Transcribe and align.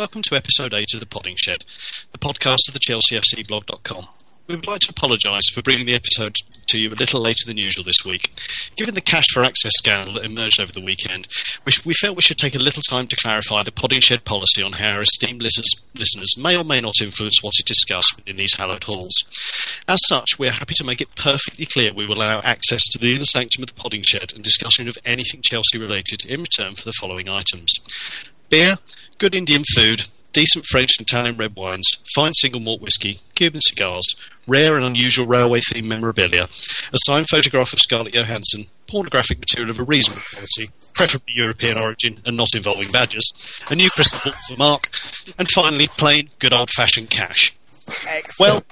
welcome 0.00 0.22
to 0.22 0.34
episode 0.34 0.72
8 0.72 0.94
of 0.94 1.00
The 1.00 1.04
Podding 1.04 1.36
Shed, 1.36 1.62
the 2.10 2.16
podcast 2.16 2.66
of 2.68 2.72
the 2.72 2.80
ChelseaFCblog.com. 2.80 4.08
We 4.46 4.56
would 4.56 4.66
like 4.66 4.80
to 4.80 4.90
apologise 4.96 5.50
for 5.50 5.60
bringing 5.60 5.84
the 5.84 5.94
episode 5.94 6.36
to 6.68 6.78
you 6.78 6.88
a 6.88 6.96
little 6.96 7.20
later 7.20 7.44
than 7.44 7.58
usual 7.58 7.84
this 7.84 8.02
week. 8.02 8.32
Given 8.76 8.94
the 8.94 9.02
cash 9.02 9.26
for 9.30 9.44
access 9.44 9.72
scandal 9.76 10.14
that 10.14 10.24
emerged 10.24 10.58
over 10.58 10.72
the 10.72 10.80
weekend, 10.80 11.28
we, 11.66 11.92
felt 11.92 12.16
we 12.16 12.22
should 12.22 12.38
take 12.38 12.54
a 12.54 12.58
little 12.58 12.82
time 12.82 13.08
to 13.08 13.16
clarify 13.16 13.62
the 13.62 13.72
Podding 13.72 14.00
Shed 14.00 14.24
policy 14.24 14.62
on 14.62 14.72
how 14.72 14.88
our 14.88 15.02
esteemed 15.02 15.42
listeners, 15.42 15.74
listeners 15.94 16.34
may 16.38 16.56
or 16.56 16.64
may 16.64 16.80
not 16.80 17.02
influence 17.02 17.42
what 17.42 17.52
is 17.58 17.64
discussed 17.66 18.16
within 18.16 18.36
these 18.36 18.54
hallowed 18.54 18.84
halls. 18.84 19.12
As 19.86 20.00
such, 20.06 20.38
we 20.38 20.48
are 20.48 20.52
happy 20.52 20.72
to 20.76 20.84
make 20.84 21.02
it 21.02 21.14
perfectly 21.14 21.66
clear 21.66 21.92
we 21.92 22.06
will 22.06 22.16
allow 22.16 22.40
access 22.42 22.88
to 22.88 22.98
the 22.98 23.14
inner 23.14 23.26
sanctum 23.26 23.64
of 23.64 23.68
the 23.68 23.74
Podding 23.74 24.02
Shed 24.02 24.32
and 24.34 24.42
discussion 24.42 24.88
of 24.88 24.96
anything 25.04 25.42
Chelsea 25.42 25.76
related 25.76 26.24
in 26.24 26.40
return 26.40 26.74
for 26.74 26.86
the 26.86 26.94
following 26.98 27.28
items 27.28 27.74
beer, 28.50 28.76
good 29.20 29.34
Indian 29.34 29.62
food, 29.74 30.06
decent 30.32 30.64
French 30.64 30.98
and 30.98 31.06
Italian 31.06 31.36
red 31.36 31.54
wines, 31.54 31.98
fine 32.14 32.32
single 32.32 32.58
malt 32.58 32.80
whisky, 32.80 33.20
Cuban 33.34 33.60
cigars, 33.60 34.16
rare 34.46 34.74
and 34.74 34.84
unusual 34.84 35.26
railway 35.26 35.60
themed 35.60 35.84
memorabilia, 35.84 36.44
a 36.92 36.98
signed 37.04 37.28
photograph 37.28 37.72
of 37.74 37.78
Scarlett 37.80 38.14
Johansson, 38.14 38.66
pornographic 38.88 39.38
material 39.38 39.68
of 39.70 39.78
a 39.78 39.84
reasonable 39.84 40.22
quality, 40.32 40.70
preferably 40.94 41.34
European 41.36 41.76
origin 41.76 42.20
and 42.24 42.36
not 42.36 42.54
involving 42.54 42.90
badgers, 42.90 43.30
a 43.70 43.74
new 43.74 43.90
crystal 43.90 44.32
ball 44.32 44.40
for 44.48 44.56
Mark, 44.56 44.90
and 45.38 45.48
finally, 45.50 45.86
plain, 45.86 46.30
good 46.38 46.54
old 46.54 46.70
fashioned 46.70 47.10
cash. 47.10 47.54
Well, 48.38 48.64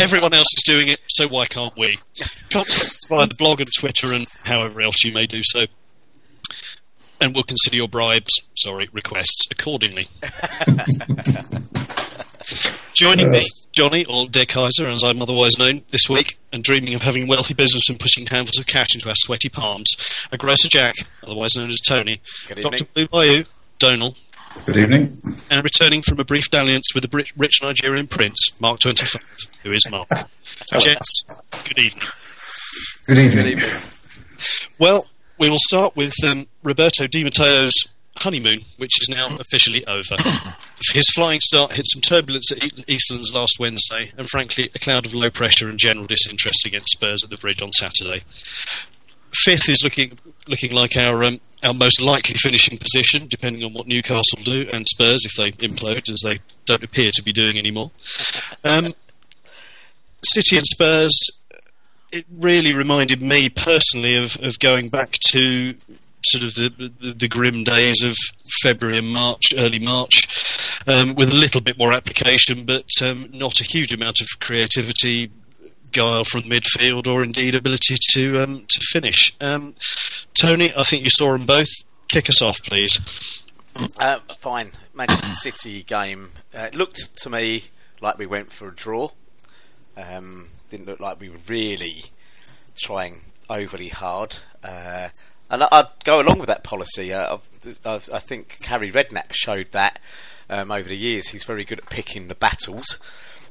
everyone 0.00 0.34
else 0.34 0.48
is 0.56 0.64
doing 0.66 0.88
it, 0.88 0.98
so 1.06 1.28
why 1.28 1.44
can't 1.44 1.76
we? 1.76 1.96
Contact 2.50 2.80
us 2.80 3.06
via 3.08 3.28
the 3.28 3.36
blog 3.38 3.60
and 3.60 3.68
Twitter 3.78 4.12
and 4.12 4.26
however 4.44 4.80
else 4.80 5.04
you 5.04 5.12
may 5.12 5.26
do 5.26 5.42
so. 5.44 5.66
And 7.20 7.34
we'll 7.34 7.42
consider 7.44 7.76
your 7.76 7.88
bribes, 7.88 8.32
sorry, 8.56 8.88
requests 8.92 9.46
accordingly. 9.50 10.04
Joining 12.94 13.30
me, 13.30 13.44
Johnny, 13.72 14.04
or 14.06 14.26
De 14.28 14.46
Kaiser, 14.46 14.86
as 14.86 15.04
I'm 15.04 15.20
otherwise 15.20 15.58
known, 15.58 15.82
this 15.90 16.08
week, 16.08 16.38
and 16.52 16.64
dreaming 16.64 16.94
of 16.94 17.02
having 17.02 17.28
wealthy 17.28 17.54
business 17.54 17.88
and 17.88 17.98
putting 18.00 18.26
handfuls 18.26 18.58
of 18.58 18.66
cash 18.66 18.94
into 18.94 19.08
our 19.08 19.14
sweaty 19.14 19.48
palms, 19.48 19.94
are 20.32 20.38
Grocer 20.38 20.68
Jack, 20.68 20.94
otherwise 21.22 21.54
known 21.56 21.70
as 21.70 21.78
Tony, 21.86 22.20
Dr. 22.48 22.58
evening. 22.60 22.88
Blue 22.94 23.08
Bayou, 23.08 23.44
Donal, 23.78 24.14
Good 24.64 24.76
evening. 24.78 25.20
and 25.50 25.62
returning 25.62 26.02
from 26.02 26.18
a 26.18 26.24
brief 26.24 26.50
dalliance 26.50 26.94
with 26.94 27.04
a 27.04 27.24
rich 27.36 27.60
Nigerian 27.62 28.06
prince, 28.06 28.38
Mark 28.60 28.80
25, 28.80 29.22
who 29.62 29.72
is 29.72 29.88
Mark. 29.90 30.08
Gents, 30.80 31.22
good 31.68 31.78
evening. 31.78 32.08
Good 33.06 33.18
evening. 33.18 33.58
Good 33.58 33.64
evening. 33.64 33.80
Well, 34.80 35.06
we 35.38 35.50
will 35.50 35.58
start 35.60 35.94
with 35.94 36.14
um, 36.24 36.46
Roberto 36.68 37.06
Di 37.06 37.24
Matteo's 37.24 37.72
honeymoon, 38.18 38.60
which 38.76 39.00
is 39.00 39.08
now 39.08 39.34
officially 39.38 39.86
over. 39.86 40.16
His 40.92 41.08
flying 41.14 41.40
start 41.40 41.72
hit 41.72 41.86
some 41.88 42.02
turbulence 42.02 42.52
at 42.52 42.58
Eastlands 42.58 43.32
last 43.32 43.56
Wednesday, 43.58 44.12
and 44.18 44.28
frankly, 44.28 44.70
a 44.74 44.78
cloud 44.78 45.06
of 45.06 45.14
low 45.14 45.30
pressure 45.30 45.70
and 45.70 45.78
general 45.78 46.06
disinterest 46.06 46.66
against 46.66 46.90
Spurs 46.90 47.24
at 47.24 47.30
the 47.30 47.38
bridge 47.38 47.62
on 47.62 47.72
Saturday. 47.72 48.22
Fifth 49.32 49.68
is 49.68 49.82
looking 49.82 50.18
looking 50.46 50.72
like 50.72 50.94
our 50.96 51.24
um, 51.24 51.40
our 51.62 51.72
most 51.72 52.02
likely 52.02 52.34
finishing 52.38 52.76
position, 52.76 53.28
depending 53.28 53.64
on 53.64 53.72
what 53.72 53.86
Newcastle 53.86 54.42
do, 54.42 54.68
and 54.70 54.86
Spurs 54.86 55.24
if 55.24 55.32
they 55.36 55.52
implode, 55.66 56.10
as 56.10 56.20
they 56.22 56.40
don't 56.66 56.84
appear 56.84 57.10
to 57.12 57.22
be 57.22 57.32
doing 57.32 57.58
anymore. 57.58 57.90
Um, 58.62 58.92
City 60.22 60.58
and 60.58 60.66
Spurs 60.66 61.30
it 62.12 62.24
really 62.30 62.74
reminded 62.74 63.20
me 63.20 63.48
personally 63.48 64.16
of, 64.16 64.36
of 64.42 64.58
going 64.58 64.88
back 64.88 65.12
to 65.30 65.74
sort 66.28 66.44
of 66.44 66.54
the, 66.54 66.92
the, 67.00 67.12
the 67.12 67.28
grim 67.28 67.64
days 67.64 68.02
of 68.02 68.16
February 68.62 68.98
and 68.98 69.08
March, 69.08 69.52
early 69.56 69.78
March, 69.78 70.80
um, 70.86 71.14
with 71.14 71.30
a 71.30 71.34
little 71.34 71.60
bit 71.60 71.78
more 71.78 71.92
application, 71.92 72.64
but 72.64 72.90
um, 73.02 73.28
not 73.32 73.60
a 73.60 73.64
huge 73.64 73.92
amount 73.92 74.20
of 74.20 74.26
creativity, 74.40 75.30
guile 75.92 76.24
from 76.24 76.42
midfield, 76.42 77.06
or 77.06 77.22
indeed 77.22 77.54
ability 77.54 77.96
to 78.12 78.42
um, 78.42 78.64
to 78.68 78.80
finish. 78.92 79.34
Um, 79.40 79.74
Tony, 80.38 80.72
I 80.76 80.82
think 80.82 81.04
you 81.04 81.10
saw 81.10 81.32
them 81.32 81.46
both. 81.46 81.68
Kick 82.08 82.28
us 82.28 82.40
off, 82.40 82.62
please. 82.62 83.00
Uh, 83.98 84.18
fine. 84.40 84.72
Manchester 84.94 85.26
City 85.50 85.82
game. 85.82 86.32
Uh, 86.56 86.64
it 86.64 86.74
looked 86.74 87.16
to 87.18 87.30
me 87.30 87.64
like 88.00 88.18
we 88.18 88.26
went 88.26 88.52
for 88.52 88.68
a 88.68 88.74
draw. 88.74 89.10
Um, 89.96 90.48
didn't 90.70 90.86
look 90.86 91.00
like 91.00 91.20
we 91.20 91.28
were 91.28 91.38
really 91.46 92.04
trying 92.76 93.22
overly 93.50 93.88
hard. 93.88 94.36
Uh, 94.62 95.08
and 95.50 95.62
I- 95.64 95.68
I'd 95.72 96.04
go 96.04 96.20
along 96.20 96.38
with 96.38 96.48
that 96.48 96.64
policy. 96.64 97.12
Uh, 97.12 97.38
I've, 97.84 98.08
I 98.12 98.18
think 98.18 98.56
Harry 98.64 98.90
Redknapp 98.90 99.32
showed 99.32 99.68
that 99.72 99.98
um, 100.48 100.70
over 100.70 100.88
the 100.88 100.96
years. 100.96 101.28
He's 101.28 101.44
very 101.44 101.64
good 101.64 101.78
at 101.78 101.90
picking 101.90 102.28
the 102.28 102.34
battles. 102.34 102.98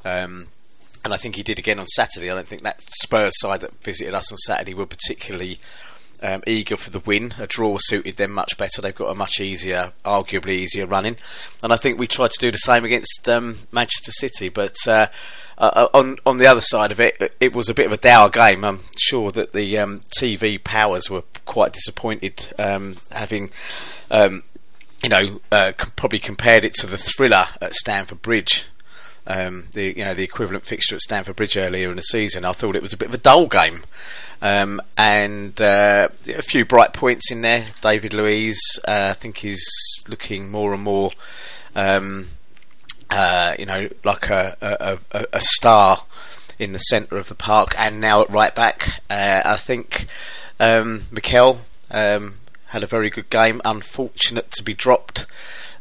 Um, 0.06 0.48
and 1.04 1.14
I 1.14 1.18
think 1.18 1.36
he 1.36 1.44
did 1.44 1.60
again 1.60 1.80
on 1.80 1.88
Saturday. 1.88 2.30
I 2.32 2.36
don't 2.36 2.48
think 2.48 2.64
that 2.64 2.82
Spurs 3.04 3.34
side 3.40 3.62
that 3.62 3.82
visited 3.84 4.14
us 4.14 4.32
on 4.32 4.38
Saturday 4.40 4.74
were 4.74 4.86
particularly 4.86 5.60
um, 6.22 6.42
eager 6.48 6.76
for 6.78 6.90
the 6.90 7.00
win. 7.00 7.34
A 7.38 7.48
draw 7.48 7.78
suited 7.80 8.18
them 8.18 8.32
much 8.32 8.58
better. 8.58 8.82
They've 8.82 8.96
got 8.96 9.12
a 9.12 9.16
much 9.16 9.40
easier, 9.40 9.94
arguably 10.04 10.54
easier 10.54 10.86
running, 10.88 11.18
and 11.62 11.72
I 11.72 11.78
think 11.78 12.00
we 12.00 12.08
tried 12.08 12.32
to 12.32 12.40
do 12.40 12.52
the 12.52 12.58
same 12.58 12.84
against 12.84 13.30
um, 13.30 13.60
Manchester 13.72 14.12
City. 14.12 14.50
But 14.50 14.76
uh, 14.88 15.08
uh, 15.58 15.88
on 15.94 16.18
on 16.26 16.38
the 16.38 16.48
other 16.48 16.62
side 16.62 16.92
of 16.92 17.00
it, 17.00 17.34
it 17.40 17.56
was 17.56 17.70
a 17.70 17.74
bit 17.74 17.86
of 17.86 17.92
a 17.92 17.98
dour 17.98 18.30
game. 18.30 18.64
I'm 18.64 18.82
sure 18.98 19.32
that 19.32 19.54
the 19.54 19.78
um, 19.78 20.02
TV 20.20 20.64
powers 20.64 21.10
were 21.10 21.24
quite 21.46 21.74
disappointed, 21.74 22.54
um, 22.58 22.98
having. 23.12 23.52
Um, 24.10 24.44
you 25.04 25.10
know, 25.10 25.40
uh, 25.52 25.74
probably 25.96 26.18
compared 26.18 26.66
it 26.66 26.74
to 26.74 26.88
the 26.88 26.98
thriller 26.98 27.46
at 27.62 27.76
Stamford 27.76 28.24
Bridge 28.24 28.66
um, 29.28 29.66
the 29.74 29.96
you 29.96 30.06
know 30.06 30.14
the 30.14 30.24
equivalent 30.24 30.66
fixture 30.66 30.96
at 30.96 31.02
Stamford 31.02 31.36
Bridge 31.36 31.58
earlier 31.58 31.90
in 31.90 31.98
the 31.98 32.02
season. 32.02 32.46
I 32.46 32.54
thought 32.54 32.76
it 32.76 32.82
was 32.82 32.94
a 32.94 32.98
bit 32.98 33.10
of 33.10 33.14
a 33.14 33.20
dull 33.20 33.48
game, 33.48 33.84
um, 34.42 34.82
and 34.98 35.60
uh, 35.62 36.08
a 36.28 36.42
few 36.42 36.66
bright 36.66 36.94
points 36.94 37.30
in 37.30 37.42
there. 37.42 37.68
David 37.82 38.14
Luiz, 38.14 38.60
uh, 38.88 39.10
I 39.12 39.14
think, 39.14 39.44
is 39.44 39.70
looking 40.08 40.50
more 40.50 40.74
and 40.74 40.82
more, 40.82 41.12
um, 41.76 42.30
uh, 43.10 43.56
you 43.58 43.66
know, 43.66 43.88
like 44.04 44.30
a, 44.30 44.58
a, 44.62 45.18
a, 45.20 45.26
a 45.34 45.42
star 45.42 46.04
in 46.60 46.74
the 46.74 46.80
centre 46.80 47.18
of 47.18 47.30
the 47.30 47.36
park, 47.36 47.74
and 47.78 48.00
now 48.02 48.22
at 48.22 48.30
right 48.30 48.54
back. 48.56 49.02
Uh, 49.10 49.42
I 49.46 49.58
think 49.58 50.08
um, 50.60 51.04
Mikel 51.12 51.62
um, 51.92 52.36
had 52.68 52.84
a 52.84 52.88
very 52.88 53.10
good 53.10 53.30
game. 53.30 53.62
Unfortunate 53.64 54.52
to 54.52 54.64
be 54.64 54.74
dropped 54.74 55.26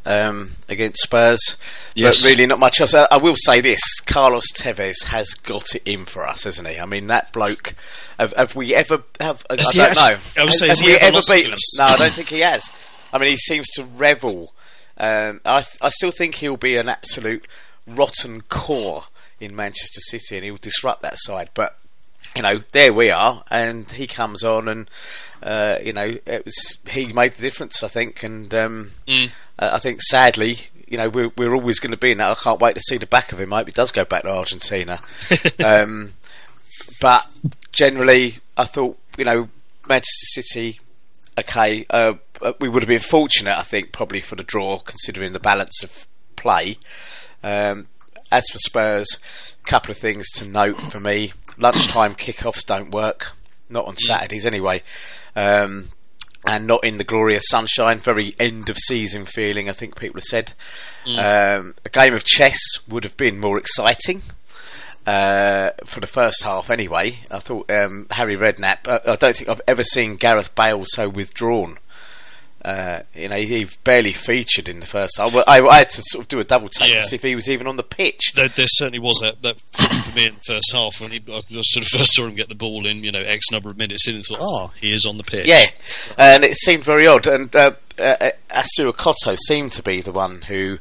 um, 0.05 0.51
against 0.69 1.01
Spurs, 1.01 1.57
Yes. 1.95 2.21
but 2.21 2.29
really 2.29 2.45
not 2.45 2.59
much 2.59 2.79
else. 2.79 2.93
I, 2.93 3.07
I 3.11 3.17
will 3.17 3.35
say 3.35 3.59
this: 3.59 3.81
Carlos 4.05 4.45
Tevez 4.55 5.03
has 5.05 5.29
got 5.33 5.75
it 5.75 5.83
in 5.85 6.05
for 6.05 6.25
us, 6.27 6.43
hasn't 6.45 6.67
he? 6.67 6.77
I 6.79 6.85
mean, 6.85 7.07
that 7.07 7.33
bloke. 7.33 7.73
Have, 8.19 8.33
have 8.33 8.55
we 8.55 8.73
ever 8.73 9.03
have? 9.19 9.45
I, 9.49 9.55
don't 9.57 9.75
actually- 9.77 10.13
know. 10.37 10.43
I 10.45 10.49
say, 10.49 10.67
have 10.69 10.81
we 10.81 10.93
ever 10.95 11.05
ever 11.05 11.15
lost 11.17 11.27
to 11.29 11.35
beaten? 11.35 11.53
us? 11.53 11.77
No, 11.77 11.85
I 11.85 11.97
don't 11.97 12.13
think 12.13 12.29
he 12.29 12.39
has. 12.39 12.71
I 13.11 13.17
mean, 13.19 13.29
he 13.29 13.37
seems 13.37 13.67
to 13.71 13.83
revel. 13.83 14.53
Um, 14.97 15.41
I, 15.45 15.61
th- 15.61 15.77
I 15.81 15.89
still 15.89 16.11
think 16.11 16.35
he'll 16.35 16.57
be 16.57 16.77
an 16.77 16.89
absolute 16.89 17.45
rotten 17.85 18.41
core 18.41 19.05
in 19.39 19.55
Manchester 19.55 20.01
City, 20.01 20.37
and 20.37 20.45
he'll 20.45 20.57
disrupt 20.57 21.01
that 21.03 21.17
side. 21.17 21.49
But 21.53 21.77
you 22.35 22.41
know, 22.41 22.61
there 22.71 22.93
we 22.93 23.09
are, 23.09 23.43
and 23.49 23.89
he 23.91 24.07
comes 24.07 24.43
on, 24.43 24.67
and 24.67 24.89
uh, 25.43 25.77
you 25.83 25.93
know, 25.93 26.17
it 26.25 26.45
was 26.45 26.77
he 26.89 27.13
made 27.13 27.33
the 27.33 27.41
difference, 27.41 27.83
I 27.83 27.87
think, 27.87 28.23
and 28.23 28.53
um, 28.53 28.91
Mm. 29.07 29.31
I 29.59 29.79
think 29.79 30.01
sadly, 30.03 30.59
you 30.87 30.97
know, 30.97 31.09
we're, 31.09 31.31
we're 31.37 31.53
always 31.55 31.79
going 31.79 31.91
to 31.91 31.97
be 31.97 32.11
in 32.11 32.19
that. 32.19 32.29
I 32.31 32.35
can't 32.35 32.61
wait 32.61 32.75
to 32.75 32.81
see 32.81 32.97
the 32.97 33.05
back 33.07 33.31
of 33.31 33.39
him. 33.39 33.51
I 33.51 33.57
hope 33.57 33.67
he 33.67 33.73
does 33.73 33.91
go 33.91 34.05
back 34.05 34.21
to 34.23 34.29
Argentina. 34.29 34.99
um, 35.65 36.13
but 37.01 37.25
generally, 37.71 38.39
I 38.55 38.65
thought, 38.65 38.97
you 39.17 39.25
know, 39.25 39.49
Manchester 39.87 40.41
City, 40.41 40.79
okay, 41.37 41.85
uh, 41.89 42.13
we 42.59 42.69
would 42.69 42.83
have 42.83 42.87
been 42.87 42.99
fortunate, 42.99 43.57
I 43.57 43.63
think, 43.63 43.91
probably 43.91 44.21
for 44.21 44.35
the 44.35 44.43
draw, 44.43 44.79
considering 44.79 45.33
the 45.33 45.39
balance 45.39 45.83
of 45.83 46.07
play. 46.35 46.77
Um, 47.43 47.87
as 48.31 48.45
for 48.51 48.59
Spurs, 48.59 49.07
a 49.63 49.69
couple 49.69 49.91
of 49.91 49.97
things 49.97 50.29
to 50.31 50.45
note 50.45 50.91
for 50.91 50.99
me. 50.99 51.33
Lunchtime 51.57 52.15
kickoffs 52.15 52.65
don't 52.65 52.91
work, 52.91 53.33
not 53.69 53.85
on 53.85 53.95
Saturdays 53.97 54.45
anyway. 54.45 54.83
Um, 55.35 55.89
and 56.45 56.65
not 56.65 56.85
in 56.85 56.97
the 56.97 57.03
glorious 57.03 57.43
sunshine, 57.47 57.99
very 57.99 58.33
end 58.39 58.69
of 58.69 58.77
season 58.77 59.25
feeling, 59.25 59.69
I 59.69 59.73
think 59.73 59.97
people 59.97 60.19
have 60.19 60.25
said. 60.25 60.53
Um, 61.05 61.75
a 61.83 61.89
game 61.89 62.13
of 62.13 62.23
chess 62.23 62.59
would 62.87 63.03
have 63.03 63.17
been 63.17 63.39
more 63.39 63.57
exciting 63.57 64.21
uh, 65.05 65.71
for 65.85 65.99
the 65.99 66.07
first 66.07 66.43
half 66.43 66.69
anyway. 66.69 67.19
I 67.31 67.39
thought 67.39 67.69
um, 67.71 68.07
Harry 68.11 68.37
Redknapp, 68.37 68.87
uh, 68.87 68.99
I 69.05 69.15
don't 69.15 69.35
think 69.35 69.49
I've 69.49 69.61
ever 69.67 69.83
seen 69.83 70.15
Gareth 70.15 70.53
Bale 70.55 70.83
so 70.85 71.09
withdrawn 71.09 71.79
Uh, 72.65 73.01
you 73.13 73.29
know, 73.29 73.37
he 73.37 73.67
barely 73.83 74.11
featured 74.13 74.67
in 74.67 74.79
the 74.79 74.85
first 74.85 75.17
half. 75.17 75.33
I, 75.47 75.59
I 75.65 75.77
had 75.77 75.89
to 75.91 76.01
sort 76.07 76.23
of 76.23 76.27
do 76.27 76.39
a 76.39 76.43
double 76.43 76.69
take 76.69 76.91
Yeah. 76.93 77.01
to 77.01 77.07
see 77.07 77.15
if 77.15 77.21
he 77.21 77.35
was 77.35 77.47
even 77.47 77.67
on 77.67 77.77
the 77.77 77.83
pitch. 77.83 78.33
There, 78.35 78.47
there 78.49 78.65
certainly 78.67 78.99
was 78.99 79.19
that, 79.21 79.41
that 79.43 79.59
for 80.03 80.11
me 80.13 80.25
in 80.27 80.33
the 80.35 80.41
first 80.45 80.71
half 80.73 80.99
when 80.99 81.11
he, 81.11 81.21
I 81.31 81.41
sort 81.61 81.85
of 81.85 81.87
first 81.99 82.13
saw 82.15 82.25
him 82.25 82.35
get 82.35 82.49
the 82.49 82.55
ball 82.55 82.87
in, 82.87 83.03
you 83.03 83.11
know, 83.11 83.19
X 83.19 83.51
number 83.51 83.69
of 83.69 83.77
minutes 83.77 84.07
in 84.07 84.15
and 84.15 84.25
thought, 84.25 84.39
oh, 84.41 84.71
he 84.81 84.91
is 84.91 85.05
on 85.05 85.17
the 85.17 85.23
pitch. 85.23 85.45
Yeah, 85.45 85.65
and 86.17 86.43
it 86.43 86.55
seemed 86.57 86.83
very 86.83 87.05
odd. 87.05 87.27
And 87.27 87.55
uh, 87.55 87.71
uh, 87.99 88.31
Assou-Ekotto 88.49 89.37
seemed 89.47 89.71
to 89.73 89.83
be 89.83 90.01
the 90.01 90.11
one 90.11 90.41
who 90.41 90.77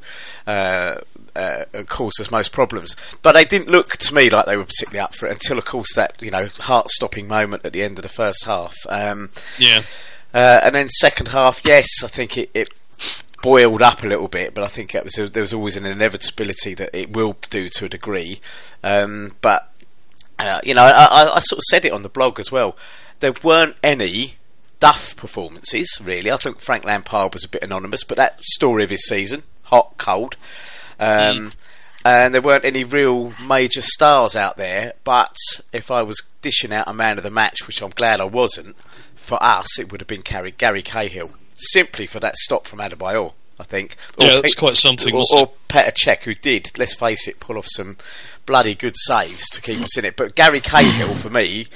uh, 0.47 0.97
uh, 1.37 1.65
caused 1.87 2.21
us 2.21 2.31
most 2.31 2.53
problems. 2.53 2.97
But 3.23 3.37
they 3.37 3.45
didn't 3.45 3.69
look 3.69 3.89
to 3.99 4.15
me 4.15 4.31
like 4.31 4.47
they 4.47 4.57
were 4.57 4.65
particularly 4.65 5.01
up 5.05 5.15
for 5.15 5.27
it 5.29 5.33
until, 5.33 5.59
of 5.59 5.67
course, 5.67 5.95
that 5.95 6.21
you 6.23 6.31
know 6.31 6.49
heart-stopping 6.59 7.29
moment 7.29 7.65
at 7.67 7.75
the 7.75 7.83
end 7.83 7.99
of 7.99 8.03
the 8.03 8.09
first 8.09 8.45
half. 8.47 8.75
Um, 8.89 9.31
Yeah. 9.59 9.83
Uh, 10.37 10.61
and 10.63 10.75
then 10.75 10.91
second 10.91 11.29
half, 11.29 11.63
yes, 11.65 11.89
I 12.05 12.09
think 12.09 12.37
it, 12.37 12.51
it 12.53 12.69
boiled 13.43 13.81
up 13.81 14.03
a 14.03 14.07
little 14.07 14.29
bit, 14.29 14.53
but 14.53 14.63
I 14.63 14.69
think 14.69 14.93
was 14.93 15.15
there 15.33 15.41
was 15.41 15.55
always 15.55 15.77
an 15.77 15.87
inevitability 15.87 16.75
that 16.75 16.91
it 16.93 17.11
will 17.11 17.37
do 17.49 17.71
to 17.71 17.87
a 17.87 17.89
degree. 17.89 18.43
Um, 18.85 19.33
but 19.41 19.73
uh, 20.39 20.61
you 20.63 20.75
know, 20.75 20.85
I, 20.85 21.05
I, 21.05 21.37
I 21.37 21.41
sort 21.41 21.59
of 21.59 21.65
said 21.71 21.87
it 21.87 21.93
on 21.93 22.03
the 22.03 22.11
blog 22.11 22.39
as 22.39 22.53
well. 22.53 22.77
There 23.21 23.33
weren't 23.43 23.77
any 23.83 24.35
duff 24.79 25.17
performances 25.17 25.99
really. 26.03 26.31
I 26.31 26.37
think 26.37 26.61
Frank 26.61 26.85
Lampard 26.85 27.33
was 27.33 27.45
a 27.45 27.49
bit 27.49 27.63
anonymous, 27.63 28.05
but 28.05 28.19
that 28.19 28.45
story 28.45 28.85
of 28.85 28.91
his 28.91 29.07
season, 29.07 29.43
hot, 29.63 29.95
cold. 29.97 30.37
Um, 31.01 31.53
And 32.05 32.35
there 32.35 32.43
weren't 32.43 32.65
any 32.65 32.85
real 32.85 33.33
major 33.43 33.83
stars 33.83 34.37
out 34.37 34.57
there, 34.57 34.93
but 35.03 35.35
if 35.73 35.91
I 35.91 36.03
was 36.03 36.23
dishing 36.41 36.73
out 36.73 36.87
a 36.87 36.95
man 36.95 37.19
of 37.19 37.25
the 37.25 37.31
match, 37.31 37.67
which 37.67 37.83
I'm 37.83 37.91
glad 37.91 38.21
I 38.21 38.27
wasn't, 38.27 38.77
for 39.27 39.43
us 39.43 39.79
it 39.79 39.91
would 39.91 40.01
have 40.01 40.09
been 40.09 40.23
Gary, 40.23 40.53
Gary 40.53 40.83
Cahill, 40.83 41.31
simply 41.59 42.07
for 42.07 42.21
that 42.21 42.37
stop 42.37 42.67
from 42.67 42.79
Adebayor, 42.79 43.33
I 43.59 43.65
think. 43.65 43.97
Yeah, 44.19 44.41
that's 44.41 44.55
quite 44.55 44.77
something, 44.77 45.15
Or, 45.15 45.23
or 45.35 45.53
Petr 45.69 45.93
Cech, 45.93 46.23
who 46.23 46.35
did, 46.35 46.71
let's 46.79 46.95
face 46.95 47.27
it, 47.27 47.41
pull 47.41 47.59
off 47.59 47.67
some 47.69 47.97
bloody 48.45 48.75
good 48.75 48.95
saves 48.97 49.45
to 49.51 49.61
keep 49.61 49.83
us 49.83 49.99
in 49.99 50.05
it. 50.05 50.17
But 50.17 50.37
Gary 50.37 50.61
Cahill, 50.61 51.15
for 51.15 51.31
me, 51.31 51.67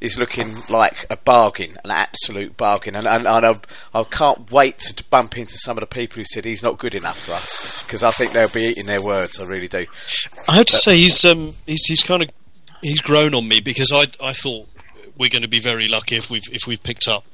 is 0.00 0.18
looking 0.18 0.52
like 0.70 1.06
a 1.10 1.16
bargain, 1.16 1.76
an 1.84 1.90
absolute 1.90 2.56
bargain. 2.56 2.94
And, 2.94 3.06
and, 3.06 3.26
and 3.26 3.46
I, 3.46 3.54
I 3.94 4.04
can't 4.04 4.50
wait 4.50 4.78
to 4.80 5.04
bump 5.04 5.38
into 5.38 5.56
some 5.58 5.76
of 5.76 5.80
the 5.80 5.86
people 5.86 6.16
who 6.16 6.24
said 6.24 6.44
he's 6.44 6.62
not 6.62 6.78
good 6.78 6.94
enough 6.94 7.18
for 7.18 7.32
us, 7.32 7.82
because 7.84 8.04
I 8.04 8.10
think 8.10 8.32
they'll 8.32 8.48
be 8.48 8.66
eating 8.66 8.86
their 8.86 9.02
words, 9.02 9.40
I 9.40 9.44
really 9.44 9.68
do. 9.68 9.86
I 10.48 10.56
have 10.56 10.66
to 10.66 10.76
say 10.76 10.96
he's 10.96 11.24
um 11.24 11.56
he's 11.66 11.84
he's 11.86 12.02
kind 12.02 12.22
of 12.22 12.30
he's 12.82 13.00
grown 13.00 13.34
on 13.34 13.48
me 13.48 13.60
because 13.60 13.90
I 13.90 14.06
I 14.22 14.32
thought 14.34 14.68
we're 15.18 15.30
going 15.30 15.42
to 15.42 15.48
be 15.48 15.60
very 15.60 15.88
lucky 15.88 16.16
if 16.16 16.30
we've 16.30 16.48
if 16.52 16.66
we've 16.66 16.82
picked 16.82 17.08
up 17.08 17.24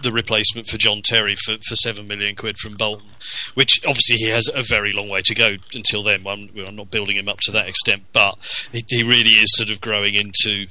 the 0.00 0.10
replacement 0.10 0.68
for 0.68 0.78
John 0.78 1.02
Terry 1.02 1.34
for, 1.44 1.56
for 1.66 1.74
seven 1.74 2.06
million 2.06 2.36
quid 2.36 2.56
from 2.58 2.76
Bolton, 2.76 3.08
which 3.54 3.80
obviously 3.86 4.16
he 4.16 4.28
has 4.28 4.48
a 4.54 4.62
very 4.62 4.92
long 4.92 5.08
way 5.08 5.20
to 5.24 5.34
go 5.34 5.56
until 5.74 6.04
then. 6.04 6.24
I'm, 6.26 6.50
I'm 6.66 6.76
not 6.76 6.90
building 6.90 7.16
him 7.16 7.28
up 7.28 7.40
to 7.42 7.52
that 7.52 7.68
extent, 7.68 8.04
but 8.12 8.36
he, 8.70 8.84
he 8.88 9.02
really 9.02 9.30
is 9.30 9.56
sort 9.56 9.70
of 9.70 9.80
growing 9.80 10.14
into 10.14 10.66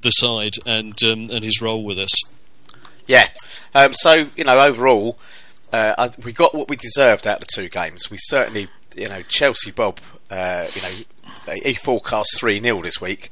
the 0.00 0.10
side 0.10 0.54
and 0.66 0.94
um, 1.04 1.30
and 1.30 1.44
his 1.44 1.60
role 1.60 1.84
with 1.84 1.98
us. 1.98 2.18
Yeah. 3.06 3.28
Um, 3.74 3.92
so 3.92 4.26
you 4.34 4.44
know, 4.44 4.58
overall, 4.58 5.18
uh, 5.72 6.10
we 6.24 6.32
got 6.32 6.54
what 6.54 6.68
we 6.68 6.76
deserved 6.76 7.26
out 7.26 7.42
of 7.42 7.48
the 7.48 7.52
two 7.54 7.68
games. 7.68 8.10
We 8.10 8.16
certainly, 8.18 8.68
you 8.96 9.08
know, 9.08 9.22
Chelsea 9.22 9.70
Bob, 9.70 10.00
uh, 10.30 10.66
you 10.74 10.82
know, 10.82 11.54
he 11.62 11.74
forecast 11.74 12.38
three 12.38 12.60
0 12.60 12.82
this 12.82 13.00
week. 13.00 13.30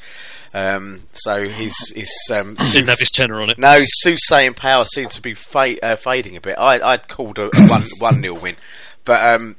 Um, 0.55 1.03
so 1.13 1.47
his 1.49 1.75
his 1.95 2.11
um, 2.33 2.55
Didn't 2.73 2.89
have 2.89 2.99
his 2.99 3.11
tenor 3.11 3.41
on 3.43 3.51
it. 3.51 3.59
no 3.59 3.79
soothsaying 3.83 4.55
power 4.55 4.85
seemed 4.87 5.11
to 5.13 5.21
be 5.21 5.35
fa- 5.35 5.83
uh, 5.85 5.97
fading 5.97 6.37
a 6.37 6.41
bit. 6.41 6.57
I, 6.59 6.81
I'd 6.81 7.09
called 7.09 7.39
a, 7.39 7.51
one 7.69 7.83
one 7.99 8.21
nil 8.21 8.39
win, 8.39 8.57
but 9.05 9.35
um, 9.35 9.57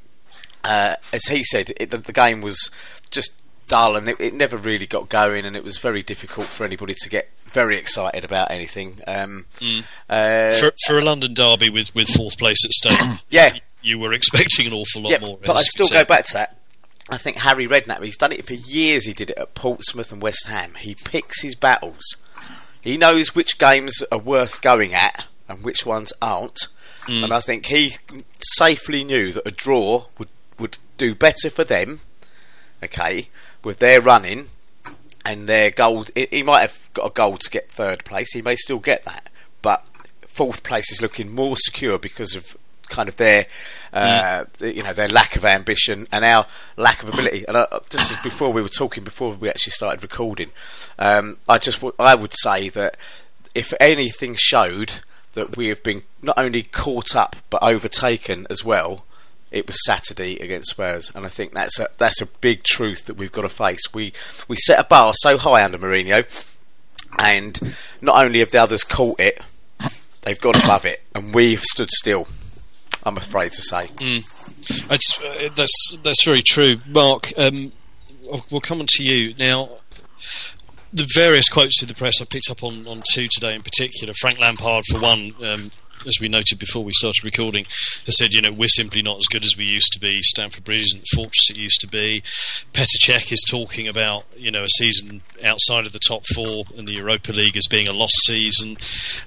uh, 0.64 0.96
as 1.12 1.24
he 1.26 1.44
said, 1.44 1.72
it, 1.78 1.90
the, 1.90 1.98
the 1.98 2.12
game 2.12 2.40
was 2.40 2.70
just 3.10 3.32
dull 3.68 3.94
and 3.94 4.08
it, 4.08 4.18
it 4.20 4.34
never 4.34 4.56
really 4.56 4.86
got 4.86 5.08
going, 5.08 5.44
and 5.46 5.54
it 5.54 5.62
was 5.62 5.78
very 5.78 6.02
difficult 6.02 6.48
for 6.48 6.64
anybody 6.64 6.94
to 6.94 7.08
get 7.08 7.30
very 7.46 7.78
excited 7.78 8.24
about 8.24 8.50
anything. 8.50 9.00
Um, 9.06 9.46
uh, 10.08 10.48
For, 10.50 10.72
for 10.86 10.96
a 10.96 11.02
London 11.02 11.34
derby 11.34 11.68
with, 11.70 11.94
with 11.94 12.08
fourth 12.08 12.36
place 12.38 12.64
at 12.64 12.72
stake, 12.72 13.24
yeah, 13.30 13.56
you 13.82 13.98
were 13.98 14.12
expecting 14.12 14.66
an 14.66 14.72
awful 14.72 15.02
lot 15.02 15.12
yeah, 15.12 15.18
more. 15.20 15.38
but 15.44 15.58
I 15.58 15.62
still 15.62 15.88
go 15.88 16.04
back 16.04 16.26
to 16.26 16.32
that. 16.34 16.56
I 17.08 17.16
think 17.16 17.38
Harry 17.38 17.66
Redknapp, 17.66 18.04
he's 18.04 18.16
done 18.16 18.32
it 18.32 18.46
for 18.46 18.54
years. 18.54 19.04
He 19.04 19.12
did 19.12 19.30
it 19.30 19.38
at 19.38 19.54
Portsmouth 19.54 20.12
and 20.12 20.22
West 20.22 20.46
Ham. 20.46 20.74
He 20.74 20.94
picks 20.94 21.42
his 21.42 21.56
battles. 21.56 22.16
He 22.80 22.96
knows 22.96 23.34
which 23.34 23.58
games 23.58 24.02
are 24.12 24.18
worth 24.18 24.62
going 24.62 24.94
at 24.94 25.24
and 25.48 25.64
which 25.64 25.84
ones 25.84 26.12
aren't. 26.22 26.68
Mm. 27.08 27.24
And 27.24 27.32
I 27.32 27.40
think 27.40 27.66
he 27.66 27.96
safely 28.54 29.02
knew 29.02 29.32
that 29.32 29.46
a 29.46 29.50
draw 29.50 30.06
would, 30.18 30.28
would 30.58 30.78
do 30.98 31.14
better 31.14 31.50
for 31.50 31.64
them, 31.64 32.00
okay, 32.82 33.28
with 33.64 33.80
their 33.80 34.00
running 34.00 34.50
and 35.24 35.48
their 35.48 35.70
goal. 35.70 36.04
He 36.14 36.42
might 36.42 36.60
have 36.60 36.78
got 36.94 37.06
a 37.06 37.10
goal 37.10 37.38
to 37.38 37.50
get 37.50 37.72
third 37.72 38.04
place. 38.04 38.32
He 38.32 38.42
may 38.42 38.56
still 38.56 38.78
get 38.78 39.04
that. 39.04 39.28
But 39.62 39.84
fourth 40.26 40.62
place 40.62 40.92
is 40.92 41.02
looking 41.02 41.34
more 41.34 41.56
secure 41.56 41.98
because 41.98 42.34
of 42.34 42.56
kind 42.90 43.08
of 43.08 43.16
their, 43.16 43.46
uh, 43.92 44.44
you 44.60 44.82
know, 44.82 44.92
their 44.92 45.08
lack 45.08 45.36
of 45.36 45.44
ambition 45.44 46.06
and 46.12 46.24
our 46.24 46.46
lack 46.76 47.02
of 47.02 47.08
ability. 47.08 47.44
And 47.48 47.56
uh, 47.56 47.80
just 47.88 48.22
before 48.22 48.52
we 48.52 48.60
were 48.60 48.68
talking, 48.68 49.04
before 49.04 49.32
we 49.32 49.48
actually 49.48 49.72
started 49.72 50.02
recording, 50.02 50.50
um, 50.98 51.38
I 51.48 51.58
just 51.58 51.78
w- 51.78 51.94
I 51.98 52.14
would 52.14 52.34
say 52.34 52.68
that 52.70 52.96
if 53.54 53.72
anything 53.80 54.36
showed 54.38 55.00
that 55.34 55.56
we 55.56 55.68
have 55.68 55.82
been 55.82 56.02
not 56.22 56.38
only 56.38 56.62
caught 56.62 57.14
up 57.14 57.36
but 57.50 57.62
overtaken 57.62 58.46
as 58.50 58.64
well. 58.64 59.04
It 59.50 59.66
was 59.66 59.84
Saturday 59.84 60.36
against 60.38 60.70
Spurs, 60.70 61.10
and 61.12 61.26
I 61.26 61.28
think 61.28 61.54
that's 61.54 61.80
a 61.80 61.88
that's 61.98 62.20
a 62.20 62.26
big 62.26 62.62
truth 62.62 63.06
that 63.06 63.16
we've 63.16 63.32
got 63.32 63.42
to 63.42 63.48
face. 63.48 63.80
We 63.92 64.12
we 64.46 64.54
set 64.56 64.78
a 64.78 64.84
bar 64.84 65.12
so 65.16 65.38
high 65.38 65.64
under 65.64 65.76
Mourinho, 65.76 66.24
and 67.18 67.74
not 68.00 68.24
only 68.24 68.38
have 68.38 68.52
the 68.52 68.58
others 68.58 68.84
caught 68.84 69.18
it, 69.18 69.40
they've 70.22 70.40
gone 70.40 70.54
above 70.54 70.84
it, 70.84 71.02
and 71.16 71.34
we've 71.34 71.62
stood 71.62 71.90
still. 71.90 72.28
I'm 73.04 73.16
afraid 73.16 73.52
to 73.52 73.62
say. 73.62 73.82
It's, 74.90 75.24
uh, 75.24 75.48
that's 75.56 75.96
that's 76.02 76.24
very 76.24 76.42
true, 76.42 76.80
Mark. 76.86 77.32
Um, 77.38 77.72
we'll 78.50 78.60
come 78.60 78.80
on 78.80 78.86
to 78.90 79.02
you 79.02 79.34
now. 79.38 79.70
The 80.92 81.08
various 81.14 81.48
quotes 81.48 81.80
in 81.82 81.88
the 81.88 81.94
press 81.94 82.20
I 82.20 82.24
picked 82.24 82.50
up 82.50 82.64
on, 82.64 82.86
on 82.86 83.02
two 83.12 83.28
today 83.30 83.54
in 83.54 83.62
particular. 83.62 84.12
Frank 84.12 84.40
Lampard, 84.40 84.84
for 84.86 84.98
one, 84.98 85.32
um, 85.42 85.70
as 86.06 86.18
we 86.20 86.28
noted 86.28 86.58
before 86.58 86.82
we 86.82 86.92
started 86.92 87.24
recording, 87.24 87.64
has 88.06 88.16
said, 88.16 88.32
you 88.32 88.40
know, 88.40 88.50
we're 88.50 88.68
simply 88.68 89.00
not 89.00 89.18
as 89.18 89.26
good 89.30 89.44
as 89.44 89.54
we 89.56 89.64
used 89.64 89.92
to 89.92 90.00
be. 90.00 90.20
Stamford 90.20 90.64
Bridge 90.64 90.82
isn't 90.82 91.02
the 91.02 91.16
fortress 91.16 91.50
it 91.50 91.56
used 91.56 91.80
to 91.80 91.86
be. 91.86 92.22
Petr 92.72 92.96
Cech 93.04 93.32
is 93.32 93.44
talking 93.48 93.86
about, 93.86 94.24
you 94.36 94.50
know, 94.50 94.64
a 94.64 94.68
season 94.68 95.22
outside 95.44 95.86
of 95.86 95.92
the 95.92 96.00
top 96.00 96.24
four 96.34 96.64
and 96.76 96.88
the 96.88 96.94
Europa 96.94 97.32
League 97.32 97.56
as 97.56 97.66
being 97.68 97.86
a 97.86 97.92
lost 97.92 98.24
season. 98.24 98.76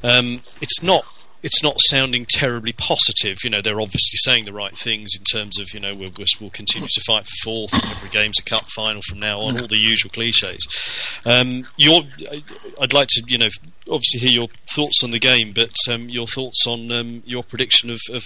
Um, 0.03 0.41
it's 0.61 0.83
not 0.83 1.05
it's 1.43 1.61
not 1.61 1.75
sounding 1.81 2.25
terribly 2.25 2.71
positive. 2.71 3.37
You 3.43 3.49
know, 3.49 3.61
they're 3.61 3.81
obviously 3.81 4.17
saying 4.23 4.45
the 4.45 4.53
right 4.53 4.75
things 4.77 5.13
in 5.15 5.23
terms 5.25 5.59
of, 5.59 5.67
you 5.73 5.79
know, 5.81 5.93
we'll, 5.93 6.09
we'll- 6.39 6.49
continue 6.49 6.87
to 6.89 7.01
fight 7.05 7.25
for 7.25 7.35
fourth. 7.43 7.73
and 7.73 7.91
Every 7.91 8.09
game's 8.09 8.39
a 8.39 8.43
cup 8.43 8.65
final 8.71 9.01
from 9.07 9.19
now 9.19 9.39
on. 9.41 9.59
All 9.59 9.67
the 9.67 9.77
usual 9.77 10.09
cliches. 10.09 10.65
Um, 11.25 11.67
your, 11.77 12.03
I'd 12.81 12.93
like 12.93 13.09
to, 13.09 13.23
you 13.27 13.37
know, 13.37 13.49
obviously 13.89 14.21
hear 14.21 14.31
your 14.31 14.47
thoughts 14.73 15.03
on 15.03 15.11
the 15.11 15.19
game, 15.19 15.51
but 15.53 15.75
um, 15.91 16.07
your 16.09 16.27
thoughts 16.27 16.65
on 16.65 16.91
um, 16.91 17.23
your 17.25 17.43
prediction 17.43 17.91
of, 17.91 17.99
of 18.11 18.23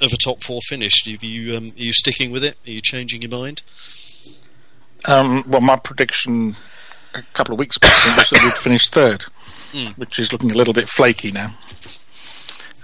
of 0.00 0.12
a 0.12 0.16
top 0.16 0.42
four 0.42 0.58
finish. 0.68 1.06
Are 1.06 1.24
you 1.24 1.56
um, 1.56 1.66
are 1.66 1.82
you 1.82 1.92
sticking 1.92 2.32
with 2.32 2.42
it? 2.42 2.56
Are 2.66 2.70
you 2.70 2.80
changing 2.82 3.22
your 3.22 3.30
mind? 3.30 3.62
Um, 5.06 5.44
well, 5.46 5.60
my 5.60 5.76
prediction 5.76 6.56
a 7.14 7.22
couple 7.34 7.52
of 7.54 7.58
weeks 7.60 7.78
back 7.78 7.92
was 8.16 8.28
that 8.30 8.40
we'd 8.44 8.54
finish 8.54 8.88
third, 8.90 9.22
Hmm. 9.72 9.88
which 9.96 10.18
is 10.18 10.32
looking 10.32 10.50
a 10.50 10.54
little 10.56 10.74
bit 10.74 10.88
flaky 10.88 11.30
now. 11.30 11.54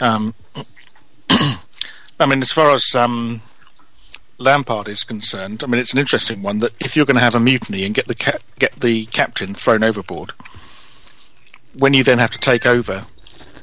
Um, 0.01 0.35
I 1.31 2.27
mean, 2.27 2.43
as 2.43 2.53
far 2.53 2.71
as 2.73 2.85
um, 2.95 3.43
Lampard 4.39 4.89
is 4.89 5.05
concerned, 5.05 5.63
I 5.63 5.67
mean, 5.67 5.81
it's 5.81 5.93
an 5.93 5.99
interesting 5.99 6.43
one 6.43 6.59
that 6.59 6.73
if 6.81 6.97
you're 6.97 7.07
going 7.07 7.17
to 7.17 7.23
have 7.23 7.35
a 7.35 7.41
mutiny 7.41 7.85
and 7.85 7.95
get 7.95 8.09
the 8.09 8.15
ca- 8.15 8.39
get 8.59 8.79
the 8.81 9.07
captain 9.07 9.55
thrown 9.55 9.83
overboard, 9.83 10.33
when 11.79 11.95
you 11.95 12.05
then 12.05 12.19
have 12.19 12.31
to 12.33 12.39
take 12.39 12.67
over, 12.67 13.07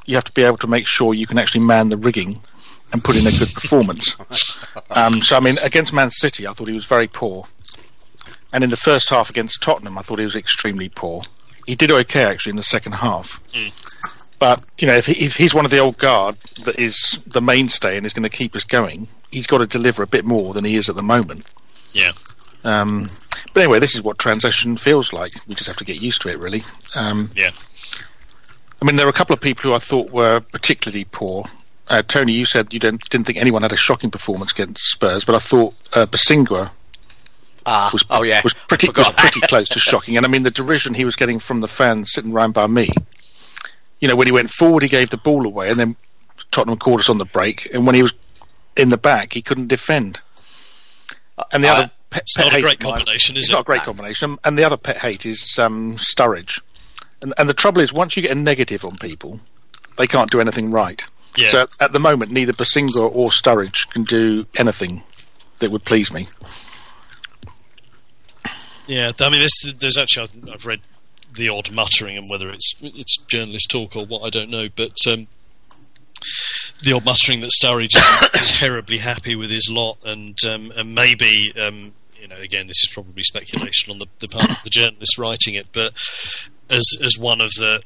you 0.06 0.16
have 0.16 0.24
to 0.26 0.32
be 0.32 0.44
able 0.44 0.58
to 0.58 0.68
make 0.68 0.88
sure 0.88 1.14
you 1.14 1.28
can 1.28 1.38
actually 1.38 1.62
man 1.62 1.90
the 1.90 1.98
rigging 1.98 2.42
and 2.94 3.04
put 3.04 3.16
in 3.16 3.28
a 3.28 3.32
good 3.32 3.54
performance. 3.54 4.16
Um, 4.90 5.22
so, 5.22 5.36
I 5.36 5.42
mean, 5.42 5.58
against 5.64 5.92
Man 5.92 6.10
City, 6.10 6.48
I 6.48 6.54
thought 6.54 6.70
he 6.70 6.74
was 6.74 6.86
very 6.86 7.08
poor. 7.08 7.44
And 8.54 8.64
in 8.64 8.70
the 8.70 8.78
first 8.78 9.10
half 9.10 9.30
against 9.30 9.62
Tottenham, 9.62 9.98
I 9.98 10.02
thought 10.02 10.18
he 10.18 10.26
was 10.26 10.36
extremely 10.36 10.88
poor. 10.88 11.24
He 11.66 11.76
did 11.76 11.92
okay 11.92 12.24
actually 12.24 12.52
in 12.52 12.56
the 12.56 12.64
second 12.64 12.94
half. 12.94 13.40
But 14.40 14.64
you 14.78 14.88
know, 14.88 14.96
if, 14.96 15.08
he, 15.08 15.14
if 15.26 15.36
he's 15.36 15.54
one 15.54 15.66
of 15.66 15.72
the 15.72 15.80
old 15.80 15.98
guard 15.98 16.38
that 16.66 16.80
is 16.80 17.18
the 17.26 17.42
mainstay 17.42 17.98
and 17.98 18.06
is 18.06 18.14
going 18.14 18.30
to 18.30 18.36
keep 18.36 18.56
us 18.56 18.64
going, 18.64 19.08
he's 19.32 19.48
got 19.48 19.60
to 19.60 19.68
deliver 19.68 20.04
a 20.04 20.08
bit 20.08 20.26
more 20.26 20.54
than 20.54 20.64
he 20.64 20.76
is 20.76 20.90
at 20.90 20.96
the 20.96 21.02
moment. 21.02 21.46
Yeah. 21.94 22.12
Um, 22.64 23.10
but 23.54 23.64
anyway, 23.64 23.80
this 23.80 23.96
is 23.96 24.02
what 24.02 24.20
transition 24.20 24.78
feels 24.78 25.12
like. 25.12 25.32
We 25.48 25.56
just 25.56 25.68
have 25.68 25.78
to 25.78 25.86
get 25.86 25.98
used 26.02 26.22
to 26.22 26.30
it, 26.30 26.40
really. 26.40 26.64
Um, 26.96 27.32
Yeah. 27.36 27.52
I 28.80 28.86
mean, 28.86 28.96
there 28.96 29.08
were 29.08 29.12
a 29.12 29.14
couple 29.14 29.34
of 29.34 29.42
people 29.42 29.64
who 29.72 29.76
I 29.76 29.80
thought 29.80 30.12
were 30.12 30.40
particularly 30.40 31.06
poor. 31.06 31.46
uh, 31.88 32.04
Tony, 32.04 32.34
you 32.34 32.46
said 32.46 32.72
you 32.72 32.80
didn't, 32.80 33.10
didn't 33.10 33.26
think 33.26 33.40
anyone 33.40 33.64
had 33.64 33.72
a 33.74 33.78
shocking 33.78 34.12
performance 34.12 34.52
against 34.52 34.84
Spurs, 34.92 35.26
but 35.26 35.34
I 35.36 35.40
thought 35.40 35.74
uh, 35.94 36.06
Bosingwa 36.06 36.70
Ah, 37.66 37.90
was, 37.92 38.06
oh 38.10 38.24
yeah, 38.24 38.40
was 38.46 38.54
pretty 38.70 38.88
was 38.96 39.12
pretty 39.14 39.42
close 39.42 39.68
to 39.70 39.80
shocking. 39.80 40.16
And 40.16 40.26
I 40.26 40.30
mean, 40.30 40.44
the 40.44 40.52
derision 40.52 40.94
he 40.94 41.04
was 41.04 41.18
getting 41.18 41.40
from 41.40 41.60
the 41.60 41.68
fans 41.68 42.14
sitting 42.14 42.32
round 42.32 42.54
by 42.54 42.66
me. 42.68 42.90
You 44.00 44.08
know, 44.08 44.16
when 44.16 44.28
he 44.28 44.32
went 44.32 44.52
forward, 44.52 44.84
he 44.84 44.90
gave 44.90 45.10
the 45.10 45.18
ball 45.18 45.46
away, 45.46 45.70
and 45.70 45.80
then 45.80 45.96
Tottenham 46.52 46.78
caught 46.78 47.00
us 47.00 47.10
on 47.10 47.18
the 47.18 47.26
break. 47.26 47.68
And 47.74 47.86
when 47.86 47.96
he 47.96 48.04
was 48.04 48.14
in 48.76 48.90
the 48.90 48.98
back, 48.98 49.34
he 49.34 49.42
couldn't 49.42 49.68
defend. 49.68 50.20
And 51.52 51.64
the 51.64 51.70
Uh, 51.70 51.74
other 51.74 51.92
pet, 52.10 52.22
It's 52.24 52.36
pet 52.36 52.46
not 52.46 52.54
a 52.54 52.56
hate 52.58 52.64
great 52.64 52.80
combination, 52.80 53.38
is 53.38 53.46
it's 53.46 53.50
it? 53.50 53.54
not 53.54 53.62
a 53.62 53.64
great 53.64 53.82
combination. 53.82 54.38
And 54.44 54.58
the 54.58 54.64
other 54.64 54.78
pet 54.78 54.98
hate 54.98 55.26
is 55.26 55.58
um, 55.58 55.98
Sturridge. 55.98 56.60
And, 57.22 57.34
and 57.40 57.50
the 57.50 57.54
trouble 57.54 57.82
is, 57.82 57.92
once 57.92 58.16
you 58.16 58.22
get 58.22 58.32
a 58.32 58.36
negative 58.36 58.86
on 58.86 58.98
people, 58.98 59.40
they 59.98 60.06
can't 60.08 60.30
do 60.30 60.40
anything 60.40 60.70
right. 60.72 61.02
Yeah. 61.36 61.50
So 61.50 61.68
at 61.80 61.94
the 61.94 62.00
moment, 62.00 62.32
neither 62.32 62.54
Bosingwa 62.54 63.10
or 63.14 63.30
Sturridge 63.30 63.90
can 63.90 64.04
do 64.04 64.46
anything 64.56 65.02
that 65.60 65.72
would 65.72 65.86
please 65.86 66.12
me. 66.12 66.28
Yeah, 68.88 69.12
I 69.20 69.30
mean, 69.30 69.40
there's, 69.40 69.74
there's 69.78 69.98
actually 69.98 70.30
I've 70.52 70.66
read 70.66 70.80
the 71.38 71.50
odd 71.50 71.72
muttering, 71.72 72.18
and 72.18 72.30
whether 72.30 72.50
it's 72.50 72.74
it's 72.82 73.18
journalist 73.28 73.70
talk 73.70 73.96
or 73.96 74.06
what 74.06 74.24
I 74.24 74.30
don't 74.30 74.50
know, 74.50 74.68
but 74.76 74.96
um, 75.08 75.28
the 76.84 76.94
odd 76.94 77.06
muttering 77.06 77.42
that 77.42 77.52
Sturridge 77.52 77.96
is 78.40 78.50
terribly 78.50 78.98
happy 78.98 79.36
with 79.36 79.50
his 79.50 79.70
lot, 79.70 79.98
and 80.04 80.38
um, 80.46 80.72
and 80.76 80.94
maybe 80.94 81.54
um, 81.60 81.94
you 82.20 82.28
know, 82.28 82.38
again, 82.38 82.68
this 82.68 82.84
is 82.84 82.90
probably 82.94 83.24
speculation 83.24 83.92
on 83.92 84.00
the, 84.00 84.08
the 84.20 84.28
part 84.28 84.50
of 84.50 84.58
the 84.64 84.70
journalist 84.70 85.18
writing 85.18 85.54
it, 85.54 85.68
but 85.72 85.94
as 86.70 86.86
as 87.04 87.18
one 87.18 87.42
of 87.42 87.52
the 87.58 87.82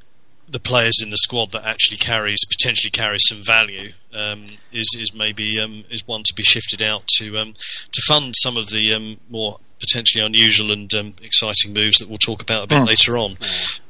the 0.52 0.60
players 0.60 1.00
in 1.02 1.10
the 1.10 1.18
squad 1.18 1.52
that 1.54 1.64
actually 1.66 1.98
carries 1.98 2.44
potentially 2.46 2.92
carries 2.92 3.24
some 3.28 3.42
value 3.42 3.94
um, 4.14 4.48
is 4.72 4.94
is 5.00 5.14
maybe 5.14 5.60
um, 5.60 5.86
is 5.90 6.06
one 6.06 6.24
to 6.24 6.34
be 6.36 6.44
shifted 6.44 6.82
out 6.82 7.08
to 7.18 7.38
um, 7.38 7.54
to 7.92 8.02
fund 8.08 8.36
some 8.38 8.58
of 8.58 8.70
the 8.70 8.94
um, 8.94 9.18
more 9.30 9.60
potentially 9.80 10.24
unusual 10.24 10.72
and 10.72 10.94
um, 10.94 11.14
exciting 11.24 11.74
moves 11.74 11.98
that 11.98 12.08
we'll 12.08 12.18
talk 12.20 12.42
about 12.42 12.66
a 12.66 12.68
bit 12.68 12.78
Hmm. 12.80 12.86
later 12.86 13.18
on. 13.18 13.38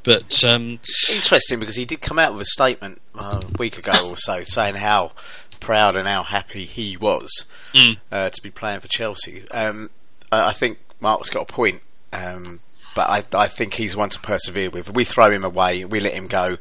But 0.04 0.42
um, 0.46 0.80
Interesting 1.12 1.60
because 1.60 1.76
he 1.76 1.84
did 1.86 2.00
come 2.02 2.18
out 2.18 2.32
with 2.34 2.44
a 2.44 2.46
statement 2.46 3.02
uh, 3.14 3.42
a 3.44 3.58
week 3.58 3.78
ago 3.78 4.10
or 4.10 4.16
so 4.18 4.44
saying 4.46 4.76
how 4.76 5.12
proud 5.60 5.96
and 5.98 6.08
how 6.08 6.24
happy 6.24 6.66
he 6.66 6.96
was 6.96 7.46
Mm. 7.74 7.98
uh, 8.12 8.30
to 8.30 8.42
be 8.42 8.50
playing 8.52 8.80
for 8.82 8.88
Chelsea. 8.88 9.50
Um, 9.52 9.90
I, 10.32 10.50
I 10.50 10.54
think 10.54 10.78
Mark's 11.02 11.30
got 11.30 11.50
a 11.50 11.54
point, 11.54 11.82
um, 12.14 12.60
but 12.96 13.10
I, 13.10 13.24
I 13.34 13.48
think 13.48 13.76
he's 13.76 13.96
one 13.96 14.10
to 14.10 14.20
persevere 14.20 14.70
with. 14.70 14.90
We 14.90 15.06
throw 15.06 15.32
him 15.32 15.44
away, 15.44 15.86
we 15.86 16.00
let 16.00 16.14
him 16.14 16.28
go. 16.28 16.58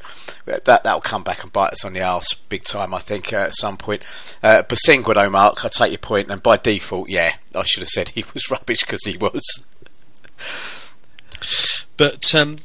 That 0.46 0.64
that'll 0.64 1.00
come 1.00 1.22
back 1.24 1.42
and 1.42 1.52
bite 1.52 1.72
us 1.72 1.84
on 1.84 1.92
the 1.92 2.02
arse 2.02 2.32
big 2.48 2.64
time. 2.64 2.94
I 2.94 3.00
think 3.00 3.32
uh, 3.32 3.36
at 3.38 3.54
some 3.56 3.76
point. 3.76 4.02
Uh, 4.42 4.62
Bosingwa 4.62 5.20
though, 5.20 5.30
Mark, 5.30 5.64
I 5.64 5.68
take 5.68 5.90
your 5.90 5.98
point, 5.98 6.30
and 6.30 6.42
by 6.42 6.56
default, 6.56 7.08
yeah, 7.08 7.34
I 7.54 7.62
should 7.64 7.80
have 7.80 7.88
said 7.88 8.10
he 8.10 8.24
was 8.32 8.42
rubbish 8.50 8.80
because 8.80 9.04
he 9.04 9.16
was. 9.16 9.42
but 11.96 12.34
um, 12.34 12.58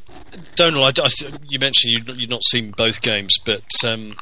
Donald, 0.56 0.84
I, 1.00 1.04
I 1.04 1.10
th- 1.10 1.34
you 1.48 1.60
mentioned 1.60 1.94
you 1.94 2.14
you've 2.16 2.30
not 2.30 2.44
seen 2.44 2.72
both 2.72 3.02
games, 3.02 3.36
but 3.46 3.64
um, 3.84 4.14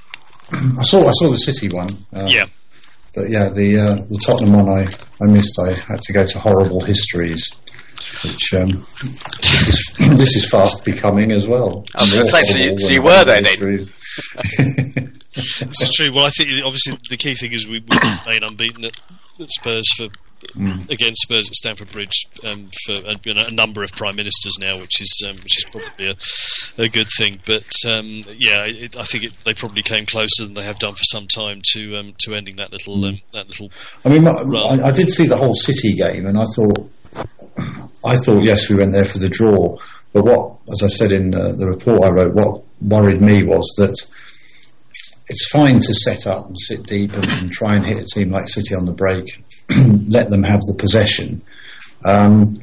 I 0.79 0.83
saw 0.83 1.07
I 1.07 1.11
saw 1.13 1.29
the 1.29 1.37
City 1.37 1.69
one. 1.69 1.89
Uh, 2.15 2.25
yeah, 2.27 2.45
But 3.15 3.29
yeah, 3.29 3.49
the 3.49 3.77
uh, 3.79 3.95
the 4.09 4.19
Tottenham 4.25 4.65
one 4.65 4.69
I, 4.69 4.87
I 5.23 5.27
missed. 5.27 5.57
I 5.59 5.73
had 5.73 6.01
to 6.01 6.13
go 6.13 6.25
to 6.25 6.39
horrible 6.39 6.81
histories, 6.81 7.47
which 8.23 8.53
um, 8.53 8.69
this, 8.69 9.99
is, 9.99 10.09
this 10.17 10.35
is 10.35 10.49
fast 10.49 10.83
becoming 10.85 11.31
as 11.31 11.47
well. 11.47 11.85
I 11.95 12.01
was 12.01 12.13
gonna 12.13 12.25
say, 12.25 12.41
so 12.41 12.57
you- 12.57 12.77
so 12.79 12.91
you 12.91 13.01
were 13.01 13.23
there 13.25 13.41
horrible 13.43 13.43
then? 13.43 13.45
histories. 13.77 13.93
this 15.65 15.81
is 15.81 15.91
true. 15.95 16.11
Well, 16.13 16.25
I 16.25 16.29
think 16.29 16.49
obviously 16.63 16.97
the 17.09 17.17
key 17.17 17.35
thing 17.35 17.53
is 17.53 17.67
we, 17.67 17.79
we 17.79 17.97
remain 18.25 18.43
unbeaten 18.43 18.85
at, 18.85 18.99
at 19.39 19.51
Spurs 19.51 19.87
for 19.97 20.07
against 20.89 21.21
Spurs 21.21 21.47
at 21.47 21.55
Stamford 21.55 21.89
Bridge 21.93 22.27
um, 22.45 22.69
for 22.85 22.91
a, 22.91 23.15
you 23.23 23.33
know, 23.33 23.45
a 23.47 23.51
number 23.51 23.81
of 23.81 23.93
prime 23.93 24.17
ministers 24.17 24.57
now, 24.59 24.77
which 24.77 25.01
is 25.01 25.25
um, 25.27 25.37
which 25.37 25.57
is 25.57 25.65
probably 25.71 26.09
a, 26.09 26.15
a 26.83 26.89
good 26.89 27.07
thing. 27.17 27.39
But 27.45 27.71
um, 27.87 28.23
yeah, 28.37 28.65
it, 28.67 28.97
I 28.97 29.03
think 29.05 29.23
it, 29.23 29.31
they 29.45 29.53
probably 29.53 29.83
came 29.83 30.05
closer 30.05 30.43
than 30.43 30.53
they 30.53 30.63
have 30.65 30.79
done 30.79 30.95
for 30.95 31.03
some 31.05 31.27
time 31.27 31.61
to 31.73 31.95
um, 31.97 32.13
to 32.19 32.35
ending 32.35 32.57
that 32.57 32.71
little 32.73 33.05
um, 33.05 33.19
that 33.31 33.47
little. 33.47 33.71
I 34.03 34.09
mean, 34.09 34.23
my, 34.25 34.31
I, 34.31 34.87
I 34.87 34.91
did 34.91 35.09
see 35.11 35.27
the 35.27 35.37
whole 35.37 35.55
City 35.55 35.93
game, 35.93 36.25
and 36.25 36.37
I 36.37 36.43
thought, 36.43 36.91
I 38.05 38.15
thought, 38.17 38.43
yes, 38.43 38.69
we 38.69 38.75
went 38.75 38.91
there 38.91 39.05
for 39.05 39.19
the 39.19 39.29
draw. 39.29 39.77
But 40.11 40.25
what, 40.25 40.57
as 40.71 40.83
I 40.83 40.87
said 40.87 41.11
in 41.11 41.33
uh, 41.33 41.53
the 41.53 41.67
report 41.67 42.03
I 42.03 42.09
wrote, 42.09 42.33
what 42.33 42.63
worried 42.81 43.21
me 43.21 43.43
was 43.43 43.65
that 43.77 43.95
it's 45.29 45.49
fine 45.49 45.79
to 45.79 45.93
set 45.93 46.27
up 46.27 46.47
and 46.47 46.59
sit 46.59 46.85
deep 46.85 47.13
and, 47.13 47.25
and 47.25 47.51
try 47.51 47.75
and 47.75 47.85
hit 47.85 48.03
a 48.03 48.05
team 48.05 48.29
like 48.29 48.47
City 48.47 48.75
on 48.75 48.85
the 48.85 48.91
break, 48.91 49.43
let 50.09 50.29
them 50.29 50.43
have 50.43 50.61
the 50.61 50.75
possession. 50.77 51.41
Um, 52.03 52.61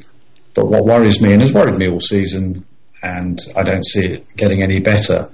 but 0.53 0.67
what 0.67 0.85
worries 0.85 1.21
me, 1.21 1.33
and 1.33 1.41
has 1.41 1.53
worried 1.53 1.75
me 1.75 1.89
all 1.89 1.99
season, 1.99 2.65
and 3.01 3.39
I 3.55 3.63
don't 3.63 3.85
see 3.85 4.05
it 4.05 4.25
getting 4.37 4.61
any 4.61 4.79
better, 4.79 5.29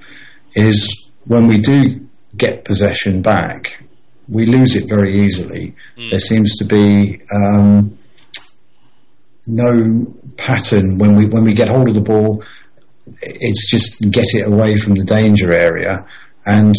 is 0.56 1.10
when 1.26 1.48
we 1.48 1.58
do 1.58 2.08
get 2.36 2.66
possession 2.66 3.22
back, 3.22 3.84
we 4.30 4.46
lose 4.46 4.76
it 4.76 4.88
very 4.90 5.20
easily. 5.22 5.76
There 6.10 6.20
seems 6.20 6.56
to 6.58 6.66
be 6.66 7.22
um, 7.34 7.97
no 9.48 10.14
pattern 10.38 10.98
when 10.98 11.16
we 11.16 11.26
when 11.28 11.44
we 11.44 11.54
get 11.54 11.70
hold 11.70 11.88
of 11.88 11.94
the 11.94 12.02
ball. 12.02 12.44
It's 13.22 13.72
just 13.72 14.12
get 14.12 14.34
it 14.34 14.48
away 14.48 14.78
from 14.78 14.96
the 14.96 15.06
danger 15.06 15.52
area, 15.52 16.06
and 16.46 16.76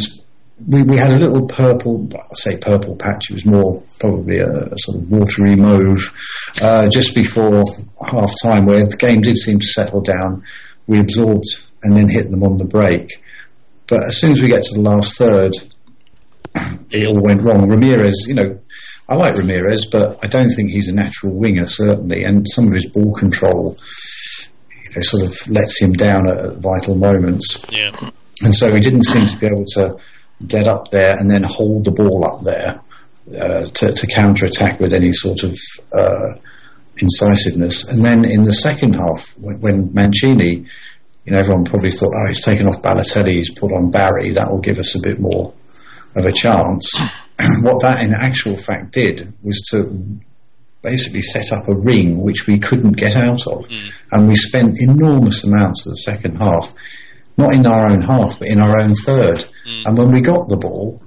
we, 0.67 0.83
we 0.83 0.97
had 0.97 1.13
a 1.13 1.17
little 1.17 1.47
purple. 1.47 2.09
I 2.15 2.35
say 2.35 2.59
purple 2.59 2.97
patch. 2.97 3.31
It 3.31 3.35
was 3.35 3.47
more 3.47 3.83
probably 3.99 4.39
a, 4.39 4.51
a 4.51 4.79
sort 4.79 4.99
of 4.99 5.11
watery 5.11 5.57
mauve 5.57 6.15
uh, 6.61 6.89
just 6.89 7.15
before 7.15 7.65
half 8.11 8.33
time, 8.43 8.67
where 8.67 8.85
the 8.85 8.97
game 8.97 9.23
did 9.23 9.39
seem 9.39 9.59
to 9.59 9.67
settle 9.67 10.01
down. 10.01 10.45
We 10.87 11.01
absorbed 11.01 11.47
and 11.83 11.97
then 11.97 12.09
hit 12.09 12.31
them 12.31 12.43
on 12.43 12.59
the 12.59 12.65
break. 12.65 13.23
But 13.87 14.05
as 14.09 14.21
soon 14.21 14.33
as 14.33 14.43
we 14.43 14.49
get 14.49 14.63
to 14.65 14.75
the 14.75 14.83
last 14.83 15.17
third, 15.17 15.55
it 16.91 17.07
all 17.07 17.23
went 17.23 17.43
wrong. 17.43 17.69
Ramires, 17.69 18.27
you 18.27 18.35
know, 18.35 18.59
I 19.09 19.15
like 19.15 19.35
Ramires, 19.35 19.91
but 19.91 20.19
I 20.23 20.27
don't 20.27 20.51
think 20.51 20.71
he's 20.71 20.89
a 20.89 20.95
natural 20.95 21.35
winger, 21.35 21.67
certainly. 21.67 22.25
And 22.25 22.47
some 22.51 22.67
of 22.67 22.75
his 22.75 22.87
ball 22.87 23.15
control, 23.15 23.77
you 24.85 24.91
know, 24.95 25.01
sort 25.01 25.25
of 25.25 25.49
lets 25.49 25.81
him 25.81 25.93
down 25.93 26.31
at, 26.31 26.39
at 26.39 26.57
vital 26.57 26.95
moments. 26.95 27.65
Yeah, 27.71 27.91
And 28.43 28.55
so 28.55 28.75
he 28.75 28.81
didn't 28.81 29.05
seem 29.05 29.27
to 29.27 29.37
be 29.39 29.47
able 29.47 29.65
to 29.75 29.97
get 30.47 30.69
up 30.69 30.91
there 30.91 31.17
and 31.19 31.31
then 31.31 31.43
hold 31.43 31.87
the 31.87 31.91
ball 31.91 32.25
up 32.25 32.45
there 32.45 32.81
uh, 33.35 33.67
to, 33.67 33.93
to 33.93 34.07
counter 34.09 34.47
attack 34.47 34.79
with 34.79 34.93
any 34.93 35.13
sort 35.13 35.43
of 35.43 35.59
uh, 35.93 36.35
incisiveness. 36.99 37.89
And 37.89 38.05
then 38.05 38.25
in 38.25 38.43
the 38.43 38.53
second 38.53 38.95
half, 38.95 39.37
when, 39.39 39.61
when 39.61 39.95
Mancini, 39.95 40.67
you 41.25 41.33
know, 41.33 41.39
everyone 41.39 41.65
probably 41.65 41.91
thought, 41.91 42.13
oh, 42.15 42.29
he's 42.29 42.45
taken 42.45 42.67
off 42.67 42.83
Balotelli, 42.83 43.33
he's 43.33 43.53
put 43.53 43.73
on 43.73 43.91
Barry, 43.91 44.33
that 44.33 44.51
will 44.51 44.61
give 44.61 44.79
us 44.79 44.95
a 44.95 45.01
bit 45.03 45.19
more 45.19 45.55
of 46.15 46.25
a 46.25 46.33
chance. 46.33 47.01
what 47.63 47.81
that 47.83 48.01
in 48.01 48.15
actual 48.15 48.57
fact 48.57 48.93
did 48.93 49.33
was 49.43 49.61
to 49.71 50.19
basically 50.83 51.23
set 51.23 51.53
up 51.53 51.67
a 51.69 51.75
ring 51.75 52.21
which 52.21 52.47
we 52.47 52.59
couldn't 52.59 52.93
get 52.97 53.17
out 53.17 53.47
of. 53.47 53.67
And 54.13 54.29
we 54.29 54.35
spent 54.37 54.77
enormous 54.81 55.45
amounts 55.45 55.87
of 55.87 55.91
the 55.93 55.97
second 55.97 56.37
half, 56.37 56.73
not 57.37 57.55
in 57.55 57.67
our 57.67 57.91
own 57.91 58.03
half, 58.03 58.39
but 58.39 58.49
in 58.49 58.61
our 58.61 58.81
own 58.81 58.95
third. 58.95 59.45
And 59.87 59.99
when 59.99 60.11
we 60.11 60.21
got 60.21 60.49
the 60.49 60.57
ball, 60.57 61.03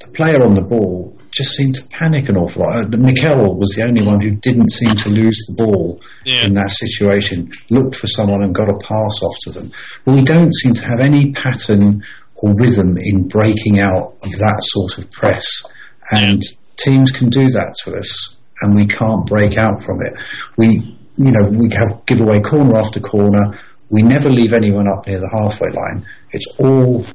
the 0.00 0.08
player 0.12 0.42
on 0.44 0.54
the 0.54 0.62
ball 0.62 1.16
just 1.30 1.52
seemed 1.52 1.74
to 1.76 1.82
panic 1.88 2.28
an 2.28 2.36
awful 2.36 2.62
lot. 2.62 2.84
Uh, 2.94 2.96
Mikel 2.98 3.54
was 3.56 3.70
the 3.74 3.82
only 3.84 4.02
one 4.04 4.20
who 4.20 4.32
didn't 4.32 4.70
seem 4.70 4.94
to 4.96 5.08
lose 5.08 5.38
the 5.48 5.64
ball 5.64 5.98
Yeah. 6.26 6.44
in 6.44 6.52
that 6.54 6.70
situation, 6.70 7.50
looked 7.70 7.96
for 7.96 8.06
someone 8.06 8.42
and 8.42 8.54
got 8.54 8.68
a 8.68 8.74
pass 8.76 9.22
off 9.22 9.36
to 9.44 9.50
them. 9.50 9.70
But 10.04 10.14
we 10.14 10.22
don't 10.22 10.54
seem 10.54 10.74
to 10.74 10.82
have 10.82 11.00
any 11.00 11.32
pattern 11.32 12.04
or 12.42 12.54
rhythm 12.54 12.96
in 12.98 13.28
breaking 13.28 13.78
out 13.80 14.14
of 14.22 14.30
that 14.32 14.58
sort 14.62 14.98
of 14.98 15.10
press. 15.12 15.46
And 16.10 16.42
teams 16.76 17.10
can 17.10 17.30
do 17.30 17.48
that 17.50 17.74
to 17.84 17.96
us 17.96 18.36
and 18.60 18.74
we 18.74 18.86
can't 18.86 19.24
break 19.26 19.56
out 19.56 19.82
from 19.82 19.98
it. 20.02 20.20
We, 20.56 20.96
you 21.16 21.32
know, 21.32 21.48
we 21.48 21.70
have 21.74 22.04
give 22.06 22.20
away 22.20 22.40
corner 22.40 22.76
after 22.76 23.00
corner. 23.00 23.58
We 23.90 24.02
never 24.02 24.28
leave 24.30 24.52
anyone 24.52 24.86
up 24.88 25.06
near 25.06 25.18
the 25.20 25.30
halfway 25.32 25.70
line. 25.70 26.06
It's 26.32 26.46
all 26.58 27.06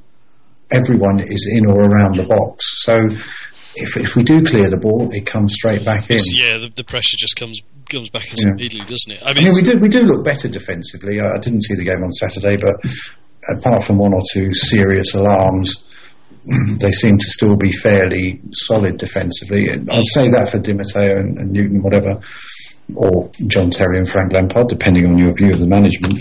everyone 0.72 1.19
is 1.19 1.48
in 1.55 1.65
or 1.69 1.81
around 1.81 2.17
the 2.17 2.25
box. 2.25 2.84
So 2.84 2.98
if, 3.75 3.96
if 3.98 4.15
we 4.15 4.24
do 4.24 4.43
clear 4.43 4.69
the 4.69 4.77
ball, 4.77 5.10
it 5.12 5.25
comes 5.25 5.53
straight 5.53 5.86
back 5.86 6.10
in. 6.10 6.19
Yeah, 6.34 6.57
the, 6.57 6.72
the 6.75 6.84
pressure 6.84 7.17
just 7.17 7.36
comes 7.36 7.62
comes 7.89 8.10
back 8.10 8.25
Yeah. 8.36 8.51
immediately, 8.51 8.81
doesn't 8.89 9.13
it? 9.13 9.24
I 9.24 9.31
I 9.31 9.34
mean, 9.34 9.46
mean, 9.46 9.55
we 9.55 9.62
do 9.62 9.77
we 9.79 9.88
do 9.89 10.03
look 10.03 10.25
better 10.25 10.48
defensively. 10.50 11.22
I, 11.22 11.36
I 11.36 11.38
didn't 11.39 11.62
see 11.63 11.75
the 11.75 11.86
game 11.86 12.03
on 12.03 12.12
Saturday, 12.12 12.57
but 12.57 12.75
apart 13.57 13.83
from 13.83 13.97
one 13.97 14.13
or 14.13 14.21
two 14.31 14.53
serious 14.53 15.13
alarms, 15.13 15.83
they 16.79 16.91
seem 16.91 17.17
to 17.17 17.25
still 17.27 17.55
be 17.55 17.71
fairly 17.71 18.41
solid 18.51 18.97
defensively. 18.97 19.69
And 19.69 19.89
I'd 19.89 20.05
say 20.05 20.29
that 20.29 20.49
for 20.49 20.59
Di 20.59 20.73
Matteo 20.73 21.17
and, 21.17 21.37
and 21.37 21.51
Newton, 21.51 21.81
whatever, 21.81 22.19
or 22.95 23.29
John 23.47 23.69
Terry 23.69 23.97
and 23.97 24.09
Frank 24.09 24.33
Lampard, 24.33 24.69
depending 24.69 25.05
on 25.05 25.17
your 25.17 25.35
view 25.35 25.51
of 25.51 25.59
the 25.59 25.67
management. 25.67 26.19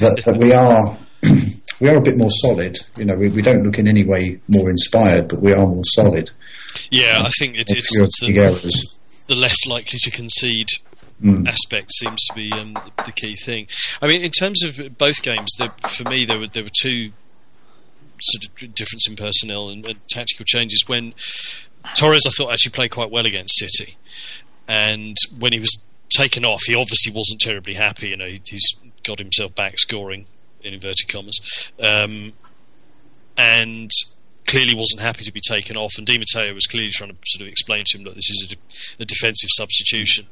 That, 0.00 0.22
that 0.24 0.38
we 0.38 0.52
are 0.52 0.98
we 1.80 1.88
are 1.88 1.96
a 1.96 2.02
bit 2.02 2.16
more 2.16 2.30
solid. 2.30 2.76
You 2.96 3.04
know, 3.04 3.16
we, 3.16 3.28
we 3.28 3.42
don't 3.42 3.62
look 3.62 3.78
in 3.78 3.88
any 3.88 4.04
way 4.04 4.40
more 4.48 4.70
inspired, 4.70 5.28
but 5.28 5.42
we 5.42 5.52
are 5.52 5.66
more 5.66 5.82
solid. 5.94 6.30
Yeah, 6.90 7.18
I 7.20 7.30
think 7.38 7.56
it, 7.56 7.70
it's, 7.70 7.98
it's 7.98 8.20
the, 8.20 8.86
the 9.28 9.34
less 9.34 9.66
likely 9.66 9.98
to 10.02 10.10
concede 10.10 10.68
Mm. 11.22 11.48
aspect 11.48 11.92
seems 11.94 12.22
to 12.26 12.34
be 12.34 12.52
um, 12.52 12.74
the, 12.74 13.04
the 13.06 13.12
key 13.12 13.34
thing. 13.34 13.68
I 14.02 14.06
mean, 14.06 14.20
in 14.20 14.30
terms 14.30 14.62
of 14.62 14.98
both 14.98 15.22
games, 15.22 15.50
there, 15.58 15.72
for 15.88 16.04
me, 16.04 16.26
there 16.26 16.38
were 16.38 16.46
there 16.46 16.62
were 16.62 16.68
two 16.78 17.12
sort 18.20 18.44
of 18.44 18.74
difference 18.74 19.08
in 19.08 19.16
personnel 19.16 19.70
and, 19.70 19.86
and 19.86 20.08
tactical 20.08 20.44
changes. 20.44 20.84
When 20.86 21.14
Torres, 21.94 22.26
I 22.26 22.30
thought 22.36 22.52
actually 22.52 22.72
played 22.72 22.90
quite 22.90 23.10
well 23.10 23.24
against 23.24 23.56
City, 23.56 23.96
and 24.68 25.16
when 25.38 25.54
he 25.54 25.58
was 25.58 25.82
taken 26.10 26.44
off, 26.44 26.62
he 26.66 26.74
obviously 26.74 27.12
wasn't 27.14 27.40
terribly 27.40 27.74
happy. 27.74 28.08
You 28.08 28.18
know, 28.18 28.26
he, 28.26 28.42
he's 28.46 28.74
got 29.02 29.18
himself 29.18 29.54
back 29.54 29.78
scoring 29.78 30.26
in 30.62 30.74
inverted 30.74 31.08
commas, 31.08 31.40
um, 31.82 32.34
and 33.38 33.90
clearly 34.46 34.74
wasn't 34.74 35.02
happy 35.02 35.24
to 35.24 35.32
be 35.32 35.40
taken 35.40 35.76
off. 35.76 35.92
And 35.98 36.06
Di 36.06 36.18
Matteo 36.18 36.54
was 36.54 36.66
clearly 36.66 36.90
trying 36.90 37.10
to 37.10 37.16
sort 37.26 37.42
of 37.42 37.48
explain 37.48 37.84
to 37.86 37.98
him 37.98 38.04
that 38.04 38.14
this 38.14 38.30
is 38.30 38.44
a, 38.44 38.54
de- 38.54 39.02
a 39.02 39.04
defensive 39.04 39.50
substitution, 39.52 40.26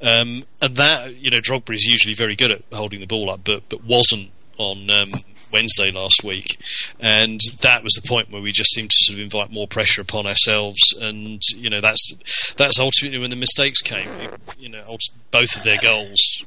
um, 0.00 0.44
and 0.60 0.76
that 0.76 1.14
you 1.16 1.30
know 1.30 1.38
Drogba 1.38 1.74
is 1.74 1.84
usually 1.84 2.14
very 2.14 2.36
good 2.36 2.50
at 2.50 2.62
holding 2.72 3.00
the 3.00 3.06
ball 3.06 3.30
up, 3.30 3.40
but 3.44 3.68
but 3.68 3.84
wasn't 3.84 4.32
on. 4.58 4.90
Um, 4.90 5.10
Wednesday 5.50 5.90
last 5.90 6.22
week, 6.22 6.58
and 7.00 7.40
that 7.62 7.82
was 7.82 7.94
the 7.94 8.06
point 8.06 8.30
where 8.30 8.42
we 8.42 8.52
just 8.52 8.70
seemed 8.70 8.90
to 8.90 8.96
sort 8.98 9.14
of 9.18 9.22
invite 9.22 9.50
more 9.50 9.66
pressure 9.66 10.02
upon 10.02 10.26
ourselves, 10.26 10.78
and 11.00 11.40
you 11.54 11.70
know 11.70 11.80
that's 11.80 12.12
that's 12.56 12.78
ultimately 12.78 13.18
when 13.18 13.30
the 13.30 13.36
mistakes 13.36 13.80
came. 13.80 14.10
You 14.58 14.68
know, 14.68 14.98
both 15.30 15.56
of 15.56 15.62
their 15.62 15.78
goals 15.78 16.44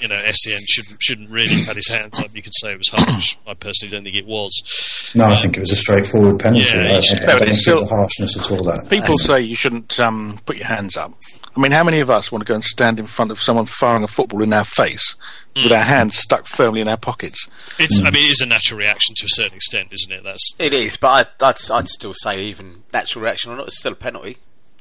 you 0.00 0.08
know, 0.08 0.20
Sen 0.34 0.60
shouldn't 0.66 1.02
shouldn't 1.02 1.30
really 1.30 1.54
have 1.56 1.66
had 1.66 1.76
his 1.76 1.88
hands 1.88 2.18
up. 2.20 2.34
You 2.34 2.42
could 2.42 2.54
say 2.54 2.72
it 2.72 2.78
was 2.78 2.88
harsh. 2.88 3.36
I 3.46 3.54
personally 3.54 3.92
don't 3.94 4.04
think 4.04 4.16
it 4.16 4.26
was. 4.26 5.12
No, 5.14 5.26
I 5.26 5.34
think 5.34 5.56
it 5.56 5.60
was 5.60 5.72
a 5.72 5.76
straightforward 5.76 6.38
penalty. 6.40 6.64
Yeah, 6.66 6.80
I, 6.82 6.84
I, 6.84 6.98
it's- 6.98 7.14
I 7.14 7.26
don't 7.38 7.38
but 7.40 7.54
see 7.54 7.70
the 7.72 7.86
harshness 7.86 8.36
at 8.38 8.50
all. 8.50 8.64
That 8.64 8.88
People 8.90 9.16
say 9.18 9.40
you 9.40 9.56
shouldn't 9.56 9.98
um, 10.00 10.40
put 10.46 10.56
your 10.56 10.66
hands 10.66 10.96
up. 10.96 11.12
I 11.56 11.60
mean, 11.60 11.72
how 11.72 11.84
many 11.84 12.00
of 12.00 12.10
us 12.10 12.30
want 12.30 12.44
to 12.44 12.48
go 12.48 12.54
and 12.54 12.62
stand 12.64 12.98
in 13.00 13.06
front 13.06 13.30
of 13.30 13.40
someone 13.40 13.64
firing 13.66 14.04
a 14.04 14.08
football 14.08 14.42
in 14.42 14.52
our 14.52 14.64
face 14.64 15.14
with 15.54 15.72
our 15.72 15.82
hands 15.84 16.18
stuck 16.18 16.46
firmly 16.46 16.82
in 16.82 16.88
our 16.88 16.98
pockets? 16.98 17.48
It's. 17.78 17.98
I 17.98 18.10
mean, 18.10 18.24
it 18.24 18.30
is 18.30 18.40
a 18.42 18.46
natural 18.46 18.78
reaction 18.78 19.14
to 19.16 19.24
a 19.26 19.28
certain 19.30 19.56
extent, 19.56 19.88
isn't 19.92 20.12
it? 20.12 20.22
That's. 20.24 20.54
It 20.58 20.74
is, 20.74 20.96
but 20.98 21.30
I, 21.40 21.46
I'd, 21.48 21.70
I'd 21.70 21.88
still 21.88 22.12
say 22.14 22.40
even 22.42 22.82
natural 22.92 23.24
reaction 23.24 23.52
or 23.52 23.56
not, 23.56 23.68
it's 23.68 23.78
still 23.78 23.92
a 23.92 23.96
penalty. 23.96 24.36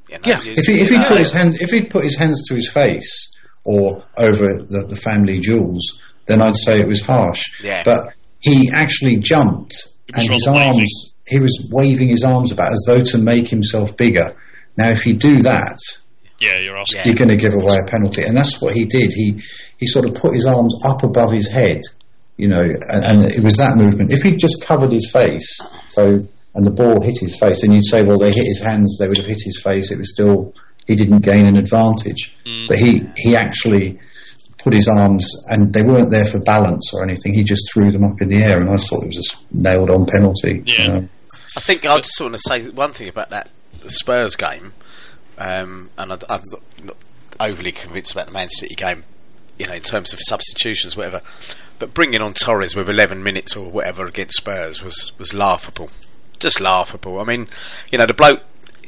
You 0.10 0.15
know, 0.15 0.22
Yeah. 0.25 0.36
if 0.39 0.43
he 0.43 0.51
if 0.81 0.89
he 0.89 0.95
you 0.98 1.03
put 1.05 1.17
his 1.17 1.31
hand 1.31 1.55
if 1.62 1.69
he'd 1.72 1.89
put 1.89 2.03
his 2.03 2.17
hands 2.17 2.43
to 2.48 2.55
his 2.55 2.69
face 2.69 3.31
or 3.65 4.05
over 4.15 4.63
the, 4.63 4.86
the 4.88 4.95
family 4.95 5.39
jewels, 5.39 5.84
then 6.27 6.41
I'd 6.41 6.55
say 6.55 6.79
it 6.79 6.88
was 6.88 7.01
harsh. 7.01 7.43
Yeah. 7.62 7.84
But 7.84 8.13
he 8.39 8.69
actually 8.74 9.17
jumped 9.17 9.75
and 10.13 10.29
his 10.31 10.48
arms 10.48 10.75
waving. 10.77 10.88
he 11.27 11.39
was 11.39 11.67
waving 11.69 12.07
his 12.10 12.24
arms 12.24 12.51
about 12.51 12.72
as 12.72 12.86
though 12.88 13.03
to 13.03 13.17
make 13.17 13.50
himself 13.50 13.98
bigger. 13.98 14.36
Now 14.77 14.89
if 14.91 15.05
you 15.05 15.13
do 15.15 15.39
that, 15.41 15.77
Yeah, 16.39 16.60
you're 16.60 16.77
asking. 16.77 17.01
You're 17.05 17.15
going 17.15 17.29
to 17.29 17.38
give 17.38 17.53
away 17.53 17.75
a 17.81 17.89
penalty, 17.89 18.24
and 18.24 18.38
that's 18.38 18.62
what 18.62 18.74
he 18.75 18.86
did. 18.86 19.12
He 19.13 19.41
he 19.77 19.88
sort 19.88 20.07
of 20.07 20.13
put 20.15 20.34
his 20.36 20.45
arms 20.45 20.75
up 20.86 21.03
above 21.03 21.31
his 21.31 21.50
head, 21.50 21.81
you 22.38 22.48
know, 22.48 22.62
and, 22.62 23.03
and 23.03 23.31
it 23.31 23.43
was 23.43 23.57
that 23.57 23.75
movement. 23.77 24.12
If 24.12 24.22
he'd 24.22 24.39
just 24.39 24.62
covered 24.62 24.91
his 24.91 25.10
face, 25.12 25.50
so 25.89 26.19
and 26.53 26.65
the 26.65 26.72
ball 26.72 27.01
hit 27.01 27.17
his 27.19 27.38
face, 27.38 27.62
then 27.62 27.72
you'd 27.74 27.86
say, 27.86 28.05
well, 28.05 28.17
they 28.19 28.31
hit 28.31 28.45
his 28.45 28.62
hands, 28.62 28.98
they 28.98 29.07
would 29.07 29.17
have 29.17 29.25
hit 29.25 29.41
his 29.43 29.60
face. 29.62 29.91
It 29.91 29.98
was 29.98 30.13
still 30.13 30.53
he 30.87 30.95
didn't 30.95 31.21
gain 31.21 31.45
an 31.45 31.57
advantage, 31.57 32.37
but 32.67 32.77
he 32.77 33.01
he 33.17 33.35
actually 33.35 33.99
put 34.65 34.73
his 34.73 34.87
arms, 34.87 35.31
and 35.47 35.71
they 35.73 35.83
weren't 35.83 36.11
there 36.11 36.25
for 36.25 36.39
balance 36.41 36.91
or 36.93 37.03
anything. 37.03 37.33
He 37.33 37.43
just 37.43 37.71
threw 37.71 37.91
them 37.91 38.03
up 38.03 38.19
in 38.19 38.29
the 38.29 38.43
air, 38.43 38.59
and 38.59 38.69
I 38.69 38.77
thought 38.77 39.03
it 39.03 39.15
was 39.15 39.17
a 39.17 39.57
nailed 39.57 39.91
on 39.91 40.05
penalty. 40.07 40.63
Yeah. 40.65 40.81
you 40.81 40.87
know. 40.87 41.09
I 41.55 41.59
think 41.61 41.85
I'd 41.85 42.03
just 42.03 42.19
want 42.19 42.33
to 42.33 42.39
say 42.39 42.67
one 42.69 42.91
thing 42.91 43.07
about 43.07 43.29
that 43.29 43.50
Spurs 43.87 44.35
game, 44.35 44.74
um, 45.37 45.91
and 45.98 46.13
I, 46.13 46.17
I'm 46.29 46.41
not, 46.51 46.83
not 46.83 46.98
overly 47.39 47.71
convinced 47.71 48.11
about 48.11 48.27
the 48.27 48.33
Man 48.33 48.50
City 48.50 48.75
game, 48.75 49.03
you 49.57 49.67
know, 49.67 49.74
in 49.74 49.81
terms 49.81 50.13
of 50.13 50.19
substitutions, 50.21 50.98
whatever. 50.98 51.21
But 51.77 51.93
bringing 51.93 52.21
on 52.21 52.33
Torres 52.33 52.75
with 52.75 52.89
11 52.89 53.21
minutes 53.21 53.55
or 53.55 53.69
whatever 53.69 54.05
against 54.05 54.37
Spurs 54.37 54.81
was 54.81 55.11
was 55.19 55.33
laughable, 55.33 55.89
just 56.39 56.59
laughable. 56.59 57.19
I 57.19 57.24
mean, 57.24 57.48
you 57.91 57.98
know, 57.98 58.05
the 58.05 58.13
bloke 58.13 58.41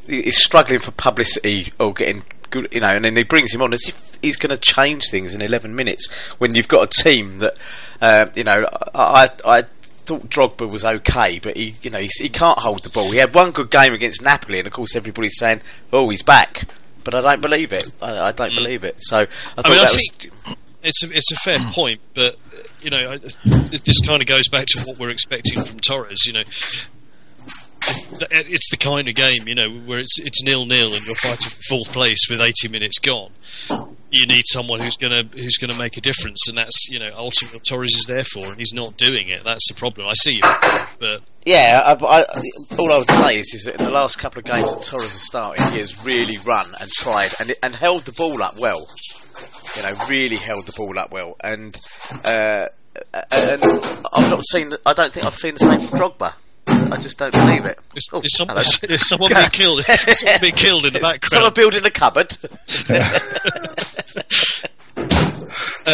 he's 0.08 0.38
struggling 0.38 0.80
for 0.80 0.91
publicity 0.91 1.74
or 1.80 1.93
getting 1.93 2.24
good, 2.50 2.67
you 2.72 2.80
know, 2.80 2.88
and 2.88 3.06
then 3.06 3.15
he 3.15 3.24
brings 3.24 3.54
him 3.54 3.62
on 3.62 3.74
as 3.74 3.82
if 3.88 4.17
he's 4.22 4.38
going 4.38 4.50
to 4.50 4.58
change 4.58 5.10
things 5.10 5.34
in 5.34 5.41
11 5.41 5.76
minutes 5.76 6.10
when 6.38 6.56
you've 6.56 6.67
got 6.67 6.84
a 6.84 7.04
team 7.04 7.39
that, 7.39 7.56
uh, 8.02 8.28
you 8.36 8.43
know, 8.43 8.67
I, 8.96 9.30
I, 9.46 9.58
I 9.58 9.63
thought 10.06 10.30
Drogba 10.30 10.72
was 10.72 10.84
okay, 10.84 11.39
but 11.39 11.58
he, 11.58 11.76
you 11.82 11.89
know, 11.89 12.00
he, 12.00 12.10
he 12.17 12.30
can't 12.30 12.60
hold 12.60 12.84
the 12.84 12.89
ball. 12.89 13.12
He 13.12 13.17
had 13.17 13.34
one 13.34 13.52
good 13.52 13.70
game 13.70 13.93
against 13.93 14.22
Napoli, 14.22 14.60
and 14.60 14.67
of 14.67 14.74
course 14.74 14.96
everybody's 14.96 15.38
saying, 15.38 15.62
"Oh, 15.91 16.10
he's 16.10 16.24
back," 16.24 16.63
but 17.04 17.13
I 17.13 17.22
don't 17.22 17.41
believe 17.41 17.74
it. 17.74 17.91
I, 18.02 18.30
I 18.30 18.32
don't 18.32 18.56
believe 18.56 18.84
it. 18.84 18.96
So 19.00 19.20
I 19.20 19.26
thought 19.26 19.65
I 19.65 19.70
mean, 19.70 19.80
I 19.80 19.84
that 19.84 19.91
think 19.91 20.58
it's 20.84 21.04
a 21.04 21.12
it's 21.12 21.32
a 21.32 21.36
fair 21.36 21.60
point, 21.72 22.00
but 22.13 22.38
you 22.82 22.89
know, 22.89 23.12
I, 23.12 23.17
this 23.17 24.00
kind 24.02 24.22
of 24.22 24.28
goes 24.28 24.48
back 24.48 24.67
to 24.67 24.84
what 24.86 24.98
we're 24.98 25.10
expecting 25.10 25.62
from 25.62 25.80
Torres. 25.80 26.26
You 26.26 26.34
know, 26.34 26.43
it's 28.32 28.69
the, 28.69 28.78
kind 28.78 29.08
of 29.08 29.15
game 29.15 29.47
you 29.47 29.56
know 29.56 29.69
where 29.86 30.00
it's 30.00 30.19
it's 30.19 30.43
nil 30.43 30.65
nil 30.65 30.93
and 30.93 31.06
you're 31.06 31.15
fighting 31.15 31.50
for 31.50 31.62
fourth 31.69 31.91
place 31.91 32.30
with 32.30 32.41
80 32.41 32.67
minutes 32.69 33.00
gone. 33.00 33.32
You 34.10 34.26
need 34.26 34.43
someone 34.47 34.80
who's 34.80 34.95
gonna 34.95 35.23
who's 35.23 35.58
gonna 35.58 35.78
make 35.78 35.97
a 35.97 36.02
difference, 36.02 36.47
and 36.47 36.58
that's 36.58 36.88
you 36.89 36.97
know 36.97 37.12
ultimately 37.13 37.58
what 37.58 37.65
Torres 37.65 37.93
is 37.97 38.06
there 38.06 38.23
for, 38.23 38.45
and 38.45 38.58
he's 38.58 38.71
not 38.73 38.95
doing 38.95 39.28
it. 39.28 39.43
That's 39.43 39.67
the 39.67 39.73
problem. 39.73 40.08
I 40.08 40.13
see 40.13 40.36
you, 40.36 40.41
but 40.97 41.23
Yeah, 41.45 41.82
I, 41.86 41.91
I, 41.91 42.23
all 42.80 42.91
I 42.93 42.97
would 43.00 43.12
say 43.12 43.39
is, 43.39 43.54
is 43.54 43.63
that 43.65 43.76
in 43.80 43.86
the 43.86 43.91
last 43.91 44.17
couple 44.17 44.39
of 44.39 44.45
games 44.45 44.63
that 44.63 44.84
Torres 44.84 45.12
has 45.12 45.28
started, 45.28 45.62
he 45.73 45.80
has 45.80 46.06
really 46.06 46.38
run 46.45 46.67
and 46.80 46.89
tried 46.89 47.32
and 47.41 47.52
and 47.62 47.76
held 47.76 48.04
the 48.04 48.13
ball 48.13 48.41
up 48.41 48.54
well. 48.60 48.80
You 49.76 49.84
know, 49.84 49.93
really 50.10 50.38
held 50.38 50.65
the 50.65 50.73
ball 50.78 50.97
up 50.97 51.12
well, 51.12 51.36
and 51.41 51.78
uh, 52.23 52.63
and 53.13 53.62
I've 54.13 54.32
not 54.32 54.43
seen. 54.45 54.71
I 54.86 54.93
don't 54.93 55.13
think 55.13 55.26
I've 55.26 55.36
seen 55.36 55.56
the 55.56 55.60
same 55.60 55.82
from 55.82 56.00
Drogba. 56.00 56.34
I 56.67 56.97
just 57.01 57.17
don't 57.17 57.32
believe 57.34 57.65
it. 57.65 57.80
it. 57.93 57.97
is, 57.97 58.10
Oh, 58.12 58.21
is, 58.21 58.36
some, 58.36 58.47
hello. 58.47 58.62
is 58.62 59.08
someone 59.08 59.34
being 59.34 59.49
killed? 59.49 59.84
Is 60.08 60.19
someone 60.19 60.41
being 60.41 60.53
killed 60.56 60.86
in 60.86 60.93
the 60.93 60.99
background? 60.99 61.32
Someone 61.32 61.53
background? 61.53 61.56
building 61.56 61.86
a 61.86 61.91
cupboard. 61.91 62.38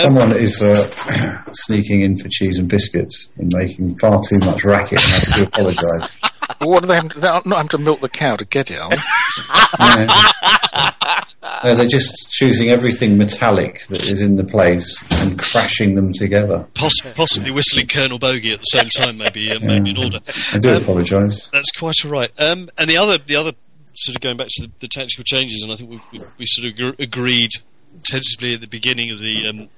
Someone 0.02 0.36
is 0.36 0.62
uh, 0.62 1.44
sneaking 1.54 2.02
in 2.02 2.18
for 2.18 2.28
cheese 2.30 2.58
and 2.58 2.68
biscuits 2.70 3.30
and 3.38 3.52
making 3.56 3.98
far 4.00 4.22
too 4.28 4.40
much 4.40 4.64
racket, 4.64 5.04
and 5.04 5.12
I 5.14 5.16
have 5.16 5.38
to 5.38 5.48
apologise. 5.48 6.12
Well, 6.60 6.72
what 6.72 6.82
do 6.82 6.88
they 6.88 6.96
have? 6.96 7.10
They're 7.18 7.32
not 7.46 7.56
having 7.58 7.70
to 7.70 7.78
milk 7.78 8.00
the 8.02 8.10
cow 8.10 8.36
to 8.36 8.46
get 8.46 8.70
it, 8.70 8.78
are 8.78 8.90
they? 8.90 10.08
No, 11.64 11.76
they're 11.76 11.88
just 11.88 12.12
choosing 12.32 12.70
everything 12.70 13.18
metallic 13.18 13.86
that 13.88 14.06
is 14.06 14.22
in 14.22 14.36
the 14.36 14.44
place 14.44 14.98
and 15.22 15.38
crashing 15.40 15.96
them 15.96 16.12
together. 16.14 16.66
Poss- 16.74 17.14
possibly 17.16 17.52
whistling 17.52 17.88
Colonel 17.88 18.20
Bogey 18.20 18.52
at 18.54 18.60
the 18.60 18.66
same 18.66 18.90
time, 18.90 19.18
maybe 19.18 19.52
uh, 19.52 19.60
maybe 19.62 19.92
in 19.92 19.98
order. 19.98 20.20
I 20.54 20.60
do 20.60 20.72
Um, 20.72 20.82
apologise. 20.82 21.48
That's 21.48 21.72
quite 21.72 21.96
all 22.06 22.12
right. 22.12 22.32
Um, 22.40 22.70
and 22.78 22.90
the 22.90 22.98
other, 22.98 23.18
the 23.18 23.36
other 23.38 23.54
sort 23.94 24.16
of 24.18 24.22
going 24.22 24.36
back 24.38 24.48
to 24.52 24.64
the, 24.64 24.72
the 24.82 24.88
tactical 24.90 25.24
changes, 25.24 25.64
and 25.64 25.72
I 25.72 25.76
think 25.76 25.90
we, 25.90 26.02
we, 26.12 26.20
we 26.40 26.46
sort 26.46 26.68
of 26.70 26.76
gr- 26.78 27.02
agreed 27.02 27.52
tentatively 28.04 28.54
at 28.56 28.62
the 28.62 28.68
beginning 28.68 29.12
of 29.12 29.20
the. 29.20 29.48
Um, 29.48 29.70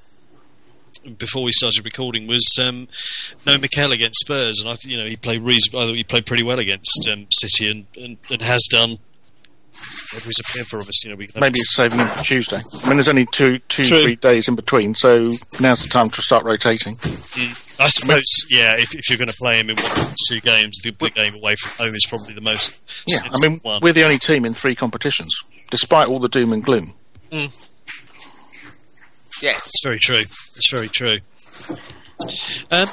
before 1.17 1.43
we 1.43 1.51
started 1.51 1.83
recording 1.85 2.27
was 2.27 2.45
um, 2.61 2.87
no 3.45 3.57
Mikel 3.57 3.91
against 3.91 4.19
Spurs, 4.21 4.59
and 4.59 4.69
I 4.69 4.73
think 4.75 4.93
you 4.93 4.97
know 4.97 5.05
he 5.07 5.15
played 5.15 5.41
reason- 5.41 5.75
I 5.77 5.85
thought 5.85 5.95
he 5.95 6.03
played 6.03 6.25
pretty 6.25 6.43
well 6.43 6.59
against 6.59 7.07
um, 7.11 7.27
City 7.31 7.69
and, 7.69 7.85
and, 7.95 8.17
and 8.29 8.41
has 8.41 8.67
done. 8.71 8.97
Whatever 10.13 10.27
he's 10.29 10.39
appeared 10.39 10.67
for 10.67 10.77
us, 10.77 11.03
you 11.03 11.09
know, 11.11 11.17
we 11.17 11.27
can 11.27 11.41
Maybe 11.41 11.59
it's 11.59 11.75
saving 11.75 11.99
him 11.99 12.07
for 12.07 12.23
Tuesday. 12.23 12.61
I 12.83 12.87
mean, 12.87 12.95
there's 12.95 13.09
only 13.09 13.25
two, 13.33 13.59
two, 13.67 13.83
True. 13.83 14.03
three 14.03 14.15
days 14.15 14.47
in 14.47 14.55
between, 14.55 14.95
so 14.95 15.27
now's 15.59 15.83
the 15.83 15.89
time 15.89 16.09
to 16.11 16.21
start 16.21 16.45
rotating. 16.45 16.95
I 17.77 17.89
suppose, 17.89 18.23
yeah. 18.49 18.71
If, 18.77 18.95
if 18.95 19.09
you're 19.09 19.17
going 19.17 19.27
to 19.27 19.35
play 19.37 19.59
him 19.59 19.69
in 19.69 19.75
one 19.75 20.13
two 20.29 20.39
games, 20.39 20.79
the, 20.81 20.91
the 20.91 21.09
game 21.09 21.35
away 21.35 21.55
from 21.59 21.87
home 21.87 21.93
is 21.93 22.05
probably 22.07 22.33
the 22.33 22.39
most. 22.39 22.89
Yeah, 23.05 23.17
I 23.29 23.45
mean, 23.45 23.57
one. 23.63 23.81
we're 23.83 23.91
the 23.91 24.03
only 24.03 24.17
team 24.17 24.45
in 24.45 24.53
three 24.53 24.75
competitions, 24.75 25.29
despite 25.71 26.07
all 26.07 26.19
the 26.19 26.29
doom 26.29 26.53
and 26.53 26.63
gloom. 26.63 26.93
Yes. 29.41 29.67
It's 29.67 29.83
very 29.83 29.99
true. 29.99 30.19
It's 30.19 30.69
very 30.71 30.89
true. 30.89 31.19
Um, 32.71 32.87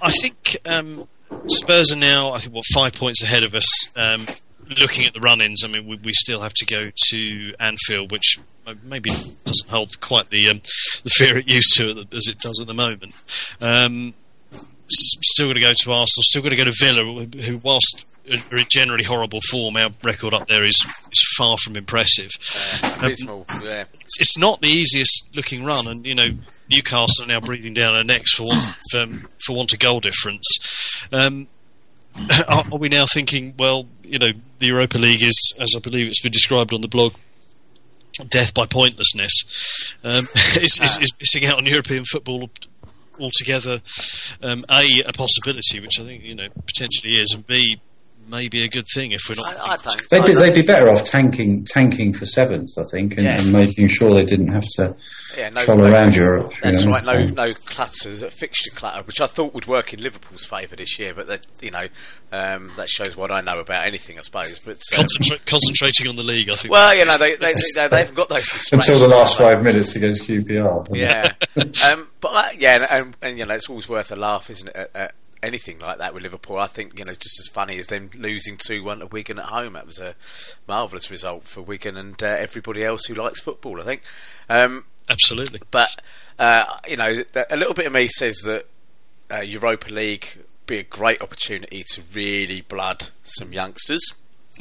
I 0.00 0.10
think 0.10 0.56
um, 0.66 1.08
Spurs 1.46 1.92
are 1.92 1.96
now, 1.96 2.32
I 2.32 2.38
think, 2.38 2.54
what 2.54 2.64
five 2.74 2.92
points 2.94 3.22
ahead 3.22 3.44
of 3.44 3.54
us. 3.54 3.96
Um, 3.96 4.26
looking 4.78 5.06
at 5.06 5.12
the 5.12 5.20
run-ins, 5.20 5.64
I 5.64 5.68
mean, 5.68 5.86
we, 5.86 5.96
we 5.96 6.12
still 6.12 6.40
have 6.42 6.54
to 6.54 6.66
go 6.66 6.90
to 7.10 7.54
Anfield, 7.60 8.10
which 8.10 8.38
maybe 8.82 9.10
doesn't 9.10 9.68
hold 9.68 10.00
quite 10.00 10.30
the 10.30 10.48
um, 10.48 10.62
the 11.02 11.10
fear 11.10 11.38
it 11.38 11.48
used 11.48 11.76
to 11.76 12.04
as 12.12 12.28
it 12.28 12.38
does 12.38 12.60
at 12.60 12.66
the 12.66 12.74
moment. 12.74 13.14
Um, 14.92 15.22
still 15.22 15.48
got 15.48 15.54
to 15.54 15.60
go 15.60 15.72
to 15.74 15.92
Arsenal. 15.92 16.22
Still 16.22 16.42
got 16.42 16.48
to 16.50 16.56
go 16.56 16.64
to 16.64 16.74
Villa, 16.78 17.24
who, 17.42 17.58
whilst 17.58 18.04
are 18.28 18.56
in 18.56 18.66
generally 18.70 19.04
horrible 19.04 19.40
form. 19.50 19.76
Our 19.76 19.90
record 20.02 20.34
up 20.34 20.48
there 20.48 20.64
is, 20.64 20.76
is 21.10 21.34
far 21.36 21.56
from 21.58 21.76
impressive. 21.76 22.30
Uh, 22.82 23.10
yeah. 23.62 23.84
It's, 23.92 24.20
it's 24.20 24.38
not 24.38 24.60
the 24.60 24.68
easiest 24.68 25.28
looking 25.34 25.64
run, 25.64 25.86
and 25.86 26.04
you 26.06 26.14
know 26.14 26.28
Newcastle 26.70 27.24
are 27.24 27.28
now 27.28 27.40
breathing 27.40 27.74
down 27.74 27.94
our 27.94 28.04
necks 28.04 28.34
for 28.34 28.44
want 28.44 28.70
um, 28.96 29.28
for 29.44 29.56
want 29.56 29.72
of 29.72 29.78
goal 29.78 30.00
difference. 30.00 30.46
Um, 31.12 31.48
are, 32.48 32.64
are 32.70 32.78
we 32.78 32.88
now 32.88 33.06
thinking? 33.12 33.54
Well, 33.58 33.86
you 34.02 34.18
know, 34.18 34.32
the 34.58 34.66
Europa 34.66 34.98
League 34.98 35.22
is, 35.22 35.54
as 35.58 35.74
I 35.76 35.80
believe 35.80 36.06
it's 36.06 36.22
been 36.22 36.32
described 36.32 36.74
on 36.74 36.82
the 36.82 36.88
blog, 36.88 37.14
death 38.28 38.54
by 38.54 38.66
pointlessness. 38.66 39.92
Um, 40.04 40.26
is, 40.56 40.78
is, 40.82 40.98
is 41.00 41.12
missing 41.18 41.46
out 41.46 41.58
on 41.58 41.66
European 41.66 42.04
football 42.04 42.50
altogether. 43.22 43.80
Um, 44.42 44.64
a 44.70 45.02
a 45.06 45.12
possibility, 45.12 45.80
which 45.80 45.98
I 46.00 46.04
think 46.04 46.24
you 46.24 46.34
know 46.34 46.48
potentially 46.66 47.20
is, 47.20 47.32
and 47.32 47.46
B 47.46 47.80
may 48.28 48.48
be 48.48 48.64
a 48.64 48.68
good 48.68 48.86
thing 48.94 49.12
if 49.12 49.22
we're 49.28 49.34
not. 49.36 49.56
I, 49.60 49.72
I 49.72 49.76
don't. 49.76 50.02
They'd 50.10 50.24
be, 50.24 50.34
they'd 50.34 50.54
be 50.54 50.62
better 50.62 50.88
off 50.88 51.04
tanking 51.04 51.64
tanking 51.64 52.12
for 52.12 52.26
seventh, 52.26 52.70
I 52.78 52.84
think, 52.90 53.16
and, 53.16 53.24
Yeah. 53.24 53.40
and 53.40 53.52
making 53.52 53.88
sure 53.88 54.14
they 54.14 54.24
didn't 54.24 54.52
have 54.52 54.66
to 54.76 54.94
yeah, 55.36 55.48
no, 55.48 55.64
troll 55.64 55.78
no- 55.78 55.90
around 55.90 56.14
Europe. 56.14 56.52
you 56.52 56.58
That's 56.62 56.84
know. 56.84 56.90
right. 56.90 57.04
No, 57.04 57.46
no 57.46 57.52
clutters, 57.54 58.22
uh, 58.22 58.30
fixture 58.30 58.70
clutter, 58.74 59.02
which 59.04 59.20
I 59.20 59.26
thought 59.26 59.54
would 59.54 59.66
work 59.66 59.92
in 59.94 60.02
Liverpool's 60.02 60.44
favour 60.44 60.76
this 60.76 60.98
year. 60.98 61.14
But 61.14 61.26
that, 61.28 61.46
you 61.60 61.70
know, 61.70 61.86
um, 62.32 62.70
that 62.76 62.88
shows 62.88 63.16
what 63.16 63.30
I 63.30 63.40
know 63.40 63.58
about 63.60 63.86
anything, 63.86 64.18
I 64.18 64.22
suppose. 64.22 64.62
But 64.64 64.80
um, 64.98 65.04
Concentra- 65.06 65.44
concentrating 65.46 66.08
on 66.08 66.16
the 66.16 66.22
league, 66.22 66.48
I 66.50 66.54
think. 66.54 66.72
well, 66.72 66.94
you 66.94 67.04
know, 67.04 67.16
they 67.18 67.36
they, 67.36 67.52
they, 67.76 67.88
they 67.88 67.98
haven't 67.98 68.14
got 68.14 68.28
those. 68.28 68.68
Until 68.72 68.98
the 68.98 69.08
last 69.08 69.38
have 69.38 69.46
they? 69.46 69.54
five 69.54 69.62
minutes 69.64 69.96
against 69.96 70.22
QPR. 70.24 70.86
Yeah, 70.94 71.32
um, 71.90 72.08
but 72.20 72.28
uh, 72.28 72.48
yeah, 72.58 72.74
and, 72.74 72.86
and, 72.90 73.16
and 73.22 73.38
you 73.38 73.46
know, 73.46 73.54
it's 73.54 73.68
always 73.68 73.88
worth 73.88 74.12
a 74.12 74.16
laugh, 74.16 74.50
isn't 74.50 74.68
it? 74.68 74.76
At, 74.76 74.90
at 74.94 75.14
anything 75.42 75.78
like 75.78 75.98
that 75.98 76.14
with 76.14 76.22
Liverpool, 76.22 76.58
I 76.58 76.66
think 76.66 76.98
you 76.98 77.04
know, 77.04 77.12
just 77.12 77.40
as 77.40 77.48
funny 77.48 77.78
as 77.78 77.88
them 77.88 78.10
losing 78.16 78.56
two 78.56 78.82
one 78.84 79.00
to 79.00 79.06
Wigan 79.06 79.38
at 79.38 79.46
home. 79.46 79.74
That 79.74 79.86
was 79.86 79.98
a 79.98 80.14
marvellous 80.68 81.10
result 81.10 81.44
for 81.44 81.62
Wigan 81.62 81.96
and 81.96 82.20
uh, 82.22 82.26
everybody 82.26 82.84
else 82.84 83.06
who 83.06 83.14
likes 83.14 83.40
football. 83.40 83.80
I 83.80 83.84
think. 83.84 84.02
Um, 84.48 84.84
Absolutely. 85.08 85.60
but 85.70 85.90
uh, 86.38 86.64
you 86.88 86.96
know, 86.96 87.24
a 87.50 87.56
little 87.56 87.74
bit 87.74 87.86
of 87.86 87.92
me 87.92 88.08
says 88.08 88.38
that 88.44 88.66
uh, 89.30 89.40
Europa 89.40 89.88
League 89.88 90.38
be 90.66 90.78
a 90.78 90.82
great 90.82 91.20
opportunity 91.20 91.84
to 91.92 92.02
really 92.14 92.60
blood 92.60 93.08
some 93.24 93.52
youngsters. 93.52 94.02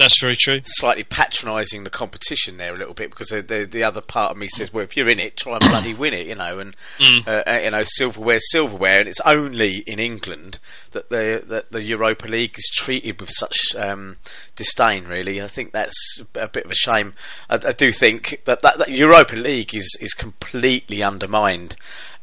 That's 0.02 0.20
very 0.20 0.36
true. 0.36 0.62
Slightly 0.66 1.04
patronising 1.04 1.84
the 1.84 1.92
competition 1.92 2.58
there 2.58 2.74
a 2.74 2.78
little 2.78 2.96
bit 2.96 3.12
because 3.12 3.28
the, 3.28 3.44
the 3.44 3.66
the 3.66 3.84
other 3.84 4.02
part 4.02 4.32
of 4.32 4.38
me 4.38 4.48
says, 4.48 4.74
well, 4.74 4.84
if 4.84 4.98
you're 4.98 5.10
in 5.10 5.20
it, 5.20 5.38
try 5.38 5.58
and 5.58 5.62
bloody 5.70 5.94
win 5.94 6.16
it, 6.16 6.26
you 6.26 6.34
know. 6.34 6.58
And 6.58 6.76
uh, 7.00 7.44
uh, 7.46 7.60
you 7.64 7.70
know, 7.70 7.84
silverware's 7.84 8.50
silverware, 8.52 9.00
and 9.00 9.08
it's 9.08 9.22
only 9.22 9.78
in 9.86 10.00
England 10.00 10.58
that 10.92 11.10
the 11.10 11.44
that 11.46 11.72
the 11.72 11.84
Europa 11.84 12.28
League 12.28 12.56
is 12.58 12.68
treated 12.74 13.22
with 13.22 13.30
such 13.30 13.76
um, 13.76 14.18
disdain. 14.56 15.06
Really, 15.06 15.40
I 15.40 15.48
think 15.48 15.72
that's 15.72 16.20
a 16.36 16.48
bit 16.48 16.66
of 16.66 16.72
a 16.72 16.76
shame. 16.76 17.14
I, 17.48 17.60
I 17.64 17.72
do 17.72 17.92
think 17.92 18.42
that, 18.46 18.64
that 18.64 18.80
that 18.80 18.90
Europa 18.90 19.36
League 19.36 19.76
is 19.76 19.96
is 20.02 20.16
completely 20.16 21.04
undermined 21.04 21.76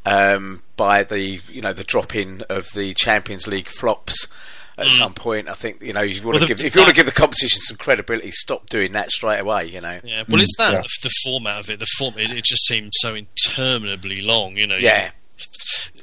um, 0.05 0.63
by 0.77 1.05
the 1.05 1.41
you 1.49 1.61
know 1.61 1.73
the 1.73 1.85
drop 1.85 2.17
in 2.17 2.43
of 2.49 2.67
the 2.75 2.95
Champions 2.95 3.47
League 3.47 3.69
flops. 3.69 4.27
At 4.79 4.91
some 4.91 5.13
point, 5.13 5.49
I 5.49 5.55
think 5.55 5.85
you 5.85 5.93
know 5.93 6.03
you 6.03 6.23
want 6.23 6.25
Well, 6.25 6.33
to 6.35 6.39
the- 6.41 6.47
give 6.47 6.65
if 6.65 6.75
you 6.75 6.81
want 6.81 6.89
to 6.91 6.95
give 6.95 7.07
the 7.07 7.13
competition 7.13 7.61
some 7.61 7.77
credibility, 7.77 8.31
stop 8.31 8.69
doing 8.71 8.93
that 8.93 9.11
straight 9.11 9.41
away. 9.41 9.67
You 9.67 9.81
know, 9.81 9.99
Yeah. 10.05 10.23
Well, 10.29 10.41
it's 10.41 10.55
that 10.59 10.73
yeah. 10.73 10.81
the, 10.83 10.89
the 11.03 11.11
format 11.25 11.59
of 11.59 11.71
it. 11.71 11.79
The 11.81 11.87
form 11.99 12.15
it, 12.17 12.31
it 12.31 12.45
just 12.45 12.65
seemed 12.67 12.93
so 12.95 13.15
interminably 13.17 14.21
long. 14.21 14.57
You 14.57 14.67
know. 14.69 14.77
Yeah. 14.77 15.11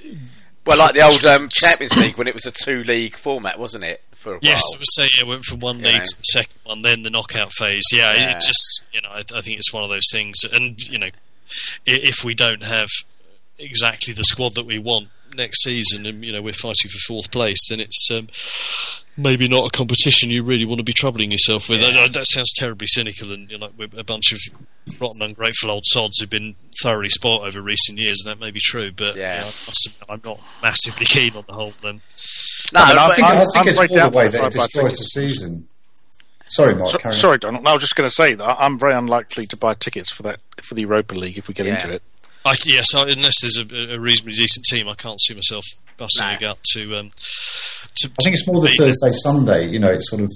Well, 0.66 0.80
like 0.80 0.96
the 0.96 1.02
old 1.02 1.24
um, 1.28 1.48
Champions 1.54 1.96
League 1.96 2.18
when 2.18 2.28
it 2.28 2.34
was 2.34 2.48
a 2.48 2.52
two-league 2.52 3.18
format, 3.18 3.60
wasn't 3.60 3.84
it? 3.84 4.02
For 4.16 4.34
a 4.36 4.40
Yes, 4.42 4.64
while. 4.72 4.74
it 4.74 4.80
was 4.80 4.96
say 4.96 5.08
it 5.20 5.28
went 5.28 5.44
from 5.44 5.60
one 5.60 5.78
You 5.78 5.86
league 5.86 5.98
know. 5.98 6.04
to 6.04 6.18
the 6.18 6.24
second 6.24 6.56
one, 6.64 6.82
then 6.82 7.04
the 7.04 7.12
knockout 7.12 7.54
phase. 7.54 7.84
Yeah, 7.94 8.12
Yeah. 8.14 8.32
it 8.32 8.42
just 8.42 8.82
you 8.92 9.00
know 9.02 9.10
I, 9.10 9.20
I 9.36 9.42
think 9.42 9.60
it's 9.60 9.72
one 9.72 9.84
of 9.84 9.92
those 9.92 10.10
things, 10.12 10.44
and 10.52 10.80
you 10.90 10.98
know, 10.98 11.10
if 11.86 12.24
we 12.24 12.34
don't 12.34 12.64
have 12.64 12.88
exactly 13.60 14.14
the 14.16 14.24
squad 14.24 14.56
that 14.56 14.66
we 14.66 14.80
want 14.80 15.10
next 15.36 15.63
season, 15.63 16.06
and 16.06 16.24
you 16.24 16.32
know 16.34 16.41
we're 16.41 16.54
fighting 16.54 16.89
for 16.89 16.98
fourth 17.08 17.32
place, 17.32 17.67
then 17.69 17.80
it's 17.80 18.08
um, 18.12 18.28
maybe 19.17 19.48
not 19.48 19.65
a 19.65 19.69
competition 19.69 20.30
you 20.30 20.43
really 20.43 20.65
want 20.65 20.80
to 20.80 20.84
be 20.84 20.93
troubling 20.93 21.32
yourself 21.32 21.69
with. 21.69 21.82
I 21.84 21.91
know 21.91 22.08
that 22.08 22.26
sounds 22.28 22.54
terribly 22.54 22.88
cynical, 22.88 23.32
and 23.32 23.50
you 23.50 23.58
know, 23.58 23.67
like 23.67 23.74
we're 23.78 24.00
a 24.00 24.04
bunch 24.04 24.32
of 24.34 24.39
rotten, 25.00 25.21
ungrateful 25.21 25.71
old 25.71 25.84
sods 25.86 26.19
who've 26.19 26.30
been 26.30 26.56
thoroughly 26.82 27.10
spoilt 27.10 27.43
over 27.43 27.62
recent 27.62 27.98
years, 27.98 28.21
and 28.26 28.32
that 28.32 28.43
may 28.43 28.52
be 28.52 28.60
true. 28.62 28.91
But 28.91 29.15
Yeah. 29.15 29.36
you 29.36 29.41
know, 29.41 29.48
I 29.48 29.67
must 29.67 29.88
admit, 29.88 30.10
I'm 30.10 30.21
not 30.24 30.39
massively 30.62 31.06
keen 31.10 31.36
on 31.36 31.43
the 31.48 31.54
whole. 31.54 31.74
Um, 31.84 32.02
No, 32.74 32.82
I, 32.82 32.88
mean, 32.89 32.98
I 32.98 33.08
but- 33.08 33.15
think, 33.15 33.28
I 33.28 33.30
I'm- 33.36 33.38
think 33.48 33.58
I'm 33.58 33.67
it's 33.69 33.80
right 33.80 33.89
more 33.89 34.10
the 34.10 34.17
way 34.17 34.28
that 34.28 34.43
it 34.45 34.54
destroys 34.54 34.98
the 34.98 35.04
season. 35.06 35.67
Sorry, 36.48 36.76
Mark. 36.76 37.02
So- 37.02 37.12
sorry, 37.12 37.38
Donald. 37.39 37.63
No, 37.63 37.71
I 37.71 37.74
was 37.74 37.82
just 37.82 37.95
going 37.95 38.08
to 38.08 38.13
say 38.13 38.36
that 38.36 38.43
I'm 38.60 38.78
very 38.78 38.93
unlikely 38.95 39.48
to 39.48 39.58
buy 39.58 39.74
tickets 39.74 40.12
for 40.12 40.24
that 40.24 40.39
for 40.63 40.76
the 40.76 40.82
Europa 40.82 41.15
League 41.15 41.38
if 41.39 41.48
we 41.48 41.54
get 41.56 41.65
Yeah. 41.65 41.74
into 41.76 41.93
it. 41.93 42.04
I, 42.46 42.56
yes, 42.66 42.94
I, 42.94 43.04
unless 43.10 43.42
there's 43.42 43.58
a, 43.58 43.94
a 43.96 44.00
reasonably 44.00 44.34
decent 44.34 44.66
team, 44.66 44.88
I 44.88 44.94
can't 44.96 45.20
see 45.20 45.34
myself 45.34 45.66
busting 45.98 46.28
No. 46.28 46.34
a 46.34 46.38
gut 46.40 46.58
to. 46.74 46.96
Um, 46.98 47.12
to 47.98 48.10
I 48.20 48.24
think 48.24 48.36
it's 48.36 48.48
more 48.48 48.62
the 48.62 48.68
beat 48.68 48.78
Thursday 48.80 49.12
Sunday. 49.12 49.68
You 49.68 49.80
know, 49.80 49.88
it's 49.92 50.10
sort 50.10 50.22
of 50.24 50.32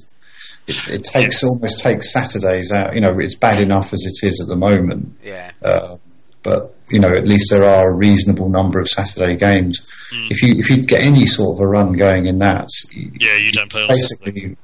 it, 0.67 0.89
it 0.89 1.03
takes 1.03 1.43
almost 1.43 1.79
takes 1.81 2.11
Saturdays 2.11 2.71
out. 2.71 2.95
You 2.95 3.01
know, 3.01 3.15
it's 3.19 3.35
bad 3.35 3.61
enough 3.61 3.93
as 3.93 4.01
it 4.05 4.25
is 4.27 4.39
at 4.41 4.47
the 4.47 4.55
moment, 4.55 5.15
yeah, 5.23 5.51
uh, 5.63 5.97
but 6.43 6.75
you 6.89 6.99
know, 6.99 7.13
at 7.13 7.27
least 7.27 7.47
there 7.51 7.65
are 7.65 7.89
a 7.91 7.93
reasonable 7.93 8.49
number 8.49 8.79
of 8.79 8.87
Saturday 8.87 9.35
games. 9.35 9.79
Hmm. 10.11 10.27
If 10.31 10.41
you 10.41 10.55
if 10.57 10.69
you 10.69 10.77
get 10.83 11.01
any 11.01 11.25
sort 11.27 11.57
of 11.57 11.61
a 11.61 11.67
run 11.67 11.93
going 11.93 12.25
in 12.25 12.39
that, 12.39 12.67
Yeah, 12.93 13.35
you 13.37 13.51
don't 13.51 13.69
play 13.69 13.81
on 13.83 13.93
Saturday. 13.93 14.31
basically 14.31 14.57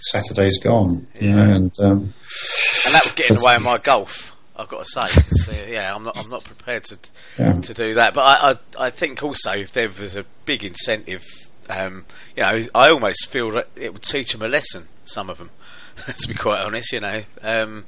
Saturday's 0.00 0.58
gone. 0.58 1.06
You 1.20 1.32
know, 1.32 1.42
and 1.54 1.72
um, 1.80 2.14
and 2.86 2.94
that 2.94 3.02
would 3.04 3.14
get 3.16 3.30
in 3.30 3.36
the 3.36 3.42
way 3.44 3.54
of 3.56 3.62
my 3.62 3.78
golf. 3.78 4.34
I've 4.58 4.68
got 4.68 4.84
to 4.84 4.90
say, 4.90 5.20
so, 5.20 5.52
yeah, 5.52 5.94
I'm 5.94 6.02
not, 6.02 6.18
I'm 6.18 6.28
not 6.30 6.44
prepared 6.44 6.84
to 6.86 6.98
Yeah. 7.38 7.60
to 7.60 7.74
do 7.74 7.94
that. 7.94 8.12
But 8.14 8.20
I, 8.22 8.50
I, 8.50 8.86
I 8.86 8.90
think 8.90 9.22
also 9.22 9.52
if 9.52 9.72
there 9.72 9.88
was 9.88 10.16
a 10.16 10.24
big 10.46 10.64
incentive, 10.64 11.24
um, 11.70 12.04
you 12.36 12.42
know, 12.42 12.64
I 12.74 12.90
almost 12.90 13.28
feel 13.30 13.50
that 13.52 13.68
it 13.76 13.92
would 13.92 14.02
teach 14.02 14.32
them 14.32 14.42
a 14.42 14.48
lesson. 14.48 14.88
Some 15.04 15.30
of 15.30 15.38
them, 15.38 15.50
to 16.06 16.28
be 16.28 16.34
quite 16.34 16.60
honest, 16.60 16.92
you 16.92 17.00
know, 17.00 17.22
um, 17.42 17.84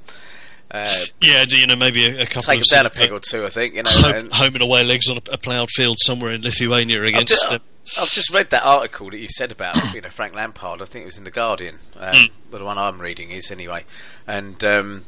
uh, 0.71 0.95
Yeah, 1.21 1.45
you 1.49 1.67
know 1.67 1.75
maybe 1.77 2.07
a, 2.07 2.23
a 2.23 2.27
couple 2.27 2.43
take 2.43 2.61
of 2.61 2.65
them 2.69 2.85
down 2.85 2.87
a 2.87 2.93
sort 2.93 3.03
peg 3.09 3.13
or 3.13 3.19
two. 3.21 3.45
I 3.45 3.49
think 3.49 3.75
you 3.75 3.83
know. 3.83 3.91
home, 3.91 4.15
and- 4.15 4.33
home 4.33 4.55
and 4.55 4.63
away 4.63 4.85
legs 4.85 5.09
on 5.11 5.17
a, 5.19 5.33
a 5.33 5.39
ploughed 5.39 5.71
field 5.71 5.99
somewhere 6.01 6.33
in 6.33 6.43
Lithuania 6.43 7.03
I've 7.03 7.09
against. 7.09 7.45
uh, 7.47 7.59
I've 8.01 8.11
just 8.11 8.33
read 8.33 8.51
that 8.51 8.63
article 8.63 9.11
that 9.11 9.19
you 9.19 9.27
said 9.29 9.51
about 9.51 9.93
you 9.95 10.01
know 10.01 10.11
Frank 10.11 10.35
Lampard. 10.35 10.81
I 10.81 10.85
think 10.85 11.03
it 11.03 11.07
was 11.07 11.19
in 11.19 11.25
the 11.25 11.31
Guardian, 11.33 11.81
um, 11.97 12.29
but 12.51 12.59
the 12.59 12.65
one 12.65 12.79
I'm 12.79 13.01
reading 13.01 13.31
is 13.33 13.51
anyway. 13.51 13.85
And 14.29 14.63
um, 14.63 15.07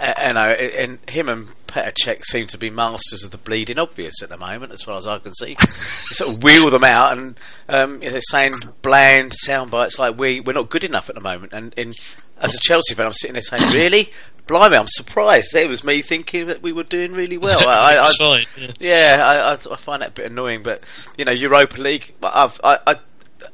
and, 0.00 0.38
I, 0.38 0.52
and 0.52 0.98
him 1.08 1.28
and 1.28 1.48
Petr 1.66 1.92
Cech 2.04 2.24
seem 2.24 2.46
to 2.48 2.58
be 2.58 2.70
masters 2.70 3.24
of 3.24 3.30
the 3.30 3.38
bleeding 3.38 3.78
obvious 3.78 4.22
at 4.22 4.28
the 4.28 4.36
moment, 4.36 4.72
as 4.72 4.82
far 4.82 4.96
as 4.96 5.06
I 5.06 5.18
can 5.18 5.34
see. 5.34 5.56
Sort 5.60 6.36
of 6.36 6.42
wheel 6.42 6.70
them 6.70 6.84
out 6.84 7.16
and 7.16 7.36
um, 7.68 8.02
you 8.02 8.10
know, 8.10 8.18
saying 8.20 8.52
bland 8.82 9.32
sound 9.34 9.70
bites 9.70 9.98
like 9.98 10.18
we 10.18 10.40
we're 10.40 10.52
not 10.52 10.70
good 10.70 10.84
enough 10.84 11.08
at 11.08 11.14
the 11.14 11.20
moment. 11.20 11.52
And, 11.52 11.74
and 11.76 11.94
as 12.40 12.54
a 12.54 12.58
Chelsea 12.58 12.94
fan, 12.94 13.06
I'm 13.06 13.12
sitting 13.12 13.34
there 13.34 13.42
saying, 13.42 13.72
really. 13.72 14.10
Blimey, 14.46 14.76
I'm 14.76 14.88
surprised. 14.88 15.52
There 15.52 15.68
was 15.68 15.84
me 15.84 16.02
thinking 16.02 16.46
that 16.48 16.60
we 16.60 16.72
were 16.72 16.82
doing 16.82 17.12
really 17.12 17.38
well. 17.38 17.60
I, 17.68 17.98
I, 17.98 18.06
I. 18.20 18.44
Yeah. 18.80 19.18
I, 19.24 19.50
I, 19.52 19.52
I 19.52 19.76
find 19.76 20.02
that 20.02 20.08
a 20.08 20.12
bit 20.12 20.30
annoying, 20.30 20.64
but 20.64 20.82
you 21.16 21.24
know, 21.24 21.30
Europa 21.30 21.80
League. 21.80 22.14
but 22.20 22.34
I've, 22.34 22.60
I, 22.64 22.78
I, 22.84 22.96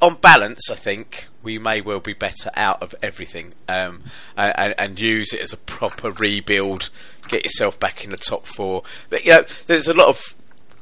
on 0.01 0.15
balance, 0.15 0.69
I 0.69 0.75
think 0.75 1.27
we 1.43 1.57
may 1.57 1.81
well 1.81 1.99
be 1.99 2.13
better 2.13 2.51
out 2.55 2.81
of 2.81 2.93
everything, 3.01 3.53
um, 3.67 4.03
and, 4.35 4.75
and 4.77 4.99
use 4.99 5.33
it 5.33 5.41
as 5.41 5.53
a 5.53 5.57
proper 5.57 6.11
rebuild. 6.11 6.89
Get 7.27 7.43
yourself 7.43 7.79
back 7.79 8.03
in 8.03 8.11
the 8.11 8.17
top 8.17 8.45
four. 8.45 8.83
But 9.09 9.25
you 9.25 9.31
know, 9.31 9.45
there's 9.65 9.87
a 9.87 9.93
lot 9.93 10.09
of. 10.09 10.21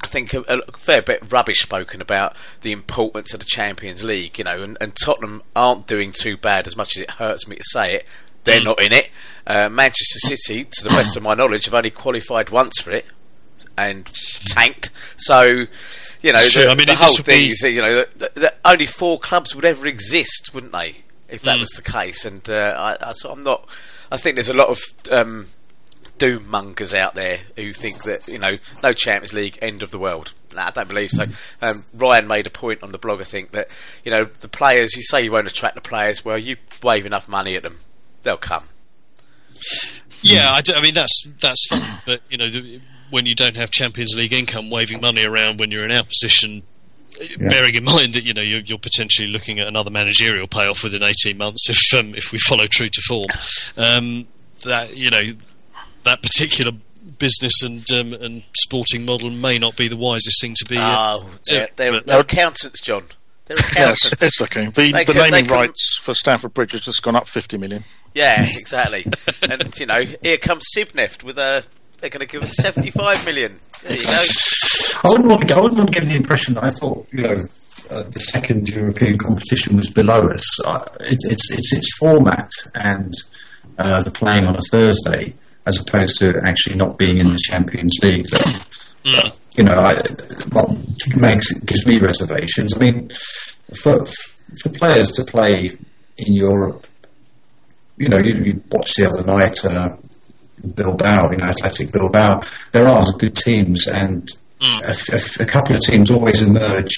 I 0.02 0.08
think 0.08 0.34
a, 0.34 0.42
a 0.42 0.78
fair 0.78 1.02
bit 1.02 1.24
of 1.24 1.34
rubbish 1.34 1.60
spoken 1.60 2.00
about 2.02 2.36
the 2.62 2.72
importance 2.72 3.34
of 3.34 3.40
the 3.40 3.46
Champions 3.46 4.04
League, 4.04 4.38
you 4.38 4.44
know, 4.44 4.62
and, 4.62 4.78
and 4.80 4.94
Tottenham 4.96 5.42
aren't 5.56 5.88
doing 5.88 6.12
too 6.12 6.38
bad 6.38 6.68
as 6.68 6.76
much 6.76 6.96
as 6.96 7.04
it 7.04 7.12
hurts 7.12 7.48
me 7.48 7.56
to 7.56 7.64
say 7.72 7.96
it. 7.96 8.06
They're 8.44 8.62
not 8.62 8.84
in 8.86 8.94
it. 8.94 9.10
Uh, 9.48 9.70
Manchester 9.70 10.20
City, 10.20 10.66
to 10.66 10.84
the 10.84 10.90
best 10.90 11.18
of 11.18 11.24
my 11.24 11.34
knowledge, 11.34 11.66
have 11.66 11.74
only 11.74 11.90
qualified 11.90 12.52
once 12.52 12.80
for 12.82 12.92
it 12.92 13.06
and 13.78 14.06
tanked. 14.46 14.90
So, 15.18 15.66
you 16.22 16.32
know, 16.34 16.40
the, 16.40 16.68
I 16.70 16.76
mean, 16.76 16.88
the 16.88 16.96
whole 16.96 17.16
thing 17.16 17.40
be- 17.46 17.52
is 17.52 17.60
that, 17.60 17.72
you 17.72 17.82
know, 17.82 18.06
that, 18.18 18.36
that 18.36 18.58
only 18.66 18.86
four 18.86 19.20
clubs 19.20 19.56
would 19.56 19.66
ever 19.66 19.86
exist, 19.88 20.52
wouldn't 20.54 20.72
they, 20.74 20.98
if 21.30 21.42
that 21.44 21.58
Mm. 21.58 21.60
was 21.62 21.70
the 21.72 21.82
case? 21.82 22.26
And 22.26 22.48
uh, 22.50 22.76
I, 23.02 23.10
I, 23.10 23.14
so 23.14 23.32
I'm 23.32 23.44
not. 23.44 23.68
I 24.12 24.18
think 24.18 24.36
there's 24.36 24.50
a 24.50 24.54
lot 24.54 24.70
of 24.70 24.80
um, 25.12 25.48
doom 26.18 26.48
mongers 26.50 26.94
out 26.94 27.16
there 27.16 27.40
who 27.56 27.74
think 27.74 28.04
that 28.04 28.28
you 28.28 28.40
know, 28.40 28.58
no 28.84 28.94
Champions 28.94 29.34
League, 29.34 29.58
end 29.62 29.84
of 29.84 29.92
the 29.92 30.00
world. 30.00 30.34
Nah, 30.54 30.68
I 30.68 30.72
don't 30.72 30.88
believe 30.88 31.10
so. 31.12 31.24
Um, 31.62 31.76
Ryan 31.96 32.28
made 32.28 32.48
a 32.48 32.50
point 32.52 32.82
on 32.82 32.92
the 32.94 32.98
blog. 32.98 33.20
I 33.20 33.26
think 33.26 33.52
that 33.52 33.70
you 34.06 34.12
know 34.12 34.26
the 34.40 34.48
players. 34.48 34.96
You 34.96 35.02
say 35.04 35.24
you 35.24 35.32
won't 35.32 35.48
attract 35.48 35.76
the 35.76 35.82
players. 35.82 36.24
Well, 36.24 36.38
you 36.38 36.56
wave 36.82 37.06
enough 37.06 37.28
money 37.28 37.56
at 37.58 37.64
them, 37.64 37.80
they'll 38.24 38.38
come. 38.38 38.66
Yeah, 40.22 40.52
I, 40.52 40.62
do- 40.62 40.74
I 40.74 40.82
mean 40.82 40.94
that's 40.94 41.28
that's 41.40 41.66
fine, 41.70 42.00
but 42.06 42.22
you 42.30 42.38
know 42.38 42.50
the, 42.50 42.80
when 43.16 43.26
you 43.26 43.34
don't 43.34 43.56
have 43.56 43.72
Champions 43.72 44.14
League 44.14 44.34
income, 44.34 44.70
waving 44.70 45.00
money 45.00 45.26
around 45.26 45.58
when 45.58 45.72
you're 45.72 45.86
in 45.86 45.92
our 45.92 46.04
position 46.04 46.64
bearing 47.40 47.74
in 47.74 47.86
mind 47.86 48.14
that 48.14 48.26
you 48.26 48.34
know 48.34 48.42
you're, 48.42 48.60
you're, 48.60 48.78
potentially 48.78 49.30
looking 49.30 49.58
at 49.58 49.70
another 49.70 49.90
managerial 49.90 50.48
payoff 50.48 50.84
within 50.84 51.02
18 51.02 51.38
months 51.38 51.70
if 51.70 51.98
um, 51.98 52.14
if 52.14 52.34
we 52.34 52.38
follow 52.40 52.66
true 52.66 52.90
to 52.90 53.02
form. 53.08 53.30
Um, 53.78 54.28
that 54.66 54.98
you 54.98 55.10
know 55.10 55.22
that 56.04 56.22
particular 56.22 56.74
business 57.18 57.64
and 57.64 57.90
um, 57.94 58.12
and 58.12 58.44
sporting 58.54 59.06
model 59.06 59.30
may 59.30 59.58
not 59.60 59.78
be 59.78 59.88
the 59.88 59.96
wisest 59.96 60.42
thing 60.42 60.54
to 60.58 60.66
be. 60.66 60.78
Uh, 60.78 61.18
oh, 61.18 61.30
they're, 61.50 61.70
they're, 61.78 62.02
they're 62.06 62.20
accountants, 62.20 62.82
John. 62.82 63.06
They're 63.46 63.56
accountants. 63.58 64.04
yes, 64.04 64.14
it's 64.22 64.42
okay. 64.42 64.66
The, 64.66 64.92
the 64.92 65.06
could, 65.06 65.16
naming 65.16 65.48
rights 65.48 66.02
for 66.04 66.14
Stamford 66.14 66.54
Bridge 66.54 66.74
has 66.74 66.82
just 66.82 67.02
gone 67.02 67.16
up 67.16 67.30
50 67.30 67.58
million. 67.58 67.86
Yeah, 68.14 68.34
exactly. 68.40 69.06
and 69.42 69.80
you 69.80 69.86
know, 69.86 70.04
here 70.22 70.38
comes 70.38 70.66
Sibneft 70.76 71.24
with 71.24 71.38
a. 71.38 71.64
They're 72.06 72.12
going 72.12 72.28
to 72.28 72.32
give 72.32 72.44
us 72.44 72.56
75 72.58 73.26
million. 73.26 73.60
There 73.82 73.94
you 73.94 74.04
go. 74.04 74.12
I 74.12 75.10
wouldn't 75.10 75.28
want 75.28 75.48
to, 75.48 75.56
I 75.56 75.60
wouldn't 75.60 75.80
want 75.80 75.92
to 75.92 76.00
give 76.00 76.08
the 76.08 76.16
impression 76.16 76.54
that 76.54 76.64
I 76.64 76.70
thought, 76.70 77.08
you 77.12 77.24
know, 77.24 77.44
uh, 77.90 78.04
the 78.04 78.20
second 78.20 78.70
European 78.70 79.18
competition 79.18 79.76
was 79.76 79.90
below 79.90 80.20
us. 80.28 80.46
Uh, 80.64 80.86
it, 81.00 81.18
it's, 81.24 81.50
it's 81.50 81.74
its 81.74 81.98
format 81.98 82.52
and 82.76 83.12
uh, 83.80 84.04
the 84.04 84.12
playing 84.12 84.46
on 84.46 84.56
a 84.56 84.62
Thursday 84.70 85.34
as 85.66 85.80
opposed 85.80 86.20
to 86.20 86.40
actually 86.46 86.76
not 86.76 87.00
being 87.00 87.18
in 87.18 87.32
the 87.32 87.40
Champions 87.44 87.98
League. 88.04 88.28
That, 88.28 88.68
mm. 89.04 89.36
you 89.58 89.64
know, 89.64 89.74
I, 89.74 90.00
well, 90.52 90.78
makes 91.18 91.54
gives 91.54 91.88
me 91.88 91.98
reservations. 91.98 92.76
I 92.76 92.80
mean, 92.82 93.10
for 93.82 94.06
for 94.62 94.70
players 94.76 95.12
to 95.14 95.24
play 95.24 95.72
in 96.20 96.34
Europe, 96.34 96.86
you 97.98 98.10
know, 98.10 98.20
you, 98.20 98.36
you 98.44 98.64
watched 98.70 98.96
the 98.98 99.08
other 99.08 99.24
night. 99.24 99.66
Uh, 99.66 99.98
Bilbao, 100.72 101.32
you 101.32 101.38
know, 101.38 101.46
Athletic 101.46 101.92
Bilbao. 101.92 102.42
There 102.72 102.88
are 102.88 103.04
good 103.18 103.36
teams, 103.36 103.88
and 103.88 104.28
mm. 104.60 104.82
a, 104.82 105.44
a, 105.44 105.44
a, 105.44 105.48
couple 105.48 105.76
of 105.76 105.82
teams 105.82 106.12
always 106.12 106.42
emerge 106.42 106.94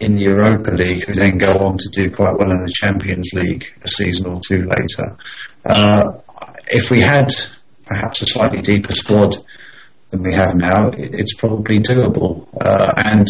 in 0.00 0.12
the 0.12 0.22
Europa 0.22 0.70
League 0.70 1.04
who 1.04 1.12
then 1.12 1.38
go 1.38 1.58
on 1.58 1.76
to 1.78 1.88
do 1.90 2.10
quite 2.10 2.36
well 2.38 2.50
in 2.50 2.64
the 2.64 2.72
Champions 2.74 3.30
League 3.34 3.66
a 3.82 3.88
season 3.88 4.26
or 4.26 4.40
two 4.46 4.62
later. 4.62 5.16
Uh, 5.64 6.12
if 6.68 6.90
we 6.90 7.00
had 7.00 7.30
perhaps 7.84 8.22
a 8.22 8.26
slightly 8.26 8.62
deeper 8.62 8.92
squad 8.92 9.36
than 10.08 10.22
we 10.22 10.32
have 10.32 10.54
now, 10.54 10.88
it, 10.88 11.10
it's 11.12 11.34
probably 11.34 11.78
doable. 11.80 12.48
Uh, 12.58 12.92
and 12.96 13.28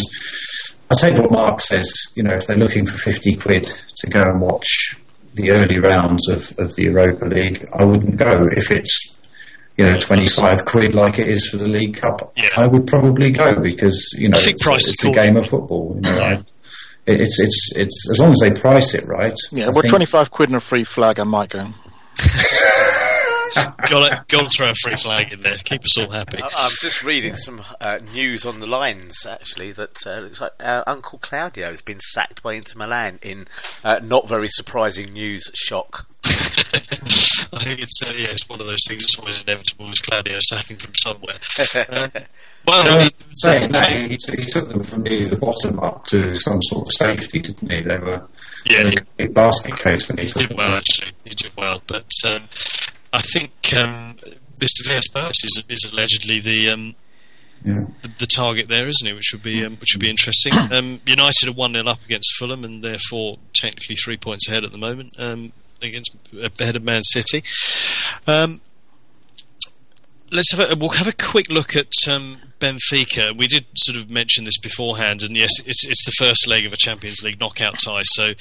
I 0.90 0.94
take 0.96 1.18
what 1.18 1.32
Mark 1.32 1.60
says. 1.60 1.92
You 2.14 2.22
know, 2.22 2.34
if 2.34 2.46
they're 2.46 2.56
looking 2.56 2.86
for 2.86 2.98
fifty 2.98 3.34
quid 3.34 3.72
to 3.96 4.06
go 4.08 4.20
and 4.20 4.40
watch 4.40 4.96
the 5.34 5.52
early 5.52 5.78
rounds 5.78 6.28
of, 6.28 6.52
of 6.58 6.74
the 6.76 6.84
Europa 6.84 7.24
League, 7.24 7.64
I 7.72 7.84
wouldn't 7.84 8.16
go. 8.16 8.46
If 8.50 8.70
it's 8.70 9.16
you 9.80 9.92
know, 9.92 9.98
25 9.98 10.64
quid 10.66 10.94
like 10.94 11.18
it 11.18 11.26
is 11.28 11.48
for 11.48 11.56
the 11.56 11.66
League 11.66 11.96
Cup, 11.96 12.32
yeah. 12.36 12.48
I 12.54 12.66
would 12.66 12.86
probably 12.86 13.30
go 13.30 13.58
because, 13.58 14.14
you 14.18 14.28
know, 14.28 14.36
it's, 14.38 14.66
it's 14.66 15.04
a 15.04 15.10
game 15.10 15.38
of 15.38 15.46
football. 15.46 15.94
You 16.02 16.12
know, 16.12 16.20
I, 16.20 16.44
it's, 17.06 17.40
it's, 17.40 17.72
it's, 17.76 18.10
as 18.10 18.18
long 18.18 18.32
as 18.32 18.40
they 18.40 18.50
price 18.52 18.94
it 18.94 19.06
right. 19.06 19.34
Yeah, 19.50 19.68
I 19.68 19.70
well, 19.70 19.82
25 19.82 20.30
quid 20.30 20.50
and 20.50 20.56
a 20.56 20.60
free 20.60 20.84
flag, 20.84 21.18
I 21.18 21.24
might 21.24 21.48
go. 21.48 21.72
got 23.88 24.24
to 24.28 24.48
throw 24.48 24.70
a 24.70 24.74
free 24.74 24.96
flag 24.96 25.32
in 25.32 25.42
there. 25.42 25.56
Keep 25.56 25.84
us 25.84 25.98
all 25.98 26.10
happy. 26.10 26.38
I'm 26.42 26.70
just 26.80 27.02
reading 27.02 27.36
some 27.36 27.62
uh, 27.80 27.98
news 28.12 28.46
on 28.46 28.60
the 28.60 28.66
lines 28.66 29.26
actually 29.26 29.72
that 29.72 30.06
uh, 30.06 30.20
looks 30.20 30.40
like 30.40 30.52
uh, 30.60 30.84
Uncle 30.86 31.18
Claudio 31.18 31.70
has 31.70 31.80
been 31.80 32.00
sacked 32.00 32.42
by 32.42 32.54
Inter 32.54 32.78
Milan 32.78 33.18
in 33.22 33.48
uh, 33.84 33.98
not 34.02 34.28
very 34.28 34.48
surprising 34.48 35.12
news. 35.12 35.50
Shock. 35.54 36.06
I 37.52 37.64
think 37.64 37.80
it's 37.80 38.02
uh, 38.02 38.12
yeah, 38.16 38.28
it's 38.28 38.48
one 38.48 38.60
of 38.60 38.66
those 38.66 38.84
things 38.86 39.02
that's 39.02 39.18
always 39.18 39.40
inevitable. 39.40 39.90
Is 39.90 40.00
Claudio 40.00 40.38
sacking 40.40 40.76
from 40.76 40.94
somewhere? 40.94 41.36
Uh, 41.74 42.08
well, 42.66 43.02
um, 43.02 43.10
saying 43.34 43.72
that 43.72 43.90
he, 43.90 44.08
he, 44.08 44.44
took 44.44 44.68
them 44.68 44.82
from 44.82 45.02
near 45.02 45.26
the 45.26 45.36
bottom 45.36 45.80
up 45.80 46.06
to 46.06 46.34
some 46.36 46.62
sort 46.62 46.86
of 46.86 46.92
safety, 46.96 47.40
didn't 47.40 47.70
he? 47.70 47.82
They 47.82 47.98
were 47.98 48.28
yeah, 48.66 48.90
a 49.18 49.26
basket 49.28 49.78
case 49.78 50.08
when 50.08 50.18
he, 50.18 50.26
he 50.26 50.32
did 50.32 50.56
well. 50.56 50.74
Actually, 50.74 51.12
he 51.24 51.34
did 51.34 51.52
well, 51.56 51.82
but 51.86 52.10
um, 52.24 52.44
I 53.12 53.22
think 53.22 53.52
um, 53.76 54.16
Mr. 54.60 54.86
Villas 54.86 55.44
is, 55.44 55.62
is 55.68 55.90
allegedly 55.90 56.40
the, 56.40 56.70
um, 56.70 56.94
yeah. 57.64 57.84
the, 58.02 58.10
the 58.20 58.26
target 58.26 58.68
there, 58.68 58.88
isn't 58.88 59.06
it? 59.06 59.14
Which 59.14 59.30
would 59.32 59.42
be 59.42 59.64
um, 59.64 59.76
which 59.76 59.94
would 59.94 60.00
be 60.00 60.10
interesting. 60.10 60.52
Um, 60.70 61.00
United 61.04 61.48
are 61.48 61.52
one 61.52 61.72
0 61.72 61.86
up 61.86 62.04
against 62.04 62.36
Fulham, 62.38 62.64
and 62.64 62.84
therefore 62.84 63.38
technically 63.54 63.96
three 63.96 64.16
points 64.16 64.48
ahead 64.48 64.64
at 64.64 64.70
the 64.70 64.78
moment 64.78 65.10
um, 65.18 65.52
against 65.82 66.16
ahead 66.60 66.76
of 66.76 66.82
Man 66.82 67.04
City. 67.04 67.42
Um, 68.26 68.60
let's 70.32 70.52
have 70.52 70.70
a 70.70 70.76
we'll 70.76 70.90
have 70.90 71.08
a 71.08 71.12
quick 71.12 71.48
look 71.48 71.76
at 71.76 71.92
um, 72.08 72.38
Benfica. 72.60 73.36
We 73.36 73.46
did 73.46 73.66
sort 73.76 73.96
of 73.98 74.10
mention 74.10 74.44
this 74.44 74.58
beforehand, 74.58 75.22
and 75.22 75.36
yes, 75.36 75.50
it's 75.66 75.86
it's 75.86 76.04
the 76.04 76.12
first 76.12 76.46
leg 76.46 76.66
of 76.66 76.72
a 76.72 76.76
Champions 76.76 77.22
League 77.22 77.40
knockout 77.40 77.78
tie. 77.80 78.02
So 78.02 78.32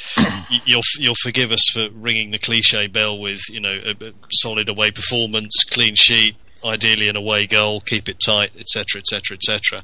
you'll 0.66 0.84
you'll 0.98 1.16
forgive 1.22 1.52
us 1.52 1.66
for 1.74 1.90
ringing 1.94 2.32
the 2.32 2.40
cliche 2.40 2.88
bell 2.88 3.18
with 3.18 3.42
you 3.50 3.60
know 3.60 3.82
a, 3.86 4.06
a 4.06 4.12
solid 4.32 4.70
away 4.70 4.92
performance, 4.92 5.64
clean 5.64 5.96
sheet, 5.96 6.36
ideally 6.64 7.08
an 7.08 7.16
away 7.16 7.48
goal, 7.48 7.80
keep 7.82 8.10
it 8.10 8.20
tight, 8.20 8.52
etc., 8.60 9.00
etc., 9.00 9.36
etc. 9.36 9.84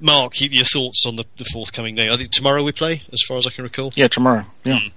Mark, 0.00 0.40
your 0.40 0.64
thoughts 0.64 1.04
on 1.06 1.16
the, 1.16 1.24
the 1.36 1.44
forthcoming 1.44 1.94
day? 1.94 2.08
I 2.10 2.16
think 2.16 2.30
tomorrow 2.30 2.62
we 2.62 2.72
play, 2.72 3.02
as 3.12 3.22
far 3.26 3.36
as 3.36 3.46
I 3.46 3.50
can 3.50 3.64
recall. 3.64 3.92
Yeah, 3.94 4.08
tomorrow. 4.08 4.44
Yeah. 4.64 4.78
Mm. 4.78 4.92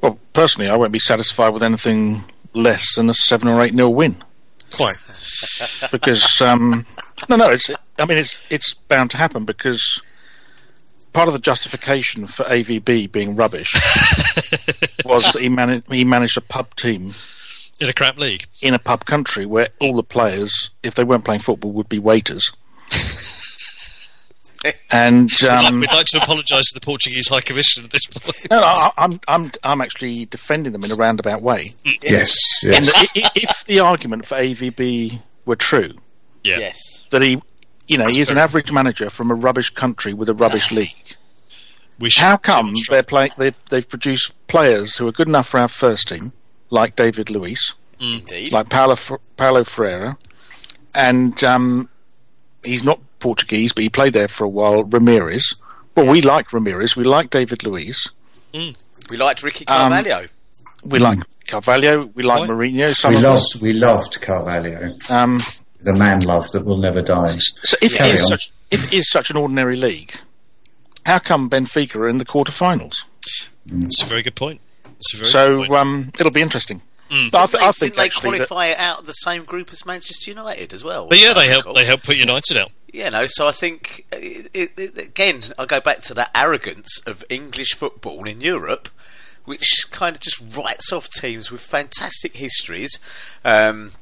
Well, 0.00 0.18
personally, 0.32 0.70
I 0.70 0.76
won't 0.76 0.92
be 0.92 0.98
satisfied 0.98 1.52
with 1.52 1.62
anything 1.62 2.24
less 2.54 2.94
than 2.94 3.10
a 3.10 3.14
seven 3.14 3.48
or 3.48 3.62
eight 3.64 3.74
nil 3.74 3.92
win. 3.92 4.22
Quite, 4.70 4.96
because 5.90 6.28
um, 6.40 6.86
no, 7.28 7.36
no. 7.36 7.48
It's. 7.48 7.70
I 7.98 8.04
mean, 8.04 8.18
it's 8.18 8.38
it's 8.50 8.74
bound 8.74 9.10
to 9.12 9.16
happen 9.16 9.44
because 9.44 10.02
part 11.12 11.26
of 11.26 11.32
the 11.32 11.40
justification 11.40 12.26
for 12.26 12.44
AVB 12.44 13.10
being 13.10 13.34
rubbish 13.34 13.72
was 15.04 15.24
that 15.32 15.38
he 15.40 15.48
managed 15.48 15.90
he 15.90 16.04
managed 16.04 16.36
a 16.36 16.42
pub 16.42 16.74
team 16.76 17.14
in 17.80 17.88
a 17.88 17.92
crap 17.92 18.18
league 18.18 18.44
in 18.60 18.74
a 18.74 18.78
pub 18.78 19.04
country 19.04 19.46
where 19.46 19.68
all 19.80 19.96
the 19.96 20.02
players, 20.02 20.70
if 20.82 20.94
they 20.94 21.04
weren't 21.04 21.24
playing 21.24 21.40
football, 21.40 21.72
would 21.72 21.88
be 21.88 21.98
waiters. 21.98 22.50
and 24.90 25.30
um, 25.44 25.80
we'd, 25.80 25.92
like, 25.92 26.06
to 26.06 26.18
apologise 26.18 26.72
to 26.72 26.74
the 26.74 26.84
Portuguese 26.84 27.28
High 27.28 27.40
Commission 27.40 27.84
at 27.84 27.90
this 27.90 28.06
point. 28.06 28.50
No, 28.50 28.60
no 28.60 28.66
I, 28.66 28.90
am 28.98 29.20
I'm 29.28 29.50
I'm 29.62 29.80
actually 29.80 30.24
defending 30.26 30.72
them 30.72 30.84
in 30.84 30.90
a 30.90 30.96
roundabout 30.96 31.42
way. 31.42 31.74
Yes, 32.02 32.36
yes. 32.62 32.86
The, 32.86 33.30
if 33.34 33.64
the 33.66 33.80
argument 33.80 34.26
for 34.26 34.36
AVB 34.36 35.20
were 35.44 35.56
true, 35.56 35.94
yeah. 36.42 36.58
yes, 36.58 37.04
that 37.10 37.22
he, 37.22 37.40
you 37.86 37.98
know, 37.98 38.04
he 38.08 38.20
is 38.20 38.30
an 38.30 38.38
average 38.38 38.72
manager 38.72 39.10
from 39.10 39.30
a 39.30 39.34
rubbish 39.34 39.70
country 39.70 40.12
with 40.12 40.28
a 40.28 40.34
rubbish 40.34 40.70
league. 40.70 40.94
How 42.16 42.36
come 42.36 42.74
they're 42.88 43.02
play, 43.02 43.30
they, 43.36 43.52
they've 43.70 43.88
produced 43.88 44.32
players 44.46 44.96
who 44.96 45.08
are 45.08 45.12
good 45.12 45.26
enough 45.26 45.48
for 45.48 45.58
our 45.58 45.68
first 45.68 46.08
team, 46.08 46.32
like 46.70 46.94
David 46.94 47.28
Luiz, 47.28 47.74
mm. 48.00 48.52
like 48.52 48.68
Paulo, 48.68 48.96
Paulo 49.36 49.64
Ferreira, 49.64 50.16
and 50.94 51.42
um, 51.42 51.88
he's 52.62 52.84
not 52.84 53.00
Portuguese, 53.18 53.72
but 53.72 53.82
he 53.82 53.88
played 53.88 54.12
there 54.12 54.28
for 54.28 54.44
a 54.44 54.48
while. 54.48 54.84
Ramires. 54.84 55.42
Well, 55.94 56.06
we 56.06 56.20
like 56.20 56.48
Ramires. 56.48 56.96
We 56.96 57.04
like 57.04 57.30
David 57.30 57.64
Luiz. 57.64 58.06
Mm. 58.54 58.76
We 59.10 59.16
liked 59.16 59.42
Ricky 59.42 59.66
um, 59.66 59.92
Carvalho. 59.92 60.22
Um, 60.22 60.28
we 60.84 60.98
like 60.98 61.18
Carvalho. 61.46 62.06
We 62.14 62.22
like 62.22 62.48
Mourinho. 62.48 63.08
we 63.08 63.16
loved. 63.16 63.56
Us. 63.56 63.60
We 63.60 63.72
loved 63.72 64.20
Carvalho. 64.20 64.96
Um, 65.10 65.40
the 65.80 65.94
man 65.96 66.20
love 66.20 66.50
that 66.52 66.64
will 66.64 66.78
never 66.78 67.02
die. 67.02 67.38
So 67.38 67.76
if 67.80 67.94
it, 67.94 68.06
is 68.06 68.26
such, 68.26 68.50
if 68.70 68.84
it 68.84 68.96
is 68.96 69.10
such 69.10 69.30
an 69.30 69.36
ordinary 69.36 69.76
league, 69.76 70.14
how 71.04 71.18
come 71.18 71.48
Benfica 71.48 71.96
are 71.96 72.08
in 72.08 72.18
the 72.18 72.24
quarterfinals? 72.24 72.94
Mm. 73.68 73.82
That's 73.82 74.02
a 74.02 74.06
very 74.06 74.22
good 74.22 74.36
point. 74.36 74.60
so 75.00 75.64
um, 75.74 76.10
it'll 76.18 76.32
be 76.32 76.40
interesting. 76.40 76.82
Mm. 77.10 77.30
But 77.30 77.40
I, 77.40 77.46
th- 77.46 77.62
I 77.62 77.72
think 77.72 77.94
they 77.94 78.08
qualify 78.10 78.68
that, 78.68 78.78
out 78.78 78.98
of 79.00 79.06
the 79.06 79.12
same 79.14 79.44
group 79.44 79.72
as 79.72 79.86
Manchester 79.86 80.30
United 80.30 80.72
as 80.72 80.84
well. 80.84 81.06
But 81.06 81.18
yeah, 81.18 81.32
they 81.32 81.48
help. 81.48 81.64
Cool. 81.64 81.74
They 81.74 81.84
help 81.84 82.02
put 82.02 82.16
United 82.16 82.56
out. 82.56 82.70
You 82.92 83.10
know, 83.10 83.26
so 83.26 83.46
I 83.46 83.52
think 83.52 84.06
it, 84.12 84.50
it, 84.54 84.72
it, 84.78 84.98
again, 84.98 85.42
I 85.58 85.66
go 85.66 85.80
back 85.80 86.02
to 86.04 86.14
that 86.14 86.30
arrogance 86.34 87.00
of 87.06 87.22
English 87.28 87.74
football 87.74 88.26
in 88.26 88.40
Europe, 88.40 88.88
which 89.44 89.66
kind 89.90 90.16
of 90.16 90.22
just 90.22 90.42
writes 90.56 90.92
off 90.92 91.08
teams 91.10 91.50
with 91.50 91.60
fantastic 91.60 92.36
histories 92.36 92.98
um, 93.44 93.92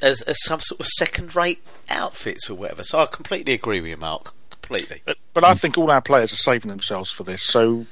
as, 0.00 0.22
as 0.22 0.42
some 0.44 0.60
sort 0.60 0.80
of 0.80 0.86
second-rate 0.86 1.62
outfits 1.90 2.48
or 2.48 2.54
whatever. 2.54 2.82
So 2.82 2.98
I 2.98 3.06
completely 3.06 3.52
agree 3.52 3.80
with 3.80 3.90
you, 3.90 3.96
Mark. 3.98 4.32
Completely. 4.50 5.02
But, 5.04 5.16
but 5.34 5.44
I 5.44 5.52
think 5.54 5.76
all 5.76 5.90
our 5.90 6.00
players 6.00 6.32
are 6.32 6.36
saving 6.36 6.70
themselves 6.70 7.10
for 7.10 7.24
this. 7.24 7.46
So 7.46 7.84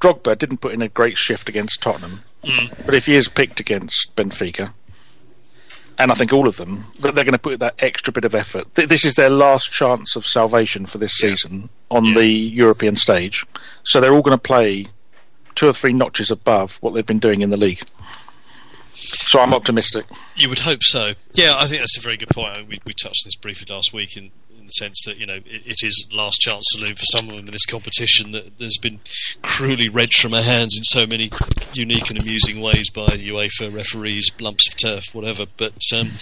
Drogba 0.00 0.38
didn't 0.38 0.58
put 0.58 0.74
in 0.74 0.82
a 0.82 0.88
great 0.88 1.18
shift 1.18 1.48
against 1.48 1.80
Tottenham, 1.80 2.22
mm. 2.46 2.86
but 2.86 2.94
if 2.94 3.06
he 3.06 3.16
is 3.16 3.28
picked 3.28 3.60
against 3.60 4.14
Benfica, 4.16 4.72
and 5.98 6.12
I 6.12 6.14
think 6.14 6.32
all 6.32 6.46
of 6.46 6.56
them, 6.56 6.86
they're 7.00 7.12
going 7.12 7.32
to 7.32 7.38
put 7.38 7.58
that 7.60 7.74
extra 7.78 8.12
bit 8.12 8.24
of 8.24 8.34
effort. 8.34 8.74
This 8.74 9.04
is 9.04 9.14
their 9.14 9.30
last 9.30 9.72
chance 9.72 10.14
of 10.14 10.26
salvation 10.26 10.86
for 10.86 10.98
this 10.98 11.12
season 11.12 11.70
on 11.90 12.04
yeah. 12.04 12.18
the 12.18 12.28
European 12.28 12.96
stage. 12.96 13.46
So 13.84 14.00
they're 14.00 14.12
all 14.12 14.22
going 14.22 14.36
to 14.36 14.42
play 14.42 14.88
two 15.54 15.68
or 15.68 15.72
three 15.72 15.94
notches 15.94 16.30
above 16.30 16.76
what 16.80 16.94
they've 16.94 17.06
been 17.06 17.18
doing 17.18 17.40
in 17.40 17.50
the 17.50 17.56
league. 17.56 17.82
So 18.92 19.38
I'm 19.38 19.54
optimistic. 19.54 20.06
You 20.34 20.48
would 20.48 20.60
hope 20.60 20.82
so. 20.82 21.14
Yeah, 21.32 21.56
I 21.56 21.66
think 21.66 21.80
that's 21.80 21.96
a 21.96 22.00
very 22.00 22.16
good 22.16 22.28
point. 22.28 22.68
We, 22.68 22.80
we 22.84 22.92
touched 22.92 23.24
this 23.24 23.36
briefly 23.36 23.66
last 23.72 23.92
week 23.92 24.16
in, 24.16 24.30
in 24.66 24.68
the 24.68 24.72
sense 24.72 25.04
that 25.06 25.16
you 25.16 25.26
know 25.26 25.36
it, 25.46 25.62
it 25.64 25.86
is 25.86 26.06
last 26.12 26.40
chance 26.40 26.64
saloon 26.72 26.96
for 26.96 27.04
some 27.04 27.28
of 27.28 27.36
them 27.36 27.46
in 27.46 27.52
this 27.52 27.66
competition 27.66 28.32
that 28.32 28.58
there's 28.58 28.78
been 28.78 28.98
cruelly 29.42 29.88
wrenched 29.88 30.20
from 30.20 30.34
our 30.34 30.42
hands 30.42 30.76
in 30.76 30.82
so 30.82 31.06
many 31.06 31.30
unique 31.72 32.10
and 32.10 32.20
amusing 32.20 32.60
ways 32.60 32.90
by 32.90 33.06
UEFA 33.06 33.72
referees, 33.72 34.30
lumps 34.40 34.66
of 34.68 34.76
turf, 34.76 35.04
whatever. 35.12 35.44
But 35.56 35.80
um, 35.94 36.12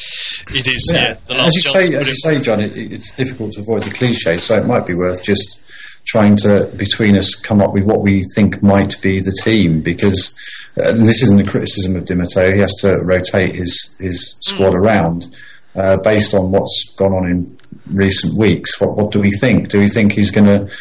it 0.50 0.68
is 0.68 0.92
yeah, 0.92 1.06
yeah 1.08 1.14
the 1.26 1.34
last 1.34 1.46
as 1.46 1.56
you 1.56 1.62
chance. 1.62 1.74
say, 1.74 1.94
as 1.94 2.08
you 2.08 2.16
say, 2.16 2.40
John, 2.40 2.60
it, 2.60 2.76
it's 2.76 3.14
difficult 3.14 3.52
to 3.52 3.60
avoid 3.60 3.84
the 3.84 3.90
cliche, 3.90 4.36
so 4.36 4.58
it 4.58 4.66
might 4.66 4.86
be 4.86 4.94
worth 4.94 5.24
just 5.24 5.62
trying 6.06 6.36
to 6.36 6.70
between 6.76 7.16
us 7.16 7.34
come 7.34 7.62
up 7.62 7.72
with 7.72 7.84
what 7.84 8.02
we 8.02 8.22
think 8.34 8.62
might 8.62 9.00
be 9.00 9.20
the 9.20 9.34
team 9.42 9.80
because 9.80 10.38
uh, 10.76 10.92
this 10.92 11.22
isn't 11.22 11.40
a 11.40 11.50
criticism 11.50 11.96
of 11.96 12.04
Di 12.04 12.14
Matteo. 12.14 12.52
He 12.52 12.60
has 12.60 12.74
to 12.82 12.96
rotate 12.96 13.54
his 13.54 13.96
his 13.98 14.36
squad 14.42 14.74
mm. 14.74 14.80
around 14.80 15.34
uh, 15.74 15.96
based 15.96 16.34
on 16.34 16.50
what's 16.50 16.94
gone 16.96 17.12
on 17.12 17.30
in 17.30 17.58
recent 17.86 18.34
weeks. 18.34 18.80
What 18.80 18.96
what 18.96 19.12
do 19.12 19.20
we 19.20 19.30
think? 19.30 19.68
Do 19.68 19.78
we 19.78 19.88
think 19.88 20.12
he's 20.12 20.30
going 20.30 20.46
to? 20.46 20.74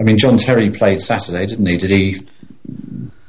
I 0.00 0.02
mean, 0.02 0.18
John 0.18 0.38
Terry 0.38 0.70
played 0.70 1.00
Saturday, 1.00 1.46
didn't 1.46 1.66
he? 1.66 1.76
Did 1.76 1.90
he? 1.90 2.20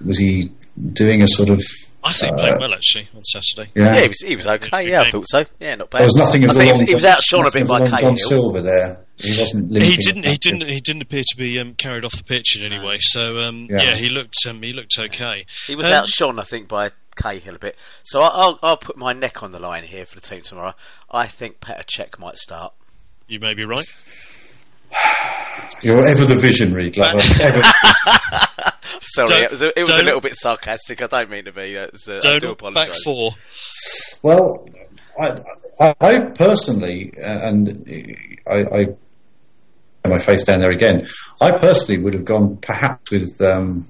Was 0.05 0.17
he 0.17 0.51
doing 0.93 1.21
a 1.21 1.27
sort 1.27 1.49
of 1.49 1.61
I 2.03 2.13
think 2.13 2.33
uh, 2.33 2.37
played 2.37 2.59
well 2.59 2.73
actually 2.73 3.07
on 3.15 3.23
Saturday. 3.25 3.71
Yeah, 3.75 3.95
yeah 3.95 4.01
he 4.01 4.07
was 4.07 4.19
he 4.21 4.35
was 4.35 4.47
okay. 4.47 4.89
Yeah, 4.89 5.01
I 5.01 5.09
thought 5.09 5.25
so. 5.27 5.45
Yeah, 5.59 5.75
not 5.75 5.89
bad. 5.89 5.99
There 5.99 6.05
was 6.05 6.15
nothing 6.15 6.43
of 6.45 6.51
I 6.51 6.53
the 6.53 6.59
long. 6.59 6.65
He 6.67 6.71
was, 6.71 6.89
he 6.89 6.95
was 6.95 7.05
outshone 7.05 7.47
a 7.47 7.51
bit 7.51 7.67
by 7.67 7.87
John 7.87 8.17
Silver 8.17 8.61
there. 8.61 9.05
He 9.17 9.37
wasn't. 9.37 9.73
He 9.75 9.97
didn't. 9.97 10.25
He 10.25 10.37
didn't. 10.37 10.69
He 10.69 10.79
didn't 10.79 11.01
appear 11.01 11.23
to 11.27 11.37
be 11.37 11.59
um, 11.59 11.73
carried 11.75 12.05
off 12.05 12.15
the 12.15 12.23
pitch 12.23 12.57
in 12.57 12.65
any 12.65 12.83
way. 12.83 12.97
So 12.99 13.39
um, 13.39 13.67
yeah. 13.69 13.83
yeah. 13.83 13.95
he 13.95 14.09
looked. 14.09 14.45
Um, 14.47 14.61
he 14.61 14.71
looked 14.71 14.97
okay. 14.97 15.45
He 15.67 15.75
was 15.75 15.87
um, 15.87 15.93
outshone, 15.93 16.39
I 16.39 16.43
think, 16.43 16.69
by 16.69 16.91
Cahill 17.17 17.55
a 17.55 17.59
bit. 17.59 17.75
So 18.03 18.21
I'll, 18.21 18.57
I'll 18.63 18.77
put 18.77 18.95
my 18.95 19.11
neck 19.11 19.43
on 19.43 19.51
the 19.51 19.59
line 19.59 19.83
here 19.83 20.05
for 20.05 20.15
the 20.15 20.21
team 20.21 20.41
tomorrow. 20.41 20.73
I 21.11 21.27
think 21.27 21.59
Petr 21.59 21.85
Cech 21.85 22.17
might 22.17 22.37
start. 22.37 22.73
You 23.29 23.39
may 23.39 23.53
be 23.53 23.63
right. 23.63 23.85
You're 25.81 26.05
ever 26.05 26.25
the 26.25 26.39
visionary, 26.39 26.89
Glover. 26.89 27.21
Sorry, 29.01 29.27
don't, 29.27 29.43
it 29.43 29.51
was, 29.51 29.61
a, 29.61 29.79
it 29.79 29.81
was 29.81 29.97
a 29.97 30.03
little 30.03 30.19
bit 30.19 30.35
sarcastic. 30.35 31.01
I 31.01 31.07
don't 31.07 31.29
mean 31.29 31.45
to 31.45 31.51
be. 31.51 31.77
Uh, 31.77 31.87
I 32.07 32.39
do 32.39 32.51
apologise. 32.51 32.87
Back 32.87 32.95
four. 33.03 33.31
Well, 34.23 34.67
I, 35.19 35.39
I, 35.79 35.95
I 36.01 36.25
personally, 36.31 37.13
uh, 37.17 37.47
and 37.47 37.85
I, 38.47 38.55
I 38.55 38.85
my 40.07 40.19
face 40.19 40.43
down 40.43 40.61
there 40.61 40.71
again. 40.71 41.07
I 41.39 41.51
personally 41.51 42.03
would 42.03 42.13
have 42.13 42.25
gone 42.25 42.57
perhaps 42.57 43.11
with 43.11 43.39
um, 43.41 43.87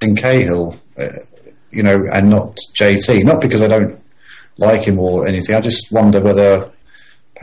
Cahill, 0.00 0.76
uh, 0.98 1.08
you 1.70 1.82
know, 1.82 1.96
and 2.12 2.28
not 2.30 2.58
JT. 2.78 3.24
Not 3.24 3.40
because 3.40 3.62
I 3.62 3.68
don't 3.68 4.00
like 4.58 4.82
him 4.82 4.98
or 4.98 5.26
anything. 5.26 5.56
I 5.56 5.60
just 5.60 5.88
wonder 5.90 6.20
whether, 6.20 6.70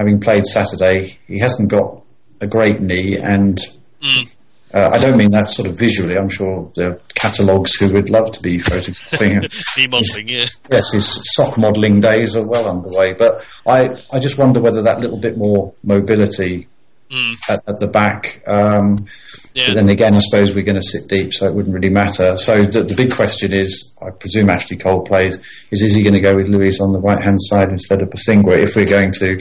having 0.02 0.20
played 0.20 0.46
Saturday, 0.46 1.20
he 1.28 1.40
hasn't 1.40 1.70
got 1.70 2.02
a 2.42 2.48
great 2.48 2.82
knee, 2.82 3.18
and 3.18 3.60
mm. 4.02 4.34
uh, 4.74 4.90
I 4.92 4.98
don't 4.98 5.16
mean 5.16 5.30
that 5.30 5.52
sort 5.52 5.68
of 5.68 5.78
visually. 5.78 6.18
I'm 6.18 6.30
sure 6.30 6.72
there 6.76 6.94
are 6.94 7.00
catalogues 7.14 7.76
who 7.76 7.94
would 7.94 8.10
love 8.10 8.32
to 8.32 8.42
be 8.42 8.60
photographing 8.60 9.44
him. 9.44 9.44
modelling, 9.92 10.28
yeah. 10.28 10.46
Yes, 10.72 10.92
his 10.92 11.22
sock 11.36 11.58
modelling 11.58 12.02
days 12.02 12.36
are 12.36 12.46
well 12.46 12.68
underway, 12.68 13.14
but 13.14 13.46
I, 13.68 14.02
I 14.12 14.20
just 14.20 14.40
wonder 14.40 14.60
whether 14.60 14.82
that 14.82 15.00
little 15.00 15.20
bit 15.20 15.38
more 15.38 15.74
mobility 15.84 16.68
mm. 17.12 17.36
at, 17.48 17.60
at, 17.68 17.78
the 17.78 17.88
back. 17.88 18.44
Um, 18.48 19.06
yeah. 19.54 19.68
But 19.68 19.76
then 19.76 19.90
again, 19.90 20.16
I 20.16 20.20
suppose 20.20 20.56
we're 20.56 20.66
going 20.66 20.82
to 20.82 20.88
sit 20.88 21.08
deep, 21.08 21.32
so 21.32 21.46
it 21.46 21.54
wouldn't 21.54 21.76
really 21.76 21.94
matter. 21.94 22.38
So 22.38 22.64
the, 22.64 22.82
the 22.82 22.96
big 22.96 23.14
question 23.14 23.54
is, 23.54 23.96
I 24.02 24.10
presume 24.10 24.50
Ashley 24.50 24.78
Cole 24.78 25.04
plays, 25.04 25.36
is 25.70 25.84
is 25.84 25.94
he 25.94 26.02
going 26.02 26.16
to 26.16 26.22
go 26.22 26.36
with 26.36 26.48
Luiz 26.48 26.80
on 26.80 26.92
the 26.92 27.00
right 27.00 27.24
hand 27.24 27.40
side 27.40 27.70
instead 27.70 28.02
of 28.02 28.10
Bosingwa 28.10 28.60
if 28.60 28.76
we're 28.76 28.86
going 28.86 29.12
to 29.20 29.38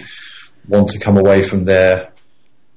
want 0.70 0.88
to 0.88 0.98
come 0.98 1.18
away 1.18 1.42
from 1.42 1.64
there 1.64 2.11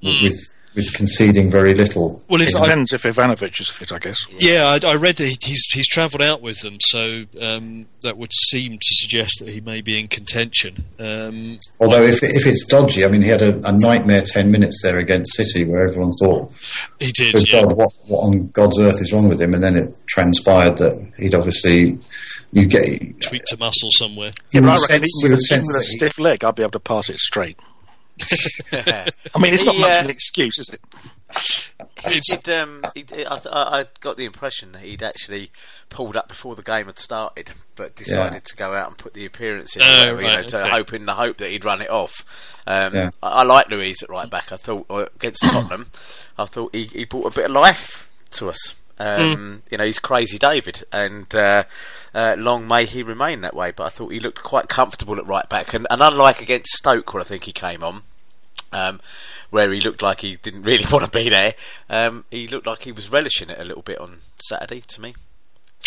mm. 0.01 0.23
with 0.23 0.53
with 0.75 0.91
conceding 0.93 1.51
very 1.51 1.75
little. 1.75 2.23
Well, 2.27 2.41
it 2.41 2.51
depends 2.51 2.93
if 2.93 3.03
Ivanovic 3.03 3.59
is 3.61 3.69
fit, 3.69 3.91
I 3.91 3.99
guess. 3.99 4.25
Yeah, 4.39 4.77
I, 4.83 4.91
I 4.91 4.95
read 4.95 5.17
that 5.17 5.37
he's 5.43 5.65
he's 5.71 5.87
travelled 5.87 6.23
out 6.23 6.41
with 6.41 6.61
them, 6.61 6.77
so 6.79 7.25
um, 7.39 7.85
that 8.01 8.17
would 8.17 8.33
seem 8.33 8.73
to 8.73 8.87
suggest 8.91 9.39
that 9.39 9.49
he 9.49 9.61
may 9.61 9.81
be 9.81 9.99
in 9.99 10.07
contention. 10.07 10.85
Um, 10.99 11.59
Although, 11.79 12.03
if 12.03 12.23
if 12.23 12.47
it's 12.47 12.65
dodgy, 12.65 13.05
I 13.05 13.09
mean, 13.09 13.21
he 13.21 13.29
had 13.29 13.43
a, 13.43 13.55
a, 13.67 13.71
nightmare 13.71 14.23
ten 14.25 14.51
minutes 14.51 14.81
there 14.81 14.97
against 14.97 15.35
City, 15.35 15.65
where 15.65 15.87
everyone 15.87 16.11
thought 16.19 16.51
he 16.99 17.11
did. 17.11 17.35
Yeah. 17.47 17.61
God, 17.61 17.77
what 17.77 17.91
what 18.07 18.21
on 18.21 18.47
God's 18.47 18.79
earth 18.79 19.01
is 19.01 19.13
wrong 19.13 19.29
with 19.29 19.41
him? 19.41 19.53
And 19.53 19.63
then 19.63 19.77
it 19.77 19.95
transpired 20.07 20.77
that 20.77 21.11
he'd 21.17 21.35
obviously 21.35 21.99
you 22.51 22.65
get 22.65 23.21
tweaked 23.21 23.51
a 23.51 23.57
muscle 23.57 23.89
somewhere. 23.91 24.31
Yeah, 24.51 24.61
but 24.61 24.69
I 24.69 24.93
reckon 24.93 25.07
with, 25.21 25.31
with 25.33 25.77
a 25.77 25.83
stiff 25.83 26.19
leg, 26.19 26.43
I'd 26.43 26.55
be 26.55 26.63
able 26.63 26.71
to 26.71 26.79
pass 26.79 27.09
it 27.09 27.19
straight. 27.19 27.59
I 28.71 29.39
mean, 29.39 29.53
it's 29.53 29.63
not 29.63 29.75
much 29.75 29.97
of 29.97 30.05
an 30.05 30.09
excuse, 30.09 30.59
is 30.59 30.69
it? 30.69 30.81
He 32.07 32.19
did, 32.29 32.49
um, 32.49 32.83
he, 32.93 33.05
I, 33.25 33.39
I, 33.45 33.85
got 34.01 34.17
the 34.17 34.25
impression 34.25 34.73
that 34.73 34.81
he'd 34.81 35.01
actually 35.01 35.51
pulled 35.89 36.15
up 36.15 36.27
before 36.27 36.55
the 36.55 36.61
game 36.61 36.85
had 36.85 36.99
started, 36.99 37.51
but 37.75 37.95
decided 37.95 38.33
yeah. 38.33 38.39
to 38.39 38.55
go 38.55 38.73
out 38.73 38.89
and 38.89 38.97
put 38.97 39.13
the 39.13 39.25
appearance 39.25 39.75
in, 39.75 39.81
uh, 39.81 39.85
whatever, 39.85 40.15
right, 40.17 40.23
you 40.23 40.41
know, 40.41 40.47
to 40.47 40.61
okay. 40.61 40.69
hope 40.69 40.93
in 40.93 41.05
the 41.05 41.13
hope 41.13 41.37
that 41.37 41.49
he'd 41.49 41.65
run 41.65 41.81
it 41.81 41.89
off. 41.89 42.13
Um, 42.67 42.93
yeah. 42.93 43.09
I, 43.23 43.29
I, 43.29 43.43
like 43.43 43.69
Luiz 43.69 44.03
at 44.03 44.09
right 44.09 44.29
back. 44.29 44.51
I 44.51 44.57
thought 44.57 44.85
uh, 44.89 45.05
against 45.15 45.41
Tottenham, 45.43 45.87
I 46.37 46.45
thought 46.45 46.75
he, 46.75 46.85
he 46.85 47.05
brought 47.05 47.31
a 47.31 47.35
bit 47.35 47.45
of 47.45 47.51
life 47.51 48.07
to 48.31 48.49
us. 48.49 48.75
Um, 48.99 49.35
mm. 49.35 49.61
You 49.71 49.77
know, 49.77 49.85
he's 49.85 49.99
crazy 49.99 50.37
David, 50.37 50.83
and 50.91 51.33
uh, 51.33 51.63
uh, 52.13 52.35
long 52.37 52.67
may 52.67 52.85
he 52.85 53.03
remain 53.03 53.41
that 53.41 53.55
way. 53.55 53.71
But 53.71 53.85
I 53.85 53.89
thought 53.89 54.11
he 54.11 54.19
looked 54.19 54.43
quite 54.43 54.67
comfortable 54.67 55.17
at 55.17 55.27
right 55.27 55.47
back, 55.47 55.73
and, 55.73 55.87
and 55.89 56.01
unlike 56.01 56.41
against 56.41 56.73
Stoke, 56.73 57.13
where 57.13 57.21
I 57.21 57.25
think 57.25 57.43
he 57.43 57.53
came 57.53 57.83
on, 57.83 58.03
um, 58.71 59.01
where 59.49 59.71
he 59.71 59.79
looked 59.79 60.01
like 60.01 60.21
he 60.21 60.37
didn't 60.37 60.63
really 60.63 60.85
want 60.91 61.05
to 61.05 61.11
be 61.11 61.29
there, 61.29 61.53
um, 61.89 62.25
he 62.31 62.47
looked 62.47 62.67
like 62.67 62.83
he 62.83 62.91
was 62.91 63.09
relishing 63.09 63.49
it 63.49 63.59
a 63.59 63.63
little 63.63 63.83
bit 63.83 63.99
on 63.99 64.19
Saturday 64.39 64.81
to 64.81 65.01
me. 65.01 65.15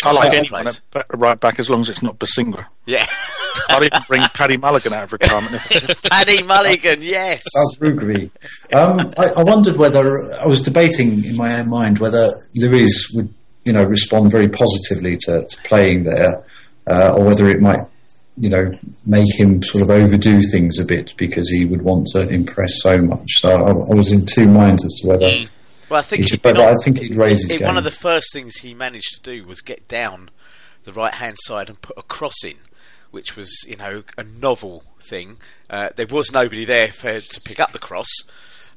I 0.03 0.11
like 0.11 0.33
anyone 0.33 0.67
at 0.67 0.79
right 1.13 1.39
back 1.39 1.57
as 1.59 1.69
long 1.69 1.81
as 1.81 1.89
it's 1.89 2.03
not 2.03 2.19
Bosingwa. 2.19 2.65
Yeah. 2.85 3.05
I'd 3.69 3.83
even 3.83 4.01
bring 4.07 4.21
Paddy 4.33 4.57
Mulligan 4.57 4.93
out 4.93 5.05
of 5.05 5.13
retirement. 5.13 5.59
Paddy 6.03 6.43
Mulligan, 6.43 7.01
yes. 7.01 7.43
Um, 8.73 9.13
I, 9.17 9.29
I, 9.37 9.43
wondered 9.43 9.77
whether 9.77 10.33
I 10.35 10.45
was 10.45 10.61
debating 10.61 11.25
in 11.25 11.35
my 11.35 11.59
own 11.59 11.69
mind 11.69 11.97
whether 11.97 12.29
Luiz 12.55 13.07
would, 13.15 13.33
you 13.67 13.73
know, 13.73 13.83
respond 13.83 14.31
very 14.31 14.49
positively 14.49 15.17
to, 15.17 15.45
to 15.45 15.57
playing 15.63 16.05
there, 16.05 16.43
uh, 16.87 17.13
or 17.15 17.25
whether 17.25 17.47
it 17.47 17.61
might, 17.61 17.81
you 18.37 18.49
know, 18.49 18.71
make 19.05 19.33
him 19.39 19.61
sort 19.61 19.83
of 19.83 19.89
overdo 19.89 20.41
things 20.51 20.79
a 20.79 20.85
bit 20.85 21.13
because 21.17 21.49
he 21.49 21.65
would 21.65 21.81
want 21.81 22.07
to 22.13 22.27
impress 22.29 22.81
so 22.81 22.97
much. 22.97 23.27
So 23.35 23.51
I, 23.51 23.69
I 23.69 23.95
was 23.95 24.11
in 24.11 24.25
two 24.25 24.47
minds 24.47 24.85
as 24.85 24.93
to 25.01 25.07
whether. 25.09 25.29
Mm 25.29 25.49
well, 25.89 25.99
I 25.99 26.03
think, 26.03 26.27
should, 26.27 26.41
but 26.41 26.59
I 26.59 26.73
think 26.83 26.99
he'd 26.99 27.15
raise 27.15 27.43
his 27.43 27.59
game. 27.59 27.67
One 27.67 27.77
of 27.77 27.83
the 27.83 27.91
first 27.91 28.33
things 28.33 28.57
he 28.57 28.73
managed 28.73 29.15
to 29.15 29.21
do 29.21 29.45
was 29.45 29.61
get 29.61 29.87
down 29.87 30.29
the 30.83 30.91
right 30.91 31.13
hand 31.13 31.37
side 31.39 31.69
and 31.69 31.81
put 31.81 31.97
a 31.97 32.03
cross 32.03 32.43
in, 32.43 32.57
which 33.11 33.35
was 33.35 33.63
you 33.65 33.77
know 33.77 34.03
a 34.17 34.23
novel 34.23 34.83
thing. 35.01 35.37
Uh, 35.69 35.89
there 35.95 36.07
was 36.07 36.31
nobody 36.31 36.65
there 36.65 36.91
for, 36.91 37.19
to 37.19 37.41
pick 37.45 37.59
up 37.59 37.71
the 37.71 37.79
cross, 37.79 38.09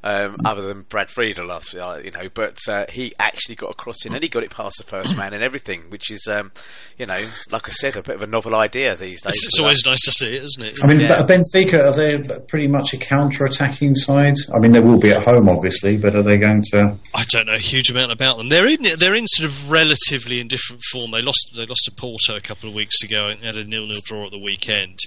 um, 0.03 0.37
other 0.45 0.63
than 0.63 0.83
Brad 0.83 1.11
Friedel 1.11 1.47
last, 1.47 1.75
uh, 1.75 1.99
you 2.03 2.11
know. 2.11 2.29
But 2.33 2.59
uh, 2.69 2.87
he 2.89 3.13
actually 3.19 3.57
got 3.57 3.71
a 3.71 3.75
cross 3.75 4.05
in, 4.05 4.15
and 4.15 4.23
he 4.23 4.29
got 4.29 4.43
it 4.43 4.51
past 4.51 4.77
the 4.79 4.85
first 4.85 5.17
man 5.17 5.33
and 5.35 5.43
everything, 5.43 5.83
which 5.89 6.11
is, 6.11 6.27
um, 6.31 6.53
you 6.97 7.07
know, 7.07 7.19
like 7.53 7.69
I 7.69 7.73
said, 7.73 7.97
a 7.97 8.03
bit 8.03 8.17
of 8.17 8.23
a 8.23 8.27
novel 8.27 8.55
idea 8.55 8.97
these 8.97 9.23
days. 9.23 9.35
It's, 9.35 9.47
it's 9.47 9.59
always 9.59 9.85
nice 9.85 10.05
to 10.05 10.13
see 10.13 10.37
it, 10.37 10.45
isn't 10.45 10.65
it? 10.65 10.79
I 10.83 10.87
mean, 10.87 11.01
yeah. 11.01 11.23
Benfica 11.23 11.79
are 11.79 11.93
they 11.93 12.41
pretty 12.49 12.67
much 12.67 12.95
a 12.95 12.97
counter-attacking 12.97 13.95
side? 13.95 14.37
I 14.55 14.59
mean, 14.59 14.73
they 14.73 14.81
will 14.81 14.99
be 14.99 15.11
at 15.11 15.25
home, 15.25 15.49
obviously, 15.49 15.97
but 15.97 16.17
are 16.17 16.23
they 16.23 16.37
going 16.37 16.63
to? 16.71 16.97
I 17.15 17.25
don't 17.25 17.47
know 17.47 17.55
a 17.55 17.59
huge 17.59 17.91
amount 17.91 18.13
about 18.13 18.37
them. 18.37 18.49
They're 18.49 18.67
in 18.67 18.83
they're 18.99 19.15
in 19.15 19.27
sort 19.27 19.51
of 19.51 19.71
relatively 19.71 20.41
indifferent 20.41 20.83
form. 20.91 21.11
They 21.11 21.21
lost 21.21 21.53
they 21.57 21.67
lost 21.67 21.85
to 21.85 21.93
Porto 21.93 22.37
a 22.37 22.41
couple 22.41 22.69
of 22.69 22.75
weeks 22.75 23.03
ago 23.03 23.29
and 23.29 23.43
had 23.43 23.57
a 23.57 23.65
nil-nil 23.65 24.01
draw 24.05 24.27
at 24.27 24.33
the 24.33 24.39
weekend. 24.39 24.99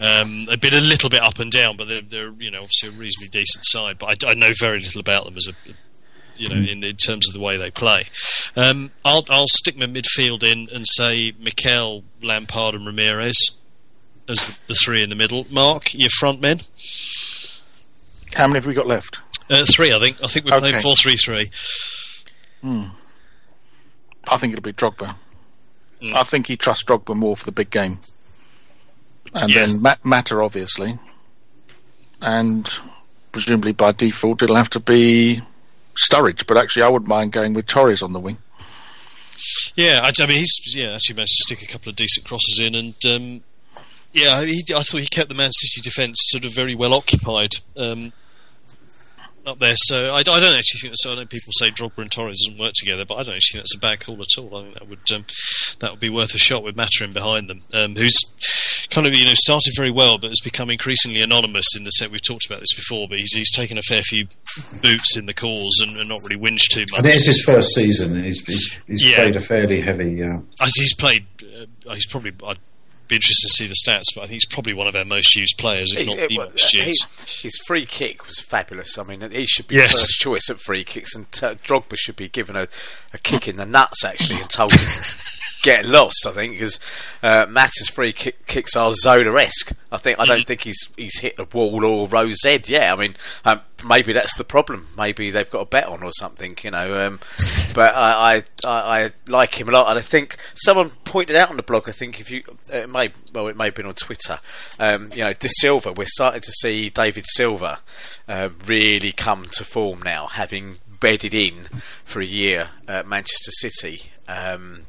Um, 0.00 0.46
they've 0.46 0.60
been 0.60 0.74
a 0.74 0.80
little 0.80 1.08
bit 1.08 1.22
up 1.22 1.38
and 1.38 1.50
down, 1.50 1.76
but 1.76 1.88
they're, 1.88 2.02
they're 2.02 2.32
you 2.38 2.50
know 2.50 2.62
obviously 2.62 2.88
a 2.90 2.92
reasonably 2.92 3.28
decent 3.40 3.64
side. 3.64 3.98
But 3.98 4.24
I, 4.24 4.30
I 4.30 4.33
know 4.34 4.50
very 4.60 4.80
little 4.80 5.00
about 5.00 5.24
them 5.24 5.36
as 5.36 5.48
a 5.48 5.72
you 6.36 6.48
know, 6.48 6.56
in, 6.56 6.84
in 6.84 6.96
terms 6.96 7.28
of 7.28 7.34
the 7.34 7.40
way 7.40 7.56
they 7.56 7.70
play. 7.70 8.06
Um, 8.56 8.90
I'll 9.04 9.24
I'll 9.28 9.46
stick 9.46 9.76
my 9.76 9.86
midfield 9.86 10.42
in 10.42 10.68
and 10.72 10.86
say 10.86 11.32
Mikel, 11.38 12.04
Lampard, 12.22 12.74
and 12.74 12.86
Ramires 12.86 13.52
as 14.28 14.44
the, 14.44 14.56
the 14.68 14.74
three 14.74 15.02
in 15.02 15.10
the 15.10 15.16
middle. 15.16 15.46
Mark, 15.50 15.94
your 15.94 16.10
front 16.10 16.40
men. 16.40 16.60
How 18.34 18.46
many 18.46 18.58
have 18.58 18.66
we 18.66 18.74
got 18.74 18.86
left? 18.86 19.18
Uh, 19.48 19.64
three, 19.64 19.92
I 19.92 20.00
think. 20.00 20.18
I 20.22 20.26
think 20.26 20.46
we're 20.46 20.54
okay. 20.54 20.70
playing 20.70 20.82
four 20.82 20.96
three 20.96 21.16
three. 21.16 21.50
Hmm. 22.62 22.86
I 24.26 24.38
think 24.38 24.54
it'll 24.54 24.62
be 24.62 24.72
Drogba. 24.72 25.16
Mm. 26.02 26.16
I 26.16 26.22
think 26.22 26.46
he 26.46 26.56
trusts 26.56 26.84
Drogba 26.84 27.14
more 27.14 27.36
for 27.36 27.44
the 27.44 27.52
big 27.52 27.70
game, 27.70 28.00
and 29.34 29.52
yes. 29.52 29.76
then 29.76 29.96
Mata 30.02 30.36
obviously, 30.40 30.98
and 32.20 32.68
presumably 33.34 33.72
by 33.72 33.90
default 33.90 34.42
it'll 34.42 34.54
have 34.54 34.70
to 34.70 34.78
be 34.78 35.42
Sturridge. 36.08 36.46
But 36.46 36.56
actually, 36.56 36.84
I 36.84 36.88
wouldn't 36.88 37.08
mind 37.08 37.32
going 37.32 37.52
with 37.52 37.66
Torres 37.66 38.00
on 38.00 38.12
the 38.12 38.20
wing. 38.20 38.38
Yeah, 39.74 39.98
I, 40.02 40.12
I 40.22 40.26
mean, 40.26 40.38
he's 40.38 40.76
yeah 40.76 40.94
actually 40.94 41.16
managed 41.16 41.32
to 41.38 41.54
stick 41.54 41.62
a 41.62 41.66
couple 41.66 41.90
of 41.90 41.96
decent 41.96 42.24
crosses 42.24 42.60
in, 42.62 42.76
and 42.76 42.94
um, 43.06 43.42
yeah, 44.12 44.44
he, 44.44 44.62
I 44.74 44.82
thought 44.82 45.00
he 45.00 45.08
kept 45.08 45.28
the 45.28 45.34
Man 45.34 45.50
City 45.52 45.80
defence 45.82 46.20
sort 46.26 46.44
of 46.44 46.54
very 46.54 46.76
well 46.76 46.94
occupied. 46.94 47.50
Um, 47.76 48.12
up 49.46 49.58
there. 49.58 49.76
So 49.76 50.08
I, 50.10 50.18
I 50.18 50.22
don't 50.22 50.42
actually 50.56 50.80
think 50.80 50.92
that's. 50.92 51.06
I 51.06 51.14
know 51.14 51.26
people 51.26 51.52
say 51.52 51.66
Drogba 51.66 51.98
and 51.98 52.10
Torres 52.10 52.42
doesn't 52.46 52.60
work 52.60 52.72
together, 52.74 53.04
but 53.06 53.14
I 53.16 53.22
don't 53.22 53.34
actually 53.34 53.58
think 53.58 53.64
that's 53.64 53.76
a 53.76 53.80
bad 53.80 54.00
call 54.00 54.20
at 54.20 54.38
all. 54.38 54.56
I 54.56 54.62
think 54.64 54.74
that 54.74 54.88
would 54.88 55.12
um, 55.12 55.24
that 55.80 55.90
would 55.92 56.00
be 56.00 56.10
worth 56.10 56.34
a 56.34 56.38
shot 56.38 56.62
with 56.62 56.76
Mata 56.76 57.04
in 57.04 57.12
behind 57.12 57.48
them, 57.50 57.62
um, 57.72 57.94
who's 57.96 58.18
kind 58.90 59.06
of 59.06 59.14
you 59.14 59.24
know 59.24 59.34
started 59.34 59.72
very 59.76 59.90
well, 59.90 60.18
but 60.18 60.28
has 60.30 60.40
become 60.40 60.70
increasingly 60.70 61.20
anonymous 61.22 61.66
in 61.76 61.84
the 61.84 61.90
set. 61.90 62.10
we've 62.10 62.22
talked 62.22 62.46
about 62.46 62.60
this 62.60 62.74
before. 62.74 63.06
But 63.08 63.18
he's 63.18 63.32
he's 63.34 63.52
taken 63.52 63.78
a 63.78 63.82
fair 63.82 64.02
few 64.02 64.26
boots 64.82 65.16
in 65.16 65.26
the 65.26 65.34
cause 65.34 65.80
and, 65.80 65.96
and 65.96 66.08
not 66.08 66.20
really 66.22 66.40
whinged 66.40 66.60
too 66.70 66.84
much. 66.92 66.98
And 66.98 67.06
it's 67.06 67.26
his 67.26 67.42
first 67.44 67.74
season, 67.74 68.16
and 68.16 68.24
he's 68.24 68.40
he's, 68.46 68.72
he's 68.86 69.04
Yeah. 69.04 69.22
played 69.22 69.36
a 69.36 69.40
fairly 69.40 69.80
heavy. 69.80 70.22
Uh, 70.22 70.40
As 70.60 70.74
he's 70.76 70.94
played, 70.94 71.26
uh, 71.86 71.94
he's 71.94 72.06
probably. 72.06 72.32
I'd 72.46 72.58
be 73.08 73.16
interested 73.16 73.48
to 73.48 73.54
see 73.54 73.66
the 73.66 73.74
stats, 73.74 74.04
but 74.14 74.22
I 74.22 74.24
think 74.24 74.32
he's 74.34 74.46
probably 74.46 74.74
one 74.74 74.86
of 74.86 74.96
our 74.96 75.04
most 75.04 75.34
used 75.36 75.58
players, 75.58 75.92
if 75.94 76.06
not 76.06 76.18
He- 76.18 76.26
the 76.28 76.38
well, 76.38 76.48
most 76.50 76.72
he- 76.72 76.82
used. 76.86 77.06
his 77.42 77.56
free 77.66 77.84
kick 77.86 78.26
was 78.26 78.38
fabulous. 78.40 78.96
I 78.98 79.02
mean, 79.02 79.30
he 79.30 79.46
should 79.46 79.66
be 79.68 79.76
Yes. 79.76 79.92
first 79.92 80.18
choice 80.20 80.48
at 80.50 80.60
free 80.60 80.84
kicks, 80.84 81.14
and 81.14 81.26
uh, 81.42 81.54
Drogba 81.54 81.96
should 81.96 82.16
be 82.16 82.28
given 82.28 82.56
a, 82.56 82.66
a 83.12 83.18
kick 83.18 83.46
in 83.48 83.56
the 83.56 83.66
nuts 83.66 84.04
actually 84.04 84.40
and 84.40 84.48
told 84.50 84.70
to 84.70 84.78
get 85.62 85.84
lost. 85.84 86.26
I 86.26 86.32
think 86.32 86.54
because 86.54 86.80
uh, 87.22 87.46
Matt's 87.48 87.88
free 87.90 88.12
kick, 88.12 88.46
kicks 88.46 88.74
are 88.76 88.92
Zola-esque. 88.94 89.72
I 89.92 89.98
think 89.98 90.18
I 90.18 90.24
don't 90.26 90.46
think 90.46 90.62
he's 90.62 90.88
he's 90.96 91.18
hit 91.18 91.34
a 91.38 91.44
wall 91.52 91.84
or 91.84 92.08
rose 92.08 92.38
head. 92.44 92.68
Yeah, 92.68 92.92
I 92.92 92.96
mean, 92.96 93.16
um, 93.44 93.60
maybe 93.86 94.12
that's 94.12 94.36
the 94.36 94.44
problem. 94.44 94.88
Maybe 94.96 95.30
they've 95.30 95.48
got 95.50 95.60
a 95.60 95.66
bet 95.66 95.84
on 95.86 96.02
or 96.02 96.10
something, 96.18 96.56
you 96.62 96.70
know. 96.72 97.06
Um, 97.06 97.20
but 97.74 97.94
I, 97.94 98.36
I, 98.36 98.42
I, 98.64 99.04
I 99.04 99.10
like 99.28 99.54
him 99.60 99.68
a 99.68 99.72
lot, 99.72 99.88
and 99.90 99.98
I 99.98 100.02
think 100.02 100.36
someone 100.56 100.90
pointed 101.04 101.36
out 101.36 101.50
on 101.50 101.56
the 101.56 101.62
blog. 101.62 101.88
I 101.88 101.92
think 101.92 102.18
if 102.20 102.30
you, 102.30 102.42
uh, 102.72 102.78
it 102.78 102.88
may, 102.94 103.10
well, 103.32 103.48
it 103.48 103.56
may 103.56 103.66
have 103.66 103.74
been 103.74 103.86
on 103.86 103.94
Twitter. 103.94 104.38
Um, 104.78 105.10
you 105.12 105.22
know, 105.22 105.32
De 105.32 105.48
Silva. 105.60 105.92
We're 105.92 106.06
starting 106.06 106.40
to 106.40 106.52
see 106.52 106.88
David 106.88 107.26
Silva 107.34 107.80
uh, 108.28 108.48
really 108.66 109.12
come 109.12 109.46
to 109.52 109.64
form 109.64 110.00
now, 110.00 110.28
having 110.28 110.76
bedded 111.00 111.34
in 111.34 111.66
for 112.06 112.22
a 112.22 112.26
year 112.26 112.64
at 112.88 113.06
Manchester 113.06 113.50
City. 113.50 114.10
Um, 114.26 114.86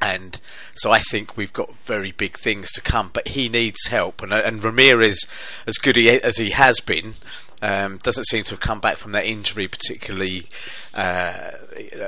and 0.00 0.38
so 0.74 0.90
I 0.90 0.98
think 0.98 1.36
we've 1.36 1.52
got 1.52 1.74
very 1.86 2.12
big 2.12 2.38
things 2.38 2.70
to 2.72 2.82
come. 2.82 3.10
But 3.12 3.28
he 3.28 3.48
needs 3.48 3.86
help, 3.86 4.22
and, 4.22 4.32
and 4.32 4.60
Ramires, 4.60 5.26
as 5.66 5.78
good 5.78 5.96
he, 5.96 6.10
as 6.10 6.36
he 6.36 6.50
has 6.50 6.80
been, 6.80 7.14
um, 7.62 7.98
doesn't 7.98 8.24
seem 8.24 8.42
to 8.44 8.50
have 8.50 8.60
come 8.60 8.80
back 8.80 8.98
from 8.98 9.12
that 9.12 9.24
injury 9.24 9.68
particularly 9.68 10.46
uh, 10.94 11.50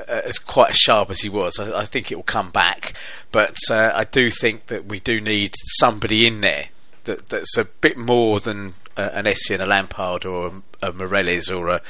as 0.08 0.38
quite 0.38 0.70
as 0.70 0.76
sharp 0.76 1.10
as 1.10 1.20
he 1.20 1.28
was. 1.28 1.58
I, 1.58 1.80
I 1.80 1.86
think 1.86 2.12
it 2.12 2.16
will 2.16 2.22
come 2.22 2.50
back, 2.50 2.94
but 3.32 3.56
uh, 3.70 3.90
I 3.94 4.04
do 4.04 4.30
think 4.30 4.66
that 4.66 4.86
we 4.86 5.00
do 5.00 5.20
need 5.20 5.52
somebody 5.78 6.26
in 6.26 6.40
there 6.40 6.68
that, 7.04 7.28
that's 7.30 7.56
a 7.56 7.64
bit 7.64 7.96
more 7.96 8.38
than 8.38 8.74
uh, 8.96 9.10
an 9.12 9.24
Essien, 9.24 9.60
a 9.60 9.66
Lampard, 9.66 10.24
or 10.24 10.48
a, 10.82 10.88
a 10.88 10.92
Meireles, 10.92 11.50
or 11.54 11.68
a 11.68 11.82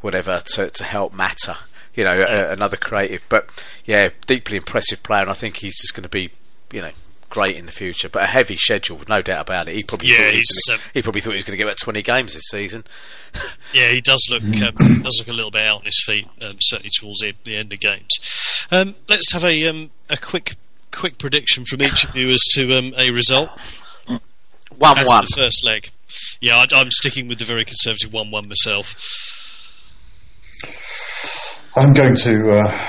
whatever 0.00 0.42
to, 0.54 0.70
to 0.70 0.84
help 0.84 1.12
Mata. 1.12 1.58
You 1.94 2.04
know, 2.04 2.12
a, 2.12 2.52
another 2.52 2.76
creative, 2.76 3.22
but 3.28 3.48
yeah, 3.86 4.10
deeply 4.26 4.58
impressive 4.58 5.02
player, 5.02 5.22
and 5.22 5.30
I 5.30 5.34
think 5.34 5.56
he's 5.56 5.80
just 5.80 5.94
going 5.94 6.02
to 6.02 6.10
be, 6.10 6.30
you 6.70 6.82
know, 6.82 6.90
great 7.30 7.56
in 7.56 7.66
the 7.66 7.72
future. 7.72 8.08
But 8.08 8.22
a 8.24 8.26
heavy 8.26 8.56
schedule, 8.56 9.00
no 9.08 9.22
doubt 9.22 9.42
about 9.42 9.68
it. 9.68 9.74
He 9.74 9.82
probably 9.82 10.08
Yeah, 10.08 10.16
thought 10.24 10.32
he, 10.32 10.38
was 10.38 10.48
he's, 10.48 10.66
gonna, 10.68 10.78
um, 10.78 10.84
he 10.94 11.02
probably 11.02 11.20
thought 11.20 11.30
he 11.32 11.36
was 11.36 11.44
going 11.44 11.52
to 11.52 11.56
get 11.58 11.66
about 11.66 11.78
twenty 11.78 12.02
games 12.02 12.34
this 12.34 12.44
season. 12.50 12.84
Yeah, 13.74 13.90
he 13.90 14.00
does 14.00 14.26
look 14.30 14.42
um, 14.42 14.74
does 15.02 15.16
look 15.18 15.28
a 15.28 15.32
little 15.32 15.50
bit 15.50 15.62
out 15.62 15.80
on 15.80 15.84
his 15.84 16.02
feet, 16.06 16.26
um, 16.40 16.56
certainly 16.60 16.88
towards 16.98 17.20
the, 17.20 17.34
the 17.44 17.56
end 17.56 17.70
of 17.72 17.80
games. 17.80 18.08
Um, 18.70 18.94
let's 19.08 19.30
have 19.32 19.44
a 19.44 19.66
um, 19.66 19.90
a 20.08 20.16
quick 20.16 20.56
quick 20.90 21.18
prediction 21.18 21.66
from 21.66 21.82
each 21.82 22.04
of 22.04 22.16
you 22.16 22.28
as 22.30 22.40
to 22.54 22.72
um, 22.74 22.94
a 22.96 23.10
result 23.10 23.50
One 24.78 24.96
as 24.98 25.08
one. 25.08 25.24
the 25.28 25.34
first 25.36 25.62
leg. 25.66 25.90
Yeah, 26.40 26.56
I, 26.56 26.66
I'm 26.74 26.90
sticking 26.90 27.28
with 27.28 27.38
the 27.38 27.44
very 27.44 27.64
conservative 27.66 28.12
one-one 28.12 28.48
myself. 28.48 28.94
I'm 31.76 31.92
going 31.92 32.16
to 32.16 32.52
uh, 32.58 32.88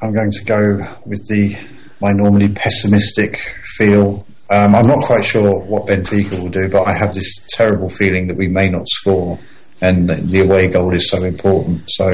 I'm 0.00 0.12
going 0.14 0.30
to 0.30 0.44
go 0.44 0.96
with 1.04 1.26
the 1.28 1.56
my 2.02 2.10
normally 2.12 2.48
pessimistic 2.48 3.38
feel. 3.76 4.26
Um, 4.50 4.74
I'm 4.74 4.86
not 4.86 4.98
quite 5.04 5.24
sure 5.24 5.60
what 5.60 5.86
Benfica 5.86 6.42
will 6.42 6.50
do, 6.50 6.68
but 6.68 6.82
I 6.86 6.98
have 6.98 7.14
this 7.14 7.46
terrible 7.52 7.88
feeling 7.88 8.26
that 8.26 8.36
we 8.36 8.48
may 8.48 8.66
not 8.66 8.86
score, 8.88 9.38
and 9.80 10.08
the 10.08 10.40
away 10.40 10.66
goal 10.66 10.94
is 10.94 11.08
so 11.08 11.24
important. 11.24 11.82
So 11.86 12.10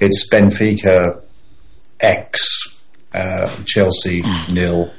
it's 0.00 0.28
Benfica 0.28 1.20
X, 1.98 2.46
uh, 3.14 3.56
Chelsea 3.64 4.22
nil. 4.52 4.92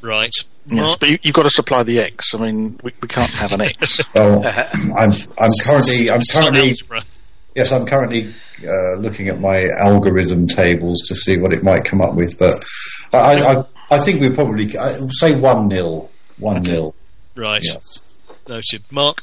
Right. 0.00 0.34
Yes, 0.66 0.80
Mark? 0.80 1.00
but 1.00 1.10
you, 1.10 1.18
you've 1.22 1.34
got 1.34 1.42
to 1.42 1.50
supply 1.50 1.82
the 1.82 1.98
X. 1.98 2.34
I 2.34 2.38
mean, 2.38 2.80
we, 2.82 2.90
we 3.02 3.08
can't 3.08 3.30
have 3.32 3.52
an 3.52 3.60
X. 3.60 4.00
Well, 4.14 4.42
I'm 4.96 5.12
I'm 5.38 5.50
currently 5.66 6.10
I'm 6.10 6.22
currently 6.32 6.74
Yes, 7.54 7.70
I'm 7.70 7.86
currently 7.86 8.34
uh, 8.66 8.96
looking 8.98 9.28
at 9.28 9.40
my 9.40 9.68
algorithm 9.78 10.46
tables 10.46 11.00
to 11.08 11.14
see 11.14 11.36
what 11.38 11.52
it 11.52 11.62
might 11.62 11.84
come 11.84 12.00
up 12.00 12.14
with, 12.14 12.38
but 12.38 12.64
I, 13.12 13.40
I, 13.40 13.64
I 13.90 13.98
think 13.98 14.20
we 14.20 14.30
probably 14.30 14.76
I 14.78 14.98
say 15.10 15.34
one 15.36 15.68
nil, 15.68 16.10
one 16.38 16.62
nil. 16.62 16.94
Right. 17.36 17.64
Yes. 17.64 18.02
Noted. 18.48 18.82
Mark? 18.90 19.22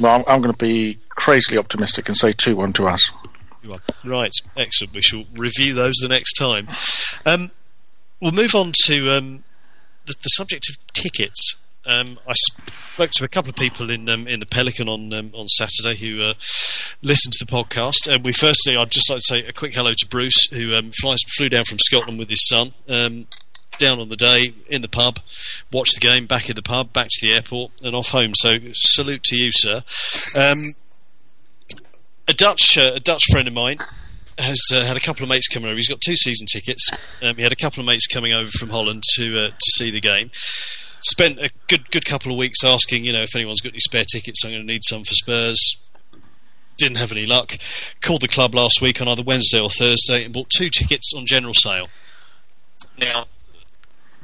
well, 0.00 0.14
I'm, 0.16 0.24
I'm 0.26 0.42
going 0.42 0.52
to 0.54 0.58
be 0.58 0.98
crazily 1.10 1.58
optimistic 1.58 2.08
and 2.08 2.16
say 2.16 2.32
2 2.32 2.56
1 2.56 2.72
to 2.74 2.86
us. 2.86 3.10
Right. 4.04 4.32
Excellent. 4.56 4.94
We 4.94 5.02
shall 5.02 5.24
review 5.34 5.74
those 5.74 5.94
the 6.00 6.08
next 6.08 6.34
time. 6.34 6.68
Um, 7.24 7.52
we'll 8.20 8.32
move 8.32 8.54
on 8.54 8.72
to 8.86 9.10
um, 9.10 9.44
the, 10.06 10.14
the 10.22 10.28
subject 10.28 10.68
of 10.68 10.76
tickets. 10.92 11.56
Um, 11.84 12.18
I 12.28 12.34
spoke 12.34 13.10
to 13.12 13.24
a 13.24 13.28
couple 13.28 13.50
of 13.50 13.56
people 13.56 13.90
in 13.90 14.08
um, 14.08 14.28
in 14.28 14.40
the 14.40 14.46
Pelican 14.46 14.88
on 14.88 15.12
um, 15.12 15.32
on 15.34 15.48
Saturday 15.48 15.96
who 15.96 16.22
uh, 16.22 16.34
listened 17.02 17.32
to 17.34 17.44
the 17.44 17.50
podcast. 17.50 18.12
And 18.12 18.24
we 18.24 18.32
firstly, 18.32 18.76
I'd 18.76 18.90
just 18.90 19.10
like 19.10 19.18
to 19.18 19.24
say 19.24 19.46
a 19.46 19.52
quick 19.52 19.74
hello 19.74 19.92
to 19.92 20.06
Bruce, 20.08 20.48
who 20.50 20.74
um, 20.74 20.90
flies 21.00 21.18
flew 21.36 21.48
down 21.48 21.64
from 21.64 21.78
Scotland 21.78 22.18
with 22.18 22.30
his 22.30 22.46
son. 22.46 22.74
Um, 22.88 23.26
down 23.78 23.98
on 23.98 24.10
the 24.10 24.16
day 24.16 24.52
in 24.68 24.82
the 24.82 24.88
pub, 24.88 25.18
watched 25.72 25.94
the 25.94 26.00
game, 26.00 26.26
back 26.26 26.48
in 26.48 26.54
the 26.54 26.62
pub, 26.62 26.92
back 26.92 27.08
to 27.10 27.26
the 27.26 27.32
airport, 27.32 27.72
and 27.82 27.96
off 27.96 28.10
home. 28.10 28.34
So 28.34 28.50
salute 28.74 29.22
to 29.24 29.36
you, 29.36 29.50
sir. 29.50 29.82
Um, 30.36 30.72
a 32.28 32.34
Dutch 32.34 32.78
uh, 32.78 32.92
a 32.94 33.00
Dutch 33.00 33.24
friend 33.30 33.48
of 33.48 33.54
mine 33.54 33.78
has 34.38 34.60
uh, 34.72 34.84
had 34.84 34.96
a 34.96 35.00
couple 35.00 35.22
of 35.22 35.28
mates 35.28 35.48
coming 35.48 35.68
over. 35.68 35.76
He's 35.76 35.88
got 35.88 36.00
two 36.00 36.16
season 36.16 36.46
tickets. 36.46 36.90
He 37.20 37.42
had 37.42 37.52
a 37.52 37.56
couple 37.56 37.80
of 37.80 37.86
mates 37.86 38.06
coming 38.06 38.34
over 38.36 38.50
from 38.50 38.70
Holland 38.70 39.02
to 39.14 39.46
uh, 39.46 39.48
to 39.48 39.70
see 39.72 39.90
the 39.90 40.00
game. 40.00 40.30
Spent 41.04 41.38
a 41.40 41.50
good 41.68 41.90
good 41.90 42.04
couple 42.04 42.32
of 42.32 42.38
weeks 42.38 42.64
asking, 42.64 43.04
you 43.04 43.12
know, 43.12 43.22
if 43.22 43.34
anyone's 43.34 43.60
got 43.60 43.72
any 43.72 43.80
spare 43.80 44.04
tickets. 44.04 44.44
I'm 44.44 44.52
going 44.52 44.66
to 44.66 44.72
need 44.72 44.84
some 44.84 45.04
for 45.04 45.14
Spurs. 45.14 45.76
Didn't 46.78 46.96
have 46.96 47.12
any 47.12 47.26
luck. 47.26 47.58
Called 48.00 48.22
the 48.22 48.28
club 48.28 48.54
last 48.54 48.80
week 48.80 49.00
on 49.00 49.08
either 49.08 49.22
Wednesday 49.22 49.60
or 49.60 49.68
Thursday 49.68 50.24
and 50.24 50.32
bought 50.32 50.50
two 50.50 50.70
tickets 50.70 51.12
on 51.14 51.26
general 51.26 51.54
sale. 51.54 51.88
Now, 52.98 53.26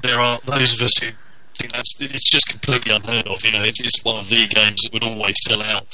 there 0.03 0.21
are 0.21 0.41
those 0.47 0.73
of 0.73 0.83
us 0.83 0.97
who 0.99 1.11
think 1.59 1.73
that's 1.73 2.01
it's 2.01 2.31
just 2.31 2.49
completely 2.49 2.95
unheard 2.95 3.27
of. 3.27 3.45
You 3.45 3.53
know, 3.53 3.63
it's, 3.63 3.81
it's 3.81 4.05
one 4.05 4.17
of 4.17 4.29
the 4.29 4.47
games 4.47 4.81
that 4.83 4.93
would 4.93 5.03
always 5.03 5.37
sell 5.45 5.63
out 5.63 5.87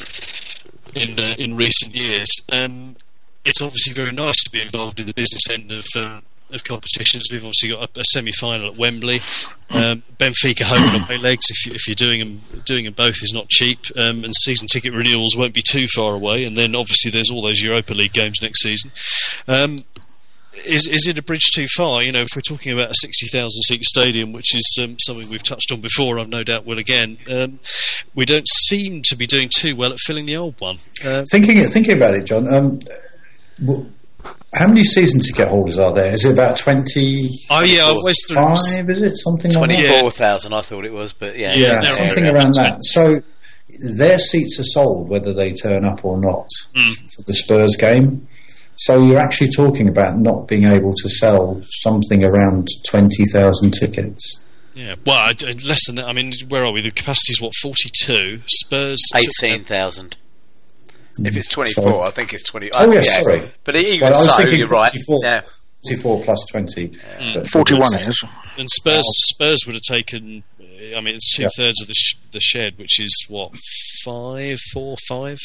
in 0.94 1.18
uh, 1.18 1.34
in 1.38 1.56
recent 1.56 1.94
years. 1.94 2.28
Um, 2.52 2.96
it's 3.44 3.60
obviously 3.60 3.94
very 3.94 4.12
nice 4.12 4.42
to 4.44 4.50
be 4.50 4.60
involved 4.60 5.00
in 5.00 5.06
the 5.06 5.14
business 5.14 5.48
end 5.50 5.72
of 5.72 5.86
um, 5.96 6.22
of 6.50 6.64
competitions. 6.64 7.24
We've 7.30 7.44
obviously 7.44 7.70
got 7.70 7.96
a, 7.96 8.00
a 8.00 8.04
semi 8.04 8.32
final 8.32 8.68
at 8.68 8.76
Wembley. 8.76 9.20
Um, 9.70 10.02
Benfica 10.18 10.62
home 10.62 10.94
and 10.94 11.04
away 11.04 11.18
legs. 11.18 11.46
If, 11.50 11.66
you, 11.66 11.72
if 11.74 11.88
you're 11.88 11.94
doing 11.94 12.20
them 12.20 12.42
doing 12.64 12.84
them 12.84 12.94
both 12.94 13.22
is 13.22 13.32
not 13.32 13.48
cheap, 13.48 13.80
um, 13.96 14.24
and 14.24 14.34
season 14.34 14.68
ticket 14.68 14.92
renewals 14.92 15.36
won't 15.36 15.54
be 15.54 15.62
too 15.62 15.86
far 15.88 16.14
away. 16.14 16.44
And 16.44 16.56
then 16.56 16.74
obviously 16.74 17.10
there's 17.10 17.30
all 17.30 17.42
those 17.42 17.60
Europa 17.60 17.94
League 17.94 18.12
games 18.12 18.38
next 18.42 18.62
season. 18.62 18.92
Um, 19.48 19.78
is 20.66 20.86
is 20.86 21.08
it 21.08 21.18
a 21.18 21.22
bridge 21.22 21.50
too 21.52 21.66
far? 21.66 22.02
You 22.02 22.12
know, 22.12 22.20
if 22.20 22.28
we're 22.36 22.42
talking 22.42 22.72
about 22.72 22.90
a 22.90 22.94
sixty 22.94 23.26
thousand 23.26 23.62
seat 23.62 23.84
stadium, 23.84 24.32
which 24.32 24.54
is 24.54 24.78
um, 24.80 24.98
something 25.00 25.28
we've 25.28 25.42
touched 25.42 25.72
on 25.72 25.80
before, 25.80 26.20
I've 26.20 26.28
no 26.28 26.44
doubt 26.44 26.64
will 26.64 26.78
again. 26.78 27.18
Um, 27.28 27.58
we 28.14 28.24
don't 28.24 28.48
seem 28.48 29.02
to 29.06 29.16
be 29.16 29.26
doing 29.26 29.48
too 29.48 29.74
well 29.74 29.92
at 29.92 29.98
filling 29.98 30.26
the 30.26 30.36
old 30.36 30.60
one. 30.60 30.78
Uh, 31.04 31.24
Thinking 31.28 31.66
thinking 31.66 31.96
about 31.96 32.14
it, 32.14 32.26
John. 32.26 32.52
Um, 32.54 32.80
how 34.54 34.66
many 34.68 34.84
season 34.84 35.20
ticket 35.20 35.48
holders 35.48 35.78
are 35.78 35.92
there? 35.92 36.12
Is 36.14 36.24
it 36.24 36.32
about 36.32 36.58
twenty? 36.58 37.28
Oh 37.50 37.62
yeah, 37.62 37.84
I 37.84 37.88
always 37.90 38.16
thought 38.28 38.52
it 38.54 38.76
five? 38.76 38.90
Is 38.90 39.02
it 39.02 39.16
something 39.16 39.52
like? 39.52 39.58
Twenty-four 39.70 40.10
thousand, 40.10 40.52
I 40.52 40.62
thought 40.62 40.84
it 40.84 40.92
was, 40.92 41.12
but 41.12 41.36
yeah, 41.36 41.54
Yeah, 41.54 41.80
they're 41.80 41.90
something 41.90 42.24
around 42.24 42.36
around 42.36 42.54
20. 42.54 42.70
that. 42.70 42.78
So 42.84 43.22
their 43.78 44.18
seats 44.18 44.58
are 44.60 44.64
sold 44.64 45.08
whether 45.08 45.32
they 45.32 45.52
turn 45.52 45.84
up 45.84 46.04
or 46.04 46.20
not 46.20 46.48
Hmm. 46.76 46.92
for 47.16 47.22
the 47.26 47.34
Spurs 47.34 47.76
game. 47.76 48.28
So 48.76 49.04
you're 49.04 49.18
actually 49.20 49.50
talking 49.50 49.88
about 49.88 50.18
not 50.18 50.48
being 50.48 50.64
able 50.64 50.92
to 50.94 51.08
sell 51.08 51.60
something 51.82 52.24
around 52.24 52.68
twenty 52.88 53.24
thousand 53.32 53.72
tickets. 53.72 54.40
Yeah, 54.74 54.96
well, 55.06 55.16
I, 55.16 55.32
I- 55.46 55.52
less 55.64 55.86
than 55.86 55.96
that. 55.96 56.08
I 56.08 56.12
mean, 56.12 56.32
where 56.48 56.64
are 56.64 56.72
we? 56.72 56.80
The 56.82 56.90
capacity 56.90 57.32
is 57.32 57.40
what 57.40 57.52
forty-two. 57.62 58.40
Spurs 58.46 59.00
eighteen 59.14 59.62
thousand. 59.64 60.16
If 61.18 61.36
it's 61.36 61.48
twenty-four, 61.48 61.84
Sorry. 61.84 62.08
I 62.08 62.10
think 62.10 62.32
it's 62.32 62.42
twenty. 62.42 62.70
Oh, 62.74 62.90
yeah, 62.92 63.00
sorry. 63.02 63.44
But 63.64 63.76
even 63.76 64.08
Well, 64.10 64.28
so, 64.28 64.42
you're 64.44 64.68
right. 64.68 64.90
44. 64.92 65.20
Yeah. 65.22 65.40
44 65.86 66.22
plus 66.22 66.46
20. 66.46 66.86
But- 67.34 67.50
41 67.50 68.00
is. 68.08 68.22
and 68.56 68.70
Spurs 68.70 69.04
Spurs 69.28 69.64
would 69.66 69.74
have 69.74 69.82
taken 69.82 70.42
uh, 70.60 70.96
I 70.96 71.00
mean, 71.00 71.14
it's 71.14 71.34
two 71.36 71.42
Yeah. 71.42 71.48
thirds 71.56 71.80
of 71.82 71.88
the 71.88 71.94
sh- 71.94 72.16
the 72.32 72.40
shed, 72.40 72.78
which 72.78 72.98
is 73.00 73.14
what 73.28 73.52
five, 74.04 74.58
four, 74.72 74.96
five. 75.08 75.38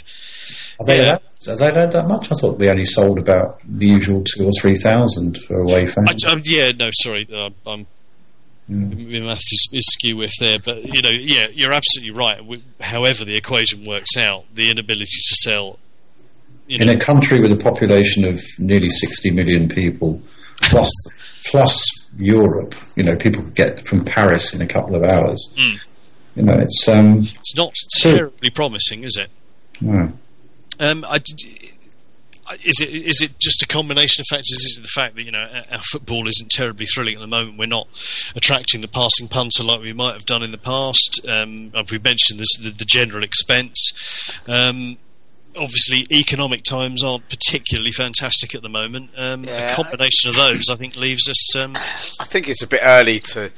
Are 0.80 0.86
they, 0.86 0.98
Yeah. 0.98 1.18
that, 1.46 1.48
are 1.50 1.56
they 1.58 1.72
that, 1.72 1.92
that 1.92 2.08
much? 2.08 2.32
I 2.32 2.36
thought 2.36 2.58
we 2.58 2.70
only 2.70 2.86
sold 2.86 3.20
about 3.20 3.60
the 3.66 3.88
usual 3.88 4.24
two 4.24 4.46
or 4.46 4.52
three 4.60 4.76
thousand 4.76 5.38
for 5.44 5.60
away 5.62 5.88
fans. 5.88 6.26
I, 6.26 6.32
um, 6.32 6.42
yeah, 6.46 6.72
no, 6.72 6.90
sorry, 6.94 7.28
uh, 7.34 7.50
I'm. 7.70 7.86
My 8.70 9.20
maths 9.20 9.52
is, 9.52 9.70
is 9.74 9.86
skew 9.88 10.18
with 10.18 10.32
there, 10.40 10.60
but 10.64 10.94
you 10.94 11.02
know, 11.02 11.10
yeah, 11.12 11.48
you're 11.52 11.74
absolutely 11.74 12.12
right. 12.16 12.46
We, 12.46 12.64
however, 12.80 13.26
the 13.26 13.36
equation 13.36 13.86
works 13.86 14.16
out, 14.16 14.46
the 14.54 14.70
inability 14.70 15.06
to 15.06 15.36
sell, 15.44 15.80
In 16.68 16.86
know, 16.86 16.94
a 16.94 17.00
country 17.00 17.42
with 17.42 17.52
a 17.52 17.62
population 17.64 18.26
of 18.26 18.42
nearly 18.60 18.90
60 18.90 19.32
million 19.32 19.70
people, 19.70 20.22
plus 20.62 20.92
plus 21.50 21.82
Europe, 22.18 22.76
you 22.96 23.04
know, 23.04 23.16
people 23.16 23.42
could 23.44 23.56
get 23.56 23.88
from 23.88 24.06
Paris 24.06 24.54
in 24.54 24.62
a 24.62 24.68
couple 24.68 24.96
of 24.96 25.04
hours. 25.04 25.52
You 26.36 26.44
know, 26.44 26.54
it's 26.60 26.88
um, 26.88 27.18
it's 27.40 27.56
not 27.56 27.72
So- 27.76 28.16
terribly 28.18 28.52
promising, 28.52 29.04
is 29.04 29.18
it? 29.18 29.30
no. 29.82 30.14
Um, 30.82 31.04
I 31.10 31.18
did, 31.18 31.72
is 32.64 32.82
it 32.82 32.90
is 32.90 33.22
it 33.22 33.40
just 33.40 33.62
a 33.62 33.68
combination 33.68 34.22
of 34.22 34.26
factors? 34.30 34.52
Is 34.52 34.78
it 34.78 34.82
the 34.82 34.88
fact 34.88 35.16
that 35.16 35.24
you 35.24 35.32
know 35.32 35.48
our- 35.72 35.82
football 35.92 36.28
isn't 36.28 36.50
terribly 36.52 36.86
thrilling 36.86 37.16
at 37.16 37.22
the 37.22 37.28
moment? 37.28 37.58
We're 37.58 37.66
not 37.68 37.88
attracting 38.36 38.82
the 38.82 38.88
passing 38.88 39.28
punter 39.28 39.64
like 39.64 39.82
we 39.82 39.94
might 39.94 40.14
have 40.14 40.26
done 40.26 40.44
in 40.44 40.52
the 40.52 40.58
past. 40.58 41.22
Um, 41.28 41.72
we 41.92 42.00
mentioned 42.00 42.40
this, 42.40 42.56
the, 42.62 42.72
the 42.72 42.86
general 42.86 43.24
expense. 43.24 43.92
Um, 44.48 44.98
obviously, 45.56 46.06
economic 46.12 46.64
times 46.64 47.04
aren't 47.04 47.28
particularly 47.30 47.92
fantastic 47.92 48.54
at 48.56 48.62
the 48.62 48.70
moment. 48.70 49.12
Um, 49.18 49.44
Yeah, 49.46 49.72
a 49.72 49.76
combination 49.76 50.30
of 50.30 50.36
those, 50.36 50.70
I 50.70 50.76
think, 50.76 50.96
leaves 50.96 51.30
us. 51.30 51.56
Um, 51.56 51.76
I 51.76 52.26
think 52.26 52.48
it's 52.48 52.62
a 52.64 52.68
bit 52.68 52.82
early 52.84 53.20
to 53.32 53.52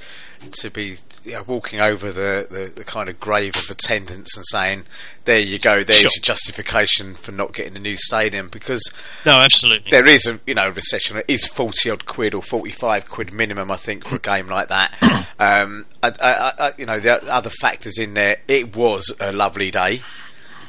to 0.53 0.69
be 0.71 0.97
you 1.23 1.33
know, 1.33 1.43
walking 1.43 1.79
over 1.79 2.11
the, 2.11 2.47
the, 2.49 2.71
the 2.75 2.83
kind 2.83 3.09
of 3.09 3.19
grave 3.19 3.55
of 3.55 3.69
attendance 3.69 4.35
and 4.35 4.45
saying, 4.47 4.83
"There 5.25 5.39
you 5.39 5.59
go, 5.59 5.83
there's 5.83 5.99
Sure. 5.99 6.09
your 6.15 6.21
justification 6.21 7.15
for 7.15 7.31
not 7.31 7.53
getting 7.53 7.75
a 7.75 7.79
new 7.79 7.97
stadium," 7.97 8.49
because 8.49 8.81
no, 9.25 9.39
absolutely. 9.39 9.91
there 9.91 10.07
is 10.07 10.25
a 10.27 10.39
you 10.45 10.53
know 10.55 10.69
recession. 10.69 11.17
It 11.17 11.25
is 11.27 11.45
forty 11.45 11.89
odd 11.89 12.05
quid 12.05 12.33
or 12.33 12.41
forty 12.41 12.71
five 12.71 13.07
quid 13.07 13.31
minimum, 13.33 13.71
I 13.71 13.77
think, 13.77 14.05
for 14.07 14.15
a 14.15 14.19
game 14.19 14.47
like 14.47 14.69
that. 14.69 15.27
Um, 15.41 15.87
I, 16.03 16.09
I, 16.09 16.53
I, 16.67 16.73
you 16.77 16.85
know, 16.85 16.99
there 16.99 17.15
are 17.15 17.29
other 17.29 17.49
factors 17.49 17.97
in 17.97 18.13
there. 18.13 18.37
It 18.47 18.75
was 18.75 19.11
a 19.19 19.31
lovely 19.31 19.71
day. 19.71 20.03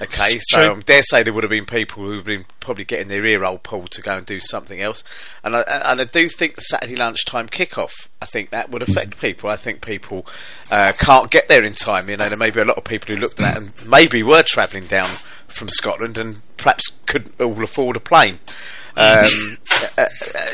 Okay, 0.01 0.39
so 0.41 0.67
True. 0.67 0.77
I 0.77 0.81
dare 0.81 1.03
say 1.03 1.23
there 1.23 1.33
would 1.33 1.45
have 1.45 1.51
been 1.51 1.67
people 1.67 2.05
who've 2.05 2.25
been 2.25 2.45
probably 2.61 2.85
getting 2.85 3.09
their 3.09 3.25
ear 3.25 3.41
roll 3.41 3.59
pulled 3.59 3.91
to 3.93 4.03
go 4.03 4.17
and 4.17 4.27
do 4.27 4.41
something 4.41 4.81
else, 4.81 5.05
and 5.45 5.55
I, 5.55 5.61
and 5.61 6.01
I 6.01 6.05
do 6.05 6.29
think 6.29 6.57
the 6.57 6.63
Saturday 6.63 6.97
lunchtime 6.97 7.49
kickoff. 7.49 8.09
I 8.21 8.27
think 8.27 8.51
that 8.51 8.71
would 8.71 8.83
affect 8.83 9.21
people. 9.21 9.51
I 9.51 9.57
think 9.57 9.81
people 9.81 10.27
uh, 10.71 10.93
can't 10.99 11.31
get 11.31 11.49
there 11.49 11.65
in 11.65 11.75
time. 11.75 12.09
You 12.09 12.17
know, 12.17 12.29
there 12.29 12.39
may 12.39 12.51
be 12.51 12.61
a 12.61 12.65
lot 12.65 12.79
of 12.79 12.85
people 12.85 13.15
who 13.15 13.21
looked 13.21 13.41
at 13.41 13.55
that 13.55 13.57
and 13.57 13.89
maybe 13.89 14.23
were 14.23 14.43
travelling 14.43 14.87
down 14.87 15.11
from 15.49 15.69
Scotland 15.69 16.19
and 16.19 16.43
perhaps 16.57 16.85
couldn't 17.07 17.41
all 17.41 17.63
afford 17.63 17.97
a 17.97 18.01
plane. 18.01 18.39
Um, 18.97 19.25
uh, 19.99 20.03
uh, 20.03 20.07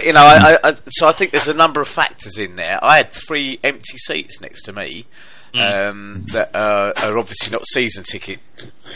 you 0.03 0.13
know, 0.13 0.21
I, 0.21 0.59
I, 0.63 0.77
so 0.91 1.09
I 1.09 1.13
think 1.13 1.33
there's 1.33 1.49
a 1.49 1.55
number 1.55 1.81
of 1.81 1.89
factors 1.89 2.39
in 2.39 2.57
there. 2.57 2.79
I 2.83 2.99
had 2.99 3.13
three 3.13 3.59
empty 3.65 3.99
seats 3.99 4.41
next 4.41 4.63
to 4.65 4.73
me 4.73 5.07
um, 5.55 6.25
that 6.33 6.55
uh, 6.55 6.93
are 7.03 7.19
obviously 7.19 7.53
not 7.53 7.67
season 7.67 8.05
ticket 8.05 8.39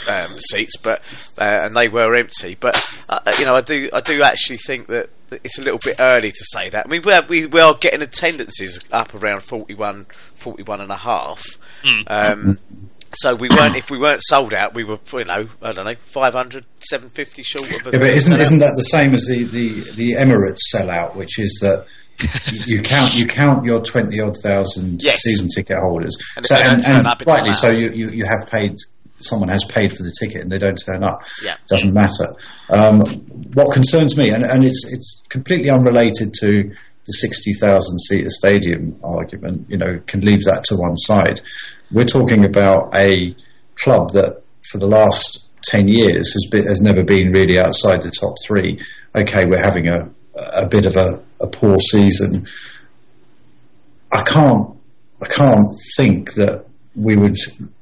um, 0.09 0.39
seats, 0.39 0.77
but 0.77 0.99
uh, 1.41 1.45
and 1.45 1.77
they 1.77 1.89
were 1.89 2.15
empty. 2.15 2.57
But 2.59 2.77
uh, 3.09 3.21
you 3.39 3.45
know, 3.45 3.57
I 3.57 3.61
do 3.61 3.89
I 3.93 4.01
do 4.01 4.23
actually 4.23 4.59
think 4.59 4.87
that, 4.89 5.11
it's 5.43 5.59
a 5.59 5.63
little 5.63 5.79
bit 5.83 5.97
early 5.99 6.31
to 6.31 6.45
say 6.53 6.69
that. 6.71 6.87
I 6.87 6.89
mean, 6.89 7.03
we 7.03 7.13
are, 7.13 7.25
we, 7.27 7.47
we 7.47 7.61
are 7.61 7.75
getting 7.75 8.03
attendances 8.03 8.79
up 8.93 9.15
around 9.15 9.43
41, 9.43 10.07
41 10.35 10.81
and 10.83 10.93
a 10.93 10.97
half. 10.97 11.43
Um, 12.07 12.59
so 13.15 13.35
we 13.35 13.49
weren't 13.49 13.77
if 13.77 13.91
we 13.91 13.99
weren't 13.99 14.23
sold 14.23 14.55
out, 14.55 14.75
we 14.75 14.85
were 14.85 14.99
you 15.13 15.25
know 15.25 15.49
I 15.63 15.73
don't 15.73 15.85
know 15.85 15.95
500, 16.07 16.65
750 16.81 17.43
short 17.43 17.65
of. 17.71 17.87
a 17.87 17.91
Yeah, 17.93 17.99
but 17.99 18.11
isn't 18.11 18.41
isn't 18.41 18.59
that 18.61 18.77
the 18.77 18.83
same 18.85 19.15
as 19.15 19.27
the, 19.27 19.45
the, 19.45 19.81
the 19.93 20.11
Emirates 20.13 20.59
sellout, 20.75 21.15
which 21.17 21.39
is 21.39 21.59
that 21.63 21.87
you 22.67 22.83
count 22.83 23.15
you 23.17 23.27
count 23.27 23.65
your 23.65 23.81
twenty 23.83 24.21
odd 24.21 24.37
thousand 24.43 25.03
Yes. 25.03 25.21
season 25.23 25.49
ticket 25.55 25.79
holders, 25.79 26.17
And 26.37 26.47
so 26.47 26.57
and, 26.57 26.85
and 26.85 27.05
rightly 27.27 27.53
so 27.53 27.71
you, 27.71 27.91
you, 27.91 28.09
you 28.11 28.25
have 28.27 28.49
paid 28.51 28.77
someone 29.21 29.49
has 29.49 29.65
paid 29.65 29.91
for 29.93 30.03
the 30.03 30.13
ticket 30.19 30.43
and 30.43 30.51
they 30.51 30.59
don't 30.59 30.77
turn 30.85 31.05
up. 31.05 31.21
Yeah. 31.45 31.55
doesn't 31.69 31.93
matter. 31.95 32.27
Um, 32.71 33.01
what 33.55 33.73
concerns 33.73 34.17
me, 34.17 34.31
and, 34.31 34.43
and 34.45 34.65
it's 34.65 34.85
it's 34.93 35.23
completely 35.29 35.71
unrelated 35.71 36.35
to 36.41 36.75
the 37.07 37.13
sixty 37.13 37.53
thousand 37.53 37.99
seater 38.01 38.31
stadium 38.31 38.99
argument. 39.03 39.67
You 39.69 39.79
know, 39.79 40.01
can 40.07 40.21
leave 40.21 40.43
that 40.45 40.65
to 40.69 40.77
one 40.77 40.97
side. 40.97 41.41
We're 41.93 42.05
talking 42.05 42.45
about 42.45 42.95
a 42.95 43.37
club 43.77 44.11
that 44.13 44.43
for 44.71 44.79
the 44.79 44.87
last 44.87 45.49
10 45.67 45.89
years 45.89 46.33
has 46.33 46.47
been, 46.51 46.67
has 46.67 46.81
never 46.81 47.03
been 47.03 47.29
really 47.29 47.59
outside 47.59 48.03
the 48.03 48.11
top 48.11 48.35
three. 48.47 48.81
Okay, 49.15 49.45
we're 49.45 49.63
having 49.63 49.89
a, 49.89 50.11
a 50.35 50.67
bit 50.67 50.87
of 50.87 50.97
a, 50.97 51.23
a 51.41 51.47
poor 51.47 51.79
season. 51.79 52.47
I 54.11 54.23
can't, 54.23 54.75
I 55.23 55.29
can't 55.29 55.67
think 55.97 56.35
that 56.35 56.65
we 56.95 57.17
would 57.17 57.37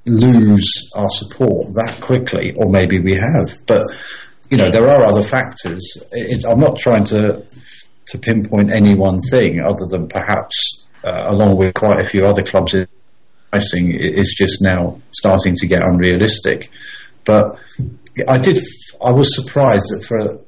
lose 0.07 0.91
our 0.95 1.09
support 1.11 1.67
that 1.75 1.99
quickly, 2.01 2.53
or 2.57 2.69
maybe 2.69 3.01
we 3.01 3.15
have. 3.15 3.51
But, 3.67 3.83
you 4.51 4.57
know, 4.57 4.71
there 4.71 4.89
are 4.89 5.05
other 5.05 5.23
factors. 5.23 5.83
It, 6.13 6.45
I'm 6.45 6.61
not 6.61 6.79
trying 6.79 7.05
to, 7.05 7.45
to 8.07 8.19
pinpoint 8.19 8.71
any 8.71 8.95
one 8.95 9.19
thing 9.31 9.61
other 9.61 9.87
than 9.89 10.09
perhaps, 10.09 10.87
uh, 11.05 11.27
along 11.29 11.57
with 11.57 11.75
quite 11.75 12.01
a 12.01 12.05
few 12.05 12.25
other 12.25 12.43
clubs 12.43 12.75
in 12.75 12.87
pricing 13.51 13.93
is 13.93 14.35
just 14.37 14.63
now 14.63 15.01
starting 15.13 15.57
to 15.57 15.67
get 15.67 15.83
unrealistic. 15.83 16.71
But 17.25 17.59
I 18.29 18.39
did, 18.39 18.59
I 19.05 19.13
was 19.13 19.35
surprised 19.35 19.87
that 19.91 20.05
for, 20.05 20.45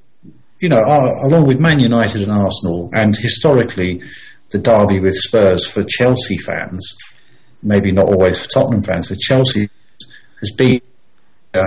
you 0.61 0.69
know, 0.69 0.79
uh, 0.79 1.27
along 1.27 1.47
with 1.47 1.61
Man 1.61 1.81
United 1.81 2.23
and 2.23 2.33
Arsenal, 2.33 2.91
and 2.93 3.17
historically 3.17 4.03
the 4.51 4.59
derby 4.59 5.01
with 5.01 5.15
Spurs 5.15 5.67
for 5.67 5.85
Chelsea 5.85 6.37
fans, 6.37 6.97
maybe 7.63 7.93
not 7.93 8.07
always 8.07 8.41
for 8.41 8.49
Tottenham 8.49 8.83
fans, 8.83 9.09
for 9.09 9.17
Chelsea 9.17 9.69
has 10.41 10.53
been 10.57 10.81
a 11.55 11.63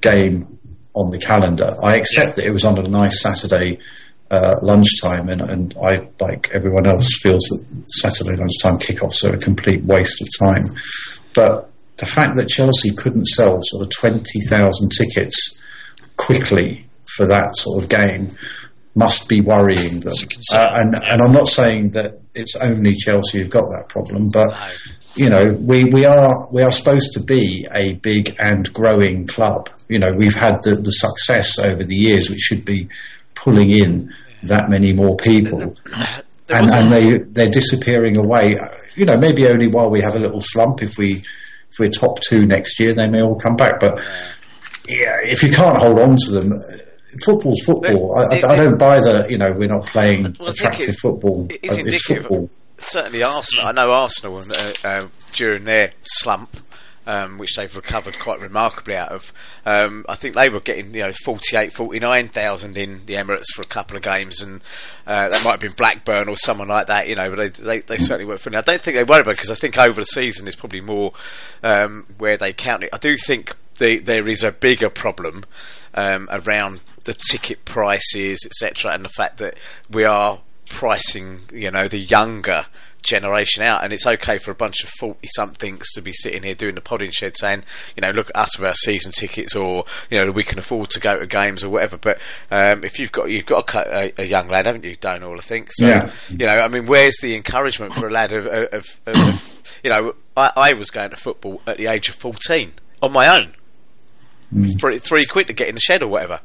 game 0.00 0.58
on 0.94 1.10
the 1.10 1.18
calendar. 1.18 1.74
I 1.82 1.96
accept 1.96 2.36
that 2.36 2.46
it 2.46 2.52
was 2.52 2.64
on 2.64 2.78
a 2.78 2.88
nice 2.88 3.20
Saturday 3.20 3.78
uh, 4.30 4.56
lunchtime, 4.62 5.28
and, 5.28 5.40
and 5.40 5.74
I, 5.82 6.08
like 6.20 6.50
everyone 6.52 6.86
else, 6.86 7.08
feels 7.20 7.42
that 7.48 7.64
Saturday 8.00 8.36
lunchtime 8.36 8.78
kickoffs 8.78 9.24
are 9.24 9.34
a 9.34 9.38
complete 9.38 9.84
waste 9.84 10.22
of 10.22 10.28
time. 10.38 10.64
But 11.34 11.70
the 11.96 12.06
fact 12.06 12.36
that 12.36 12.48
Chelsea 12.48 12.92
couldn't 12.94 13.26
sell 13.26 13.58
sort 13.62 13.82
of 13.82 13.90
20,000 13.90 14.90
tickets 14.90 15.62
quickly 16.16 16.86
for 17.16 17.26
that 17.26 17.56
sort 17.56 17.82
of 17.82 17.88
game 17.88 18.30
must 18.94 19.28
be 19.28 19.40
worrying 19.40 20.00
them. 20.00 20.08
It's 20.08 20.22
a 20.22 20.26
concern, 20.26 20.60
Uh, 20.60 20.70
and, 20.76 20.94
and 20.94 21.22
I'm 21.22 21.32
not 21.32 21.48
saying 21.48 21.90
that 21.90 22.20
it's 22.34 22.56
only 22.56 22.94
Chelsea 22.94 23.38
who've 23.38 23.50
got 23.50 23.68
that 23.70 23.88
problem, 23.88 24.28
but 24.32 24.54
you 25.16 25.28
know, 25.28 25.52
we, 25.58 25.84
we 25.84 26.04
are 26.04 26.48
we 26.52 26.62
are 26.62 26.70
supposed 26.70 27.12
to 27.14 27.20
be 27.20 27.66
a 27.74 27.94
big 27.94 28.36
and 28.38 28.72
growing 28.72 29.26
club. 29.26 29.68
You 29.88 29.98
know, 29.98 30.12
we've 30.16 30.36
had 30.36 30.62
the, 30.62 30.76
the 30.76 30.92
success 30.92 31.58
over 31.58 31.82
the 31.82 31.96
years, 31.96 32.30
which 32.30 32.38
should 32.40 32.64
be 32.64 32.88
pulling 33.42 33.70
in 33.70 34.12
that 34.44 34.68
many 34.70 34.92
more 34.92 35.16
people, 35.16 35.74
and, 36.48 36.68
and 36.70 36.92
they 36.92 37.18
they're 37.18 37.50
disappearing 37.50 38.16
away. 38.18 38.56
You 38.96 39.04
know, 39.04 39.16
maybe 39.16 39.46
only 39.48 39.66
while 39.68 39.90
we 39.90 40.00
have 40.00 40.16
a 40.16 40.18
little 40.18 40.40
slump. 40.40 40.82
If 40.82 40.96
we 40.98 41.16
if 41.70 41.78
we're 41.78 41.90
top 41.90 42.18
two 42.28 42.46
next 42.46 42.78
year, 42.80 42.94
they 42.94 43.08
may 43.08 43.22
all 43.22 43.38
come 43.38 43.56
back. 43.56 43.80
But 43.80 43.98
yeah, 44.88 45.18
if 45.24 45.42
you 45.42 45.50
can't 45.50 45.76
hold 45.78 45.98
on 46.00 46.16
to 46.26 46.30
them. 46.32 46.58
Football's 47.24 47.60
football. 47.64 48.16
I, 48.20 48.36
I, 48.36 48.52
I 48.52 48.56
don't 48.56 48.78
buy 48.78 49.00
the, 49.00 49.26
you 49.28 49.36
know, 49.36 49.50
we're 49.50 49.66
not 49.66 49.84
playing 49.86 50.36
Well, 50.38 50.50
attractive 50.50 50.90
it- 50.90 50.98
football. 51.02 51.48
it 51.50 51.58
it's 51.62 52.06
football. 52.06 52.48
Certainly, 52.78 53.24
Arsenal. 53.24 53.66
I 53.66 53.72
know 53.72 53.90
Arsenal 53.90 54.38
uh, 54.38 54.72
uh, 54.84 55.08
during 55.34 55.64
their 55.64 55.92
slump, 56.02 56.56
um, 57.10 57.38
which 57.38 57.56
they've 57.56 57.74
recovered 57.74 58.20
quite 58.20 58.38
remarkably 58.38 58.94
out 58.94 59.10
of. 59.10 59.32
Um, 59.66 60.06
I 60.08 60.14
think 60.14 60.36
they 60.36 60.48
were 60.48 60.60
getting 60.60 60.94
you 60.94 61.02
know 61.02 61.12
48, 61.24 61.72
49,000 61.72 62.76
in 62.76 63.04
the 63.06 63.14
Emirates 63.14 63.52
for 63.52 63.62
a 63.62 63.66
couple 63.66 63.96
of 63.96 64.02
games, 64.02 64.40
and 64.40 64.60
uh, 65.08 65.28
that 65.28 65.42
might 65.44 65.50
have 65.50 65.60
been 65.60 65.72
Blackburn 65.76 66.28
or 66.28 66.36
someone 66.36 66.68
like 66.68 66.86
that. 66.86 67.08
You 67.08 67.16
know, 67.16 67.28
but 67.34 67.56
they 67.56 67.64
they, 67.64 67.78
they 67.80 67.98
certainly 67.98 68.26
weren't 68.26 68.40
funny. 68.40 68.58
I 68.58 68.60
don't 68.60 68.80
think 68.80 68.96
they 68.96 69.02
worry 69.02 69.22
about 69.22 69.34
because 69.34 69.50
I 69.50 69.56
think 69.56 69.76
over 69.76 70.00
the 70.00 70.06
season 70.06 70.44
there's 70.44 70.54
probably 70.54 70.82
more 70.82 71.12
um, 71.64 72.06
where 72.18 72.36
they 72.36 72.52
count 72.52 72.84
it. 72.84 72.90
I 72.92 72.98
do 72.98 73.16
think 73.16 73.56
the, 73.78 73.98
there 73.98 74.28
is 74.28 74.44
a 74.44 74.52
bigger 74.52 74.88
problem 74.88 75.44
um, 75.94 76.28
around 76.30 76.80
the 77.04 77.14
ticket 77.14 77.64
prices, 77.64 78.46
etc., 78.46 78.92
and 78.94 79.04
the 79.04 79.08
fact 79.08 79.38
that 79.38 79.56
we 79.90 80.04
are 80.04 80.38
pricing, 80.68 81.40
you 81.52 81.72
know, 81.72 81.88
the 81.88 81.98
younger 81.98 82.66
generation 83.02 83.62
out, 83.62 83.82
and 83.84 83.92
it's 83.92 84.06
okay 84.06 84.38
for 84.38 84.50
a 84.50 84.54
bunch 84.54 84.82
of 84.82 84.90
forty 84.90 85.28
somethings 85.34 85.86
to 85.94 86.02
be 86.02 86.12
sitting 86.12 86.42
here 86.42 86.54
doing 86.54 86.74
the 86.74 86.80
podding 86.80 87.10
shed 87.10 87.36
saying, 87.36 87.62
you 87.96 88.00
know, 88.00 88.10
look 88.10 88.30
at 88.34 88.40
us 88.40 88.58
with 88.58 88.68
our 88.68 88.74
season 88.74 89.12
tickets, 89.12 89.54
or 89.54 89.84
you 90.10 90.18
know, 90.18 90.30
we 90.30 90.44
can 90.44 90.58
afford 90.58 90.90
to 90.90 91.00
go 91.00 91.18
to 91.18 91.26
games 91.26 91.64
or 91.64 91.70
whatever. 91.70 91.96
But 91.96 92.20
um, 92.50 92.84
if 92.84 92.98
you've 92.98 93.12
got 93.12 93.30
you've 93.30 93.46
got 93.46 93.72
a, 93.74 94.12
a, 94.18 94.22
a 94.22 94.24
young 94.24 94.48
lad, 94.48 94.66
haven't 94.66 94.84
you, 94.84 94.94
Donald? 94.96 95.38
I 95.38 95.42
think 95.42 95.70
so. 95.72 95.86
Yeah. 95.86 96.12
You 96.30 96.46
know, 96.46 96.58
I 96.60 96.68
mean, 96.68 96.86
where's 96.86 97.16
the 97.22 97.34
encouragement 97.34 97.94
for 97.94 98.08
a 98.08 98.10
lad 98.10 98.32
of, 98.32 98.46
of, 98.46 98.98
of, 99.06 99.16
of 99.16 99.60
you 99.84 99.90
know, 99.90 100.14
I, 100.36 100.52
I 100.56 100.72
was 100.74 100.90
going 100.90 101.10
to 101.10 101.16
football 101.16 101.62
at 101.66 101.76
the 101.76 101.86
age 101.86 102.08
of 102.08 102.14
fourteen 102.14 102.74
on 103.02 103.12
my 103.12 103.38
own. 103.38 103.54
Three, 104.80 104.98
three 104.98 105.22
quid 105.22 105.46
to 105.46 105.52
get 105.52 105.68
in 105.68 105.76
the 105.76 105.80
shed 105.80 106.02
or 106.02 106.08
whatever. 106.08 106.40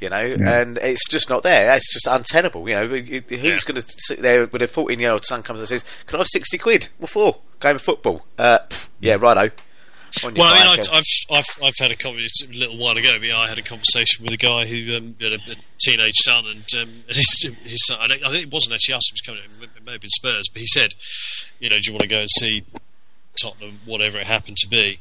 You 0.00 0.08
know, 0.08 0.20
Yeah. 0.22 0.60
and 0.60 0.78
it's 0.78 1.06
just 1.08 1.28
not 1.28 1.42
there. 1.42 1.74
It's 1.74 1.92
just 1.92 2.06
untenable. 2.06 2.66
You 2.68 2.74
know, 2.76 2.86
who's 2.86 3.08
Yeah. 3.30 3.58
going 3.66 3.82
to 3.82 3.84
sit 3.98 4.22
there 4.22 4.46
with 4.46 4.62
a 4.62 4.66
fourteen-year-old 4.66 5.24
son 5.26 5.42
comes 5.42 5.60
and 5.60 5.68
says, 5.68 5.84
"Can 6.06 6.16
I 6.16 6.18
have 6.20 6.28
sixty 6.32 6.56
quid? 6.58 6.88
What 6.98 7.10
for? 7.10 7.38
Game 7.60 7.76
of 7.76 7.82
football?" 7.82 8.24
Uh, 8.38 8.60
yeah, 9.00 9.16
righto. 9.16 9.54
Well, 10.24 10.32
I 10.32 10.32
mean, 10.32 10.66
I, 10.66 10.76
I've, 10.92 11.04
I've, 11.30 11.44
I've 11.62 11.74
had 11.78 11.92
a 11.92 11.96
conversation 11.96 12.52
a 12.52 12.58
little 12.58 12.76
while 12.78 12.96
ago. 12.96 13.10
but 13.20 13.32
I 13.32 13.46
had 13.48 13.58
a 13.58 13.62
conversation 13.62 14.24
with 14.24 14.32
a 14.32 14.36
guy 14.36 14.66
who 14.66 14.96
um, 14.96 15.14
had 15.20 15.30
a, 15.32 15.52
a 15.52 15.56
teenage 15.80 16.16
son, 16.16 16.46
and, 16.46 16.64
um, 16.82 17.04
and 17.08 17.16
his, 17.16 17.48
his 17.62 17.86
son. 17.86 17.98
I, 18.00 18.06
don't- 18.08 18.24
I 18.24 18.30
think 18.32 18.44
it 18.46 18.52
wasn't 18.52 18.74
actually 18.74 18.94
us; 18.94 19.08
it 19.08 19.14
was 19.14 19.20
coming. 19.20 19.42
It 19.62 19.84
may 19.86 19.92
have 19.92 20.00
been 20.00 20.10
Spurs, 20.10 20.48
but 20.52 20.60
he 20.60 20.66
said, 20.66 20.94
"You 21.60 21.68
know, 21.70 21.76
do 21.76 21.82
you 21.84 21.92
want 21.92 22.00
to 22.02 22.08
go 22.08 22.18
and 22.20 22.30
see 22.30 22.64
Tottenham, 23.40 23.80
whatever 23.84 24.18
it 24.18 24.26
happened 24.26 24.56
to 24.58 24.68
be?" 24.68 24.98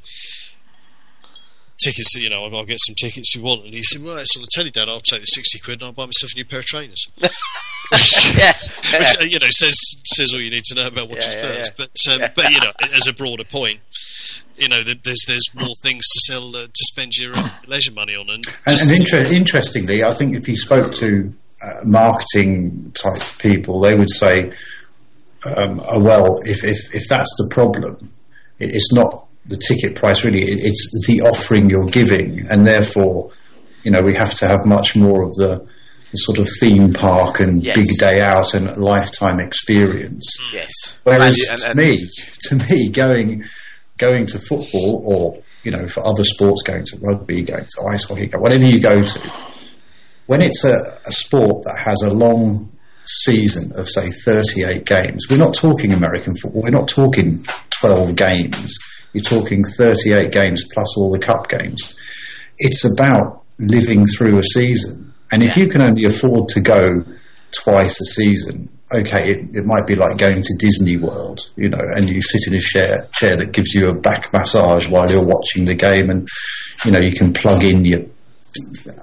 Tickets, 1.84 2.14
you 2.16 2.30
know, 2.30 2.46
I'll 2.46 2.66
get 2.66 2.80
some 2.82 2.96
tickets 2.96 3.34
you 3.36 3.42
want. 3.42 3.66
And 3.66 3.74
he 3.74 3.84
said, 3.84 4.04
Well, 4.04 4.18
it's 4.18 4.36
on 4.36 4.42
the 4.42 4.48
telly, 4.52 4.70
Dad, 4.72 4.90
I'll 4.90 5.00
take 5.00 5.22
the 5.22 5.26
60 5.26 5.60
quid 5.60 5.82
and 5.82 5.88
I'll 5.88 5.94
buy 5.94 6.06
myself 6.06 6.32
a 6.34 6.38
new 6.38 6.46
pair 6.46 6.60
of 6.60 6.66
trainers. 6.66 7.08
yeah, 7.22 7.30
Which, 7.92 8.38
yeah. 8.38 8.54
uh, 9.20 9.24
you 9.24 9.40
know, 9.40 9.48
says 9.50 9.78
says 10.06 10.34
all 10.34 10.42
you 10.42 10.52
need 10.52 10.64
to 10.66 10.76
know 10.76 10.88
about 10.88 11.10
watching 11.10 11.32
Yeah, 11.32 11.54
yeah, 11.54 11.62
Spurs. 11.64 11.90
yeah. 12.08 12.18
But 12.18 12.24
um, 12.24 12.32
but 12.36 12.52
you 12.52 12.60
know, 12.60 12.72
as 12.96 13.08
a 13.08 13.14
broader 13.14 13.44
point, 13.46 13.80
you 14.58 14.68
know, 14.68 14.84
there's 14.84 15.24
there's 15.28 15.50
more 15.56 15.74
things 15.82 16.06
to 16.10 16.20
sell 16.32 16.56
uh, 16.56 16.66
to 16.68 16.86
spend 16.86 17.16
your 17.16 17.36
uh, 17.36 17.50
leisure 17.68 17.92
money 17.94 18.16
on, 18.16 18.30
and, 18.30 18.44
And, 18.68 18.80
and 18.80 18.92
inter- 18.92 19.26
interestingly, 19.34 20.04
I 20.04 20.14
think 20.14 20.36
if 20.36 20.48
you 20.48 20.58
spoke 20.58 20.94
to 20.96 21.34
uh, 21.64 21.80
marketing 21.84 22.92
type 23.02 23.22
people, 23.40 23.80
they 23.82 23.96
would 23.96 24.12
say, 24.12 24.52
um, 25.46 25.82
oh, 25.90 26.00
"Well, 26.00 26.40
if, 26.44 26.64
if 26.64 26.94
if 26.94 27.04
that's 27.10 27.34
the 27.38 27.50
problem, 27.52 28.12
it's 28.60 28.94
not 28.94 29.26
the 29.50 29.58
ticket 29.58 29.96
price 29.96 30.24
really; 30.24 30.44
it's 30.44 31.06
the 31.08 31.22
offering 31.22 31.70
you're 31.70 31.86
giving, 31.86 32.46
and 32.50 32.66
therefore, 32.66 33.32
you 33.84 33.92
know, 33.92 34.00
we 34.04 34.16
have 34.16 34.34
to 34.36 34.48
have 34.48 34.66
much 34.66 34.96
more 34.96 35.24
of 35.24 35.34
the, 35.36 35.66
the 36.12 36.18
sort 36.18 36.38
of 36.40 36.48
theme 36.62 36.94
park 36.94 37.40
and 37.40 37.62
Yes. 37.64 37.76
big 37.76 37.88
day 38.00 38.22
out 38.22 38.54
and 38.54 38.68
lifetime 38.82 39.40
experience." 39.40 40.26
yes. 40.54 40.72
Whereas 41.04 41.38
And- 41.50 41.62
to 41.62 41.70
and- 41.72 41.78
me, 41.80 42.08
to 42.50 42.56
me, 42.56 42.90
going 42.90 43.44
going 43.98 44.26
to 44.28 44.40
football 44.40 45.02
or 45.06 45.44
you 45.64 45.72
know 45.72 45.88
for 45.88 46.06
other 46.08 46.24
sports, 46.24 46.64
going 46.64 46.86
to 46.86 46.98
rugby, 47.02 47.42
going 47.42 47.66
to 47.76 47.84
ice 47.92 48.06
hockey, 48.06 48.30
whatever 48.38 48.64
you 48.64 48.80
go 48.80 49.02
to, 49.02 49.32
when 50.28 50.42
it's 50.42 50.64
a, 50.64 51.00
a 51.06 51.12
sport 51.12 51.64
that 51.66 51.78
has 51.86 52.02
a 52.04 52.14
long 52.14 52.72
season 53.24 53.72
of 53.76 53.90
say 53.90 54.10
38 54.12 54.86
games, 54.86 55.26
we're 55.30 55.38
not 55.38 55.56
talking 55.56 55.92
American 55.94 56.36
football. 56.36 56.62
We're 56.62 56.70
not 56.70 56.88
talking 56.88 57.44
12 57.82 58.16
games. 58.16 58.78
You're 59.14 59.24
talking 59.24 59.64
38 59.64 60.32
games 60.32 60.64
plus 60.72 60.98
all 60.98 61.12
the 61.12 61.20
cup 61.20 61.50
games. 61.50 61.96
It's 62.58 62.86
about 62.94 63.44
living 63.58 64.06
through 64.06 64.38
a 64.38 64.44
season, 64.44 65.14
and 65.32 65.44
if 65.44 65.58
you 65.58 65.70
can 65.70 65.82
only 65.82 66.06
afford 66.06 66.50
to 66.50 66.62
go 66.62 67.04
twice 67.52 68.00
a 68.02 68.06
season, 68.06 68.70
okay, 68.94 69.32
it, 69.32 69.50
it 69.54 69.66
might 69.66 69.86
be 69.86 69.96
like 69.96 70.18
going 70.18 70.42
to 70.42 70.56
Disney 70.60 70.98
World, 70.98 71.40
you 71.56 71.70
know, 71.70 71.82
and 71.96 72.10
you 72.10 72.22
sit 72.22 72.42
in 72.48 72.56
a 72.56 72.60
chair, 72.60 73.08
chair 73.14 73.38
that 73.38 73.52
gives 73.52 73.74
you 73.74 73.90
a 73.90 73.94
back 73.94 74.32
massage 74.34 74.88
while 74.88 75.10
you're 75.10 75.26
watching 75.26 75.66
the 75.66 75.76
game, 75.76 76.10
and 76.10 76.28
you 76.86 76.92
know 76.92 77.00
you 77.00 77.14
can 77.14 77.34
plug 77.34 77.64
in 77.64 77.86
your 77.86 78.02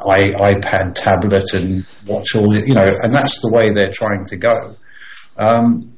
i 0.06 0.54
iPad 0.54 0.94
tablet 0.94 1.54
and 1.54 1.86
watch 2.06 2.34
all 2.34 2.50
the, 2.50 2.66
you 2.66 2.74
know, 2.74 2.88
and 3.02 3.14
that's 3.14 3.40
the 3.42 3.50
way 3.52 3.70
they're 3.70 3.92
trying 3.92 4.24
to 4.24 4.36
go. 4.36 4.76
Um, 5.36 5.96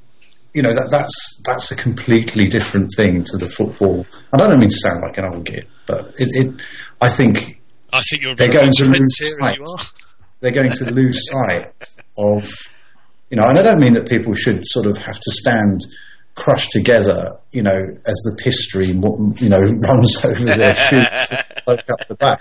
you 0.54 0.62
know 0.62 0.74
that 0.74 0.90
that's 0.90 1.27
that's 1.49 1.70
a 1.70 1.76
completely 1.76 2.49
different 2.49 2.90
thing 2.96 3.24
to 3.24 3.36
the 3.36 3.49
football. 3.49 4.07
And 4.32 4.42
I 4.42 4.49
don't 4.49 4.61
mean 4.61 4.70
to 4.70 4.76
sound 4.76 5.01
like 5.01 5.18
an 5.18 5.24
old 5.24 5.44
git, 5.44 5.68
but 5.86 6.07
it, 6.18 6.28
it 6.32 6.62
I 7.01 7.09
think 7.09 7.61
I 7.92 8.03
think 8.03 8.22
you're 8.22 8.34
they're 8.34 8.53
going 8.53 8.72
to 8.72 8.84
lose 8.84 9.36
sight. 9.38 9.59
they're 10.40 10.53
going 10.53 10.72
to 10.72 10.90
lose 10.90 11.20
sight 11.30 11.72
of, 12.16 12.49
you 13.30 13.36
know, 13.36 13.44
and 13.44 13.59
I 13.59 13.62
don't 13.62 13.80
mean 13.80 13.94
that 13.94 14.09
people 14.09 14.34
should 14.34 14.61
sort 14.64 14.86
of 14.86 14.99
have 14.99 15.16
to 15.16 15.30
stand 15.30 15.86
crushed 16.34 16.70
together, 16.70 17.32
you 17.51 17.62
know, 17.62 17.72
as 18.07 18.14
the 18.24 18.40
piss 18.42 18.64
stream, 18.64 19.03
you 19.36 19.49
know, 19.49 19.61
runs 19.88 20.24
over 20.24 20.44
their 20.44 20.74
shoes 20.74 21.32
up 21.66 22.09
the 22.09 22.16
back. 22.18 22.40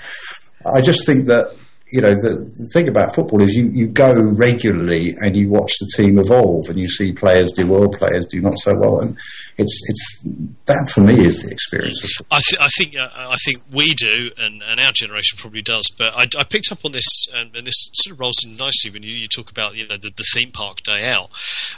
I 0.66 0.82
just 0.82 1.06
think 1.06 1.26
that, 1.26 1.56
you 1.90 2.02
know, 2.02 2.10
the, 2.10 2.52
the 2.54 2.70
thing 2.74 2.90
about 2.90 3.16
football 3.16 3.42
is 3.42 3.56
you, 3.56 3.70
you 3.70 3.88
go 3.88 4.14
regularly 4.14 5.16
and 5.22 5.36
you 5.36 5.50
watch 5.50 5.72
the 5.80 5.90
team 5.96 6.20
evolve 6.20 6.68
and 6.68 6.78
you 6.78 6.90
see 6.90 7.14
players 7.14 7.52
do 7.54 7.66
well, 7.66 7.88
players 7.88 8.26
do 8.26 8.42
not 8.42 8.56
so 8.56 8.78
well. 8.78 9.00
And 9.00 9.18
it's, 9.58 9.82
it's, 9.88 10.28
that 10.66 10.90
for 10.94 11.02
me 11.02 11.26
is 11.26 11.44
the 11.44 11.52
experience 11.52 12.04
of. 12.04 12.28
I, 12.30 12.40
th- 12.46 12.62
I 12.62 12.68
think 12.78 12.96
uh, 12.98 13.08
I 13.14 13.38
think 13.46 13.64
we 13.72 13.94
do, 13.94 14.32
and, 14.38 14.62
and 14.62 14.80
our 14.80 14.92
generation 14.92 15.38
probably 15.40 15.62
does. 15.62 15.90
But 15.98 16.14
I, 16.14 16.26
I 16.38 16.44
picked 16.44 16.72
up 16.72 16.80
on 16.84 16.92
this, 16.92 17.08
um, 17.34 17.52
and 17.56 17.66
this 17.66 17.90
sort 17.94 18.14
of 18.14 18.20
rolls 18.20 18.44
in 18.44 18.58
nicely 18.58 18.92
when 18.92 19.04
you, 19.04 19.12
you 19.12 19.28
talk 19.28 19.50
about 19.50 19.76
you 19.76 19.88
know 19.88 19.98
the, 19.98 20.10
the 20.10 20.26
theme 20.34 20.52
park 20.52 20.82
day 20.84 21.10
out. 21.10 21.30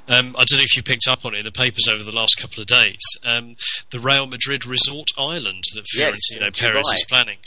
Um, 0.08 0.36
I 0.38 0.44
don't 0.44 0.58
know 0.58 0.64
if 0.64 0.76
you 0.76 0.82
picked 0.82 1.08
up 1.08 1.24
on 1.24 1.36
it 1.36 1.40
in 1.40 1.46
the 1.46 1.52
papers 1.52 1.88
over 1.92 2.04
the 2.04 2.12
last 2.12 2.36
couple 2.40 2.62
of 2.62 2.68
days. 2.68 3.00
Um, 3.24 3.56
the 3.92 4.00
Real 4.00 4.26
Madrid 4.26 4.66
Resort 4.66 5.10
Island 5.18 5.64
that 5.76 5.86
Yes, 5.96 6.16
Florentino 6.32 6.48
in 6.48 6.54
Perez 6.54 6.88
Dubai. 6.88 6.94
is 6.96 7.06
planning 7.08 7.38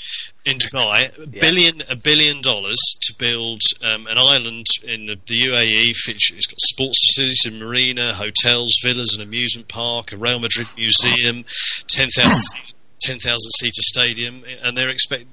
in 0.44 0.58
Dubai, 0.58 1.16
a 1.16 1.20
Yeah. 1.20 1.40
billion 1.40 1.82
a 1.88 1.94
billion 1.96 2.40
dollars 2.42 2.80
to 3.02 3.14
build 3.14 3.60
um, 3.82 4.06
an 4.08 4.18
island 4.18 4.66
in 4.82 5.06
the, 5.06 5.16
the 5.26 5.40
UAE. 5.42 5.94
It's 6.08 6.46
got 6.46 6.60
sports 6.60 7.00
facilities, 7.06 7.44
a 7.46 7.50
marina, 7.52 8.14
hotels, 8.14 8.74
villas, 8.82 9.14
an 9.14 9.22
amusement 9.22 9.68
park, 9.68 10.12
a 10.12 10.16
Real 10.16 10.40
Madrid 10.40 10.66
museum, 10.76 11.44
10,000 11.88 12.74
10,000 13.00 13.38
seater 13.52 13.82
stadium, 13.82 14.44
and 14.62 14.76
they're 14.76 14.88
expect, 14.88 15.24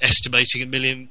estimating 0.00 0.62
a 0.62 0.66
million 0.66 1.10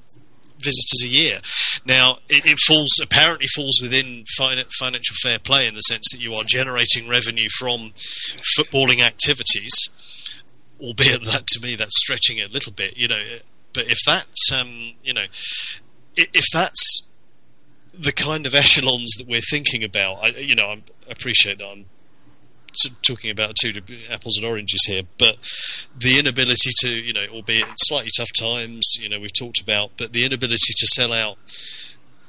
visitors 0.57 1.03
a 1.03 1.07
year. 1.07 1.39
Now, 1.85 2.17
it, 2.27 2.45
it 2.45 2.57
falls 2.59 2.99
apparently 2.99 3.45
falls 3.55 3.79
within 3.81 4.23
fin- 4.35 4.63
financial 4.79 5.15
fair 5.21 5.37
play 5.37 5.67
in 5.67 5.75
the 5.75 5.81
sense 5.81 6.09
that 6.11 6.19
you 6.19 6.33
are 6.33 6.43
generating 6.43 7.07
revenue 7.07 7.47
from 7.59 7.91
footballing 8.57 9.03
activities, 9.03 9.89
albeit 10.81 11.23
that 11.25 11.47
to 11.47 11.59
me 11.61 11.75
that's 11.75 11.97
stretching 11.97 12.37
it 12.37 12.49
a 12.49 12.53
little 12.53 12.71
bit, 12.71 12.97
you 12.97 13.07
know. 13.07 13.21
But 13.73 13.87
if 13.87 13.99
that's 14.05 14.51
um, 14.51 14.93
you 15.03 15.13
know, 15.13 15.25
if 16.15 16.45
that's 16.53 17.05
the 17.97 18.11
kind 18.11 18.45
of 18.45 18.53
echelons 18.53 19.13
that 19.17 19.27
we're 19.27 19.41
thinking 19.41 19.83
about, 19.83 20.23
I, 20.23 20.27
you 20.27 20.55
know, 20.55 20.67
I'm, 20.67 20.83
appreciate 21.09 21.59
that 21.59 21.67
I'm 21.67 21.85
talking 23.01 23.31
about 23.31 23.55
two 23.55 23.71
apples 24.09 24.37
and 24.37 24.45
oranges 24.45 24.85
here, 24.85 25.03
but 25.17 25.37
the 25.97 26.19
inability 26.19 26.71
to, 26.79 26.89
you 26.89 27.13
know, 27.13 27.25
albeit 27.31 27.67
slightly 27.77 28.11
tough 28.15 28.31
times, 28.37 28.95
you 28.99 29.07
know, 29.07 29.19
we've 29.19 29.37
talked 29.37 29.61
about, 29.61 29.91
but 29.97 30.11
the 30.11 30.25
inability 30.25 30.73
to 30.75 30.87
sell 30.87 31.13
out 31.13 31.37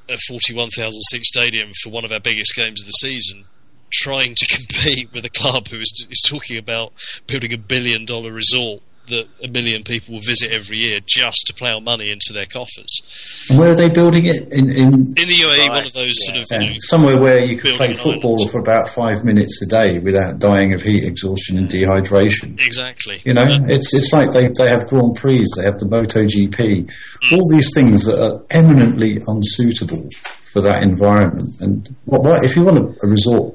a 0.09 0.17
41,000 0.29 1.01
seat 1.03 1.25
stadium 1.25 1.73
for 1.83 1.91
one 1.91 2.05
of 2.05 2.13
our 2.13 2.21
biggest 2.21 2.55
games 2.55 2.81
of 2.81 2.87
the 2.87 2.93
season, 2.93 3.47
trying 3.91 4.35
to 4.35 4.47
compete 4.57 5.13
with 5.13 5.25
a 5.25 5.31
club 5.31 5.69
who 5.69 5.81
is, 5.81 6.07
is 6.11 6.23
talking 6.29 6.59
about 6.59 6.93
building 7.27 7.53
a 7.53 7.59
billion 7.59 8.05
dollar 8.05 8.33
resort 8.33 8.83
that 9.09 9.29
a 9.41 9.47
million 9.47 9.85
people 9.85 10.15
will 10.15 10.21
visit 10.21 10.51
every 10.51 10.79
year 10.79 10.99
just 11.07 11.45
to 11.47 11.55
plough 11.55 11.79
money 11.79 12.11
into 12.11 12.33
their 12.33 12.45
coffers. 12.45 13.47
Where 13.55 13.71
are 13.71 13.75
they 13.77 13.89
building 13.89 14.27
it? 14.27 14.49
In, 14.51 14.69
in 14.69 14.89
In 14.93 15.15
the 15.15 15.37
UAE, 15.47 15.59
Right, 15.59 15.71
one 15.71 15.87
of 15.87 15.93
those 15.93 16.15
sort 16.27 16.35
yeah. 16.39 16.43
of, 16.43 16.49
you 16.51 16.59
Yeah, 16.67 16.71
know, 16.73 16.77
somewhere 16.81 17.21
where 17.21 17.45
you 17.45 17.57
could 17.57 17.75
play 17.75 17.93
football 17.95 18.35
island. 18.37 18.51
for 18.51 18.59
about 18.59 18.89
five 18.89 19.25
minutes 19.25 19.63
a 19.63 19.67
day 19.67 20.01
without 20.01 20.41
dying 20.41 20.75
of 20.75 20.83
heat 20.83 21.05
exhaustion 21.05 21.57
and 21.57 21.69
dehydration. 21.69 22.59
exactly. 22.59 23.23
You 23.25 23.35
know, 23.35 23.47
it's 23.69 23.95
it's 23.95 24.13
like 24.13 24.33
they, 24.33 24.49
they 24.59 24.69
have 24.69 24.89
Grand 24.89 25.15
Prix, 25.15 25.45
they 25.57 25.63
have 25.63 25.79
the 25.79 25.87
MotoGP, 25.87 26.91
Hmm. 27.23 27.35
all 27.37 27.49
these 27.55 27.73
things 27.75 28.07
that 28.07 28.21
are 28.21 28.45
eminently 28.51 29.21
unsuitable 29.29 30.09
for 30.53 30.63
that 30.63 30.83
environment. 30.83 31.47
And 31.61 31.95
what, 32.07 32.23
what 32.25 32.45
if 32.45 32.57
you 32.57 32.65
want 32.65 32.79
a, 32.79 33.07
a 33.07 33.09
resort 33.09 33.55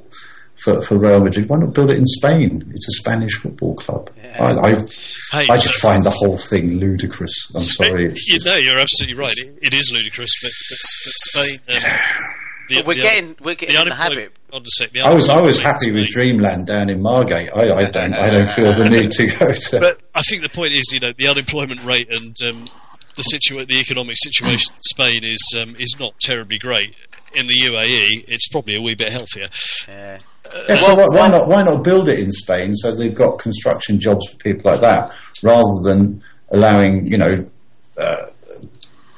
for, 0.64 0.82
for 0.82 0.97
Real 0.97 1.20
Madrid, 1.22 1.47
why 1.49 1.57
not 1.57 1.74
build 1.74 1.89
it 1.91 1.97
in 1.97 2.05
Spain? 2.05 2.64
It's 2.74 2.88
a 2.88 2.91
Spanish 3.01 3.34
football 3.39 3.76
club. 3.76 4.09
I, 4.39 4.51
I, 4.53 4.70
Hey, 5.32 5.47
I 5.49 5.57
just 5.57 5.76
find 5.82 6.03
the 6.03 6.09
whole 6.12 6.38
thing 6.38 6.78
ludicrous. 6.80 7.34
I'm 7.55 7.64
sorry. 7.64 8.12
It's 8.12 8.28
you 8.28 8.36
just- 8.36 8.45
know, 8.45 8.55
you're 8.55 8.80
absolutely 8.80 9.18
right. 9.18 9.34
It, 9.38 9.59
it 9.62 9.74
is 9.74 9.91
ludicrous, 9.93 10.30
but, 10.41 10.51
but, 10.70 10.78
but 11.05 11.14
Spain. 11.55 11.59
Um, 11.76 11.99
the, 12.70 12.76
But 12.78 12.86
we're 12.88 12.95
the 12.95 13.01
getting 13.01 13.36
we're 13.41 13.55
getting 13.55 13.76
in 13.76 13.86
the 13.88 13.91
unemployed- 13.93 14.18
habit. 14.18 14.32
Hold 14.51 14.64
on 14.64 14.68
a 14.68 14.70
sec, 14.72 14.97
I 14.97 15.14
was 15.14 15.30
I 15.30 15.41
was 15.41 15.62
happy 15.62 15.91
with 15.91 16.07
Dreamland 16.09 16.68
down 16.68 16.89
in 16.89 17.01
Margate. 17.01 17.49
I, 17.55 17.72
I 17.74 17.84
don't 17.89 18.14
I 18.14 18.30
don't 18.30 18.49
feel 18.49 18.72
the 18.74 18.89
need 18.89 19.12
to 19.12 19.28
go 19.28 19.51
to. 19.51 19.80
But 19.80 19.99
I 20.14 20.22
think 20.24 20.41
the 20.41 20.49
point 20.49 20.74
is, 20.74 20.91
you 20.93 20.99
know, 20.99 21.12
the 21.18 21.28
unemployment 21.28 21.84
rate 21.86 22.07
and 22.14 22.36
um, 22.45 22.68
the 23.16 23.24
situa- 23.24 23.68
the 23.68 23.80
economic 23.80 24.16
situation 24.18 24.74
in 24.76 24.82
Spain 24.84 25.24
is 25.24 25.55
um, 25.57 25.76
is 25.80 25.95
not 25.99 26.14
terribly 26.22 26.57
great. 26.57 26.93
In 27.34 27.48
the 27.48 27.54
UAE, 27.64 28.26
it's 28.28 28.48
probably 28.50 28.76
a 28.76 28.82
wee 28.82 28.96
bit 28.96 29.12
healthier. 29.12 29.48
Yeah. 29.88 30.20
Yeah, 30.68 30.76
so 30.76 30.96
why, 30.96 31.06
why 31.14 31.28
not? 31.30 31.48
Why 31.48 31.64
not 31.64 31.82
build 31.84 32.10
it 32.10 32.20
in 32.20 32.32
Spain 32.34 32.74
so 32.76 32.94
they've 32.94 33.16
got 33.16 33.40
construction 33.40 34.00
jobs 34.02 34.28
for 34.30 34.36
people 34.38 34.70
like 34.72 34.82
that, 34.82 35.10
rather 35.44 35.64
than 35.84 36.22
allowing 36.50 37.08
you 37.08 37.18
know 37.18 37.50
uh, 37.98 38.26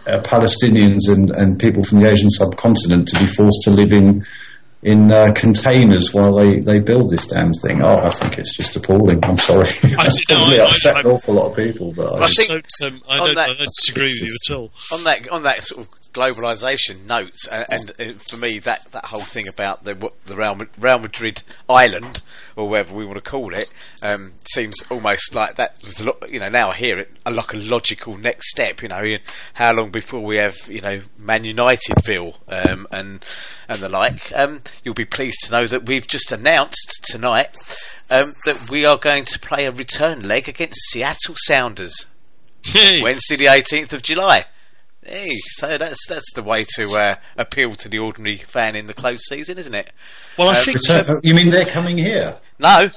uh, 0.05 0.22
Palestinians 0.22 0.99
and, 1.09 1.32
and 1.32 1.59
people 1.59 1.84
from 1.84 2.01
the 2.01 2.09
Asian 2.11 2.30
subcontinent 2.30 3.07
to 3.07 3.18
be 3.20 3.26
forced 3.26 3.61
to 3.64 3.72
live 3.72 3.91
in 3.93 4.24
in 4.84 5.09
uh, 5.11 5.32
containers 5.34 6.14
while 6.14 6.36
they, 6.36 6.59
they 6.59 6.78
build 6.78 7.09
this 7.09 7.26
damn 7.28 7.53
thing. 7.53 7.82
Oh, 7.82 7.99
I 7.99 8.09
think 8.09 8.38
it's 8.38 8.55
just 8.55 8.76
appalling. 8.76 9.22
I'm 9.24 9.38
sorry. 9.38 9.64
I 9.97 10.09
see- 10.09 10.24
no, 10.30 10.36
probably 10.38 10.59
I- 10.59 10.66
I- 10.66 10.68
upset 10.68 10.97
I- 10.97 10.99
an 10.99 11.05
awful 11.07 11.34
lot 11.36 11.49
of 11.51 11.55
people, 11.55 11.93
but 11.93 12.14
I 12.14 12.26
I 12.26 12.28
just, 12.28 12.47
think 12.47 12.66
so, 12.68 12.89
so 12.89 12.95
I, 13.09 13.18
don't, 13.18 13.36
that- 13.36 13.49
I 13.49 13.53
don't 13.53 13.59
disagree 13.78 14.05
with 14.07 14.22
you 14.22 14.38
at 14.51 14.55
all. 14.55 14.72
on 14.91 15.03
that 15.05 15.30
on 15.30 15.43
that 15.43 15.64
sort 15.64 15.82
of 15.88 15.88
globalization 16.14 17.05
notes, 17.05 17.47
and, 17.47 17.66
and 17.70 17.91
uh, 17.99 18.14
for 18.30 18.38
me, 18.38 18.59
that, 18.59 18.91
that 18.91 19.05
whole 19.05 19.22
thing 19.22 19.47
about 19.47 19.84
the 19.84 19.95
what 19.95 20.14
the 20.26 20.36
Real, 20.36 20.59
Real 20.78 20.99
Madrid 20.99 21.43
island 21.68 22.22
or 22.55 22.70
whatever 22.70 22.93
we 22.93 23.05
want 23.05 23.24
to 23.24 23.30
call 23.30 23.53
it 23.53 23.72
um, 24.05 24.34
seems 24.53 24.76
almost 24.89 25.34
like 25.34 25.55
that 25.55 25.76
was 25.84 25.99
a 25.99 26.05
lot. 26.05 26.30
You 26.30 26.39
know, 26.39 26.49
now 26.49 26.72
I 26.72 26.76
hear 26.76 26.99
it 26.99 27.11
uh, 27.26 27.32
like 27.32 27.53
a 27.53 27.57
logical 27.57 28.18
next 28.18 28.49
step. 28.51 28.82
You 28.82 28.89
know, 28.89 29.03
how 29.53 29.74
long 29.74 29.91
before 29.91 30.22
we 30.22 30.38
have 30.38 30.55
you 30.68 30.82
know 30.82 31.01
Man 31.18 31.43
Unitedville 31.43 32.36
um, 32.47 32.88
and 32.91 33.26
and 33.68 33.82
the 33.82 33.89
like. 33.89 34.32
Um, 34.36 34.61
you'll 34.84 34.93
be 34.93 35.05
pleased 35.05 35.43
to 35.43 35.51
know 35.51 35.66
that 35.66 35.86
we've 35.86 36.07
just 36.07 36.32
announced 36.32 37.03
tonight 37.03 37.55
um, 38.09 38.32
that 38.45 38.68
we 38.72 38.86
are 38.86 38.97
going 38.97 39.26
to 39.26 39.39
play 39.39 39.66
a 39.66 39.72
return 39.72 40.24
leg 40.24 40.47
against 40.47 40.80
Seattle 40.89 41.36
Sounders. 41.38 42.05
Wednesday, 43.03 43.36
the 43.36 43.47
eighteenth 43.47 43.91
of 43.91 44.03
July. 44.03 44.45
Hey, 45.06 45.36
so 45.36 45.78
that's 45.78 46.06
that's 46.08 46.34
the 46.34 46.43
way 46.43 46.66
to 46.76 46.95
uh, 46.95 47.16
appeal 47.38 47.76
to 47.76 47.89
the 47.89 47.99
ordinary 47.99 48.38
fan 48.38 48.76
in 48.76 48.88
the 48.88 48.93
close 48.93 49.26
season, 49.28 49.58
isn't 49.58 49.76
it? 49.76 49.91
well, 50.38 50.49
I 50.49 50.54
uh, 50.54 50.62
think 50.62 50.78
Return- 50.78 51.20
you 51.24 51.34
mean 51.34 51.49
they're 51.49 51.66
coming 51.66 51.97
here? 51.97 52.38
No, 52.60 52.89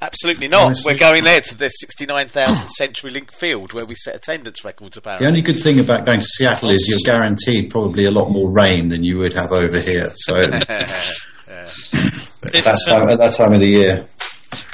absolutely 0.00 0.48
not. 0.48 0.64
Honestly. 0.64 0.92
We're 0.92 0.98
going 0.98 1.24
there 1.24 1.40
to 1.40 1.54
the 1.54 1.68
sixty-nine 1.68 2.28
thousand 2.28 2.66
CenturyLink 2.80 3.32
Field 3.32 3.72
where 3.72 3.86
we 3.86 3.94
set 3.94 4.14
attendance 4.14 4.64
records. 4.64 4.96
About 4.96 5.18
the 5.18 5.26
only 5.26 5.40
good 5.40 5.60
thing 5.60 5.80
about 5.80 6.04
going 6.04 6.20
to 6.20 6.26
Seattle 6.26 6.70
is 6.70 6.86
you're 6.88 7.14
guaranteed 7.14 7.70
probably 7.70 8.04
a 8.04 8.10
lot 8.10 8.30
more 8.30 8.52
rain 8.52 8.88
than 8.88 9.02
you 9.02 9.18
would 9.18 9.32
have 9.32 9.52
over 9.52 9.80
here. 9.80 10.12
So 10.16 10.34
at, 10.36 10.68
it's, 10.68 12.40
that 12.52 12.76
um, 12.88 13.00
time, 13.00 13.08
at 13.08 13.18
that 13.18 13.34
time 13.34 13.52
of 13.54 13.60
the 13.60 13.68
year, 13.68 14.06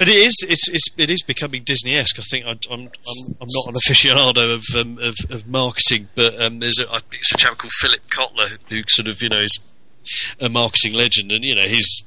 But 0.03 0.09
it 0.09 0.16
is 0.16 0.44
it's, 0.48 0.68
it's 0.68 0.90
it 0.98 1.11
is 1.11 1.22
becoming 1.22 1.62
Disney-esque. 1.62 2.18
I 2.18 2.22
think 2.22 2.44
I, 2.44 2.59
I'm, 2.72 2.80
I'm 2.80 3.36
I'm 3.40 3.48
not 3.48 3.68
an 3.68 3.74
aficionado 3.74 4.53
of 4.53 4.64
um, 4.76 4.98
of, 4.98 5.14
of 5.30 5.46
marketing, 5.46 6.09
but 6.16 6.42
um, 6.42 6.59
there's 6.59 6.80
a 6.80 7.00
it's 7.12 7.32
a 7.32 7.36
chap 7.36 7.57
called 7.57 7.70
Philip 7.80 8.00
Kotler 8.11 8.59
who 8.68 8.82
sort 8.88 9.07
of 9.07 9.22
you 9.22 9.28
know 9.28 9.42
is 9.42 9.61
a 10.40 10.48
marketing 10.48 10.94
legend, 10.94 11.30
and 11.30 11.44
you 11.44 11.55
know 11.55 11.68
his 11.68 12.03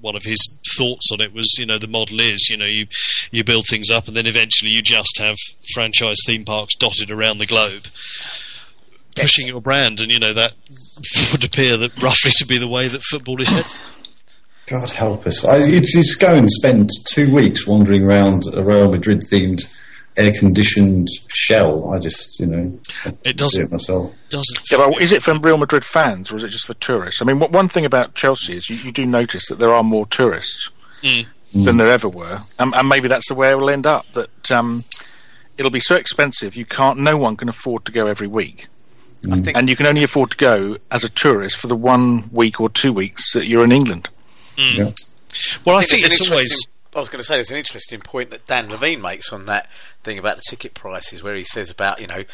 one 0.00 0.16
of 0.16 0.22
his 0.22 0.58
thoughts 0.74 1.12
on 1.12 1.20
it 1.20 1.34
was 1.34 1.54
you 1.58 1.66
know 1.66 1.78
the 1.78 1.86
model 1.86 2.18
is 2.18 2.48
you 2.48 2.56
know 2.56 2.64
you 2.64 2.86
you 3.30 3.44
build 3.44 3.66
things 3.68 3.90
up 3.90 4.08
and 4.08 4.16
then 4.16 4.26
eventually 4.26 4.70
you 4.70 4.80
just 4.80 5.18
have 5.18 5.36
franchise 5.74 6.22
theme 6.24 6.46
parks 6.46 6.74
dotted 6.76 7.10
around 7.10 7.36
the 7.36 7.44
globe. 7.44 7.88
Pushing 9.16 9.48
your 9.48 9.60
brand, 9.60 10.00
and 10.00 10.10
you 10.10 10.18
know 10.18 10.32
that 10.32 10.54
would 11.30 11.44
appear 11.44 11.76
that 11.76 12.02
roughly 12.02 12.30
to 12.36 12.46
be 12.46 12.56
the 12.56 12.66
way 12.66 12.88
that 12.88 13.02
football 13.02 13.38
is 13.42 13.48
headed. 13.50 13.70
God 14.72 14.90
help 14.90 15.26
us. 15.26 15.44
I, 15.44 15.58
you 15.58 15.80
just 15.82 16.18
go 16.18 16.32
and 16.34 16.50
spend 16.50 16.88
two 17.12 17.32
weeks 17.32 17.66
wandering 17.66 18.02
around 18.04 18.44
a 18.54 18.62
Real 18.62 18.90
Madrid 18.90 19.20
themed 19.30 19.60
air 20.16 20.32
conditioned 20.32 21.08
shell. 21.28 21.90
I 21.92 21.98
just, 21.98 22.40
you 22.40 22.46
know, 22.46 22.78
It 23.04 23.16
see 23.26 23.32
doesn't 23.34 23.62
it 23.64 23.72
myself. 23.72 24.14
doesn't. 24.30 24.60
Yeah, 24.70 24.78
well, 24.78 24.96
is 24.98 25.12
it 25.12 25.22
for 25.22 25.38
Real 25.38 25.58
Madrid 25.58 25.84
fans 25.84 26.32
or 26.32 26.36
is 26.36 26.44
it 26.44 26.48
just 26.48 26.66
for 26.66 26.74
tourists? 26.74 27.20
I 27.20 27.24
mean, 27.26 27.38
what, 27.38 27.52
one 27.52 27.68
thing 27.68 27.84
about 27.84 28.14
Chelsea 28.14 28.56
is 28.56 28.68
you, 28.70 28.76
you 28.76 28.92
do 28.92 29.04
notice 29.04 29.46
that 29.48 29.58
there 29.58 29.72
are 29.72 29.82
more 29.82 30.06
tourists 30.06 30.68
Mm. 31.02 31.26
than 31.52 31.76
there 31.76 31.88
ever 31.88 32.08
were, 32.08 32.38
um, 32.60 32.72
and 32.74 32.88
maybe 32.88 33.08
that's 33.08 33.28
the 33.28 33.34
way 33.34 33.50
it 33.50 33.58
will 33.58 33.68
end 33.68 33.86
up. 33.86 34.06
That 34.14 34.50
um, 34.52 34.84
it'll 35.58 35.70
be 35.70 35.80
so 35.80 35.96
expensive 35.96 36.56
you 36.56 36.64
can't. 36.64 36.98
No 37.00 37.16
one 37.18 37.36
can 37.36 37.48
afford 37.50 37.84
to 37.86 37.92
go 37.92 38.06
every 38.06 38.28
week, 38.28 38.68
I 39.30 39.40
think 39.40 39.56
and 39.56 39.68
you 39.68 39.74
can 39.76 39.86
only 39.86 40.02
afford 40.04 40.30
to 40.30 40.36
go 40.38 40.78
as 40.90 41.04
a 41.04 41.08
tourist 41.10 41.56
for 41.56 41.66
the 41.66 41.74
one 41.76 42.30
week 42.32 42.58
or 42.60 42.70
two 42.70 42.92
weeks 42.92 43.32
that 43.34 43.48
you're 43.48 43.64
in 43.64 43.72
England. 43.72 44.08
Yeah. 44.56 44.90
Well, 45.64 45.76
I 45.76 45.80
I 45.80 45.84
think 45.84 46.02
there's 46.02 46.20
an 46.20 46.22
it's 46.22 46.30
always. 46.30 46.68
I 46.94 47.00
was 47.00 47.08
going 47.08 47.20
to 47.20 47.24
say 47.24 47.36
there's 47.36 47.50
an 47.50 47.56
interesting 47.56 48.00
point 48.00 48.28
that 48.30 48.46
Dan 48.46 48.68
Levine 48.68 49.00
makes 49.00 49.32
on 49.32 49.46
that 49.46 49.66
thing 50.04 50.18
about 50.18 50.36
the 50.36 50.42
ticket 50.46 50.74
prices, 50.74 51.22
where 51.22 51.34
he 51.34 51.44
says 51.44 51.70
about 51.70 52.02
you 52.02 52.06
know 52.06 52.24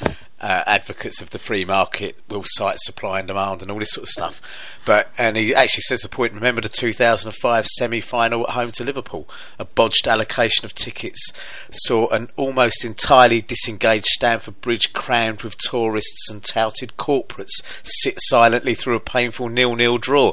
uh, 0.40 0.64
advocates 0.66 1.20
of 1.20 1.30
the 1.30 1.38
free 1.38 1.64
market 1.64 2.16
will 2.28 2.42
cite 2.44 2.78
supply 2.80 3.20
and 3.20 3.28
demand 3.28 3.62
and 3.62 3.70
all 3.70 3.78
this 3.78 3.90
sort 3.90 4.04
of 4.04 4.08
stuff. 4.08 4.42
But 4.84 5.10
and 5.16 5.36
he 5.36 5.54
actually 5.54 5.82
says 5.82 6.00
the 6.00 6.08
point. 6.08 6.32
Remember 6.32 6.60
the 6.60 6.68
2005 6.68 7.66
semi-final 7.66 8.48
at 8.48 8.54
home 8.54 8.72
to 8.72 8.84
Liverpool, 8.84 9.28
a 9.60 9.64
bodged 9.64 10.08
allocation 10.08 10.64
of 10.64 10.74
tickets 10.74 11.30
saw 11.70 12.08
an 12.08 12.28
almost 12.36 12.84
entirely 12.84 13.40
disengaged 13.40 14.06
Stamford 14.06 14.60
Bridge 14.60 14.92
crammed 14.92 15.42
with 15.42 15.56
tourists 15.58 16.28
and 16.30 16.42
touted 16.42 16.94
corporates 16.96 17.62
sit 17.84 18.18
silently 18.22 18.74
through 18.74 18.96
a 18.96 19.00
painful 19.00 19.48
nil-nil 19.48 19.98
draw. 19.98 20.32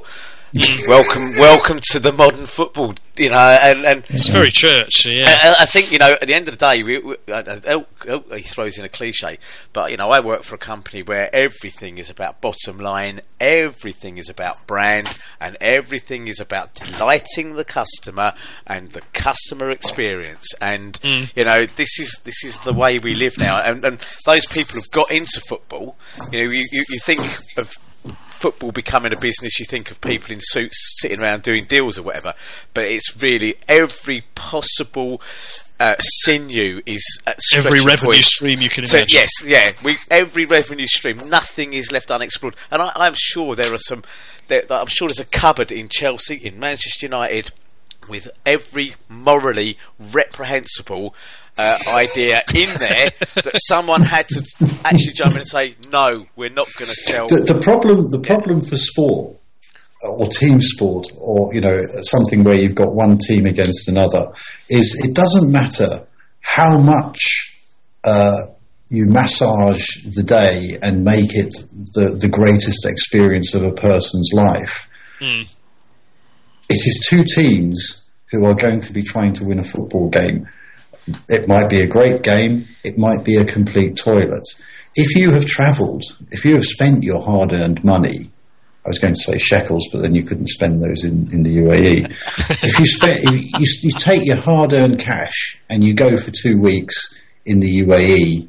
welcome, 0.87 1.35
welcome 1.35 1.81
to 1.81 1.99
the 1.99 2.13
modern 2.13 2.45
football. 2.45 2.95
You 3.17 3.29
know, 3.29 3.37
and, 3.37 3.85
and 3.85 4.05
It's 4.07 4.27
very 4.27 4.51
church, 4.51 5.05
yeah. 5.05 5.25
I, 5.27 5.63
I 5.63 5.65
think 5.65 5.91
you 5.91 5.97
know. 5.97 6.13
At 6.13 6.27
the 6.27 6.33
end 6.33 6.47
of 6.47 6.57
the 6.57 6.65
day, 6.65 6.81
we, 6.81 6.99
we, 6.99 7.15
uh, 7.27 7.33
uh, 7.33 7.59
oh, 7.67 7.85
oh, 8.07 8.35
he 8.35 8.43
throws 8.43 8.77
in 8.77 8.85
a 8.85 8.89
cliche, 8.89 9.37
but 9.73 9.91
you 9.91 9.97
know, 9.97 10.11
I 10.11 10.21
work 10.21 10.43
for 10.43 10.55
a 10.55 10.57
company 10.57 11.03
where 11.03 11.33
everything 11.35 11.97
is 11.97 12.09
about 12.09 12.39
bottom 12.39 12.77
line, 12.77 13.21
everything 13.39 14.17
is 14.17 14.29
about 14.29 14.65
brand, 14.65 15.17
and 15.41 15.57
everything 15.59 16.27
is 16.29 16.39
about 16.39 16.73
delighting 16.75 17.55
the 17.55 17.65
customer 17.65 18.33
and 18.65 18.91
the 18.91 19.01
customer 19.13 19.71
experience. 19.71 20.53
And 20.61 20.97
you 21.03 21.43
know, 21.43 21.65
this 21.65 21.99
is 21.99 22.21
this 22.23 22.45
is 22.45 22.57
the 22.59 22.73
way 22.73 22.99
we 22.99 23.15
live 23.15 23.37
now. 23.37 23.59
And, 23.59 23.83
and 23.83 23.97
those 24.25 24.45
people 24.45 24.75
who've 24.75 24.83
got 24.93 25.11
into 25.11 25.41
football, 25.49 25.97
you 26.31 26.39
know, 26.39 26.51
you, 26.51 26.65
you, 26.71 26.83
you 26.89 26.99
think 26.99 27.19
of 27.57 27.73
football 28.45 28.71
becoming 28.71 29.11
a 29.11 29.19
business, 29.19 29.59
you 29.59 29.65
think 29.65 29.89
of 29.89 29.99
people 30.01 30.31
in 30.31 30.39
suits 30.39 30.99
sitting 31.01 31.19
around 31.19 31.41
doing 31.41 31.65
deals 31.67 31.97
or 31.97 32.03
whatever, 32.03 32.33
but 32.75 32.83
it's 32.85 33.19
really 33.19 33.55
every 33.67 34.21
possible 34.35 35.19
uh, 35.79 35.95
sinew 35.99 36.79
is 36.85 37.03
at 37.25 37.39
Every 37.55 37.81
revenue 37.81 38.11
point. 38.13 38.23
stream 38.25 38.61
you 38.61 38.69
can 38.69 38.85
So, 38.85 38.97
imagine. 38.99 39.19
yes, 39.21 39.29
yeah, 39.43 39.71
we, 39.83 39.97
every 40.11 40.45
revenue 40.45 40.85
stream, 40.85 41.17
nothing 41.27 41.73
is 41.73 41.91
left 41.91 42.11
unexplored, 42.11 42.55
and 42.69 42.83
I, 42.83 42.91
I'm 42.95 43.15
sure 43.17 43.55
there 43.55 43.73
are 43.73 43.79
some. 43.79 44.03
There, 44.47 44.61
I'm 44.69 44.85
sure 44.87 45.07
there's 45.07 45.19
a 45.19 45.25
cupboard 45.25 45.71
in 45.71 45.89
Chelsea, 45.89 46.35
in 46.35 46.59
Manchester 46.59 47.07
United, 47.07 47.51
with 48.07 48.29
every 48.45 48.93
morally 49.09 49.77
reprehensible 49.99 51.15
uh, 51.57 51.77
idea 51.89 52.41
in 52.53 52.67
there 52.79 53.09
that 53.35 53.59
someone 53.67 54.01
had 54.01 54.27
to 54.29 54.43
actually 54.83 55.13
jump 55.13 55.33
in 55.33 55.39
and 55.39 55.47
say, 55.47 55.75
"No, 55.89 56.25
we're 56.35 56.49
not 56.49 56.67
going 56.77 56.91
to 56.91 57.11
tell." 57.11 57.27
The, 57.27 57.53
the 57.53 57.61
problem, 57.61 58.09
the 58.09 58.19
problem 58.19 58.61
for 58.61 58.77
sport 58.77 59.37
or 60.03 60.27
team 60.27 60.61
sport, 60.61 61.07
or 61.17 61.53
you 61.53 61.61
know, 61.61 61.81
something 62.01 62.43
where 62.43 62.55
you've 62.55 62.75
got 62.75 62.93
one 62.93 63.17
team 63.17 63.45
against 63.45 63.87
another, 63.87 64.31
is 64.69 65.01
it 65.03 65.15
doesn't 65.15 65.51
matter 65.51 66.05
how 66.41 66.77
much 66.77 67.19
uh, 68.03 68.47
you 68.89 69.05
massage 69.05 69.85
the 70.15 70.23
day 70.23 70.77
and 70.81 71.03
make 71.03 71.33
it 71.33 71.53
the, 71.93 72.15
the 72.19 72.29
greatest 72.29 72.85
experience 72.85 73.53
of 73.53 73.63
a 73.63 73.71
person's 73.71 74.29
life. 74.33 74.89
It 76.69 76.75
is 76.75 77.05
two 77.09 77.23
teams 77.23 78.09
who 78.31 78.45
are 78.45 78.53
going 78.53 78.81
to 78.81 78.93
be 78.93 79.01
trying 79.01 79.33
to 79.33 79.45
win 79.45 79.59
a 79.59 79.63
football 79.63 80.09
game. 80.09 80.47
It 81.29 81.47
might 81.47 81.69
be 81.69 81.81
a 81.81 81.87
great 81.87 82.21
game, 82.21 82.67
it 82.83 82.97
might 82.97 83.23
be 83.23 83.37
a 83.37 83.45
complete 83.45 83.97
toilet. 83.97 84.43
If 84.95 85.15
you 85.15 85.31
have 85.31 85.45
travelled, 85.45 86.03
if 86.31 86.45
you 86.45 86.53
have 86.53 86.65
spent 86.65 87.03
your 87.03 87.21
hard 87.21 87.51
earned 87.51 87.83
money, 87.83 88.31
I 88.85 88.89
was 88.89 88.99
going 88.99 89.15
to 89.15 89.19
say 89.19 89.39
shekels, 89.39 89.87
but 89.91 90.03
then 90.03 90.13
you 90.13 90.23
couldn't 90.23 90.47
spend 90.47 90.81
those 90.81 91.03
in, 91.03 91.31
in 91.33 91.41
the 91.41 91.57
UAE. 91.57 92.11
if 92.63 92.79
you, 92.79 92.85
spend, 92.85 93.19
if 93.23 93.31
you, 93.31 93.89
you 93.89 93.91
take 93.97 94.25
your 94.25 94.37
hard 94.37 94.73
earned 94.73 94.99
cash 94.99 95.61
and 95.69 95.83
you 95.83 95.95
go 95.95 96.15
for 96.17 96.31
two 96.31 96.59
weeks 96.59 96.95
in 97.45 97.59
the 97.59 97.81
UAE 97.81 98.47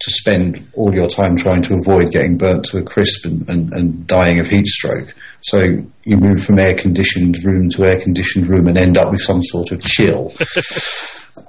to 0.00 0.10
spend 0.10 0.68
all 0.74 0.94
your 0.94 1.08
time 1.08 1.36
trying 1.36 1.62
to 1.62 1.74
avoid 1.74 2.10
getting 2.10 2.36
burnt 2.36 2.64
to 2.66 2.78
a 2.78 2.82
crisp 2.82 3.24
and, 3.24 3.48
and, 3.48 3.72
and 3.72 4.06
dying 4.06 4.40
of 4.40 4.48
heat 4.48 4.66
stroke. 4.66 5.14
So 5.42 5.60
you 6.04 6.16
move 6.16 6.42
from 6.42 6.58
air 6.58 6.74
conditioned 6.74 7.36
room 7.44 7.70
to 7.70 7.84
air 7.84 8.00
conditioned 8.00 8.46
room 8.46 8.68
and 8.68 8.78
end 8.78 8.96
up 8.96 9.10
with 9.10 9.20
some 9.20 9.42
sort 9.42 9.70
of 9.72 9.82
chill. 9.82 10.32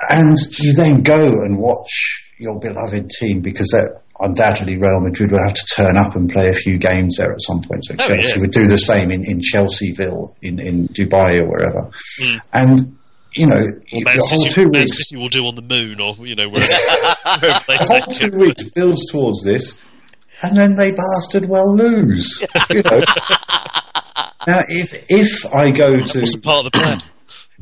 And 0.10 0.38
you 0.60 0.74
then 0.74 1.04
go 1.04 1.24
and 1.44 1.58
watch 1.58 2.32
your 2.40 2.60
beloved 2.60 3.10
team 3.20 3.42
because 3.42 3.68
that 3.68 4.02
undoubtedly 4.22 4.76
Real 4.78 5.00
Madrid 5.00 5.32
will 5.32 5.44
have 5.46 5.54
to 5.56 5.66
turn 5.76 5.96
up 5.98 6.16
and 6.16 6.30
play 6.30 6.48
a 6.50 6.54
few 6.54 6.78
games 6.78 7.16
there 7.18 7.32
at 7.32 7.42
some 7.42 7.62
point. 7.62 7.84
So 7.86 7.96
Oh, 8.00 8.08
Chelsea 8.08 8.34
yeah. 8.36 8.42
would 8.42 8.52
do 8.52 8.68
the 8.68 8.78
same 8.78 9.12
in, 9.12 9.24
in 9.26 9.40
Chelseaville, 9.40 10.36
in, 10.42 10.60
in 10.60 10.88
Dubai 10.90 11.40
or 11.40 11.48
wherever. 11.50 11.90
Hmm. 12.22 12.38
And, 12.52 12.98
you 13.36 13.48
know, 13.48 13.60
you- 13.92 14.04
Man 14.06 14.18
the 14.18 14.26
whole 14.30 14.40
City, 14.40 14.66
Man 14.66 14.72
weeks 14.72 14.98
City 14.98 15.16
will 15.22 15.30
do 15.30 15.44
on 15.46 15.56
the 15.56 15.62
moon, 15.62 16.02
or 16.02 16.16
you 16.28 16.36
know 16.36 16.50
wherever, 16.50 16.74
wherever 17.40 17.64
they 17.68 17.78
the 17.78 18.02
whole 18.04 18.14
two 18.14 18.38
weeks 18.38 18.64
builds 18.72 19.10
towards 19.12 19.44
this, 19.44 19.82
and 20.42 20.56
then 20.58 20.76
they 20.76 20.92
bastard 20.92 21.48
well 21.48 21.74
lose. 21.76 22.44
You 22.70 22.82
know. 22.84 23.00
now, 24.48 24.60
if 24.68 25.06
if 25.10 25.46
I 25.54 25.72
go 25.72 25.92
to 26.04 26.20
What's 26.20 26.36
part 26.38 26.66
of 26.66 26.72
the 26.72 26.78
plan? 26.80 27.00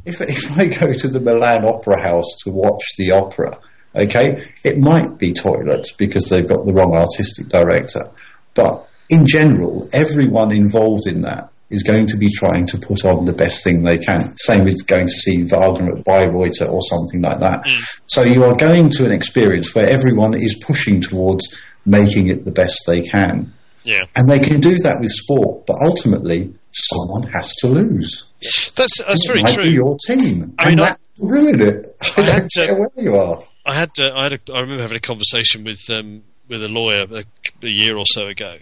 If 0.07 0.21
if 0.21 0.57
I 0.57 0.67
go 0.67 0.93
to 0.93 1.07
the 1.07 1.19
Milan 1.19 1.65
Opera 1.65 2.01
House 2.01 2.35
to 2.43 2.51
watch 2.51 2.83
the 2.97 3.11
opera, 3.11 3.59
okay, 3.95 4.43
it 4.63 4.79
might 4.79 5.17
be 5.17 5.33
toilet 5.33 5.87
because 5.97 6.29
they've 6.29 6.47
got 6.47 6.65
the 6.65 6.73
wrong 6.73 6.95
artistic 6.95 7.49
director, 7.49 8.09
but 8.53 8.87
in 9.09 9.25
general, 9.25 9.87
everyone 9.93 10.51
involved 10.51 11.07
in 11.07 11.21
that 11.21 11.49
is 11.69 11.83
going 11.83 12.07
to 12.07 12.17
be 12.17 12.29
trying 12.29 12.65
to 12.65 12.77
put 12.77 13.03
on 13.03 13.25
the 13.25 13.33
best 13.33 13.63
thing 13.63 13.83
they 13.83 13.97
can. 13.97 14.35
Same 14.37 14.63
with 14.63 14.87
going 14.87 15.07
to 15.07 15.11
see 15.11 15.43
Wagner 15.43 15.97
at 15.97 16.05
Bayreuther 16.05 16.71
or 16.71 16.81
something 16.81 17.21
like 17.21 17.39
that. 17.39 17.65
Mm. 17.65 18.01
So 18.07 18.23
you 18.23 18.43
are 18.43 18.55
going 18.55 18.89
to 18.91 19.05
an 19.05 19.11
experience 19.11 19.75
where 19.75 19.89
everyone 19.89 20.33
is 20.33 20.57
pushing 20.65 21.01
towards 21.01 21.45
making 21.85 22.27
it 22.27 22.45
the 22.45 22.51
best 22.51 22.77
they 22.87 23.01
can. 23.01 23.53
Yeah. 23.83 24.03
And 24.15 24.29
they 24.29 24.39
can 24.39 24.59
do 24.59 24.77
that 24.83 24.99
with 24.99 25.11
sport, 25.11 25.65
but 25.65 25.77
ultimately 25.81 26.53
someone 26.77 27.23
has 27.33 27.53
to 27.57 27.67
lose. 27.67 28.29
That's 28.75 29.03
that's 29.05 29.25
it 29.25 29.27
very 29.27 29.41
might 29.41 29.53
true. 29.53 29.63
Be 29.63 29.71
your 29.71 29.97
team, 30.07 30.53
I 30.57 30.69
and 30.69 30.75
mean, 30.75 30.85
that 30.85 30.99
will 31.17 31.29
ruin 31.29 31.61
it. 31.61 31.95
I, 32.17 32.21
I 32.21 32.25
don't 32.25 32.51
care 32.51 32.73
uh, 32.73 32.75
where 32.75 32.91
you 32.97 33.15
are. 33.15 33.41
I 33.65 33.75
had 33.75 33.91
uh, 33.99 34.13
I 34.15 34.23
had 34.23 34.33
a, 34.33 34.53
I 34.53 34.59
remember 34.59 34.81
having 34.81 34.97
a 34.97 35.01
conversation 35.01 35.63
with 35.63 35.89
um, 35.89 36.23
with 36.47 36.63
a 36.63 36.67
lawyer 36.67 37.05
a, 37.09 37.23
a, 37.63 37.69
year 37.69 37.97
or 37.97 38.05
so 38.05 38.27
ago, 38.27 38.57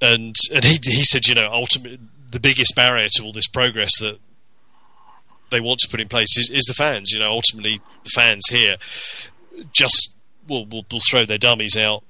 and 0.00 0.34
and 0.54 0.64
he 0.64 0.78
he 0.82 1.04
said 1.04 1.26
you 1.26 1.34
know 1.34 1.48
ultimately 1.50 1.98
the 2.30 2.40
biggest 2.40 2.74
barrier 2.74 3.08
to 3.12 3.22
all 3.22 3.32
this 3.32 3.48
progress 3.48 3.98
that 4.00 4.18
they 5.50 5.60
want 5.60 5.78
to 5.80 5.88
put 5.88 6.00
in 6.00 6.08
place 6.08 6.36
is, 6.36 6.50
is 6.50 6.64
the 6.64 6.74
fans. 6.74 7.12
You 7.12 7.20
know, 7.20 7.30
ultimately 7.30 7.80
the 8.02 8.10
fans 8.10 8.48
here 8.48 8.76
just 9.72 10.14
will 10.48 10.66
will, 10.66 10.84
will 10.90 11.00
throw 11.10 11.24
their 11.24 11.38
dummies 11.38 11.76
out 11.76 12.04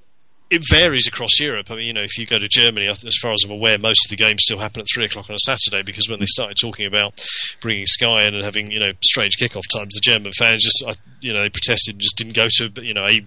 it 0.54 0.62
varies 0.70 1.06
across 1.06 1.40
Europe. 1.40 1.70
I 1.70 1.76
mean, 1.76 1.86
you 1.86 1.92
know, 1.92 2.02
if 2.02 2.16
you 2.16 2.26
go 2.26 2.38
to 2.38 2.48
Germany, 2.48 2.86
as 2.86 3.18
far 3.20 3.32
as 3.32 3.42
I'm 3.44 3.50
aware, 3.50 3.76
most 3.78 4.06
of 4.06 4.10
the 4.10 4.16
games 4.16 4.44
still 4.44 4.58
happen 4.58 4.80
at 4.80 4.86
three 4.92 5.04
o'clock 5.04 5.28
on 5.28 5.34
a 5.34 5.40
Saturday 5.40 5.82
because 5.82 6.08
when 6.08 6.20
they 6.20 6.26
mm. 6.26 6.28
started 6.28 6.56
talking 6.56 6.86
about 6.86 7.20
bringing 7.60 7.86
Sky 7.86 8.24
in 8.24 8.34
and 8.34 8.44
having 8.44 8.70
you 8.70 8.78
know 8.78 8.92
strange 9.02 9.36
kickoff 9.36 9.68
times, 9.72 9.94
the 9.94 10.00
German 10.00 10.32
fans 10.32 10.62
just 10.62 11.00
you 11.20 11.32
know 11.32 11.42
they 11.42 11.50
protested 11.50 11.94
and 11.94 12.00
just 12.00 12.16
didn't 12.16 12.36
go 12.36 12.46
to 12.48 12.70
you 12.82 12.94
know 12.94 13.06
a 13.06 13.20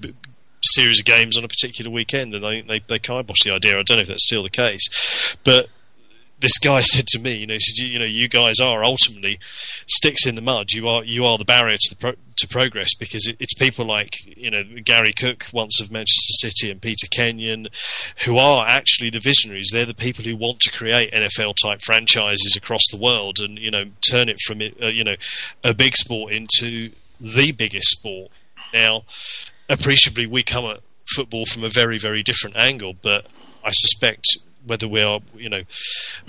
series 0.63 0.99
of 0.99 1.05
games 1.05 1.37
on 1.37 1.43
a 1.43 1.47
particular 1.47 1.91
weekend, 1.91 2.33
and 2.33 2.43
they 2.43 2.61
they, 2.61 2.79
they 2.87 2.99
kiboshed 2.99 3.43
the 3.43 3.53
idea. 3.53 3.77
I 3.77 3.83
don't 3.83 3.97
know 3.97 4.01
if 4.01 4.07
that's 4.07 4.25
still 4.25 4.43
the 4.43 4.49
case, 4.49 5.35
but 5.43 5.67
this 6.39 6.57
guy 6.57 6.81
said 6.83 7.07
to 7.07 7.19
me, 7.19 7.37
you 7.37 7.47
know, 7.47 7.53
he 7.53 7.59
said, 7.59 7.77
you 7.85 7.99
know, 7.99 8.05
you 8.05 8.27
guys 8.27 8.59
are 8.59 8.83
ultimately 8.83 9.39
sticks 9.87 10.25
in 10.25 10.35
the 10.35 10.41
mud. 10.41 10.71
You 10.71 10.87
are 10.87 11.03
you 11.03 11.25
are 11.25 11.37
the 11.37 11.45
barrier 11.45 11.77
to 11.77 11.89
the 11.89 11.95
pro- 11.95 12.15
to 12.37 12.47
progress 12.47 12.93
because 12.93 13.27
it, 13.27 13.35
it's 13.39 13.53
people 13.53 13.85
like 13.85 14.15
you 14.25 14.51
know 14.51 14.63
Gary 14.83 15.13
Cook 15.13 15.47
once 15.51 15.81
of 15.81 15.91
Manchester 15.91 16.33
City 16.47 16.71
and 16.71 16.81
Peter 16.81 17.07
Kenyon 17.07 17.67
who 18.25 18.37
are 18.37 18.67
actually 18.67 19.09
the 19.09 19.19
visionaries. 19.19 19.69
They're 19.71 19.85
the 19.85 19.93
people 19.93 20.23
who 20.23 20.35
want 20.35 20.59
to 20.61 20.71
create 20.71 21.13
NFL 21.13 21.55
type 21.61 21.81
franchises 21.81 22.55
across 22.55 22.83
the 22.91 22.97
world 22.97 23.39
and 23.39 23.57
you 23.57 23.71
know 23.71 23.85
turn 24.01 24.29
it 24.29 24.39
from 24.45 24.61
uh, 24.61 24.87
you 24.87 25.03
know 25.03 25.15
a 25.63 25.73
big 25.73 25.95
sport 25.95 26.33
into 26.33 26.91
the 27.19 27.51
biggest 27.51 27.89
sport. 27.89 28.31
Now, 28.73 29.03
appreciably, 29.69 30.27
we 30.27 30.43
come 30.43 30.65
at 30.65 30.81
football 31.15 31.45
from 31.45 31.63
a 31.63 31.69
very 31.69 31.97
very 31.97 32.21
different 32.21 32.57
angle, 32.57 32.93
but 33.01 33.25
I 33.63 33.71
suspect 33.71 34.37
whether 34.67 34.87
we 34.87 35.01
are, 35.01 35.19
you 35.35 35.49
know, 35.49 35.61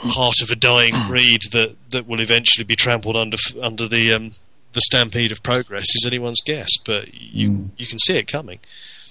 part 0.09 0.41
of 0.43 0.51
a 0.51 0.57
dying 0.57 0.95
breed 1.09 1.43
that, 1.53 1.77
that 1.91 2.07
will 2.07 2.21
eventually 2.21 2.65
be 2.65 2.77
trampled 2.77 3.17
under 3.17 3.37
under 3.61 3.89
the 3.89 4.13
um, 4.13 4.35
the 4.73 4.81
stampede 4.81 5.33
of 5.33 5.43
progress 5.43 5.87
is 5.95 6.05
anyone's 6.07 6.41
guess. 6.45 6.71
But 6.85 7.15
you 7.15 7.51
mm. 7.51 7.71
you 7.77 7.87
can 7.87 7.99
see 7.99 8.17
it 8.17 8.31
coming. 8.31 8.61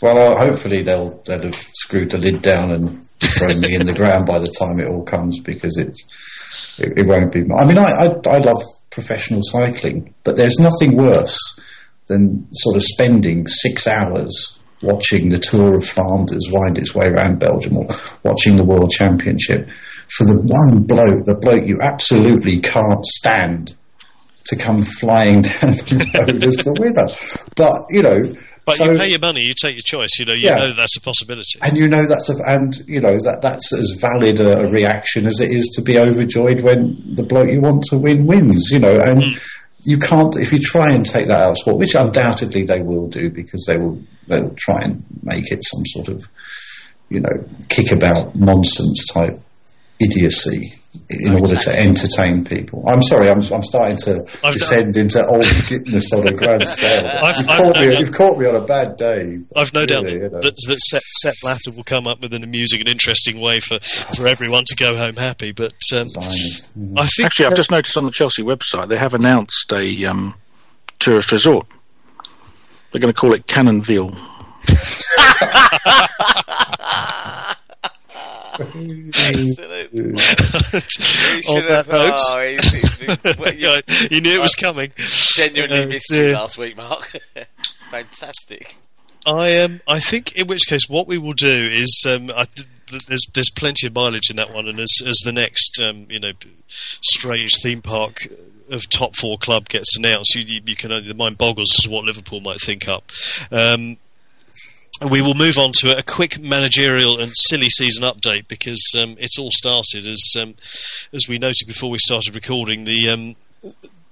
Well, 0.02 0.18
uh, 0.18 0.38
hopefully 0.38 0.84
they'll 0.84 1.22
they'll 1.26 1.42
have 1.42 1.56
screwed 1.56 2.12
the 2.12 2.18
lid 2.18 2.42
down 2.42 2.72
and 2.72 3.08
thrown 3.20 3.60
me 3.60 3.76
in 3.76 3.86
the 3.86 3.94
ground 3.94 4.26
by 4.26 4.40
the 4.40 4.48
time 4.48 4.80
it 4.80 4.88
all 4.88 5.04
comes 5.04 5.40
because 5.40 5.78
it's 5.78 6.04
it, 6.80 7.00
it 7.00 7.08
won't 7.08 7.32
be. 7.32 7.42
I 7.42 7.66
mean, 7.66 7.78
I, 7.78 7.92
I 7.92 8.06
I 8.30 8.38
love 8.38 8.64
professional 8.92 9.42
cycling, 9.44 10.14
but 10.24 10.38
there's 10.38 10.58
nothing 10.60 10.96
worse 10.96 11.38
than 12.08 12.48
sort 12.54 12.78
of 12.78 12.84
spending 12.84 13.48
six 13.48 13.86
hours 13.86 14.57
watching 14.82 15.30
the 15.30 15.40
Tour 15.40 15.78
of 15.78 15.88
Flanders 15.88 16.48
wind 16.52 16.78
its 16.78 16.94
way 16.94 17.08
around 17.08 17.40
Belgium 17.40 17.78
or 17.78 17.88
watching 18.24 18.58
the 18.58 18.64
World 18.64 18.92
Championship 18.92 19.70
for 20.10 20.26
the 20.26 20.40
one 20.40 20.84
bloke, 20.84 21.26
the 21.26 21.36
bloke 21.36 21.66
you 21.66 21.80
absolutely 21.82 22.60
can't 22.60 23.06
stand 23.06 23.76
to 24.46 24.56
come 24.56 24.84
flying 24.84 25.42
down 25.62 25.72
the 25.72 26.12
road 26.16 26.44
as 26.44 26.58
the 26.58 26.76
winner. 26.80 27.08
But, 27.56 27.86
you 27.90 28.02
know. 28.02 28.24
But 28.66 28.78
so, 28.78 28.92
you 28.92 28.98
pay 28.98 29.10
your 29.10 29.20
money, 29.20 29.42
you 29.42 29.54
take 29.54 29.76
your 29.76 29.84
choice. 29.84 30.20
You 30.20 30.26
know, 30.26 30.34
you 30.34 30.50
yeah. 30.50 30.56
know 30.58 30.74
that's 30.74 30.98
a 30.98 31.02
possibility, 31.02 31.58
and 31.62 31.78
you 31.78 31.88
know 31.88 32.06
that's 32.06 32.28
a, 32.28 32.36
and 32.46 32.76
you 32.86 33.00
know 33.00 33.14
that 33.14 33.40
that's 33.42 33.72
as 33.72 33.98
valid 34.02 34.42
a, 34.42 34.60
a, 34.60 34.70
reaction 34.70 35.26
as 35.26 35.40
it 35.40 35.52
is 35.52 35.72
to 35.78 35.82
be 35.82 35.98
overjoyed 35.98 36.60
when 36.60 37.02
the 37.16 37.24
bloke 37.24 37.50
you 37.50 37.62
want 37.62 37.86
to 37.92 37.98
win 37.98 38.26
wins. 38.26 38.70
You 38.70 38.80
know, 38.80 39.00
and 39.00 39.22
mm. 39.22 39.57
You 39.88 39.98
can't 39.98 40.36
if 40.36 40.52
you 40.52 40.60
try 40.60 40.92
and 40.92 41.06
take 41.06 41.28
that 41.28 41.42
out 41.42 41.52
of 41.52 41.58
sport, 41.60 41.78
which 41.78 41.96
undoubtedly 41.96 42.66
they 42.66 42.82
will 42.82 43.08
do 43.08 43.30
because 43.30 43.64
they 43.66 43.78
will 43.78 44.02
they'll 44.28 44.54
try 44.58 44.82
and 44.82 45.02
make 45.24 45.50
it 45.50 45.64
some 45.64 45.86
sort 45.86 46.10
of, 46.10 46.28
you 47.10 47.22
know, 47.22 47.46
kickabout 47.70 48.36
nonsense 48.36 49.06
type 49.14 49.40
idiocy 50.02 50.77
in 51.10 51.34
order 51.34 51.56
to 51.56 51.80
entertain 51.80 52.44
people. 52.44 52.84
I'm 52.88 53.02
sorry, 53.02 53.30
I'm, 53.30 53.42
I'm 53.54 53.64
starting 53.64 53.98
to 54.00 54.26
I've 54.44 54.54
descend 54.54 54.96
done. 54.96 55.04
into 55.04 55.26
old 55.26 55.46
gitness 55.68 56.12
on 56.14 56.28
a 56.28 56.34
grand 56.34 56.68
scale. 56.68 57.08
I've, 57.24 57.38
you've, 57.38 57.50
I've 57.50 57.60
caught 57.60 57.76
no 57.76 57.82
me, 57.82 57.98
you've, 57.98 58.12
caught 58.12 58.38
me, 58.38 58.46
on 58.48 58.56
a 58.56 58.66
bad 58.66 58.98
day. 58.98 59.40
I've 59.56 59.74
no 59.74 59.82
really, 59.82 59.88
doubt 59.88 60.04
that, 60.04 60.12
you 60.12 60.20
know. 60.20 60.42
that, 60.42 60.56
that 60.68 60.80
Sepp, 60.80 61.04
Sepp 61.04 61.36
Blatter 61.42 61.72
will 61.72 61.84
come 61.84 62.08
up 62.08 62.22
with 62.22 62.34
an 62.34 62.44
amusing 62.44 62.82
and 62.82 62.90
interesting 62.90 63.40
way 63.40 63.60
for, 63.60 63.80
for 64.16 64.28
everyone 64.28 64.66
to 64.66 64.76
go 64.76 64.98
home 64.98 65.16
happy. 65.16 65.54
But 65.54 65.76
um, 65.94 66.10
I 66.18 67.08
think 67.08 67.26
actually, 67.26 67.46
I've 67.46 67.56
just 67.56 67.72
noticed 67.72 67.96
on 67.96 68.06
the 68.06 68.12
Chelsea 68.12 68.44
website 68.44 68.90
they 68.90 68.98
have 68.98 69.14
announced 69.14 69.72
a 69.72 70.06
um, 70.06 70.36
tourist 71.00 71.32
resort 71.32 71.68
they're 72.92 73.02
going 73.02 73.14
to 73.14 73.20
call 73.20 73.34
it 73.34 73.48
Cannonville. 73.48 74.12
On 78.60 78.66
that 81.68 81.86
note, 81.88 82.20
oh, 82.30 84.08
you 84.12 84.22
knew 84.22 84.32
it 84.32 84.42
was 84.42 84.56
coming. 84.56 84.92
Genuinely 84.98 85.84
uh, 85.84 85.88
missed 85.88 86.12
you 86.12 86.32
last 86.32 86.58
week, 86.58 86.76
Mark. 86.76 87.16
Fantastic. 87.92 88.78
I 89.26 89.60
um, 89.60 89.82
I 89.88 90.00
think 90.00 90.36
in 90.36 90.48
which 90.48 90.68
case 90.68 90.88
what 90.88 91.08
we 91.08 91.18
will 91.18 91.34
do 91.34 91.68
is 91.72 92.06
um, 92.08 92.32
I, 92.32 92.46
th- 92.46 92.68
there's 93.08 93.26
there's 93.34 93.52
plenty 93.52 93.88
of 93.88 93.96
mileage 93.96 94.30
in 94.30 94.38
that 94.38 94.54
one, 94.54 94.68
and 94.68 94.80
as 94.80 95.02
as 95.06 95.18
the 95.24 95.34
next 95.34 95.80
um, 95.82 96.08
you 96.10 96.20
know 96.20 96.32
strange 97.02 97.52
theme 97.62 97.82
park 97.82 98.28
of 98.70 98.90
top 98.90 99.16
four 99.16 99.38
club 99.38 99.70
gets 99.70 99.96
announced, 99.98 100.36
you, 100.36 100.44
you, 100.46 100.62
you 100.66 100.76
can 100.76 100.92
only, 100.92 101.08
the 101.08 101.14
mind 101.14 101.38
boggles 101.38 101.70
as 101.78 101.84
to 101.84 101.90
what 101.90 102.04
Liverpool 102.04 102.42
might 102.42 102.60
think 102.60 102.88
up. 102.88 103.12
Um, 103.52 103.98
we 105.02 105.22
will 105.22 105.36
move 105.36 105.58
on 105.58 105.72
to 105.74 105.98
a 105.98 106.02
quick 106.02 106.40
managerial 106.40 107.20
and 107.20 107.32
silly 107.34 107.70
season 107.70 108.04
update 108.04 108.48
because 108.48 108.96
um, 108.98 109.16
it's 109.20 109.38
all 109.38 109.52
started 109.52 110.08
as 110.08 110.34
um, 110.40 110.56
as 111.14 111.28
we 111.28 111.38
noted 111.38 111.68
before 111.68 111.90
we 111.90 112.00
started 112.00 112.34
recording 112.34 112.84
the 112.84 113.10
um, 113.10 113.36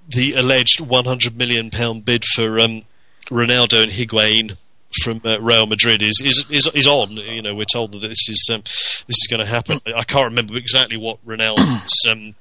the 0.08 0.32
alleged 0.34 0.80
100 0.80 1.36
million 1.36 1.70
pound 1.70 2.04
bid 2.04 2.24
for 2.24 2.60
um, 2.60 2.82
Ronaldo 3.30 3.82
and 3.82 3.92
Higuain 3.92 4.56
from 5.02 5.20
uh, 5.24 5.40
Real 5.40 5.66
Madrid 5.66 6.02
is, 6.02 6.20
is 6.24 6.44
is 6.50 6.68
is 6.74 6.86
on. 6.86 7.12
You 7.12 7.42
know, 7.42 7.54
we're 7.54 7.64
told 7.64 7.92
that 7.92 8.00
this 8.00 8.28
is 8.28 8.48
um, 8.52 8.62
this 8.62 9.16
is 9.16 9.26
going 9.28 9.44
to 9.44 9.50
happen. 9.50 9.80
I 9.94 10.04
can't 10.04 10.26
remember 10.26 10.56
exactly 10.56 10.96
what 10.96 11.24
Ronaldo's 11.26 12.04
um, 12.08 12.34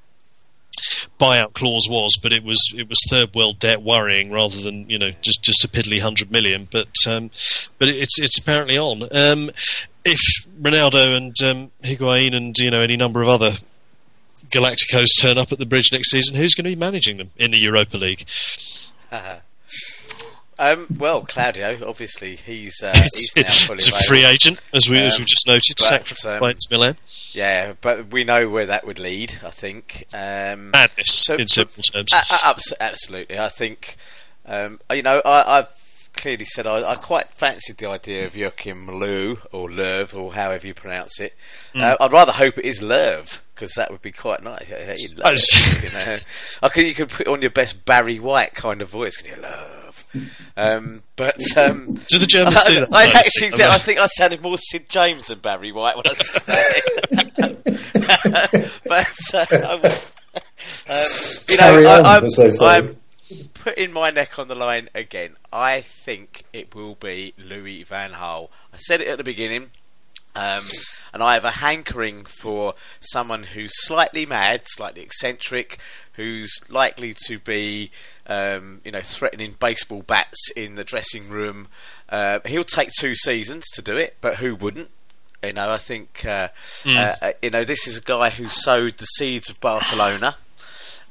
buyout 1.20 1.54
clause 1.54 1.88
was, 1.90 2.18
but 2.22 2.32
it 2.32 2.44
was 2.44 2.60
it 2.76 2.90
was 2.90 3.00
third 3.10 3.34
world 3.34 3.60
debt 3.60 3.82
worrying 3.82 4.32
rather 4.32 4.62
than 4.62 4.90
you 4.90 5.00
know 5.00 5.12
just 5.22 5.44
just 5.44 5.64
a 5.64 5.68
piddly 5.68 6.00
hundred 6.00 6.32
million. 6.32 6.68
But 6.72 7.08
um, 7.08 7.32
but 7.80 7.90
it's 7.90 8.20
it's 8.20 8.38
apparently 8.38 8.78
on. 8.78 9.04
Um, 9.12 9.52
if 10.04 10.20
Ronaldo 10.62 11.18
and 11.18 11.36
um, 11.44 11.72
Higuain 11.84 12.36
and 12.36 12.56
you 12.58 12.72
know 12.72 12.82
any 12.82 12.96
number 12.96 13.22
of 13.22 13.28
other 13.28 13.58
Galacticos 14.54 15.20
turn 15.20 15.38
up 15.38 15.52
at 15.52 15.60
the 15.60 15.66
bridge 15.66 15.92
next 15.92 16.12
season, 16.12 16.36
who's 16.36 16.54
going 16.54 16.66
to 16.66 16.72
be 16.72 16.76
managing 16.76 17.18
them 17.18 17.30
in 17.38 17.52
the 17.52 17.60
Europa 17.60 17.98
League? 17.98 18.26
Um, 20.58 20.88
well, 20.98 21.26
Claudio, 21.26 21.88
obviously, 21.88 22.38
he's, 22.38 22.82
uh, 22.82 22.94
he's 23.04 23.36
now 23.36 23.44
fully 23.44 23.80
a 23.88 24.04
free 24.04 24.24
agent, 24.24 24.62
as 24.74 24.90
we 24.90 24.98
um, 24.98 25.04
as 25.04 25.20
we 25.20 25.26
just 25.26 25.48
noted, 25.48 25.80
sacked 25.80 26.26
um, 26.26 26.54
Milan. 26.72 26.98
Yeah, 27.34 27.74
but 27.82 28.12
we 28.12 28.24
know 28.24 28.50
where 28.50 28.66
that 28.66 28.88
would 28.88 29.00
lead. 29.00 29.40
I 29.44 29.50
think 29.50 30.06
um, 30.14 30.72
madness 30.72 31.26
so, 31.26 31.36
in 31.36 31.48
simple 31.48 31.84
terms. 31.84 32.14
Uh, 32.14 32.56
absolutely, 32.80 33.38
I 33.38 33.50
think. 33.50 33.98
Um, 34.46 34.80
you 34.94 35.02
know, 35.02 35.22
I, 35.26 35.58
have 35.58 35.74
clearly 36.16 36.46
said 36.46 36.68
I, 36.68 36.92
I, 36.92 36.96
quite 36.96 37.28
fancied 37.30 37.78
the 37.78 37.90
idea 37.90 38.26
of 38.26 38.36
Joachim 38.36 38.88
Löw 38.88 39.40
or 39.52 39.70
Löw 39.70 40.14
or 40.16 40.34
however 40.34 40.68
you 40.68 40.74
pronounce 40.74 41.20
it. 41.20 41.34
Mm. 41.74 41.82
Uh, 41.82 41.98
I'd 42.00 42.12
rather 42.12 42.32
hope 42.32 42.58
it 42.60 42.66
is 42.66 42.80
Löw 42.80 43.40
because 43.54 43.74
that 43.74 43.92
would 43.92 44.02
be 44.02 44.12
quite 44.12 44.44
nice. 44.44 44.68
Hey, 44.68 44.96
you 45.00 45.16
know, 45.16 45.36
I 46.62 46.70
can 46.70 46.86
you 46.86 46.94
can 46.94 47.08
put 47.08 47.28
on 47.28 47.42
your 47.42 47.52
best 47.52 47.86
Barry 47.86 48.20
White 48.20 48.54
kind 48.54 48.82
of 48.82 48.90
voice. 48.90 49.18
Can 49.18 49.36
you 49.36 49.42
love? 49.42 49.75
Um, 50.58 51.02
but 51.16 51.42
um, 51.58 51.96
do 52.08 52.20
the 52.20 52.26
Germans 52.26 52.64
do 52.64 52.82
that? 52.82 52.90
I, 52.92 53.06
I 53.06 53.12
actually, 53.12 53.52
did, 53.52 53.62
I 53.62 53.78
think 53.78 54.00
I 54.00 54.08
sounded 54.08 54.42
more 54.42 54.58
Sid 54.58 54.90
James 54.90 55.28
than 55.28 55.40
Barry 55.40 55.72
White 55.72 55.96
when 55.98 56.06
I 56.08 56.14
said 56.14 56.44
but 58.86 59.18
uh, 59.34 59.46
um, 59.70 59.82
you 61.50 61.58
know, 61.58 61.90
I, 61.90 62.18
I'm, 62.18 62.30
I'm 62.62 62.98
putting 63.54 63.94
my 63.94 64.12
neck 64.12 64.38
on 64.38 64.48
the 64.48 64.56
line 64.56 64.90
again. 64.94 65.36
I 65.52 65.82
think 65.82 66.44
it 66.54 66.76
will 66.76 66.96
be 66.96 67.34
Louis 67.38 67.84
Van 67.84 68.12
Gaal. 68.12 68.50
I 68.74 68.78
said 68.78 69.02
it 69.02 69.08
at 69.08 69.18
the 69.18 69.24
beginning. 69.24 69.72
Um, 70.36 70.66
and 71.14 71.24
I 71.24 71.36
have 71.36 71.46
a 71.46 71.52
hankering 71.52 72.26
for 72.26 72.74
someone 73.00 73.44
who's 73.44 73.72
slightly 73.86 74.26
mad, 74.26 74.64
slightly 74.66 75.02
eccentric, 75.02 75.80
who's 76.14 76.52
likely 76.70 77.16
to 77.28 77.40
be, 77.40 77.92
um, 78.28 78.82
you 78.84 78.92
know, 78.92 79.02
threatening 79.02 79.56
baseball 79.60 80.02
bats 80.02 80.52
in 80.56 80.76
the 80.76 80.84
dressing 80.84 81.30
room. 81.30 81.70
Uh, 82.10 82.40
he'll 82.46 82.64
take 82.66 82.90
two 83.00 83.16
seasons 83.16 83.64
to 83.74 83.82
do 83.82 83.96
it, 83.98 84.18
but 84.20 84.36
who 84.38 84.56
wouldn't? 84.56 84.90
You 85.44 85.54
know, 85.54 85.72
I 85.72 85.78
think, 85.78 86.26
uh, 86.26 86.50
uh, 87.22 87.32
you 87.42 87.50
know, 87.50 87.64
this 87.64 87.88
is 87.88 87.98
a 87.98 88.02
guy 88.02 88.30
who 88.30 88.48
sowed 88.48 88.98
the 88.98 89.06
seeds 89.06 89.50
of 89.50 89.60
Barcelona. 89.62 90.38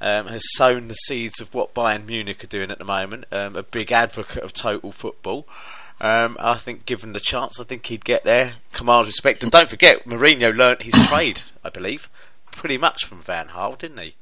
Um, 0.00 0.26
has 0.26 0.42
sown 0.56 0.88
the 0.88 0.94
seeds 0.94 1.40
of 1.40 1.54
what 1.54 1.72
Bayern 1.72 2.04
Munich 2.04 2.44
are 2.44 2.48
doing 2.48 2.70
at 2.70 2.78
the 2.78 2.84
moment. 2.84 3.24
Um, 3.32 3.56
a 3.56 3.62
big 3.62 3.90
advocate 3.90 4.42
of 4.42 4.52
total 4.52 4.92
football. 4.92 5.46
Um, 6.00 6.36
I 6.40 6.56
think, 6.58 6.86
given 6.86 7.12
the 7.12 7.20
chance, 7.20 7.58
I 7.60 7.64
think 7.64 7.86
he'd 7.86 8.04
get 8.04 8.24
there, 8.24 8.54
command 8.72 9.06
respect. 9.06 9.42
And 9.42 9.50
don't 9.52 9.70
forget, 9.70 10.04
Mourinho 10.06 10.54
learnt 10.54 10.82
his 10.82 10.94
trade, 11.08 11.42
I 11.64 11.70
believe, 11.70 12.08
pretty 12.52 12.76
much 12.78 13.04
from 13.06 13.22
Van 13.22 13.48
Gaal, 13.48 13.78
didn't 13.78 13.98
he? 13.98 14.14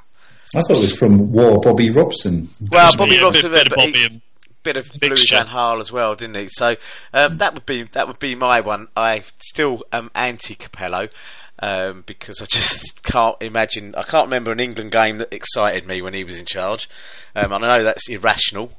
I 0.55 0.61
thought 0.63 0.77
it 0.79 0.81
was 0.81 0.99
from 0.99 1.33
War 1.33 1.59
Bobby 1.61 1.91
Robson. 1.91 2.51
Well, 2.71 2.83
It 2.85 2.87
was 2.89 2.97
Bobby 2.97 3.11
a 3.17 3.19
bit- 3.19 3.23
Robson, 3.23 3.51
bit 3.53 3.67
of 3.67 3.73
but 3.75 3.81
he- 3.97 4.05
and 4.05 4.21
bit 4.63 4.77
of 4.77 4.91
Louis 5.01 5.09
Mixture. 5.11 5.37
Van 5.37 5.47
Gaal 5.47 5.81
as 5.81 5.91
well, 5.91 6.15
didn't 6.15 6.37
he? 6.37 6.49
So 6.51 6.77
um, 7.15 7.39
that 7.39 7.55
would 7.55 7.67
be 7.67 7.85
that 7.85 8.07
would 8.07 8.19
be 8.21 8.35
my 8.37 8.61
one. 8.61 8.89
I 8.97 9.25
still 9.41 9.83
am 9.93 10.11
anti 10.15 10.55
Capello. 10.55 11.09
Um, 11.59 12.03
because 12.07 12.43
I 12.43 12.47
just 12.47 13.03
can't 13.05 13.37
imagine, 13.41 13.95
I 13.97 14.03
can't 14.03 14.27
remember 14.27 14.51
an 14.51 14.59
England 14.59 14.91
game 14.91 15.19
that 15.19 15.33
excited 15.33 15.87
me 15.87 16.03
when 16.03 16.13
he 16.13 16.25
was 16.25 16.37
in 16.37 16.45
charge. 16.45 16.89
Um, 17.37 17.53
and 17.53 17.65
I 17.65 17.79
know 17.79 17.85
that's 17.85 18.09
irrational 18.09 18.73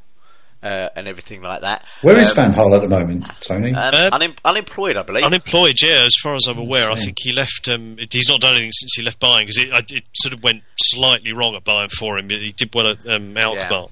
uh, 0.64 0.89
and 0.95 1.07
everything 1.07 1.41
like 1.41 1.61
that. 1.61 1.86
Where 2.01 2.18
is 2.18 2.30
um, 2.32 2.36
Van 2.36 2.53
Gaal 2.53 2.76
at 2.76 2.82
the 2.82 2.88
moment, 2.88 3.26
Tony? 3.41 3.74
Um, 3.74 3.93
Um, 3.93 4.22
unem- 4.22 4.38
unemployed, 4.45 4.97
I 4.97 5.03
believe. 5.03 5.24
Unemployed, 5.26 5.82
yeah. 5.82 6.03
As 6.05 6.14
far 6.22 6.36
as 6.36 6.47
I'm 6.47 6.57
aware, 6.57 6.89
I 6.89 6.95
think 6.95 7.18
he 7.20 7.34
left. 7.34 7.68
Um, 7.70 7.97
he's 8.11 8.30
not 8.30 8.41
done 8.41 8.55
anything 8.55 8.72
since 8.72 8.93
he 8.95 9.03
left 9.03 9.20
Bayern 9.20 9.39
because 9.41 9.57
it, 9.57 9.91
it 9.91 10.03
sort 10.16 10.34
of 10.34 10.41
went 10.43 10.64
slightly 10.78 11.34
wrong 11.34 11.55
at 11.55 11.64
Bayern 11.64 11.91
for 11.91 12.18
him. 12.18 12.30
He 12.30 12.51
did 12.53 12.74
well 12.74 12.89
at 12.91 13.05
um, 13.07 13.36
Alkmaar. 13.38 13.89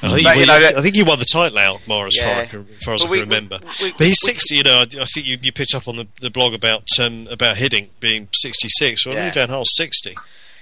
And 0.00 0.12
I, 0.12 0.14
think 0.14 0.26
But, 0.26 0.34
he, 0.36 0.40
you 0.42 0.46
know, 0.46 0.52
won- 0.60 0.76
I 0.78 0.80
think 0.80 0.94
he 0.94 1.02
won 1.02 1.18
the 1.18 1.24
title 1.24 1.58
at 1.58 1.64
Alkmaar 1.68 2.06
as 2.06 2.16
far, 2.22 2.32
Yeah. 2.32 2.38
as 2.40 2.46
I 2.46 2.50
can- 2.50 2.68
as 2.76 2.84
far 2.84 2.94
as 2.94 3.02
But 3.02 3.06
I 3.06 3.08
can 3.08 3.10
we- 3.10 3.20
remember. 3.20 3.58
we- 3.82 3.92
but 3.92 4.06
he's 4.06 4.20
we- 4.24 4.32
60. 4.32 4.56
You 4.56 4.62
know, 4.62 4.78
I, 4.78 4.82
I 5.00 5.04
think 5.04 5.26
you, 5.26 5.38
you 5.42 5.52
picked 5.52 5.74
up 5.74 5.88
on 5.88 5.96
the, 5.96 6.06
the 6.20 6.30
blog 6.30 6.54
about 6.54 6.84
um, 7.00 7.26
about 7.30 7.56
Hiddink 7.56 7.88
being 8.00 8.28
66. 8.32 9.04
Well, 9.06 9.14
Yeah. 9.14 9.22
Louis 9.22 9.30
Van 9.34 9.48
Gaal's 9.48 9.74
60. 9.76 10.14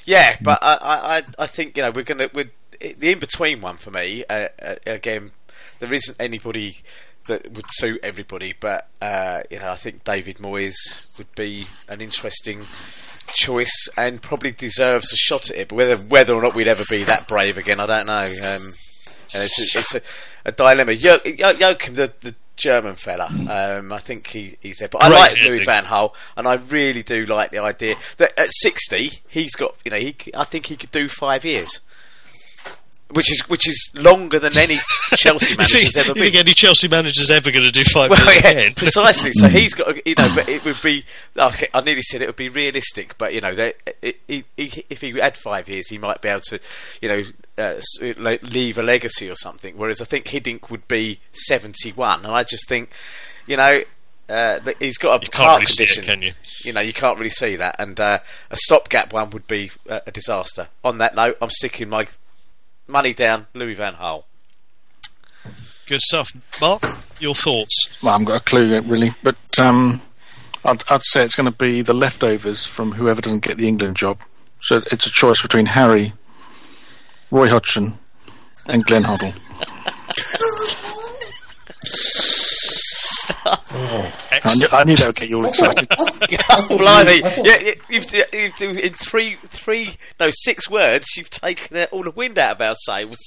Yeah, 0.06 0.36
but 0.40 0.58
I, 0.62 0.74
I, 0.74 1.16
I- 1.18 1.22
I 1.40 1.46
think 1.46 1.76
you 1.76 1.82
know 1.82 1.90
we're 1.90 2.02
gonna 2.04 2.30
we're, 2.32 2.50
the 2.80 3.10
in 3.12 3.18
between 3.18 3.60
one 3.60 3.76
for 3.76 3.90
me. 3.90 4.24
Uh, 4.30 4.48
uh, 4.62 4.74
again, 4.86 5.32
there 5.78 5.92
isn't 5.92 6.16
anybody 6.20 6.82
that 7.28 7.52
would 7.52 7.66
suit 7.70 8.00
everybody, 8.02 8.54
but 8.58 8.88
uh, 9.02 9.40
you 9.50 9.58
know 9.58 9.70
I 9.70 9.76
think 9.76 10.04
David 10.04 10.36
Moyes 10.38 10.74
would 11.18 11.34
be 11.34 11.66
an 11.88 12.00
interesting 12.00 12.66
choice 13.34 13.88
and 13.96 14.22
probably 14.22 14.52
deserves 14.52 15.12
a 15.12 15.16
shot 15.16 15.50
at 15.50 15.56
it. 15.56 15.68
But 15.68 15.76
whether 15.76 15.96
whether 15.96 16.34
or 16.34 16.42
not 16.42 16.54
we'd 16.54 16.68
ever 16.68 16.84
be 16.88 17.04
that 17.04 17.26
brave 17.28 17.58
again, 17.58 17.80
I 17.80 17.86
don't 17.86 18.06
know. 18.06 18.22
Um, 18.22 18.72
and 19.34 19.42
it's 19.42 19.58
a, 19.58 19.78
it's 19.78 19.94
a, 19.96 20.00
a 20.44 20.52
dilemma. 20.52 20.94
Jo- 20.94 21.18
Jo- 21.24 21.50
Joachim, 21.50 21.94
the, 21.94 22.12
the 22.20 22.34
German 22.54 22.94
fella, 22.94 23.26
um, 23.26 23.92
I 23.92 23.98
think 23.98 24.28
he, 24.28 24.56
he's 24.60 24.78
there. 24.78 24.88
But 24.88 25.02
I 25.02 25.08
like. 25.08 25.36
Louis 25.42 25.64
Van 25.64 25.84
Gaal, 25.84 26.12
and 26.36 26.46
I 26.46 26.54
really 26.54 27.02
do 27.02 27.26
like 27.26 27.50
the 27.50 27.58
idea 27.58 27.96
that 28.18 28.38
at 28.38 28.48
sixty 28.50 29.20
he's 29.28 29.54
got. 29.56 29.74
You 29.84 29.90
know, 29.90 29.98
he, 29.98 30.16
I 30.32 30.44
think 30.44 30.66
he 30.66 30.76
could 30.76 30.92
do 30.92 31.08
five 31.08 31.44
years, 31.44 31.80
which 33.12 33.30
is 33.30 33.40
which 33.48 33.68
is 33.68 33.90
longer 33.96 34.38
than 34.38 34.56
any 34.58 34.74
Chelsea 35.16 35.52
you 35.52 35.56
manager's 35.56 35.92
think, 35.94 35.96
ever 35.96 36.08
you 36.08 36.14
been. 36.14 36.22
think 36.24 36.34
any 36.36 36.52
Chelsea 36.54 36.88
manager's 36.88 37.30
ever 37.30 37.50
going 37.52 37.64
to 37.64 37.70
do 37.70 37.84
five 37.84 38.10
Well, 38.10 38.18
years 38.24 38.36
yeah, 38.44 38.50
again? 38.50 38.74
precisely. 38.76 39.32
So 39.34 39.48
he's 39.48 39.74
got, 39.74 40.04
you 40.06 40.14
know, 40.18 40.32
but 40.34 40.48
it 40.48 40.64
would 40.64 40.80
be. 40.82 41.04
Okay, 41.36 41.68
I 41.72 41.80
nearly 41.82 42.02
said 42.02 42.22
it 42.22 42.26
would 42.26 42.36
be 42.36 42.48
realistic, 42.48 43.16
but 43.18 43.32
you 43.32 43.40
know, 43.40 43.50
it, 43.52 43.96
it, 44.02 44.44
he, 44.56 44.84
if 44.90 45.00
he 45.00 45.12
had 45.18 45.36
five 45.36 45.68
years, 45.68 45.88
he 45.88 45.98
might 45.98 46.20
be 46.20 46.28
able 46.28 46.40
to, 46.48 46.58
you 47.00 47.08
know, 47.08 47.22
uh, 47.58 48.36
leave 48.42 48.76
a 48.78 48.82
legacy 48.82 49.30
or 49.30 49.36
something. 49.36 49.76
Whereas 49.76 50.00
I 50.00 50.04
think 50.04 50.26
Hiddink 50.26 50.68
would 50.70 50.88
be 50.88 51.20
seventy-one, 51.32 52.24
and 52.24 52.34
I 52.34 52.42
just 52.42 52.68
think, 52.68 52.90
you 53.46 53.56
know. 53.56 53.70
Uh, 54.28 54.58
he's 54.80 54.98
got 54.98 55.20
a 55.22 55.24
You 55.24 55.30
can't 55.30 55.44
heart 55.44 55.56
really 55.60 55.66
see 55.66 55.84
it, 55.84 55.90
condition. 55.90 56.04
can 56.04 56.22
you? 56.22 56.32
You 56.64 56.72
know, 56.72 56.80
you 56.80 56.92
can't 56.92 57.16
really 57.16 57.30
see 57.30 57.54
that, 57.54 57.76
and 57.78 58.00
uh, 58.00 58.18
a 58.50 58.56
stopgap 58.56 59.12
one 59.12 59.30
would 59.30 59.46
be 59.46 59.70
uh, 59.88 60.00
a 60.04 60.10
disaster. 60.10 60.66
On 60.82 60.98
that 60.98 61.14
note, 61.14 61.36
I'm 61.40 61.50
sticking 61.50 61.88
my 61.88 62.08
money 62.86 63.14
down 63.14 63.46
Louis 63.54 63.74
Van 63.74 63.94
Gaal. 63.94 64.24
Good 65.86 66.00
stuff. 66.00 66.32
Mark, 66.60 66.82
your 67.20 67.34
thoughts? 67.34 67.94
Well, 68.02 68.10
I 68.10 68.12
haven't 68.14 68.26
got 68.26 68.36
a 68.36 68.44
clue 68.44 68.66
yet, 68.66 68.84
really. 68.86 69.14
But 69.22 69.36
um, 69.58 70.02
I'd, 70.64 70.82
I'd 70.90 71.02
say 71.04 71.24
it's 71.24 71.36
going 71.36 71.50
to 71.50 71.56
be 71.56 71.82
the 71.82 71.94
leftovers 71.94 72.64
from 72.64 72.92
whoever 72.92 73.20
doesn't 73.20 73.44
get 73.44 73.56
the 73.56 73.68
England 73.68 73.96
job. 73.96 74.18
So 74.62 74.82
it's 74.90 75.06
a 75.06 75.10
choice 75.10 75.40
between 75.42 75.66
Harry, 75.66 76.12
Roy 77.30 77.48
Hodgson, 77.48 77.98
and 78.66 78.84
Glenn 78.84 79.04
Hoddle. 79.04 79.34
I 83.46 84.12
Excellent. 84.32 84.72
knew, 84.72 84.78
I 84.78 84.84
knew 84.84 84.96
that 84.96 85.06
would 85.06 85.16
get 85.16 85.28
you 85.28 85.38
all 85.38 85.46
excited. 85.46 85.88
Blimey! 85.88 87.20
Yeah, 87.20 87.56
yeah, 87.60 87.74
you've, 87.88 88.12
you've, 88.12 88.60
you've, 88.60 88.78
in 88.78 88.92
three, 88.92 89.36
three, 89.48 89.94
no, 90.20 90.28
six 90.32 90.68
words, 90.70 91.06
you've 91.16 91.30
taken 91.30 91.76
uh, 91.76 91.86
all 91.92 92.02
the 92.02 92.10
wind 92.10 92.38
out 92.38 92.56
of 92.56 92.60
our 92.60 92.74
sails. 92.76 93.18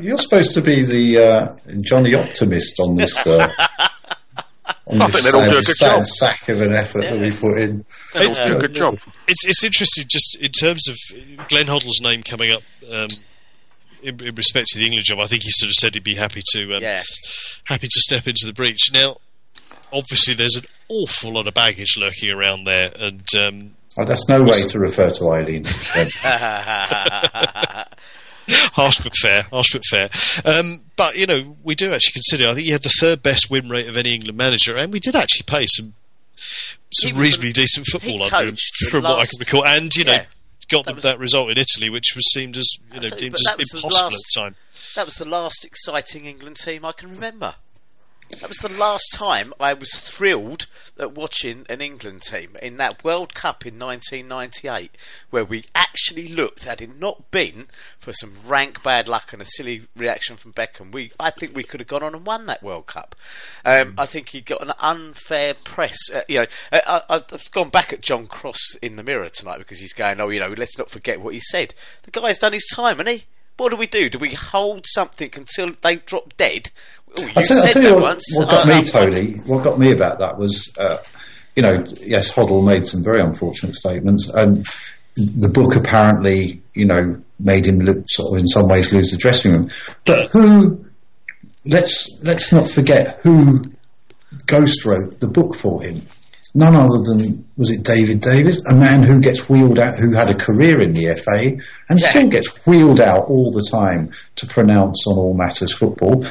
You're 0.00 0.18
supposed 0.18 0.52
to 0.54 0.60
be 0.60 0.84
the 0.84 1.18
uh, 1.18 1.56
Johnny 1.84 2.14
Optimist 2.14 2.78
on 2.80 2.96
this. 2.96 3.26
Uh, 3.26 3.48
on 4.86 5.00
I 5.02 5.06
this 5.06 5.22
think 5.22 5.34
they'll 5.34 5.50
do 5.52 5.58
a 5.58 5.62
good 5.62 5.74
job. 5.78 6.04
sack 6.04 6.48
of 6.48 6.60
an 6.60 6.74
effort 6.74 7.00
that 7.02 7.18
we 7.18 7.30
put 7.30 7.58
in. 7.58 7.84
They'll 8.14 8.32
do 8.32 8.56
a 8.56 8.60
good 8.60 8.74
job. 8.74 8.98
It's 9.26 9.44
it's 9.46 9.64
interesting 9.64 10.04
just 10.08 10.36
in 10.40 10.52
terms 10.52 10.86
of 10.88 10.96
Glenn 11.48 11.66
Hoddle's 11.66 12.00
name 12.02 12.22
coming 12.22 12.52
up 12.52 12.62
um, 12.92 13.06
in, 14.02 14.20
in 14.20 14.34
respect 14.34 14.68
to 14.70 14.78
the 14.78 14.84
England 14.84 15.04
job. 15.06 15.18
I 15.20 15.26
think 15.26 15.44
he 15.44 15.50
sort 15.50 15.68
of 15.70 15.74
said 15.74 15.94
he'd 15.94 16.04
be 16.04 16.14
happy 16.16 16.42
to 16.52 16.74
um, 16.76 16.82
Yeah. 16.82 17.02
happy 17.64 17.86
to 17.88 18.00
step 18.00 18.26
into 18.26 18.46
the 18.46 18.52
breach. 18.52 18.90
Now, 18.92 19.16
obviously, 19.92 20.34
there's 20.34 20.56
an 20.56 20.64
awful 20.88 21.32
lot 21.34 21.46
of 21.46 21.54
baggage 21.54 21.96
lurking 21.98 22.30
around 22.30 22.64
there, 22.64 22.92
and 22.98 23.24
um, 23.36 23.74
Oh, 23.98 24.04
that's 24.04 24.28
no 24.28 24.42
way 24.44 24.62
to 24.62 24.78
refer 24.78 25.10
to 25.10 25.30
Eileen. 25.32 25.64
harsh 28.72 28.98
but 29.00 29.14
fair, 29.16 29.42
harsh 29.50 29.72
but 29.72 29.82
fair. 29.90 30.08
Um, 30.44 30.82
but 30.96 31.16
you 31.16 31.26
know, 31.26 31.56
we 31.62 31.74
do 31.74 31.92
actually 31.92 32.12
consider. 32.12 32.48
I 32.48 32.54
think 32.54 32.66
he 32.66 32.72
had 32.72 32.82
the 32.82 32.92
third 33.00 33.22
best 33.22 33.50
win 33.50 33.68
rate 33.68 33.88
of 33.88 33.96
any 33.96 34.14
England 34.14 34.38
manager, 34.38 34.76
and 34.76 34.92
we 34.92 35.00
did 35.00 35.14
actually 35.16 35.44
play 35.44 35.66
some 35.66 35.94
some 36.92 37.12
He 37.14 37.20
reasonably 37.20 37.50
the- 37.50 37.60
decent 37.62 37.86
football 37.86 38.22
under 38.24 38.36
him, 38.36 38.50
coached 38.50 38.72
the 38.80 38.90
from 38.90 39.02
what 39.04 39.20
I 39.20 39.24
can 39.26 39.38
recall. 39.38 39.66
And 39.66 39.94
you 39.94 40.04
know, 40.04 40.12
Yeah. 40.12 40.24
got 40.68 40.86
That 40.86 40.94
was- 40.96 41.04
that 41.04 41.18
result 41.18 41.50
in 41.50 41.58
Italy, 41.58 41.90
which 41.90 42.12
was 42.14 42.32
seemed 42.32 42.56
as 42.56 42.68
you 42.92 43.00
know 43.00 43.06
Absolutely, 43.08 43.20
deemed 43.20 43.34
as 43.34 43.42
that 43.44 43.58
was 43.58 43.68
the 43.68 43.78
impossible 43.78 44.04
last- 44.06 44.14
at 44.14 44.20
the 44.34 44.40
time. 44.40 44.56
that 44.96 45.06
was 45.06 45.14
the 45.16 45.24
last 45.24 45.64
exciting 45.64 46.24
England 46.26 46.56
team 46.56 46.84
I 46.84 46.92
can 46.92 47.10
remember. 47.10 47.54
That 48.38 48.48
was 48.48 48.58
the 48.58 48.68
last 48.68 49.12
time 49.12 49.52
I 49.58 49.74
was 49.74 49.92
thrilled 49.92 50.66
at 50.98 51.12
watching 51.12 51.66
an 51.68 51.80
England 51.80 52.22
team 52.22 52.56
in 52.62 52.76
that 52.76 53.02
World 53.02 53.34
Cup 53.34 53.66
in 53.66 53.76
1998, 53.76 54.92
where 55.30 55.44
we 55.44 55.64
actually 55.74 56.28
looked, 56.28 56.62
had 56.62 56.80
it 56.80 56.96
not 56.96 57.32
been 57.32 57.66
for 57.98 58.12
some 58.12 58.34
rank 58.46 58.84
bad 58.84 59.08
luck 59.08 59.32
and 59.32 59.42
a 59.42 59.44
silly 59.44 59.88
reaction 59.96 60.36
from 60.36 60.52
Beckham, 60.52 60.92
we 60.92 61.10
I 61.18 61.30
think 61.30 61.56
we 61.56 61.64
could 61.64 61.80
have 61.80 61.88
gone 61.88 62.04
on 62.04 62.14
and 62.14 62.24
won 62.24 62.46
that 62.46 62.62
World 62.62 62.86
Cup. 62.86 63.16
Um, 63.64 63.94
I 63.98 64.06
think 64.06 64.28
he 64.28 64.40
got 64.40 64.62
an 64.62 64.72
unfair 64.78 65.54
press. 65.54 65.98
Uh, 66.14 66.22
you 66.28 66.38
know, 66.38 66.46
I, 66.72 67.02
I, 67.10 67.16
I've 67.16 67.50
gone 67.50 67.70
back 67.70 67.92
at 67.92 68.00
John 68.00 68.28
Cross 68.28 68.76
in 68.80 68.94
the 68.94 69.02
mirror 69.02 69.28
tonight 69.28 69.58
because 69.58 69.80
he's 69.80 69.92
going, 69.92 70.20
oh, 70.20 70.28
you 70.28 70.38
know, 70.38 70.54
let's 70.56 70.78
not 70.78 70.88
forget 70.88 71.20
what 71.20 71.34
he 71.34 71.40
said. 71.40 71.74
The 72.04 72.12
guy's 72.12 72.38
done 72.38 72.52
his 72.52 72.68
time, 72.72 72.98
hasn't 72.98 73.08
he? 73.08 73.24
What 73.60 73.72
do 73.72 73.76
we 73.76 73.86
do? 73.86 74.08
Do 74.08 74.18
we 74.18 74.32
hold 74.32 74.86
something 74.86 75.30
until 75.34 75.74
they 75.82 75.96
drop 75.96 76.34
dead? 76.38 76.70
Oh, 77.18 77.22
you 77.22 77.28
I'll 77.36 77.42
tell, 77.44 77.56
I'll 77.58 77.62
said 77.64 77.72
tell 77.72 77.82
that 77.82 77.88
you 77.88 77.94
what, 77.94 78.02
once. 78.02 78.24
what 78.34 78.50
got 78.50 78.68
Oh, 78.68 78.78
me. 78.78 78.84
Tony, 78.84 79.32
what 79.46 79.64
got 79.64 79.78
me 79.78 79.92
about 79.92 80.18
that 80.20 80.38
was, 80.38 80.68
uh, 80.78 80.96
you 81.56 81.62
know, 81.62 81.84
yes, 82.00 82.32
Hoddle 82.32 82.64
made 82.64 82.86
some 82.86 83.02
very 83.02 83.20
unfortunate 83.20 83.74
statements, 83.74 84.28
and 84.28 84.64
the 85.16 85.48
book 85.48 85.74
apparently, 85.76 86.62
you 86.74 86.84
know, 86.86 87.20
made 87.38 87.66
him 87.66 87.80
lo- 87.80 88.02
sort 88.06 88.34
of 88.34 88.38
in 88.40 88.46
some 88.46 88.68
ways 88.68 88.92
lose 88.92 89.10
the 89.10 89.16
dressing 89.16 89.52
room. 89.52 89.68
But 90.06 90.30
who? 90.30 90.84
Let's 91.66 92.08
let's 92.22 92.52
not 92.52 92.70
forget 92.70 93.18
who 93.22 93.64
ghost 94.46 94.84
wrote 94.86 95.20
the 95.20 95.26
book 95.26 95.54
for 95.54 95.82
him. 95.82 96.06
None 96.54 96.74
other 96.74 96.98
than 97.04 97.44
was 97.56 97.70
it 97.70 97.82
David 97.82 98.20
Davies, 98.20 98.64
a 98.66 98.74
man 98.74 99.02
who 99.02 99.20
gets 99.20 99.48
wheeled 99.48 99.78
out, 99.78 99.96
who 99.98 100.12
had 100.12 100.30
a 100.30 100.34
career 100.34 100.80
in 100.80 100.94
the 100.94 101.14
FA 101.16 101.62
and 101.88 102.00
still 102.00 102.28
gets 102.28 102.66
wheeled 102.66 103.00
out 103.00 103.26
all 103.26 103.52
the 103.52 103.62
time 103.70 104.10
to 104.36 104.46
pronounce 104.46 105.04
on 105.06 105.16
all 105.18 105.34
matters 105.34 105.76
football. 105.76 106.24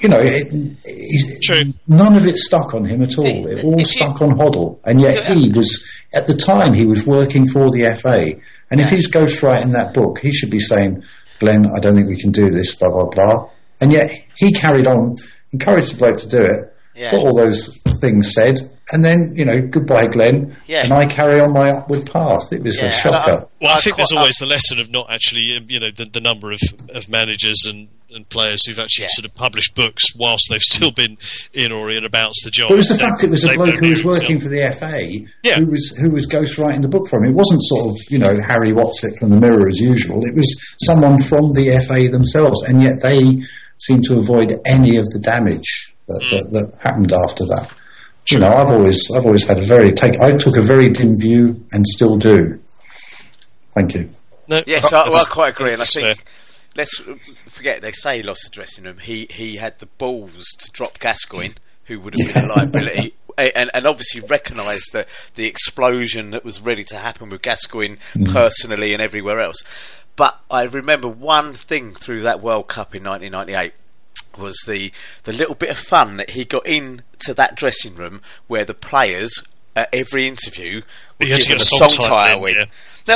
You 0.00 0.08
know, 0.08 0.20
it, 0.20 0.48
it, 0.84 1.42
True. 1.42 1.72
none 1.86 2.16
of 2.16 2.26
it 2.26 2.38
stuck 2.38 2.74
on 2.74 2.84
him 2.86 3.02
at 3.02 3.18
all. 3.18 3.26
It 3.46 3.62
all 3.64 3.78
stuck 3.84 4.22
on 4.22 4.30
Hoddle, 4.30 4.78
and 4.84 5.00
yet 5.00 5.26
he 5.36 5.50
was 5.50 5.84
at 6.14 6.26
the 6.26 6.34
time 6.34 6.72
he 6.74 6.86
was 6.86 7.06
working 7.06 7.46
for 7.46 7.70
the 7.70 7.94
FA. 8.00 8.40
And 8.70 8.80
if 8.80 8.88
he's 8.90 9.10
ghostwriting 9.10 9.72
that 9.72 9.92
book, 9.94 10.18
he 10.22 10.32
should 10.32 10.50
be 10.50 10.58
saying, 10.60 11.02
"Glenn, 11.38 11.66
I 11.76 11.80
don't 11.80 11.94
think 11.96 12.08
we 12.08 12.20
can 12.20 12.32
do 12.32 12.50
this." 12.50 12.74
Blah 12.74 12.90
blah 12.90 13.06
blah. 13.06 13.50
And 13.80 13.92
yet 13.92 14.10
he 14.36 14.52
carried 14.52 14.86
on, 14.86 15.16
encouraged 15.52 15.92
the 15.94 15.98
bloke 15.98 16.18
to 16.18 16.28
do 16.28 16.42
it, 16.42 16.74
Yeah. 16.94 17.10
got 17.12 17.20
all 17.20 17.34
those 17.36 17.76
things 18.00 18.32
said, 18.34 18.58
and 18.92 19.04
then 19.04 19.34
you 19.36 19.44
know, 19.44 19.60
goodbye, 19.60 20.06
Glenn, 20.06 20.56
Yeah. 20.66 20.84
and 20.84 20.92
I 20.94 21.06
carry 21.06 21.40
on 21.40 21.52
my 21.52 21.70
upward 21.70 22.10
path. 22.10 22.52
It 22.52 22.62
was 22.62 22.76
Yeah, 22.76 22.82
a 22.82 22.84
and 22.86 22.94
shocker. 22.94 23.46
Well, 23.60 23.70
I 23.72 23.76
I 23.76 23.80
think 23.80 23.96
there's 23.96 24.08
quite- 24.08 24.18
always 24.20 24.36
the 24.36 24.46
lesson 24.46 24.80
of 24.80 24.90
not 24.90 25.06
actually, 25.10 25.56
um, 25.56 25.66
you 25.68 25.80
know, 25.80 25.90
the, 25.94 26.06
the 26.06 26.20
number 26.20 26.52
of, 26.52 26.58
of 26.94 27.08
managers 27.08 27.64
and, 27.68 27.88
and 28.14 28.28
players 28.28 28.64
who've 28.66 28.78
actually 28.78 29.04
Yeah. 29.04 29.08
sort 29.12 29.24
of 29.26 29.34
published 29.34 29.74
books 29.74 30.02
whilst 30.16 30.48
they've 30.50 30.58
mm. 30.58 30.74
still 30.74 30.90
been 30.90 31.16
in 31.52 31.72
or 31.72 31.90
in 31.90 32.04
about 32.04 32.32
the 32.44 32.50
job. 32.50 32.68
But 32.68 32.74
it 32.74 32.78
was 32.78 32.88
the 32.88 32.94
They- 32.94 33.00
fact 33.00 33.24
it 33.24 33.30
was 33.30 33.44
a 33.44 33.54
bloke 33.54 33.78
who 33.78 33.88
was 33.90 33.98
himself. 34.02 34.04
working 34.22 34.40
for 34.40 34.48
the 34.48 34.62
FA 34.62 35.24
Yeah. 35.42 35.56
who 35.60 35.66
was 35.66 35.96
who 36.00 36.10
was 36.10 36.26
ghostwriting 36.26 36.82
the 36.82 36.88
book 36.88 37.08
for 37.08 37.18
him. 37.22 37.30
It 37.30 37.36
wasn't 37.36 37.62
sort 37.64 37.90
of 37.90 37.96
you 38.08 38.18
know 38.18 38.36
Harry 38.46 38.72
Watson 38.72 39.14
from 39.18 39.30
the 39.30 39.36
Mirror 39.36 39.68
as 39.68 39.78
usual. 39.78 40.20
It 40.26 40.34
was 40.34 40.48
someone 40.84 41.20
from 41.22 41.50
the 41.54 41.70
FA 41.70 42.08
themselves, 42.08 42.62
and 42.64 42.82
yet 42.82 43.00
they 43.02 43.40
seemed 43.78 44.04
to 44.04 44.18
avoid 44.18 44.58
any 44.66 44.96
of 44.96 45.06
the 45.10 45.20
damage 45.20 45.94
that, 46.06 46.20
that, 46.30 46.46
mm. 46.48 46.52
that 46.52 46.72
happened 46.82 47.12
after 47.12 47.44
that. 47.46 47.70
You 48.28 48.38
know, 48.38 48.48
I've 48.48 48.68
always 48.68 49.10
I've 49.14 49.24
always 49.26 49.46
had 49.46 49.58
a 49.58 49.66
very 49.66 49.92
take. 49.92 50.20
I 50.20 50.36
took 50.36 50.56
a 50.56 50.62
very 50.62 50.88
dim 50.90 51.18
view 51.18 51.64
and 51.72 51.84
still 51.86 52.16
do. 52.16 52.60
Thank 53.74 53.94
you. 53.94 54.10
No, 54.48 54.62
Yes, 54.66 54.92
oh, 54.92 54.96
I, 54.98 55.08
well, 55.08 55.16
I 55.18 55.24
quite 55.28 55.48
agree, 55.50 55.72
and 55.72 55.80
I 55.80 55.84
think 55.84 56.04
fair. 56.16 56.24
Let's 56.76 57.00
forget 57.48 57.82
they 57.82 57.92
say 57.92 58.18
he 58.18 58.22
lost 58.22 58.42
the 58.44 58.50
dressing 58.50 58.84
room. 58.84 58.98
He 58.98 59.26
he 59.30 59.56
had 59.56 59.78
the 59.78 59.86
balls 59.86 60.46
to 60.58 60.70
drop 60.70 60.98
Gascoigne, 60.98 61.54
who 61.84 62.00
would 62.00 62.14
have 62.18 62.34
been 62.34 62.44
a 62.44 62.48
liability, 62.48 63.14
and 63.38 63.70
and 63.72 63.86
obviously 63.86 64.20
recognised 64.20 64.92
the 64.92 65.06
the 65.34 65.46
explosion 65.46 66.30
that 66.30 66.44
was 66.44 66.60
ready 66.60 66.84
to 66.84 66.96
happen 66.96 67.30
with 67.30 67.42
Gascoigne 67.42 67.96
mm. 68.14 68.32
personally 68.32 68.92
and 68.92 69.02
everywhere 69.02 69.40
else. 69.40 69.62
But 70.16 70.38
I 70.50 70.64
remember 70.64 71.08
one 71.08 71.54
thing 71.54 71.94
through 71.94 72.22
that 72.22 72.42
World 72.42 72.68
Cup 72.68 72.94
in 72.94 73.04
1998 73.04 73.72
was 74.38 74.58
the 74.66 74.92
the 75.24 75.32
little 75.32 75.54
bit 75.54 75.70
of 75.70 75.78
fun 75.78 76.16
that 76.18 76.30
he 76.30 76.44
got 76.44 76.66
into 76.66 77.34
that 77.34 77.54
dressing 77.54 77.94
room 77.94 78.20
where 78.46 78.64
the 78.64 78.74
players 78.74 79.42
at 79.76 79.88
every 79.92 80.26
interview 80.26 80.82
were 81.18 81.26
You 81.26 81.32
had 81.32 81.40
to 81.42 81.48
given 81.48 81.60
a 81.60 81.64
song 81.64 81.90
song 81.90 82.06
title 82.06 82.18
title 82.18 82.44
in, 82.46 82.52
in. 82.52 82.58
yeah. 82.58 82.66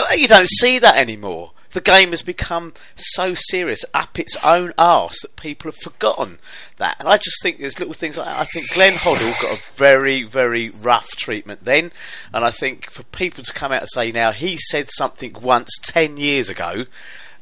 Now 0.00 0.12
you 0.12 0.28
don't 0.28 0.48
see 0.48 0.78
that 0.78 0.96
anymore. 0.96 1.52
The 1.74 1.80
game 1.80 2.10
has 2.12 2.22
become 2.22 2.72
so 2.94 3.34
serious, 3.34 3.84
up 3.92 4.18
its 4.18 4.36
own 4.44 4.72
arse, 4.78 5.20
that 5.22 5.36
people 5.36 5.70
have 5.70 5.80
forgotten 5.82 6.38
that. 6.78 6.96
And 7.00 7.08
I 7.08 7.18
just 7.18 7.42
think 7.42 7.58
there's 7.58 7.80
little 7.80 7.94
things. 7.94 8.16
Like, 8.16 8.28
I 8.28 8.44
think 8.44 8.72
Glenn 8.72 8.92
Hoddle 8.92 9.42
got 9.42 9.58
a 9.58 9.72
very, 9.74 10.22
very 10.22 10.70
rough 10.70 11.08
treatment 11.16 11.64
then, 11.64 11.90
and 12.32 12.44
I 12.44 12.52
think 12.52 12.90
for 12.90 13.02
people 13.02 13.44
to 13.44 13.52
come 13.52 13.72
out 13.72 13.82
and 13.82 13.90
say 13.92 14.12
now 14.12 14.30
he 14.30 14.56
said 14.56 14.88
something 14.90 15.34
once 15.42 15.70
ten 15.82 16.16
years 16.16 16.48
ago, 16.48 16.84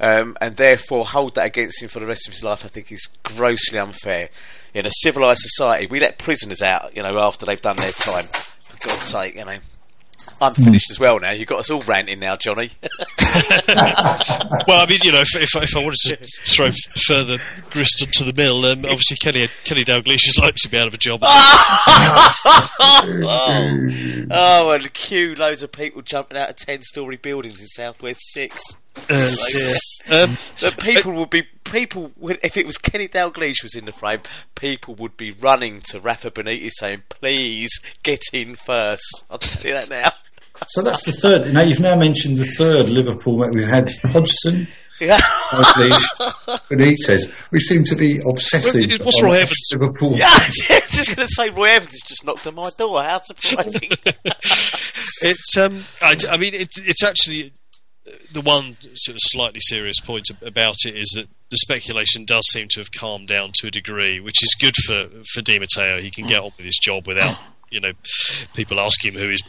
um, 0.00 0.36
and 0.40 0.56
therefore 0.56 1.06
hold 1.06 1.34
that 1.34 1.46
against 1.46 1.82
him 1.82 1.90
for 1.90 2.00
the 2.00 2.06
rest 2.06 2.26
of 2.26 2.32
his 2.32 2.42
life, 2.42 2.64
I 2.64 2.68
think 2.68 2.90
is 2.90 3.08
grossly 3.22 3.78
unfair. 3.78 4.30
In 4.72 4.86
a 4.86 4.90
civilised 5.02 5.42
society, 5.42 5.86
we 5.86 6.00
let 6.00 6.16
prisoners 6.18 6.62
out, 6.62 6.96
you 6.96 7.02
know, 7.02 7.18
after 7.20 7.44
they've 7.44 7.60
done 7.60 7.76
their 7.76 7.90
time. 7.90 8.24
For 8.24 8.88
God's 8.88 9.02
sake, 9.02 9.36
you 9.36 9.44
know. 9.44 9.58
I'm 10.40 10.54
finished 10.54 10.90
as 10.90 10.98
well 10.98 11.20
now. 11.20 11.30
You've 11.30 11.48
got 11.48 11.60
us 11.60 11.70
all 11.70 11.82
ranting 11.82 12.18
now, 12.18 12.36
Johnny. 12.36 12.72
well, 13.28 14.80
I 14.80 14.86
mean, 14.88 15.00
you 15.02 15.12
know, 15.12 15.20
if, 15.20 15.36
if, 15.36 15.50
if 15.54 15.76
I 15.76 15.82
wanted 15.82 15.98
to 16.04 16.16
throw 16.44 16.68
further 17.06 17.38
grist 17.70 18.02
into 18.02 18.24
the 18.24 18.32
mill, 18.34 18.66
um, 18.66 18.84
obviously 18.84 19.16
Kenny 19.18 19.48
Kenny 19.64 19.84
Dalglish 19.84 20.26
is 20.28 20.38
likely 20.38 20.58
to 20.58 20.68
be 20.68 20.78
out 20.78 20.88
of 20.88 20.94
a 20.94 20.98
job. 20.98 21.20
oh, 24.30 24.70
and 24.72 24.92
cue 24.92 25.34
loads 25.36 25.62
of 25.62 25.70
people 25.70 26.02
jumping 26.02 26.36
out 26.36 26.50
of 26.50 26.56
ten-story 26.56 27.16
buildings 27.16 27.60
in 27.60 27.66
Southwest 27.68 28.20
Six. 28.32 28.76
Uh, 28.96 29.02
yeah. 30.08 30.22
um, 30.24 30.36
The 30.60 30.74
people 30.80 31.12
would 31.14 31.30
be 31.30 31.42
people 31.64 32.12
would 32.18 32.38
if 32.42 32.56
it 32.56 32.66
was 32.66 32.76
Kenny 32.78 33.08
Dalglish 33.08 33.62
was 33.62 33.74
in 33.74 33.84
the 33.86 33.92
frame, 33.92 34.20
people 34.54 34.94
would 34.96 35.16
be 35.16 35.30
running 35.32 35.80
to 35.90 36.00
Rafa 36.00 36.30
Benitez 36.30 36.72
saying, 36.78 37.02
"Please 37.08 37.70
get 38.02 38.20
in 38.32 38.56
first. 38.66 39.24
I'll 39.30 39.38
tell 39.38 39.64
you 39.66 39.74
that 39.74 39.88
now. 39.90 40.12
So 40.68 40.82
that's 40.82 41.04
the 41.06 41.12
third. 41.12 41.52
Now 41.52 41.62
you've 41.62 41.80
now 41.80 41.96
mentioned 41.96 42.38
the 42.38 42.44
third 42.44 42.88
Liverpool. 42.90 43.38
mate. 43.38 43.52
We've 43.54 43.66
had 43.66 43.90
Hodgson, 44.04 44.68
Yeah. 45.00 45.18
Benitez. 46.70 47.50
We 47.50 47.58
seem 47.60 47.84
to 47.84 47.96
be 47.96 48.18
obsessive. 48.24 48.88
Well, 48.90 48.98
what's 49.06 49.18
on 49.18 49.24
Roy 49.24 49.38
Evans? 49.38 49.68
Liverpool. 49.72 50.16
Yeah, 50.16 50.26
I 50.30 50.46
was 50.46 50.90
just 50.90 51.16
going 51.16 51.26
to 51.26 51.32
say 51.34 51.48
Roy 51.50 51.70
Evans 51.70 51.92
has 51.92 52.02
just 52.06 52.24
knocked 52.24 52.46
on 52.46 52.54
my 52.54 52.70
door. 52.78 53.02
How 53.02 53.20
surprising! 53.22 53.90
it's 55.22 55.56
um, 55.56 55.84
I, 56.00 56.16
I 56.30 56.36
mean, 56.36 56.54
it, 56.54 56.68
it's 56.78 57.02
actually 57.02 57.52
the 58.32 58.40
one 58.40 58.76
sort 58.94 59.14
of 59.14 59.20
slightly 59.22 59.60
serious 59.60 60.00
point 60.00 60.30
about 60.42 60.76
it 60.84 60.96
is 60.96 61.12
that 61.14 61.28
the 61.50 61.56
speculation 61.58 62.24
does 62.24 62.48
seem 62.50 62.66
to 62.70 62.80
have 62.80 62.90
calmed 62.92 63.28
down 63.28 63.52
to 63.54 63.68
a 63.68 63.70
degree, 63.70 64.20
which 64.20 64.42
is 64.42 64.56
good 64.58 64.74
for 64.86 65.08
for 65.32 65.42
Di 65.42 65.58
Matteo. 65.58 66.00
He 66.00 66.10
can 66.10 66.26
get 66.26 66.38
mm. 66.38 66.46
on 66.46 66.52
with 66.56 66.66
his 66.66 66.78
job 66.82 67.06
without 67.06 67.36
you 67.70 67.80
know 67.80 67.92
people 68.54 68.80
asking 68.80 69.14
him 69.14 69.20
who 69.20 69.28
his 69.28 69.42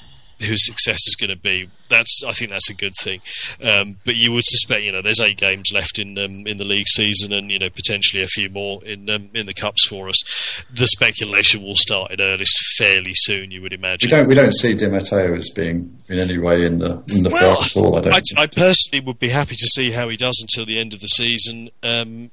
whose 0.43 0.65
success 0.65 0.99
is 1.07 1.15
going 1.19 1.29
to 1.29 1.35
be. 1.35 1.69
That's 1.89 2.23
I 2.25 2.31
think 2.31 2.51
that's 2.51 2.69
a 2.69 2.73
good 2.73 2.93
thing. 2.99 3.21
Um, 3.61 3.97
but 4.05 4.15
you 4.15 4.31
would 4.31 4.45
suspect 4.45 4.81
you 4.81 4.91
know 4.91 5.01
there's 5.01 5.19
eight 5.19 5.37
games 5.37 5.71
left 5.73 5.99
in 5.99 6.17
um, 6.17 6.47
in 6.47 6.57
the 6.57 6.63
league 6.63 6.87
season 6.87 7.33
and 7.33 7.51
you 7.51 7.59
know 7.59 7.69
potentially 7.69 8.23
a 8.23 8.27
few 8.27 8.49
more 8.49 8.83
in 8.83 9.09
um, 9.09 9.29
in 9.33 9.45
the 9.45 9.53
cups 9.53 9.87
for 9.87 10.09
us. 10.09 10.63
The 10.73 10.87
speculation 10.87 11.63
will 11.63 11.75
start 11.75 12.11
in 12.11 12.21
earnest 12.21 12.55
fairly 12.77 13.13
soon. 13.13 13.51
You 13.51 13.61
would 13.61 13.73
imagine. 13.73 14.07
We 14.07 14.17
don't. 14.17 14.27
We 14.27 14.35
don't 14.35 14.53
see 14.53 14.73
Di 14.75 14.87
Matteo 14.87 15.35
as 15.35 15.49
being 15.49 15.99
in 16.07 16.19
any 16.19 16.37
way 16.37 16.65
in 16.65 16.79
the 16.79 17.03
in 17.09 17.23
the 17.23 17.29
Well, 17.29 17.61
at 17.63 17.75
all. 17.75 17.97
I 17.97 18.01
don't. 18.01 18.13
I. 18.37 18.43
I 18.43 18.47
personally 18.47 19.05
would 19.05 19.19
be 19.19 19.29
happy 19.29 19.55
to 19.55 19.67
see 19.67 19.91
how 19.91 20.09
he 20.09 20.17
does 20.17 20.39
until 20.41 20.65
the 20.65 20.79
end 20.79 20.93
of 20.93 20.99
the 20.99 21.07
season. 21.07 21.69
Um, 21.81 22.31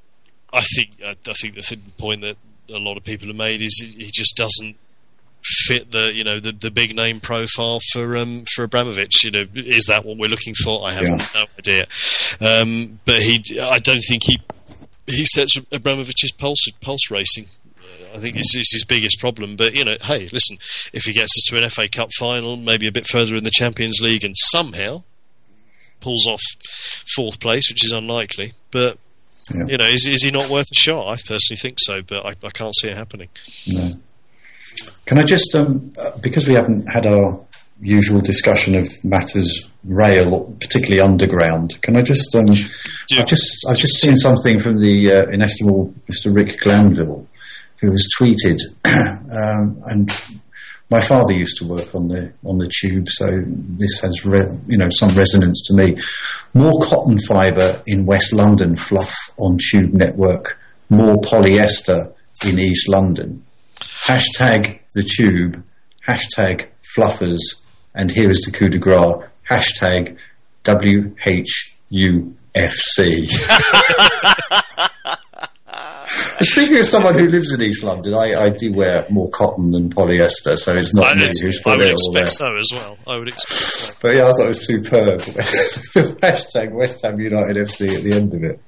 I 0.52 0.62
think 0.62 0.90
I, 1.04 1.11
I 1.11 1.32
think 1.34 1.54
the 1.54 1.62
th- 1.62 1.80
point 1.98 2.22
that 2.22 2.36
a 2.68 2.78
lot 2.78 2.96
of 2.96 3.04
people 3.04 3.28
have 3.28 3.36
made 3.36 3.62
is 3.62 3.78
he 3.78 4.11
just 4.12 4.36
doesn't 4.36 4.76
fit 5.66 5.90
the 5.92 6.12
you 6.14 6.24
know 6.24 6.40
the, 6.40 6.53
the 6.53 6.70
big 6.70 6.94
name 6.94 7.20
profile 7.20 7.80
for 7.92 8.16
um, 8.16 8.44
for 8.55 8.64
Abramovich. 8.64 9.24
You 9.24 9.30
know, 9.30 9.44
is 9.55 9.86
that 9.86 10.05
what 10.05 10.16
we're 10.16 10.28
looking 10.28 10.55
for? 10.55 10.86
I 10.88 10.92
have 10.92 11.03
Yeah. 11.03 11.26
no 11.34 11.44
idea. 11.59 11.86
Um, 12.40 13.01
but 13.05 13.22
he, 13.22 13.42
I 13.61 13.78
don't 13.78 14.01
think 14.07 14.22
he 14.24 14.38
he 15.07 15.24
sets 15.24 15.57
Abramovich's 15.72 16.32
pulse 16.32 16.66
pulse 16.80 17.11
racing. 17.11 17.46
I 18.14 18.18
think 18.18 18.36
it's, 18.36 18.57
it's 18.57 18.72
his 18.72 18.84
biggest 18.84 19.20
problem. 19.20 19.55
But 19.57 19.74
you 19.74 19.84
know, 19.84 19.96
hey, 20.03 20.28
listen, 20.32 20.57
if 20.92 21.05
he 21.05 21.12
gets 21.12 21.36
us 21.36 21.44
to 21.48 21.57
an 21.62 21.68
FA 21.70 21.88
Cup 21.88 22.11
final, 22.18 22.57
maybe 22.57 22.88
a 22.88 22.92
bit 22.92 23.07
further 23.07 23.36
in 23.36 23.44
the 23.44 23.51
Champions 23.53 24.01
League, 24.01 24.24
and 24.24 24.36
somehow 24.36 25.05
pulls 26.01 26.26
off 26.26 26.40
fourth 27.14 27.38
place, 27.40 27.70
which 27.70 27.84
is 27.84 27.92
unlikely, 27.92 28.53
but. 28.70 28.98
Yeah. 29.53 29.64
You 29.66 29.78
know, 29.78 29.86
is, 29.86 30.07
is 30.07 30.22
he 30.22 30.30
not 30.30 30.48
worth 30.48 30.68
a 30.70 30.74
shot? 30.76 31.09
I 31.09 31.16
personally 31.26 31.59
think 31.59 31.78
so, 31.80 32.03
but 32.03 32.24
I, 32.24 32.34
I 32.46 32.51
can't 32.51 32.76
see 32.76 32.86
it 32.88 32.96
happening. 32.96 33.30
No. 33.66 33.94
Can 35.06 35.18
I 35.18 35.22
just, 35.22 35.54
um, 35.54 35.92
uh, 35.98 36.16
because 36.18 36.48
we 36.48 36.54
haven't 36.54 36.86
had 36.86 37.06
our 37.06 37.44
usual 37.80 38.20
discussion 38.20 38.74
of 38.74 38.92
matters 39.04 39.68
rail, 39.84 40.54
particularly 40.60 41.00
underground, 41.00 41.80
can 41.82 41.96
I 41.96 42.02
just, 42.02 42.34
um, 42.34 42.50
I've 43.18 43.26
just, 43.26 43.66
I've 43.68 43.78
just 43.78 43.96
seen 43.96 44.16
something 44.16 44.58
from 44.58 44.80
the 44.80 45.12
uh, 45.12 45.26
inestimable 45.30 45.94
Mr. 46.10 46.34
Rick 46.34 46.60
Glanvill, 46.60 47.26
who 47.80 47.90
has 47.90 48.06
tweeted, 48.18 48.58
um, 48.84 49.82
and 49.86 50.10
my 50.90 51.00
father 51.00 51.32
used 51.32 51.56
to 51.58 51.66
work 51.66 51.94
on 51.94 52.08
the 52.08 52.32
on 52.44 52.58
the 52.58 52.68
tube, 52.68 53.06
so 53.08 53.26
this 53.46 54.00
has 54.00 54.24
re- 54.26 54.58
you 54.66 54.76
know 54.76 54.88
some 54.90 55.16
resonance 55.16 55.62
to 55.68 55.74
me. 55.74 55.96
More 56.52 56.80
cotton 56.82 57.20
fibre 57.28 57.80
in 57.86 58.06
West 58.06 58.32
London 58.32 58.76
fluff 58.76 59.14
on 59.38 59.56
Tube 59.70 59.94
Network. 59.94 60.58
More 60.88 61.16
polyester 61.20 62.12
in 62.44 62.58
East 62.58 62.88
London. 62.88 63.44
Hashtag 64.04 64.80
the 64.94 65.02
tube. 65.02 65.62
Hashtag 66.06 66.66
fluffers. 66.96 67.40
And 67.94 68.10
here 68.10 68.30
is 68.30 68.42
the 68.42 68.52
coup 68.56 68.68
de 68.68 68.78
grace. 68.78 69.24
Hashtag 69.48 70.18
WHUFC. 70.64 72.36
Speaking 76.42 76.78
of 76.78 76.84
someone 76.86 77.16
who 77.18 77.28
lives 77.28 77.52
in 77.52 77.60
East 77.60 77.84
London, 77.84 78.14
I, 78.14 78.34
I 78.34 78.48
do 78.50 78.72
wear 78.72 79.06
more 79.10 79.28
cotton 79.30 79.70
than 79.70 79.90
polyester, 79.90 80.56
so 80.58 80.74
it's 80.74 80.94
not 80.94 81.08
I, 81.08 81.14
me 81.14 81.26
who's 81.26 81.60
I 81.60 81.62
put 81.62 81.78
would 81.78 81.86
it 81.86 81.96
all 82.06 82.12
there. 82.12 82.22
expect 82.24 82.38
so 82.38 82.56
as 82.58 82.68
well. 82.72 82.98
I 83.06 83.16
would 83.18 83.28
expect 83.28 83.60
so. 83.60 83.94
But 84.02 84.16
yeah, 84.16 84.26
I 84.26 84.30
thought 84.30 84.44
it 84.44 84.48
was 84.48 84.66
superb. 84.66 85.20
Hashtag 86.20 86.72
West 86.72 87.04
Ham 87.04 87.20
United 87.20 87.56
FC 87.56 87.94
at 87.96 88.02
the 88.02 88.12
end 88.12 88.34
of 88.34 88.42
it. 88.42 88.60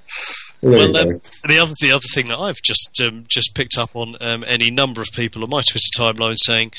There 0.62 0.70
Well, 0.70 0.96
um, 0.96 1.20
the 1.48 1.58
other 1.58 1.74
the 1.80 1.90
other 1.90 2.06
thing 2.14 2.28
that 2.28 2.38
I've 2.38 2.62
just 2.62 3.00
um, 3.04 3.24
just 3.28 3.54
picked 3.54 3.76
up 3.76 3.96
on 3.96 4.16
um, 4.20 4.44
any 4.46 4.70
number 4.70 5.02
of 5.02 5.08
people 5.12 5.42
on 5.42 5.50
my 5.50 5.60
Twitter 5.68 5.90
timeline 5.96 6.38
saying 6.38 6.72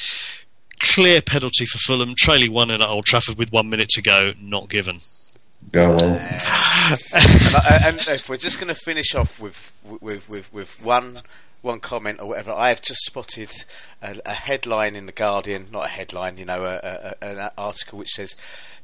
clear 0.79 1.21
penalty 1.21 1.65
for 1.65 1.77
Fulham, 1.79 2.15
trailing 2.17 2.53
one 2.53 2.71
in 2.71 2.81
at 2.81 2.87
Old 2.87 3.05
Trafford 3.05 3.37
with 3.37 3.51
one 3.51 3.69
minute 3.69 3.89
to 3.89 4.01
go, 4.01 4.31
not 4.39 4.69
given. 4.69 4.99
Yeah, 5.73 5.89
well, 5.89 6.17
and, 7.69 7.83
and 7.83 8.07
if 8.07 8.27
we're 8.27 8.37
just 8.37 8.57
going 8.57 8.67
to 8.67 8.75
finish 8.75 9.15
off 9.15 9.39
with 9.39 9.57
with, 9.83 10.27
with 10.29 10.53
with 10.53 10.83
one 10.83 11.19
one 11.61 11.79
comment 11.79 12.19
or 12.19 12.27
whatever, 12.27 12.51
I 12.51 12.69
have 12.69 12.81
just 12.81 13.01
spotted 13.05 13.49
a, 14.01 14.19
a 14.25 14.33
headline 14.33 14.95
in 14.95 15.05
the 15.05 15.11
Guardian, 15.11 15.67
not 15.71 15.85
a 15.85 15.89
headline, 15.89 16.37
you 16.37 16.45
know, 16.45 16.63
a, 16.63 16.79
a, 16.83 17.15
a, 17.21 17.29
an 17.43 17.49
article 17.57 17.99
which 17.99 18.11
says. 18.11 18.35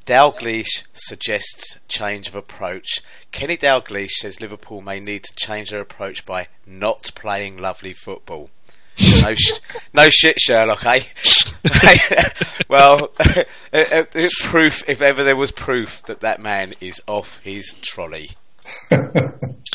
Dalglish 0.06 0.84
suggests 0.94 1.78
change 1.88 2.28
of 2.28 2.36
approach. 2.36 3.02
Kenny 3.32 3.58
Dalglish 3.58 4.12
says 4.12 4.42
Liverpool 4.42 4.82
may 4.82 5.00
need 5.00 5.24
to 5.24 5.36
change 5.36 5.70
their 5.70 5.82
approach 5.82 6.26
by 6.26 6.48
not 6.66 7.12
playing 7.16 7.58
lovely 7.58 7.94
football. 7.94 8.50
no, 9.22 9.34
sh- 9.34 9.60
no 9.94 10.10
shit, 10.10 10.40
Sherlock, 10.40 10.86
eh? 10.86 11.04
well, 12.70 13.12
proof, 14.42 14.84
if 14.88 15.02
ever 15.02 15.24
there 15.24 15.36
was 15.36 15.52
proof 15.52 16.02
that 16.04 16.22
that 16.22 16.42
man 16.42 16.72
is 16.82 17.02
off 17.08 17.40
his 17.44 17.76
trolley. 17.82 18.32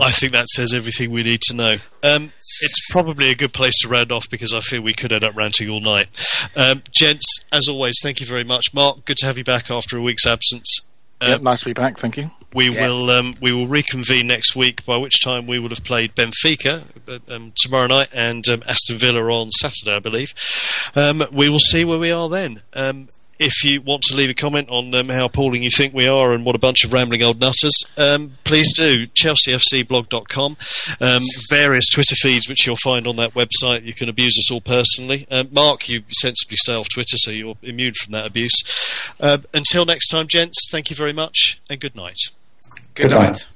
I 0.00 0.10
think 0.10 0.32
that 0.32 0.48
says 0.48 0.72
everything 0.74 1.10
we 1.10 1.22
need 1.22 1.40
to 1.42 1.54
know. 1.54 1.74
Um, 2.02 2.32
it's 2.60 2.90
probably 2.90 3.30
a 3.30 3.34
good 3.34 3.52
place 3.52 3.78
to 3.80 3.88
round 3.88 4.12
off 4.12 4.28
because 4.30 4.54
I 4.54 4.60
feel 4.60 4.82
we 4.82 4.94
could 4.94 5.12
end 5.12 5.24
up 5.24 5.36
ranting 5.36 5.68
all 5.68 5.80
night. 5.80 6.08
Um, 6.56 6.82
gents, 6.90 7.44
as 7.52 7.68
always, 7.68 7.98
thank 8.02 8.20
you 8.20 8.26
very 8.26 8.44
much. 8.44 8.74
Mark, 8.74 9.04
good 9.04 9.18
to 9.18 9.26
have 9.26 9.38
you 9.38 9.44
back 9.44 9.70
after 9.70 9.96
a 9.96 10.02
week's 10.02 10.26
absence. 10.26 10.80
Um, 11.20 11.30
yep, 11.30 11.42
nice 11.42 11.60
to 11.60 11.66
be 11.66 11.72
back. 11.72 11.98
Thank 11.98 12.16
you. 12.16 12.30
We 12.54 12.68
will 12.68 13.10
um, 13.10 13.34
we 13.40 13.50
will 13.50 13.66
reconvene 13.66 14.26
next 14.26 14.54
week. 14.54 14.84
By 14.84 14.98
which 14.98 15.22
time 15.24 15.46
we 15.46 15.58
will 15.58 15.70
have 15.70 15.84
played 15.84 16.14
Benfica 16.14 16.84
um, 17.28 17.52
tomorrow 17.54 17.86
night 17.86 18.08
and 18.12 18.46
um, 18.48 18.62
Aston 18.66 18.98
Villa 18.98 19.22
on 19.22 19.50
Saturday, 19.52 19.96
I 19.96 20.00
believe. 20.00 20.34
Um, 20.94 21.24
we 21.32 21.48
will 21.48 21.58
see 21.58 21.84
where 21.84 21.98
we 21.98 22.10
are 22.10 22.28
then. 22.28 22.60
If 23.44 23.64
you 23.64 23.82
want 23.82 24.04
to 24.04 24.14
leave 24.14 24.30
a 24.30 24.34
comment 24.34 24.70
on 24.70 24.94
um, 24.94 25.08
how 25.08 25.24
appalling 25.24 25.64
you 25.64 25.68
think 25.68 25.92
we 25.92 26.06
are 26.06 26.32
and 26.32 26.46
what 26.46 26.54
a 26.54 26.60
bunch 26.60 26.84
of 26.84 26.92
rambling 26.92 27.24
old 27.24 27.40
nutters, 27.40 27.84
um, 27.96 28.34
please 28.44 28.72
do. 28.72 29.08
ChelseaFCblog.com. 29.08 30.56
Um, 31.00 31.22
various 31.50 31.88
Twitter 31.88 32.14
feeds 32.14 32.48
which 32.48 32.64
you'll 32.64 32.76
find 32.76 33.04
on 33.08 33.16
that 33.16 33.34
website. 33.34 33.82
You 33.82 33.94
can 33.94 34.08
abuse 34.08 34.38
us 34.38 34.48
all 34.52 34.60
personally. 34.60 35.26
Um, 35.28 35.48
Mark, 35.50 35.88
you 35.88 36.04
sensibly 36.12 36.56
stay 36.56 36.74
off 36.74 36.88
Twitter, 36.88 37.16
so 37.16 37.32
you're 37.32 37.56
immune 37.62 37.94
from 37.94 38.12
that 38.12 38.26
abuse. 38.26 38.62
Uh, 39.18 39.38
until 39.52 39.84
next 39.84 40.06
time, 40.06 40.28
gents, 40.28 40.68
thank 40.70 40.88
you 40.88 40.94
very 40.94 41.12
much 41.12 41.60
and 41.68 41.80
good 41.80 41.96
night. 41.96 42.18
Good, 42.94 43.08
good 43.08 43.10
night. 43.10 43.26
night. 43.30 43.46